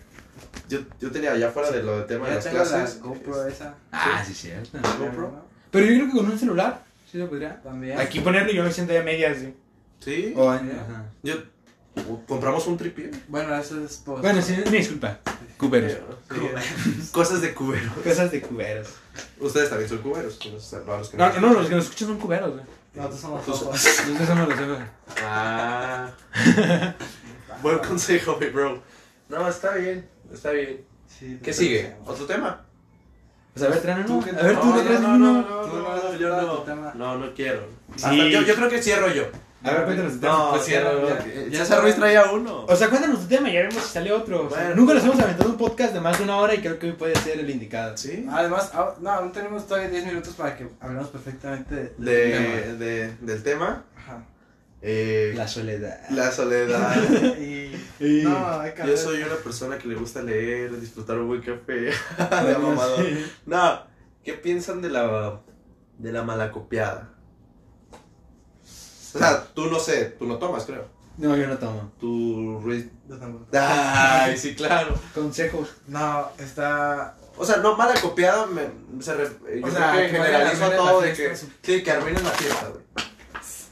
Yo, 0.69 0.79
yo 0.99 1.11
tenía 1.11 1.33
allá 1.33 1.51
fuera 1.51 1.69
de 1.71 1.83
lo 1.83 1.97
del 1.99 2.07
tema 2.07 2.27
de 2.29 2.35
las 2.35 2.43
tengo 2.43 2.57
clases. 2.63 2.97
la 2.97 3.01
GoPro 3.07 3.47
esa. 3.47 3.75
Ah, 3.91 4.23
sí, 4.25 4.33
cierto. 4.33 4.77
GoPro. 4.99 5.45
Pero 5.71 5.85
yo 5.85 5.93
creo 5.95 6.07
que 6.07 6.13
con 6.17 6.31
un 6.31 6.39
celular, 6.39 6.83
sí 7.11 7.19
se 7.19 7.25
podría. 7.25 7.61
También. 7.61 7.99
Aquí 7.99 8.19
ponerlo 8.21 8.51
y 8.51 8.55
yo 8.55 8.63
me 8.63 8.71
siento 8.71 8.93
ya 8.93 9.03
medias, 9.03 9.37
sí. 9.37 9.53
Sí. 9.99 10.33
O 10.35 10.53
en-. 10.53 10.71
Yo. 11.21 11.35
Compramos 12.27 12.65
un 12.67 12.77
tripié. 12.77 13.11
Bueno, 13.27 13.55
eso 13.55 13.83
es 13.83 13.97
post. 13.97 14.21
Bueno, 14.21 14.41
sí, 14.41 14.55
me 14.65 14.77
disculpa. 14.77 15.19
Cuberos. 15.57 15.93
Sí. 16.31 17.09
Cosas 17.11 17.41
de 17.41 17.53
cubero. 17.53 17.89
Cosas 18.03 18.31
de 18.31 18.41
cuberos. 18.41 18.89
Ustedes 19.39 19.69
también 19.69 19.89
son 19.89 19.99
cuberos. 19.99 20.39
los 20.43 21.09
que 21.09 21.17
No, 21.17 21.31
no, 21.33 21.41
no, 21.41 21.53
los 21.53 21.67
que 21.67 21.75
nos 21.75 21.85
escuchan 21.85 22.07
son 22.09 22.17
cuberos, 22.17 22.51
güey. 22.53 22.65
Nosotros 22.95 23.19
somos 23.21 23.47
ojos. 23.49 23.65
Nosotros 24.07 24.27
somos 24.27 24.49
los 24.49 24.59
ojos. 24.59 24.79
Ah. 25.23 26.11
Buen 27.61 27.79
consejo, 27.79 28.37
mi 28.39 28.47
bro. 28.47 28.81
No, 29.29 29.47
está 29.47 29.75
bien. 29.75 30.07
Está 30.33 30.51
bien. 30.51 30.83
Sí, 31.07 31.39
¿Qué 31.43 31.53
sigue? 31.53 31.83
pensamos. 31.83 32.09
¿Otro 32.09 32.25
tema? 32.25 32.65
Pues 33.53 33.65
a 33.65 33.69
ver, 33.69 34.05
Tú 34.05 34.13
uno. 34.13 34.25
A 34.39 34.43
ver, 34.43 34.59
tú 34.59 34.65
No, 34.65 34.75
no 34.75 34.81
traes 34.83 34.99
no, 35.01 35.09
uno. 35.13 35.41
no, 35.41 35.67
no, 35.67 35.95
no 36.11 36.17
yo 36.17 36.65
no. 36.65 36.93
No, 36.95 37.17
no 37.19 37.33
quiero. 37.33 37.67
Yo 37.95 38.55
creo 38.55 38.69
que 38.69 38.81
cierro 38.81 39.13
yo. 39.13 39.25
A 39.63 39.71
ver, 39.71 39.85
cuéntanos 39.85 40.13
tu 40.13 40.19
tema. 40.19 40.33
No, 40.33 40.49
pues 40.51 40.65
cierra, 40.65 40.91
ya. 41.07 41.25
Ya 41.49 41.57
César 41.59 41.81
Ruiz 41.81 41.95
traía 41.95 42.31
uno. 42.31 42.65
O 42.65 42.75
sea, 42.75 42.89
cuéntanos 42.89 43.21
tu 43.21 43.27
tema, 43.27 43.49
ya 43.49 43.61
vemos 43.61 43.75
si 43.83 43.93
sale 43.93 44.11
otro. 44.11 44.47
O 44.47 44.49
sea, 44.49 44.59
Bueno. 44.59 44.75
nunca 44.75 44.93
nos 44.95 45.03
hemos 45.05 45.19
aventado 45.19 45.49
un 45.49 45.57
podcast 45.57 45.93
de 45.93 46.01
más 46.01 46.17
de 46.17 46.23
una 46.25 46.37
hora 46.37 46.53
y 46.53 46.59
creo 46.59 46.77
que 46.79 46.87
hoy 46.87 46.93
puede 46.93 47.15
ser 47.15 47.39
el 47.39 47.49
indicado. 47.49 47.95
Sí. 47.97 48.25
Además, 48.29 48.71
ah, 48.73 48.93
no, 48.99 49.09
aún 49.11 49.31
tenemos 49.31 49.65
todavía 49.67 49.89
10 49.89 50.05
minutos 50.05 50.33
para 50.33 50.57
que 50.57 50.67
hablemos 50.81 51.07
perfectamente 51.09 51.75
de- 51.75 51.93
del 51.97 52.79
De, 52.79 52.85
de, 52.85 53.13
del 53.21 53.43
tema. 53.43 53.83
Ajá. 53.97 54.25
Eh, 54.81 55.31
La 55.37 55.47
soledad. 55.47 55.97
la 56.09 56.29
soledad. 56.31 56.95
Y. 57.39 57.71
Y- 58.01 58.23
No, 58.23 58.59
hay 58.59 58.73
que 58.73 58.85
Yo 58.85 58.97
soy 58.97 59.23
una 59.23 59.35
persona 59.35 59.77
que 59.77 59.87
le 59.87 59.95
gusta 59.95 60.21
leer, 60.21 60.77
disfrutar 60.77 61.17
un 61.19 61.27
buen 61.29 61.41
café. 61.41 61.73
de 62.47 62.57
mamador. 62.57 62.99
sí. 63.05 63.25
No, 63.45 63.81
¿qué 64.25 64.33
piensan 64.33 64.81
de 64.81 64.89
la 64.89 65.39
de 65.97 66.11
la 66.11 66.23
malacopiada? 66.23 67.12
O 69.13 69.19
sea, 69.19 69.43
tú 69.53 69.65
no 69.67 69.79
sé, 69.79 70.05
tú 70.17 70.25
no 70.25 70.37
tomas, 70.37 70.65
creo. 70.65 70.85
No, 71.17 71.35
yo 71.37 71.45
no 71.47 71.57
tomo. 71.57 71.91
Tu 71.99 72.59
Ruiz. 72.63 72.87
Yo 73.07 73.17
tampoco. 73.17 73.45
Ay, 73.53 74.35
sí, 74.43 74.55
claro. 74.55 74.95
Consejos. 75.13 75.69
No, 75.87 76.27
está. 76.39 77.15
O 77.37 77.45
sea, 77.45 77.57
no 77.57 77.75
mal 77.77 77.91
acopiado, 77.95 78.47
me, 78.47 78.63
se 79.01 79.13
re- 79.15 79.59
yo 79.61 79.67
O 79.67 79.69
sea, 79.71 79.91
creo 79.91 80.05
que 80.05 80.11
que 80.11 80.17
generalizo 80.17 80.69
todo 80.71 81.01
de 81.01 81.13
que, 81.13 81.35
sí, 81.35 81.83
que 81.83 81.91
arruinen 81.91 82.23
la 82.23 82.29
fiesta, 82.31 82.67
güey. 82.69 82.83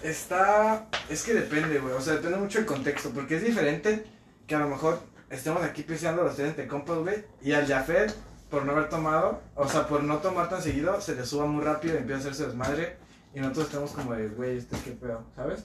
Está. 0.04 0.88
Es 1.10 1.24
que 1.24 1.34
depende, 1.34 1.80
güey. 1.80 1.94
O 1.94 2.02
sea, 2.02 2.14
depende 2.14 2.38
mucho 2.38 2.58
del 2.60 2.68
contexto. 2.68 3.10
Porque 3.10 3.38
es 3.38 3.44
diferente 3.44 4.06
que 4.48 4.56
a 4.56 4.60
lo 4.60 4.68
mejor 4.68 5.00
estemos 5.30 5.64
aquí 5.64 5.84
piseando 5.84 6.24
los 6.24 6.36
tres 6.36 6.56
de 6.58 6.68
compas, 6.68 6.98
güey. 7.00 7.24
Y 7.42 7.54
al 7.54 7.68
Jafet, 7.68 8.14
por 8.50 8.66
no 8.66 8.72
haber 8.74 8.90
tomado, 8.90 9.42
o 9.56 9.68
sea, 9.68 9.88
por 9.88 10.04
no 10.04 10.18
tomar 10.18 10.50
tan 10.50 10.62
seguido, 10.62 11.00
se 11.02 11.16
le 11.16 11.26
suba 11.26 11.46
muy 11.46 11.64
rápido 11.64 11.96
y 11.96 11.98
empieza 11.98 12.18
a 12.18 12.22
hacerse 12.22 12.46
desmadre. 12.48 12.98
Y 13.34 13.40
nosotros 13.40 13.68
estamos 13.68 13.92
como 13.92 14.14
de, 14.14 14.28
güey, 14.30 14.58
este 14.58 14.78
qué 14.84 14.92
pedo, 14.92 15.24
¿sabes? 15.36 15.64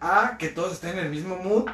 A 0.00 0.36
que 0.38 0.48
todos 0.48 0.72
estén 0.72 0.98
en 0.98 1.06
el 1.06 1.10
mismo 1.10 1.36
mood. 1.36 1.68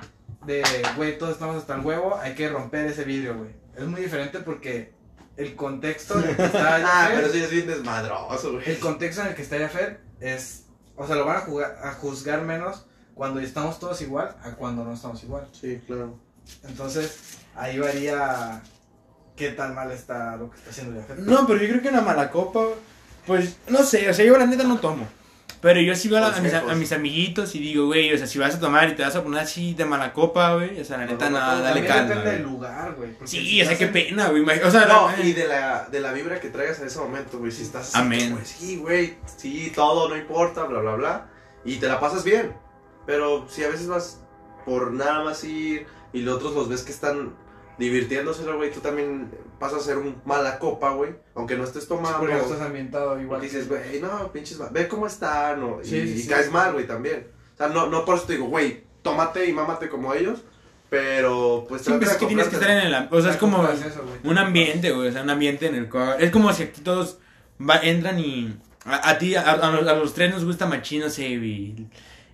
De, 0.44 0.62
güey, 0.96 1.18
todos 1.18 1.32
estamos 1.32 1.56
hasta 1.56 1.74
el 1.74 1.80
huevo. 1.80 2.16
Hay 2.16 2.34
que 2.34 2.48
romper 2.48 2.86
ese 2.86 3.04
vidrio, 3.04 3.36
güey. 3.36 3.50
Es 3.76 3.84
muy 3.84 4.02
diferente 4.02 4.40
porque 4.40 4.92
el 5.36 5.54
contexto 5.54 6.18
en 6.18 6.30
el 6.30 6.36
que 6.36 6.44
está 6.44 6.76
Ah, 6.84 7.10
pero 7.14 7.28
sí 7.28 7.40
es 7.42 7.50
bien 7.50 7.66
desmadroso, 7.66 8.52
güey. 8.52 8.68
el 8.68 8.78
contexto 8.78 9.22
en 9.22 9.28
el 9.28 9.34
que 9.34 9.42
está 9.42 9.58
Jafet 9.58 10.00
es. 10.20 10.64
O 10.96 11.06
sea, 11.06 11.14
lo 11.14 11.24
van 11.24 11.36
a, 11.36 11.40
jugar, 11.40 11.78
a 11.82 11.92
juzgar 11.92 12.42
menos 12.42 12.84
cuando 13.14 13.38
estamos 13.40 13.78
todos 13.78 14.00
igual 14.02 14.36
a 14.42 14.52
cuando 14.52 14.84
no 14.84 14.92
estamos 14.92 15.22
igual. 15.22 15.46
Sí, 15.52 15.80
claro. 15.86 16.18
Entonces, 16.64 17.38
ahí 17.54 17.78
varía 17.78 18.62
qué 19.36 19.50
tan 19.50 19.74
mal 19.74 19.92
está 19.92 20.36
lo 20.36 20.50
que 20.50 20.56
está 20.56 20.70
haciendo 20.70 21.00
Jafet. 21.00 21.18
No, 21.18 21.46
pero 21.46 21.60
yo 21.60 21.68
creo 21.68 21.82
que 21.82 21.88
una 21.88 22.00
mala 22.00 22.30
copa, 22.30 22.64
pues, 23.26 23.56
no 23.68 23.84
sé, 23.84 24.10
o 24.10 24.14
sea, 24.14 24.24
yo 24.24 24.36
la 24.36 24.46
neta 24.46 24.64
no 24.64 24.78
tomo. 24.78 25.06
Pero 25.60 25.80
yo 25.80 25.94
sí 25.96 26.08
veo 26.08 26.24
a, 26.24 26.28
mis, 26.30 26.38
Consejos. 26.38 26.70
a 26.70 26.74
mis 26.76 26.92
amiguitos 26.92 27.54
y 27.56 27.58
digo, 27.58 27.86
güey, 27.86 28.12
o 28.14 28.16
sea, 28.18 28.26
si 28.28 28.38
vas 28.38 28.54
a 28.54 28.60
tomar 28.60 28.88
y 28.88 28.94
te 28.94 29.02
vas 29.02 29.16
a 29.16 29.24
poner 29.24 29.40
así 29.40 29.74
de 29.74 29.84
mala 29.84 30.12
copa, 30.12 30.54
güey, 30.54 30.80
o 30.80 30.84
sea, 30.84 30.98
la 30.98 31.06
neta, 31.06 31.24
No, 31.28 31.30
no, 31.32 31.38
nada, 31.40 31.56
no, 31.58 31.62
dale 31.64 31.84
calma. 31.86 32.08
depende 32.14 32.30
del 32.32 32.42
lugar, 32.42 32.94
güey. 32.94 33.10
Sí, 33.24 33.40
si 33.44 33.62
o 33.62 33.64
sea, 33.66 33.76
qué 33.76 33.84
en- 33.86 33.92
pena, 33.92 34.28
güey. 34.28 34.42
O 34.42 34.70
sea, 34.70 34.86
No, 34.86 35.10
la- 35.10 35.20
y 35.20 35.32
de 35.32 35.48
la, 35.48 35.88
de 35.90 36.00
la 36.00 36.12
vibra 36.12 36.38
que 36.40 36.50
traigas 36.50 36.78
en 36.80 36.86
ese 36.86 36.98
momento, 37.00 37.38
güey. 37.38 37.50
Si 37.50 37.62
estás 37.62 37.88
así, 37.88 37.98
Amén. 37.98 38.32
güey, 38.34 38.44
sí, 38.46 38.76
güey, 38.76 39.14
sí, 39.36 39.72
todo, 39.74 40.08
no 40.08 40.16
importa, 40.16 40.62
bla, 40.64 40.78
bla, 40.80 40.94
bla. 40.94 41.26
Y 41.64 41.76
te 41.76 41.88
la 41.88 41.98
pasas 41.98 42.22
bien. 42.22 42.52
Pero 43.04 43.48
si 43.48 43.64
a 43.64 43.68
veces 43.68 43.88
vas 43.88 44.20
por 44.64 44.92
nada 44.92 45.24
más 45.24 45.42
ir 45.42 45.86
y 46.12 46.20
los 46.20 46.36
otros 46.36 46.54
los 46.54 46.68
ves 46.68 46.82
que 46.82 46.92
están 46.92 47.34
divirtiéndose, 47.78 48.44
güey, 48.44 48.70
tú 48.70 48.80
también 48.80 49.30
pasas 49.58 49.80
a 49.80 49.84
ser 49.84 49.98
un 49.98 50.20
mala 50.24 50.58
copa, 50.58 50.90
güey. 50.92 51.12
Aunque 51.34 51.56
no 51.56 51.64
estés 51.64 51.86
tomando. 51.88 52.18
Porque 52.20 52.34
no 52.34 52.40
estás 52.40 52.60
ambientado 52.60 53.10
igual. 53.12 53.22
Igual 53.22 53.40
dices, 53.40 53.68
güey, 53.68 54.00
no, 54.00 54.30
pinches, 54.32 54.58
ve 54.72 54.88
cómo 54.88 55.06
están, 55.06 55.62
o- 55.62 55.80
y, 55.82 55.86
Sí, 55.86 56.00
sí, 56.06 56.14
y 56.14 56.22
sí. 56.22 56.28
caes 56.28 56.50
mal, 56.50 56.72
güey, 56.72 56.86
también. 56.86 57.26
O 57.54 57.56
sea, 57.58 57.68
no, 57.68 57.86
no 57.88 58.04
por 58.04 58.16
eso 58.16 58.24
te 58.26 58.34
digo, 58.34 58.46
güey, 58.46 58.84
tómate 59.02 59.46
y 59.46 59.52
mámate 59.52 59.88
como 59.88 60.14
ellos, 60.14 60.40
pero 60.90 61.66
pues 61.68 61.82
Sí, 61.82 61.92
pues 61.98 62.10
es 62.12 62.16
que 62.16 62.26
tienes 62.26 62.48
que 62.48 62.56
estar 62.56 62.70
en 62.70 62.78
el... 62.78 63.08
O 63.10 63.20
sea, 63.20 63.32
es 63.32 63.36
como 63.36 63.66
eso, 63.68 63.84
un 64.24 64.38
ambiente, 64.38 64.92
güey, 64.92 65.08
o 65.08 65.12
sea, 65.12 65.22
un 65.22 65.30
ambiente 65.30 65.66
en 65.66 65.74
el 65.74 65.88
cual... 65.88 66.16
Es 66.20 66.30
como 66.30 66.52
si 66.52 66.62
aquí 66.64 66.80
todos 66.80 67.18
va- 67.60 67.80
entran 67.82 68.18
y... 68.18 68.56
A, 68.84 69.10
a 69.10 69.18
ti, 69.18 69.34
a, 69.34 69.42
a 69.42 69.70
los, 69.70 69.86
a 69.86 69.94
los 69.94 70.14
tres 70.14 70.32
nos 70.32 70.44
gusta 70.44 70.66
machino, 70.66 71.06
no 71.06 71.10
sé, 71.10 71.36
güey, 71.36 71.86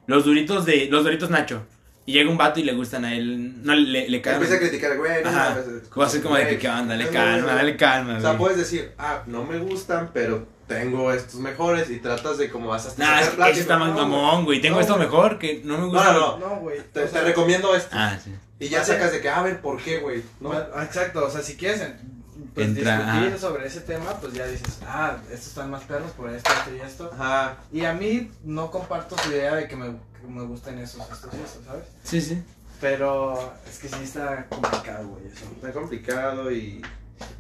los 0.07 0.25
duritos 0.25 0.65
de... 0.67 0.87
Los 0.91 1.03
duritos 1.05 1.31
Nacho. 1.31 1.63
Y 2.07 2.13
llega 2.13 2.31
un 2.31 2.37
vato 2.37 2.61
y 2.61 2.65
le 2.65 2.75
gustan 2.75 3.05
a 3.07 3.15
él, 3.15 3.65
no, 3.65 3.75
le, 3.75 4.09
le 4.09 4.21
caen... 4.21 4.37
Empieza 4.37 4.57
a 4.57 4.59
criticar, 4.59 4.97
güey, 4.99 5.23
no 5.23 5.31
Ajá. 5.31 5.57
Va 5.99 6.05
a 6.05 6.09
ser 6.09 6.23
como 6.23 6.37
de 6.37 6.47
que, 6.49 6.59
¿qué 6.59 6.69
onda? 6.69 6.89
Dale 6.95 7.05
no, 7.07 7.11
calma, 7.11 7.37
no, 7.39 7.47
no. 7.47 7.55
dale 7.57 7.77
calma, 7.79 8.19
O 8.19 8.21
sea, 8.21 8.31
güey. 8.31 8.39
puedes 8.41 8.59
decir, 8.59 8.93
ah, 8.99 9.23
no 9.27 9.45
me 9.45 9.59
gustan, 9.59 10.11
pero 10.13 10.47
tengo 10.67 11.13
estos 11.13 11.41
mejores 11.41 11.89
y 11.91 11.99
tratas 12.01 12.37
de 12.37 12.51
como 12.51 12.69
vas 12.69 12.87
a 12.87 12.95
Nah, 12.99 13.21
es 13.21 13.29
que 13.31 13.51
eso 13.51 13.61
está 13.61 13.79
más 13.79 13.95
mamón, 13.95 14.45
güey. 14.45 14.61
Tengo 14.61 14.77
No, 14.77 14.81
esto 14.83 14.95
güey. 14.97 15.07
mejor 15.07 15.39
que 15.39 15.63
no 15.65 15.79
me 15.79 15.87
gusta. 15.87 16.13
no, 16.13 16.39
no. 16.39 16.39
No, 16.49 16.57
güey. 16.57 16.81
Te, 16.93 17.05
o 17.05 17.09
sea, 17.09 17.21
te 17.21 17.27
recomiendo 17.29 17.75
esto. 17.75 17.89
Ah, 17.93 18.19
sí. 18.23 18.35
Y 18.61 18.69
ya 18.69 18.81
Vale. 18.83 18.93
sacas 18.93 19.13
de 19.13 19.21
que, 19.21 19.29
a 19.31 19.43
ver, 19.43 19.61
¿por 19.61 19.83
qué, 19.83 19.99
güey? 19.99 20.23
¿No? 20.41 20.49
Bueno, 20.51 20.65
Exacto, 20.83 21.25
o 21.27 21.31
sea, 21.31 21.41
si 21.43 21.57
quieres 21.57 21.83
pues, 22.55 22.69
Entra, 22.69 22.97
discutir 22.99 23.29
ajá. 23.29 23.39
sobre 23.39 23.67
ese 23.67 23.81
tema, 23.81 24.13
pues 24.21 24.33
ya 24.33 24.47
dices, 24.47 24.79
ah, 24.87 25.17
estos 25.31 25.49
están 25.49 25.71
más 25.71 25.83
perros 25.85 26.13
por 26.13 26.31
esto, 26.31 26.51
esto 26.53 26.75
y 26.77 26.81
esto. 26.81 27.11
Ajá. 27.13 27.57
Y 27.73 27.85
a 27.85 27.93
mí 27.93 28.31
no 28.45 28.71
comparto 28.71 29.17
tu 29.17 29.29
idea 29.31 29.57
de 29.57 29.67
que 29.67 29.75
me, 29.75 29.87
que 30.21 30.29
me 30.29 30.43
gusten 30.45 30.79
esos, 30.79 31.01
estos 31.03 31.35
y 31.35 31.43
estos, 31.45 31.65
¿sabes? 31.65 31.85
Sí, 32.05 32.21
sí. 32.21 32.43
Pero 32.81 33.55
es 33.69 33.79
que 33.79 33.89
sí 33.89 34.03
está 34.05 34.47
complicado, 34.49 35.09
güey, 35.09 35.27
eso. 35.27 35.47
Está 35.55 35.73
complicado 35.73 36.51
y... 36.53 36.81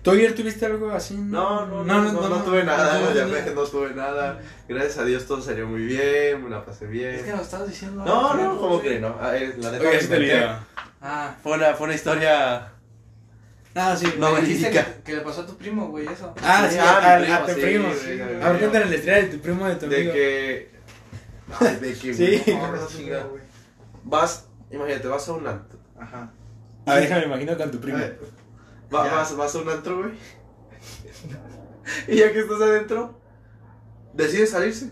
¿Tú 0.02 0.12
ayer 0.12 0.34
tuviste 0.34 0.66
algo 0.66 0.90
así? 0.90 1.14
No, 1.14 1.66
no, 1.66 1.84
no, 1.84 2.12
no, 2.12 2.28
no, 2.28 2.42
tuve 2.42 2.64
nada, 2.64 3.12
ya 3.12 3.24
ves, 3.26 3.54
no 3.54 3.62
tuve 3.64 3.94
nada. 3.94 4.40
Gracias 4.68 4.98
a 4.98 5.04
Dios 5.04 5.26
todo 5.26 5.42
salió 5.42 5.66
muy 5.66 5.82
bien, 5.82 6.42
me 6.42 6.50
la 6.50 6.64
pasé 6.64 6.86
bien. 6.86 7.14
Es 7.14 7.22
que 7.22 7.32
nos 7.32 7.42
estabas 7.42 7.68
diciendo. 7.68 8.04
No, 8.04 8.34
no, 8.34 8.58
¿cómo 8.58 8.80
que 8.80 8.98
no? 8.98 9.16
Ah, 9.20 9.32
la 9.32 9.70
neta 9.70 9.88
Oye, 9.88 10.08
me. 10.08 10.56
Ah, 11.02 11.34
Fue 11.42 11.52
una, 11.52 11.74
fue 11.74 11.86
una 11.86 11.94
historia... 11.94 12.73
Ah, 13.76 13.96
sí. 13.96 14.06
No, 14.18 14.30
me 14.32 14.40
dijiste 14.42 14.68
verídica. 14.70 14.94
que, 14.96 15.02
que 15.02 15.16
le 15.16 15.20
pasó 15.22 15.40
a 15.42 15.46
tu 15.46 15.56
primo, 15.56 15.88
güey, 15.88 16.06
eso. 16.06 16.32
Ah, 16.42 16.68
sí, 16.70 16.76
Ah, 16.80 17.00
mi 17.00 17.06
a, 17.06 17.18
primo, 17.18 17.34
a 17.34 17.46
tu 17.46 17.52
sí, 17.54 17.60
primo. 17.60 17.88
sí. 17.92 18.20
A 18.20 18.50
ver, 18.50 18.58
cuéntale 18.60 18.84
la 18.86 18.94
historia 18.94 19.16
de 19.16 19.24
tu 19.28 19.38
primo 19.40 19.66
de 19.66 19.74
tu 19.76 19.88
De 19.88 19.96
amigo. 19.96 20.12
que... 20.12 20.70
Ay, 21.60 21.76
de 21.76 21.92
que... 21.94 22.14
Sí. 22.14 22.42
güey, 22.46 23.10
No. 23.10 23.30
Vas, 24.04 24.46
imagínate, 24.70 25.08
vas 25.08 25.28
a 25.28 25.32
un 25.32 25.46
antro. 25.46 25.78
Ajá. 25.98 26.32
A 26.86 26.94
ver, 26.94 27.02
déjame 27.04 27.24
imagino 27.26 27.56
con 27.56 27.70
tu 27.70 27.80
primo. 27.80 27.98
Va- 28.94 29.04
vas, 29.10 29.36
vas 29.36 29.54
a 29.54 29.58
un 29.58 29.68
antro, 29.68 29.98
güey. 29.98 30.10
y 32.08 32.16
ya 32.16 32.32
que 32.32 32.40
estás 32.40 32.60
adentro, 32.60 33.18
decide 34.12 34.46
salirse. 34.46 34.90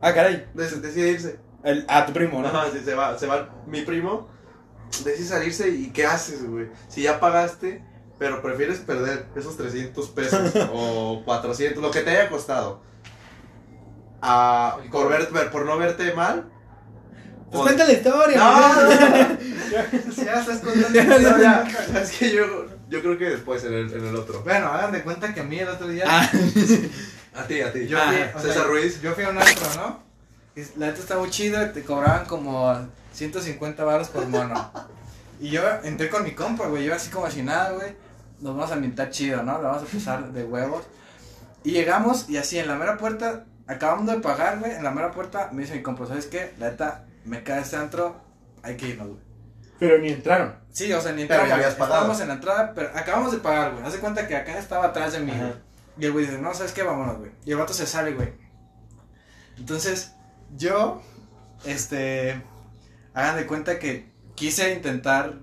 Ah, 0.00 0.12
caray. 0.14 0.46
Des- 0.54 0.80
decide 0.82 1.10
irse. 1.10 1.38
El, 1.62 1.84
a 1.88 2.06
tu 2.06 2.12
primo, 2.12 2.40
¿no? 2.40 2.48
Ajá, 2.48 2.70
sí, 2.72 2.80
se 2.84 2.94
va, 2.94 3.18
se 3.18 3.26
va 3.26 3.48
mi 3.66 3.82
primo. 3.82 4.28
Decide 5.04 5.26
salirse 5.26 5.68
y 5.68 5.90
¿qué 5.90 6.06
haces, 6.06 6.46
güey? 6.48 6.68
Si 6.88 7.02
ya 7.02 7.20
pagaste, 7.20 7.84
pero 8.20 8.40
prefieres 8.40 8.78
perder 8.78 9.26
esos 9.34 9.56
300 9.56 10.08
pesos 10.10 10.52
o 10.72 11.22
400, 11.24 11.82
lo 11.82 11.90
que 11.90 12.02
te 12.02 12.10
haya 12.10 12.28
costado. 12.30 12.80
A, 14.22 14.76
por, 14.92 15.08
ver, 15.08 15.28
por 15.50 15.64
no 15.64 15.78
verte 15.78 16.12
mal. 16.14 16.48
Pues 17.50 17.60
o- 17.60 17.64
cuenta 17.64 17.84
la 17.84 17.92
historia. 17.92 18.38
No, 18.38 18.86
güey. 18.86 18.98
no, 18.98 19.08
no. 19.08 19.38
Ya 20.24 20.40
estás 20.40 20.58
contando. 20.58 20.88
Ya, 21.40 21.64
es 22.02 22.10
que 22.12 22.30
yo, 22.32 22.66
yo 22.88 23.00
creo 23.00 23.16
que 23.18 23.30
después 23.30 23.64
en 23.64 23.72
el, 23.74 23.92
en 23.92 24.06
el 24.06 24.14
otro. 24.16 24.42
Bueno, 24.42 24.66
hagan 24.68 24.92
de 24.92 25.02
cuenta 25.02 25.32
que 25.32 25.40
a 25.40 25.44
mí 25.44 25.58
el 25.58 25.68
otro 25.68 25.88
día. 25.88 26.04
Ah, 26.06 26.28
A 27.34 27.44
ti, 27.44 27.60
a 27.62 27.72
ti. 27.72 27.86
Yo 27.86 27.98
Ah, 27.98 28.08
fui, 28.12 28.18
o 28.34 28.40
César 28.42 28.54
sea, 28.54 28.64
Ruiz. 28.64 29.00
Yo 29.00 29.14
fui 29.14 29.24
a 29.24 29.30
un 29.30 29.38
antro, 29.38 29.66
¿no? 29.76 30.02
Y 30.54 30.60
la 30.78 30.86
neta 30.88 31.00
estaba 31.00 31.20
muy 31.20 31.30
chido 31.30 31.64
y 31.64 31.70
te 31.70 31.82
cobraban 31.82 32.26
como 32.26 32.76
150 33.14 33.82
baros 33.84 34.08
por 34.08 34.26
mono. 34.26 34.70
Y 35.40 35.48
yo 35.48 35.62
entré 35.84 36.10
con 36.10 36.22
mi 36.24 36.32
compa, 36.32 36.66
güey. 36.66 36.84
Yo 36.84 36.94
así 36.94 37.08
como 37.10 37.30
si 37.30 37.42
nada, 37.42 37.70
güey. 37.70 37.94
Nos 38.40 38.54
vamos 38.56 38.70
a 38.70 38.74
ambientar 38.74 39.10
chido, 39.10 39.42
¿no? 39.42 39.58
Lo 39.60 39.68
vamos 39.68 39.82
a 39.82 39.86
pasar 39.92 40.32
de 40.32 40.44
huevos. 40.44 40.84
Y 41.62 41.72
llegamos 41.72 42.28
y 42.28 42.36
así 42.38 42.58
en 42.58 42.68
la 42.68 42.76
mera 42.76 42.96
puerta, 42.96 43.44
acabando 43.66 44.12
de 44.12 44.20
pagar, 44.20 44.58
güey. 44.58 44.72
En 44.72 44.82
la 44.82 44.90
mera 44.90 45.10
puerta 45.10 45.50
me 45.52 45.62
dice 45.62 45.74
mi 45.74 45.82
compa, 45.82 46.06
¿sabes 46.06 46.26
qué? 46.26 46.54
La 46.58 46.70
neta, 46.70 47.04
me 47.24 47.42
cae 47.42 47.60
este 47.60 47.76
antro, 47.76 48.16
hay 48.62 48.76
que 48.76 48.88
irnos, 48.88 49.08
güey. 49.08 49.20
Pero 49.78 49.98
ni 49.98 50.10
entraron. 50.10 50.54
Sí, 50.70 50.92
o 50.92 51.00
sea, 51.00 51.12
ni 51.12 51.24
Pero 51.24 51.42
entramos. 51.42 51.48
ya 51.48 51.54
habías 51.54 51.74
pagado. 51.74 51.94
Estábamos 51.94 52.20
en 52.20 52.28
la 52.28 52.34
entrada, 52.34 52.72
pero 52.74 52.90
acabamos 52.94 53.32
de 53.32 53.38
pagar, 53.38 53.72
güey. 53.72 53.84
Haz 53.84 53.92
de 53.94 53.98
cuenta 53.98 54.26
que 54.28 54.36
acá 54.36 54.58
estaba 54.58 54.86
atrás 54.86 55.12
de 55.12 55.20
mí, 55.20 55.32
Ajá. 55.32 55.54
Y 55.98 56.04
el 56.06 56.12
güey 56.12 56.26
dice, 56.26 56.38
no, 56.38 56.54
¿sabes 56.54 56.72
qué? 56.72 56.82
Vámonos, 56.82 57.18
güey. 57.18 57.30
Y 57.44 57.50
el 57.52 57.58
vato 57.58 57.72
se 57.74 57.86
sale, 57.86 58.12
güey. 58.12 58.32
Entonces, 59.58 60.14
yo, 60.56 61.02
este, 61.64 62.42
hagan 63.12 63.36
de 63.36 63.46
cuenta 63.46 63.78
que 63.78 64.10
quise 64.34 64.72
intentar 64.72 65.34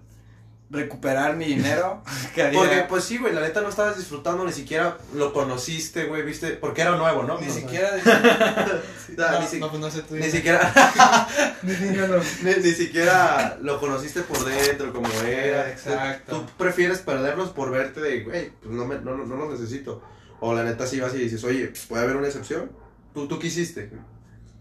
recuperar 0.70 1.36
mi 1.36 1.46
dinero. 1.46 2.02
que 2.36 2.44
había- 2.44 2.60
Porque, 2.60 2.86
pues 2.90 3.04
sí, 3.06 3.18
güey, 3.18 3.34
la 3.34 3.42
neta 3.42 3.62
no 3.62 3.70
estabas 3.70 3.98
disfrutando, 3.98 4.44
ni 4.44 4.52
siquiera 4.52 4.98
lo 5.14 5.32
conociste, 5.34 6.06
güey, 6.06 6.24
viste, 6.24 6.52
porque 6.52 6.82
era 6.82 6.96
nuevo, 6.96 7.24
¿no? 7.24 7.40
ni 7.40 7.48
No, 7.48 7.54
siquiera... 7.54 7.90
No, 9.18 9.40
ni 9.40 9.48
si- 9.48 9.60
pues 9.60 10.32
siquiera, 10.32 11.28
ni, 11.64 12.52
ni 12.64 12.72
siquiera 12.72 13.58
lo 13.62 13.80
conociste 13.80 14.22
por 14.22 14.44
dentro, 14.46 14.94
como 14.94 15.08
era. 15.26 15.72
Exacto. 15.72 16.38
Tú 16.42 16.46
prefieres 16.58 17.00
perderlos 17.00 17.50
por 17.50 17.72
verte 17.72 18.02
de, 18.02 18.24
güey, 18.24 18.52
pues 18.62 18.76
no, 18.76 18.86
me, 18.86 19.00
no, 19.00 19.16
no, 19.18 19.36
los 19.38 19.60
necesito. 19.60 20.04
O 20.40 20.54
la 20.54 20.64
neta 20.64 20.86
sí 20.86 21.00
vas 21.00 21.14
y 21.16 21.20
dices, 21.20 21.44
oye, 21.46 21.72
¿puede 21.88 22.04
haber 22.04 22.18
una 22.18 22.28
excepción? 22.28 22.70
¿Tú, 23.14 23.28
tú 23.28 23.40
quisiste? 23.40 23.92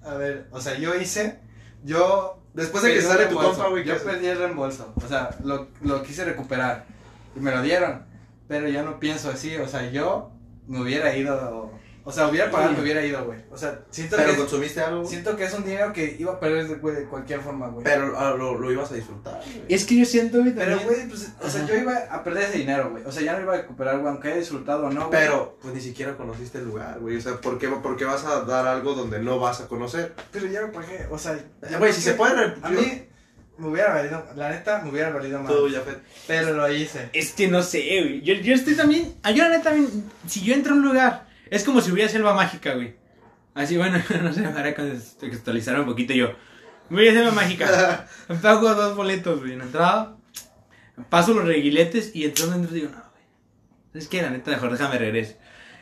A 0.05 0.15
ver, 0.15 0.47
o 0.53 0.61
sea, 0.61 0.79
yo 0.79 0.95
hice, 0.95 1.41
yo 1.87 2.37
Después 2.57 2.83
de 2.83 2.95
que 2.95 3.03
sale 3.03 3.27
tu 3.27 3.35
compa, 3.37 3.69
güey, 3.69 3.85
¿qué 3.85 3.91
Yo 3.91 4.03
perdí 4.03 4.27
el 4.29 4.39
reembolso. 4.39 4.91
O 4.97 5.07
sea, 5.07 5.29
lo, 5.45 5.69
lo 5.83 6.03
quise 6.03 6.25
recuperar. 6.25 6.87
Y 7.37 7.41
me 7.41 7.51
lo 7.51 7.61
dieron. 7.61 8.07
Pero 8.49 8.67
yo 8.67 8.83
no 8.83 8.99
pienso 8.99 9.29
así. 9.29 9.55
O 9.57 9.69
sea, 9.69 9.91
yo 9.91 10.31
me 10.67 10.81
hubiera 10.81 11.15
ido. 11.15 11.71
O 12.09 12.13
sea, 12.13 12.29
hubiera 12.29 12.49
pagado, 12.53 12.73
me 12.73 12.83
hubiera 12.83 13.05
ido, 13.05 13.25
güey. 13.25 13.41
O 13.51 13.59
sea, 13.59 13.81
siento 13.91 14.15
Pero 14.17 14.31
que, 14.31 14.37
consumiste 14.37 14.81
algo, 14.81 14.99
güey. 15.01 15.11
siento 15.11 15.37
que 15.37 15.43
es 15.45 15.53
un 15.55 15.65
dinero 15.65 15.93
que 15.93 16.15
iba 16.19 16.35
a 16.35 16.39
perder 16.39 16.69
de, 16.69 16.77
güey, 16.77 16.95
de 16.95 17.05
cualquier 17.07 17.41
forma, 17.41 17.67
güey. 17.67 17.83
Pero 17.83 18.15
ah, 18.17 18.31
lo, 18.39 18.57
lo 18.57 18.71
ibas 18.73 18.93
a 18.93 18.95
disfrutar, 18.95 19.41
güey. 19.45 19.65
Es 19.69 19.85
que 19.85 19.97
yo 19.99 20.05
siento, 20.05 20.39
güey, 20.39 20.55
Pero, 20.55 20.77
también- 20.79 20.89
güey, 20.89 21.09
pues, 21.09 21.33
o 21.43 21.51
sea, 21.51 21.63
Ajá. 21.65 21.69
yo 21.73 21.77
iba 21.79 21.97
a 22.09 22.23
perder 22.23 22.45
ese 22.45 22.59
dinero, 22.59 22.91
güey. 22.93 23.03
O 23.05 23.11
sea, 23.11 23.23
ya 23.25 23.33
no 23.37 23.43
iba 23.43 23.55
a 23.55 23.57
recuperar, 23.57 23.99
güey, 23.99 24.09
aunque 24.09 24.29
haya 24.29 24.37
disfrutado 24.39 24.87
o 24.87 24.91
no, 24.91 25.09
güey. 25.09 25.21
Pero, 25.21 25.59
pues 25.61 25.75
ni 25.75 25.81
siquiera 25.81 26.17
conociste 26.17 26.59
el 26.59 26.65
lugar, 26.67 27.01
güey. 27.01 27.17
O 27.17 27.21
sea, 27.21 27.41
¿por 27.41 27.59
qué, 27.59 27.67
por 27.69 27.97
qué 27.97 28.05
vas 28.05 28.25
a 28.25 28.43
dar 28.43 28.69
algo 28.69 28.95
donde 28.95 29.19
no 29.19 29.41
vas 29.41 29.61
a 29.61 29.67
conocer? 29.67 30.15
Pero 30.31 30.47
ya 30.47 30.61
lo 30.61 30.71
pagué, 30.71 31.09
o 31.11 31.19
sea. 31.19 31.33
Eh, 31.35 31.77
Güey, 31.77 31.93
si 31.93 32.03
se 32.03 32.15
puede. 32.15 32.55
A 32.63 32.69
mí, 32.71 33.03
me 33.59 33.69
hubiera 33.69 33.93
valido, 33.95 34.23
la 34.37 34.51
neta, 34.51 34.81
me 34.85 34.91
hubiera 34.91 35.11
valido 35.11 35.41
más. 35.43 35.51
Tú, 35.51 35.67
Jafet. 35.75 35.99
Pero 36.29 36.53
lo 36.53 36.71
hice. 36.71 37.09
Es 37.13 37.33
que 37.33 37.49
no 37.49 37.65
sé, 37.65 37.81
güey. 37.81 38.23
Yo, 38.23 38.35
yo 38.35 38.55
estoy 38.55 38.75
también. 38.75 39.15
ah, 39.25 39.33
Yo, 39.33 39.43
la 39.45 39.49
neta, 39.51 39.71
también. 39.71 40.05
Si 40.29 40.43
yo 40.45 40.55
entro 40.55 40.75
a 40.75 40.77
un 40.77 40.83
lugar, 40.85 41.26
es 41.51 41.65
como 41.65 41.81
si 41.81 41.93
hubiera 41.93 42.11
selva 42.11 42.35
mágica, 42.35 42.75
güey. 42.75 42.95
Así, 43.55 43.77
bueno, 43.77 43.99
no 44.23 44.33
sé, 44.33 44.43
para 44.43 44.75
contextualizar 44.75 45.79
un 45.81 45.87
poquito 45.87 46.13
yo. 46.13 46.33
Voy 46.91 47.09
a 47.09 47.13
selva 47.13 47.31
mágica. 47.33 48.09
Pago 48.43 48.75
dos 48.75 48.97
boletos, 48.97 49.41
güey. 49.41 49.53
En 49.53 49.63
entrada, 49.63 50.17
paso 51.09 51.35
los 51.35 51.45
reguiletes 51.45 52.15
y 52.15 52.25
entonces 52.25 52.73
digo, 52.73 52.91
no, 52.91 52.99
güey. 52.99 53.25
Es 53.95 54.09
que 54.09 54.23
la 54.23 54.31
neta, 54.31 54.51
mejor 54.51 54.73
déjame 54.73 54.99
regreso. 54.99 55.35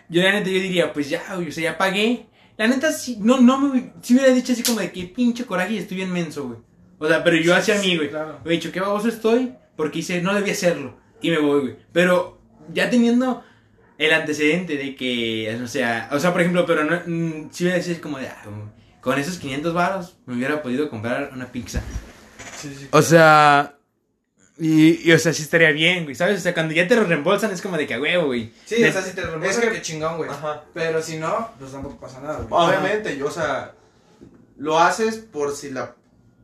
Yo, 0.09 0.23
la 0.23 0.33
neta, 0.33 0.51
yo 0.51 0.61
diría, 0.61 0.93
pues 0.93 1.09
ya, 1.09 1.23
güey, 1.35 1.49
o 1.49 1.53
sea, 1.53 1.65
ya 1.65 1.79
pagué. 1.79 2.27
La 2.57 2.69
neta, 2.69 2.93
sí, 2.93 3.17
no, 3.21 3.41
no 3.41 3.59
me. 3.59 3.93
Si 4.03 4.15
hubiera 4.15 4.33
dicho 4.33 4.53
así 4.53 4.63
como 4.63 4.81
de 4.81 4.93
que 4.93 5.05
pinche 5.05 5.45
coraje 5.45 5.75
y 5.75 5.79
estoy 5.79 5.97
bien 5.97 6.13
menso, 6.13 6.47
güey. 6.47 6.59
O 6.99 7.09
sea, 7.09 7.25
pero 7.25 7.37
yo 7.37 7.55
hacia 7.55 7.81
mí, 7.81 7.97
güey. 7.97 8.11
claro. 8.11 8.41
He 8.45 8.51
dicho, 8.51 8.71
qué 8.71 8.81
baboso 8.81 9.09
estoy, 9.09 9.55
porque 9.77 9.99
hice, 9.99 10.23
no 10.23 10.35
debía 10.35 10.53
hacerlo. 10.53 10.97
Y 11.21 11.31
me 11.31 11.39
voy, 11.39 11.61
güey. 11.61 11.77
Pero 11.93 12.41
ya 12.73 12.89
teniendo 12.89 13.43
el 13.99 14.13
antecedente 14.13 14.77
de 14.77 14.97
que, 14.97 15.59
o 15.63 15.67
sea, 15.67 16.09
o 16.13 16.19
sea, 16.19 16.33
por 16.33 16.41
ejemplo, 16.41 16.67
pero 16.67 16.85
no, 16.85 17.01
mm, 17.07 17.51
si 17.53 17.65
hubiera 17.65 17.83
sido 17.83 18.01
como 18.01 18.19
de, 18.19 18.29
ah, 18.29 18.43
con 19.01 19.19
esos 19.19 19.39
500 19.39 19.73
varos 19.75 20.17
me 20.27 20.35
hubiera 20.35 20.63
podido 20.63 20.89
comprar 20.91 21.31
una 21.33 21.47
pizza. 21.53 21.83
Sí, 22.61 22.75
sí. 22.79 22.89
O 22.91 23.03
sea, 23.03 23.75
y, 24.59 25.09
y, 25.09 25.13
o 25.13 25.19
sea, 25.19 25.33
sí 25.33 25.43
estaría 25.43 25.71
bien, 25.73 26.05
güey, 26.05 26.15
¿sabes? 26.15 26.39
O 26.39 26.43
sea, 26.43 26.55
cuando 26.55 26.73
ya 26.75 26.87
te 26.89 26.97
lo 26.97 27.05
reembolsan 27.05 27.51
es 27.53 27.61
como 27.61 27.77
de 27.77 27.87
que 27.87 27.95
a 27.95 28.01
huevo, 28.01 28.27
güey. 28.27 28.53
Sí, 28.65 28.77
De- 28.83 28.89
o 28.89 28.93
sea, 28.93 29.03
si 29.03 29.13
te 29.13 29.23
reembolsan, 29.23 29.63
es 29.63 29.69
que- 29.69 29.75
que 29.75 29.83
chingón, 29.83 30.17
güey. 30.17 30.31
Ajá. 30.31 30.63
Pero 30.73 31.03
si 31.03 31.19
no, 31.19 31.51
pues 31.59 31.73
tampoco 31.73 31.99
pasa 32.01 32.21
nada, 32.21 32.37
güey. 32.39 32.49
Obviamente, 32.51 33.17
yo, 33.19 33.27
o 33.27 33.31
sea, 33.31 33.73
lo 34.57 34.79
haces 34.79 35.17
por 35.17 35.55
si 35.55 35.71
la. 35.71 35.95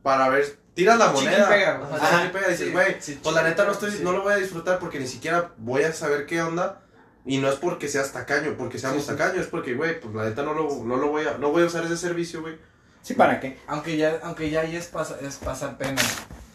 Para 0.03 0.29
ver. 0.29 0.57
Tiras 0.73 0.97
la 0.97 1.11
moneda. 1.11 1.49
pega, 1.49 1.81
Ajá, 1.83 1.95
Ajá, 1.95 2.31
pega, 2.31 2.47
dices, 2.47 2.67
sí, 2.67 2.71
güey, 2.71 2.95
sí, 2.99 3.19
pues 3.21 3.35
la 3.35 3.43
neta 3.43 3.65
no, 3.65 3.73
estoy, 3.73 3.91
sí. 3.91 3.99
no 4.03 4.13
lo 4.13 4.23
voy 4.23 4.33
a 4.33 4.37
disfrutar 4.37 4.79
porque 4.79 4.99
ni 4.99 5.05
siquiera 5.07 5.51
voy 5.57 5.83
a 5.83 5.91
saber 5.91 6.25
qué 6.25 6.41
onda. 6.41 6.81
Y 7.25 7.37
no 7.37 7.49
es 7.49 7.55
porque 7.55 7.87
seas 7.87 8.11
tacaño, 8.11 8.55
porque 8.57 8.79
seamos 8.79 9.03
Sí, 9.03 9.11
sí. 9.11 9.15
tacaños, 9.15 9.41
es 9.45 9.47
porque, 9.47 9.75
güey, 9.75 9.99
pues 9.99 10.13
la 10.15 10.25
neta 10.25 10.41
no 10.43 10.53
lo, 10.53 10.83
no 10.83 10.97
lo 10.97 11.07
voy 11.09 11.25
a, 11.25 11.37
no 11.37 11.51
voy 11.51 11.63
a 11.63 11.65
usar 11.67 11.83
ese 11.85 11.97
servicio, 11.97 12.41
güey. 12.41 12.55
Sí, 13.03 13.13
¿para 13.13 13.39
qué? 13.39 13.59
Aunque 13.67 13.97
ya, 13.97 14.19
aunque 14.23 14.49
ya 14.49 14.61
ahí 14.61 14.75
es, 14.75 14.87
pasa- 14.87 15.17
es 15.21 15.35
pasar 15.37 15.77
pena. 15.77 16.01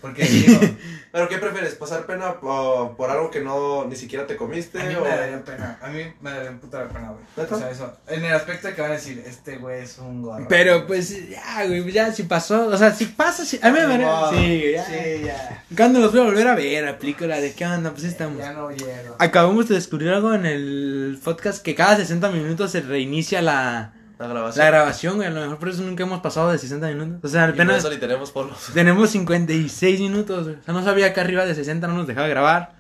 Porque 0.06 0.24
digo, 0.24 0.60
Pero 1.16 1.28
¿qué 1.28 1.38
prefieres? 1.38 1.74
¿Pasar 1.74 2.04
pena 2.04 2.38
por, 2.40 2.94
por 2.94 3.10
algo 3.10 3.30
que 3.30 3.40
no 3.40 3.86
ni 3.86 3.96
siquiera 3.96 4.26
te 4.26 4.36
comiste? 4.36 4.80
a 4.80 4.84
mí 4.84 4.94
o... 4.94 5.00
me 5.00 5.08
daría 5.08 5.42
pena. 5.42 5.78
A 5.82 5.88
mí 5.88 6.02
me 6.20 6.30
daría 6.30 6.50
un 6.50 6.58
puta 6.58 6.82
de 6.82 6.86
pena, 6.92 7.12
güey. 7.12 7.46
O 7.50 7.58
sea, 7.58 7.70
eso. 7.70 7.96
En 8.06 8.24
el 8.24 8.34
aspecto 8.34 8.68
de 8.68 8.74
que 8.74 8.82
van 8.82 8.90
a 8.90 8.94
decir, 8.94 9.24
este 9.26 9.56
güey 9.56 9.82
es 9.82 9.98
un 9.98 10.22
gorro. 10.22 10.46
Pero 10.48 10.86
pues 10.86 11.30
ya, 11.30 11.64
güey, 11.66 11.90
ya 11.90 12.12
si 12.12 12.24
pasó, 12.24 12.66
o 12.66 12.76
sea, 12.76 12.92
si 12.92 13.06
pasa, 13.06 13.44
si, 13.44 13.58
a 13.62 13.70
mí 13.70 13.78
me 13.80 13.98
modo. 13.98 14.30
Sí, 14.30 14.72
ya. 14.72 14.84
Sí, 14.84 15.22
ya. 15.24 15.64
Cuando 15.74 16.00
los 16.00 16.12
voy 16.12 16.20
a 16.20 16.24
volver 16.24 16.48
a 16.48 16.54
ver, 16.54 16.86
aplico 16.86 17.26
la 17.26 17.40
de 17.40 17.54
qué 17.54 17.66
onda, 17.66 17.90
pues 17.92 18.04
estamos. 18.04 18.38
Ya 18.38 18.52
no 18.52 18.70
llego. 18.70 19.16
Acabamos 19.18 19.68
de 19.68 19.76
descubrir 19.76 20.10
algo 20.10 20.34
en 20.34 20.46
el 20.46 21.18
podcast 21.24 21.62
que 21.62 21.74
cada 21.74 21.96
60 21.96 22.30
minutos 22.30 22.72
se 22.72 22.82
reinicia 22.82 23.40
la, 23.40 23.95
La 24.18 24.26
grabación. 24.28 24.64
la 24.64 24.70
grabación, 24.70 25.16
güey. 25.16 25.28
A 25.28 25.30
lo 25.30 25.40
mejor 25.42 25.58
por 25.58 25.68
eso 25.68 25.82
nunca 25.82 26.02
hemos 26.04 26.20
pasado 26.20 26.50
de 26.50 26.58
60 26.58 26.86
minutos. 26.88 27.18
O 27.22 27.28
sea, 27.28 27.46
Y 27.48 27.50
apenas 27.50 27.88
ni 27.90 27.96
tenemos 27.98 28.30
polos. 28.30 28.70
tenemos 28.72 29.10
56 29.10 30.00
minutos. 30.00 30.44
güey. 30.44 30.56
O 30.56 30.62
sea, 30.64 30.74
no 30.74 30.82
sabía 30.82 31.12
que 31.12 31.20
arriba 31.20 31.44
de 31.44 31.54
60 31.54 31.86
no 31.86 31.94
nos 31.94 32.06
dejaba 32.06 32.26
grabar. 32.28 32.74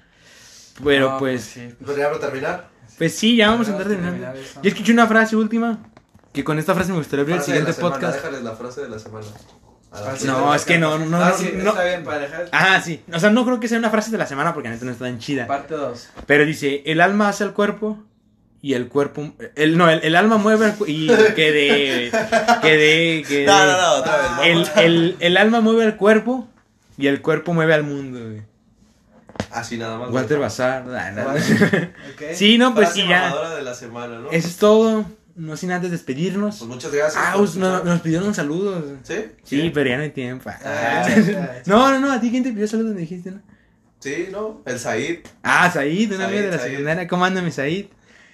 Pero 0.82 1.12
No, 1.12 1.18
pues, 1.18 1.42
sí. 1.44 1.74
¿Podríamos 1.84 2.20
terminar? 2.20 2.68
pues 2.98 3.14
sí, 3.16 3.36
ya 3.36 3.50
vamos 3.50 3.68
a 3.68 3.76
que 3.76 3.84
terminando. 3.84 4.38
Yo 4.62 4.68
escuché 4.70 4.92
una 4.92 5.06
frase 5.06 5.36
última. 5.36 5.78
Que 6.32 6.44
con 6.44 6.58
esta 6.58 6.74
frase 6.74 6.92
me 6.92 6.98
gustaría 6.98 7.22
abrir 7.22 7.36
el 7.36 7.42
Frase 7.42 7.52
de 7.52 7.58
siguiente 7.58 7.70
la 7.70 7.76
semana, 7.76 7.94
podcast. 7.94 8.16
Déjales 8.16 8.42
la 8.42 8.52
frase 8.56 8.80
de 8.82 8.88
la 8.90 8.98
semana. 8.98 9.26
No, 10.26 10.54
es 10.54 10.64
que 10.66 10.78
no, 10.78 10.98
no, 10.98 11.16
ah, 11.22 11.30
no, 11.30 11.36
sí, 11.38 11.50
no. 11.54 11.70
está 11.70 11.84
bien, 11.84 12.04
para 12.04 12.18
dejar. 12.18 12.48
Ah, 12.52 12.80
sí. 12.84 13.02
O 13.10 13.18
sea, 13.18 13.30
no 13.30 13.44
creo 13.46 13.58
que 13.58 13.68
sea 13.68 13.78
una 13.78 13.88
frase 13.88 14.10
de 14.10 14.18
la 14.18 14.26
semana 14.26 14.52
porque 14.52 14.68
la 14.68 14.74
neta 14.74 14.84
no 14.84 14.92
está 14.92 15.06
tan 15.06 15.18
chida. 15.18 15.46
Parte 15.46 15.74
2. 15.74 16.08
Pero 16.26 16.44
dice, 16.44 16.82
el 16.84 17.00
alma 17.00 17.28
hace 17.30 17.44
al 17.44 17.54
cuerpo 17.54 18.04
y 18.66 18.74
el 18.74 18.88
cuerpo... 18.88 19.32
El, 19.54 19.76
no, 19.78 19.88
el, 19.88 20.00
el 20.02 20.16
alma 20.16 20.38
mueve 20.38 20.64
al 20.66 20.74
cuerpo 20.74 20.86
y 20.92 21.06
que 21.06 21.52
de... 21.52 22.10
Que 22.62 22.76
de... 22.76 23.24
Que 23.28 23.38
de- 23.40 23.46
No, 23.46 23.64
no, 23.64 23.72
no, 23.80 23.92
otra 24.00 24.16
vez. 24.16 24.26
El, 24.46 24.54
vamos. 24.62 24.70
el, 24.76 25.16
el 25.20 25.36
alma 25.36 25.60
mueve 25.60 25.84
al 25.84 25.96
cuerpo 25.96 26.48
y 26.98 27.06
el 27.06 27.22
cuerpo 27.22 27.54
mueve 27.54 27.74
al 27.74 27.84
mundo, 27.84 28.18
güey. 28.20 28.42
Así 29.52 29.76
nada 29.78 29.98
más. 29.98 30.10
Walter. 30.10 30.38
Bazar. 30.38 30.84
nah, 30.86 31.10
nah. 31.12 31.34
Ok. 31.34 32.22
Sí, 32.34 32.58
no, 32.58 32.74
pues 32.74 32.88
sí, 32.90 33.02
ya. 33.06 33.20
mamadora 33.28 33.54
de 33.54 33.62
la 33.62 33.74
semana, 33.74 34.18
¿no? 34.18 34.30
Eso 34.32 34.48
es 34.48 34.56
todo. 34.56 35.04
No 35.36 35.56
sin 35.56 35.70
antes 35.70 35.90
despedirnos. 35.92 36.56
Pues 36.58 36.68
muchas 36.68 36.90
gracias. 36.92 37.22
Ah, 37.24 37.36
no- 37.56 37.84
nos 37.84 38.00
pidieron 38.00 38.34
saludos. 38.34 38.82
¿Sí? 39.04 39.26
Sí, 39.44 39.70
pero 39.72 39.90
ya 39.90 39.96
no 39.98 40.02
hay 40.02 40.10
tiempo. 40.10 40.50
Ah, 40.50 41.04
Ah. 41.06 41.08
No, 41.66 41.92
no, 41.92 42.00
no, 42.00 42.10
a 42.12 42.20
ti 42.20 42.30
quién 42.30 42.42
te 42.42 42.50
pidió 42.52 42.66
saludos 42.66 42.94
me 42.94 43.02
dijiste, 43.02 43.30
¿no? 43.30 43.42
Sí, 44.00 44.28
¿no? 44.32 44.62
El 44.66 44.78
Said. 44.80 45.18
Ah, 45.42 45.70
Said, 45.70 46.12
una 46.14 46.26
amiga 46.26 46.42
de 46.42 46.50
la 46.50 46.58
secundaria. 46.58 47.06
¿Cómo 47.06 47.24
anda 47.24 47.42
mi 47.42 47.50
Said? 47.52 47.86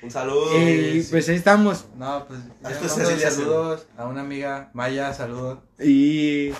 Un 0.02 0.10
saludo. 0.10 0.50
Sí. 0.52 1.06
pues 1.10 1.28
ahí 1.28 1.36
estamos. 1.36 1.86
No, 1.96 2.26
pues 2.26 2.40
ya 2.62 2.70
Cecilia, 2.88 3.30
saludos 3.30 3.86
a 3.96 4.06
una 4.06 4.20
amiga, 4.22 4.70
Maya, 4.72 5.12
saludos. 5.14 5.58
Y 5.80 6.52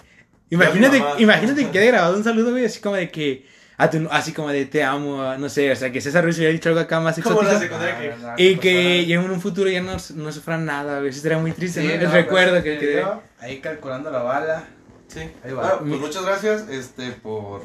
imagínate, 0.51 0.99
mamá. 1.01 1.14
imagínate 1.18 1.64
que 1.64 1.70
quede 1.70 1.86
grabado 1.88 2.16
un 2.16 2.24
saludo, 2.24 2.51
güey, 2.53 2.64
así 2.66 2.80
como 2.80 2.97
de 2.97 3.11
que 3.11 3.47
a 3.78 3.90
tu- 3.90 4.07
así 4.12 4.32
como 4.32 4.51
de 4.51 4.66
te 4.66 4.84
amo, 4.84 5.22
no 5.38 5.49
sé, 5.49 5.72
o 5.72 5.76
sea, 5.76 5.90
que 5.90 6.01
César 6.01 6.22
Ruiz 6.22 6.36
hubiera 6.38 6.53
dicho 6.53 6.68
algo 6.68 6.80
acá 6.80 7.01
más 7.01 7.18
exótico 7.18 7.40
que- 7.59 8.14
Ah, 8.24 8.34
y 8.36 8.57
que 8.57 9.12
en 9.12 9.18
un 9.30 9.40
futuro 9.40 9.68
ya 9.68 9.80
no, 9.82 9.97
no 10.14 10.32
sufran 10.32 10.64
nada, 10.64 10.99
güey, 10.99 11.11
eso 11.11 11.20
sería 11.20 11.38
muy 11.38 11.51
triste, 11.53 11.80
Sí, 11.80 11.86
¿no? 11.88 11.95
no, 11.95 12.01
El 12.01 12.07
pues, 12.09 12.12
recuerdo 12.12 12.62
que 12.62 12.78
quedé. 12.78 13.05
Ahí 13.40 13.61
calculando 13.61 14.11
la 14.11 14.22
bala. 14.22 14.64
Sí. 15.09 15.20
Ahí 15.45 15.53
va. 15.53 15.74
Bueno, 15.76 15.78
pues 15.88 16.01
muchas 16.01 16.24
gracias 16.24 16.68
este, 16.70 17.11
por, 17.12 17.62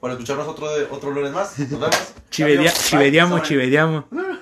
por 0.00 0.10
escucharnos 0.10 0.48
otro, 0.48 0.74
de- 0.74 0.86
otro 0.90 1.10
lunes 1.10 1.32
más. 1.32 1.58
Nos 1.58 1.70
vemos. 1.70 2.14
Chivedia, 2.30 2.72
chivediamo, 2.72 3.38
chivediamo. 3.40 4.06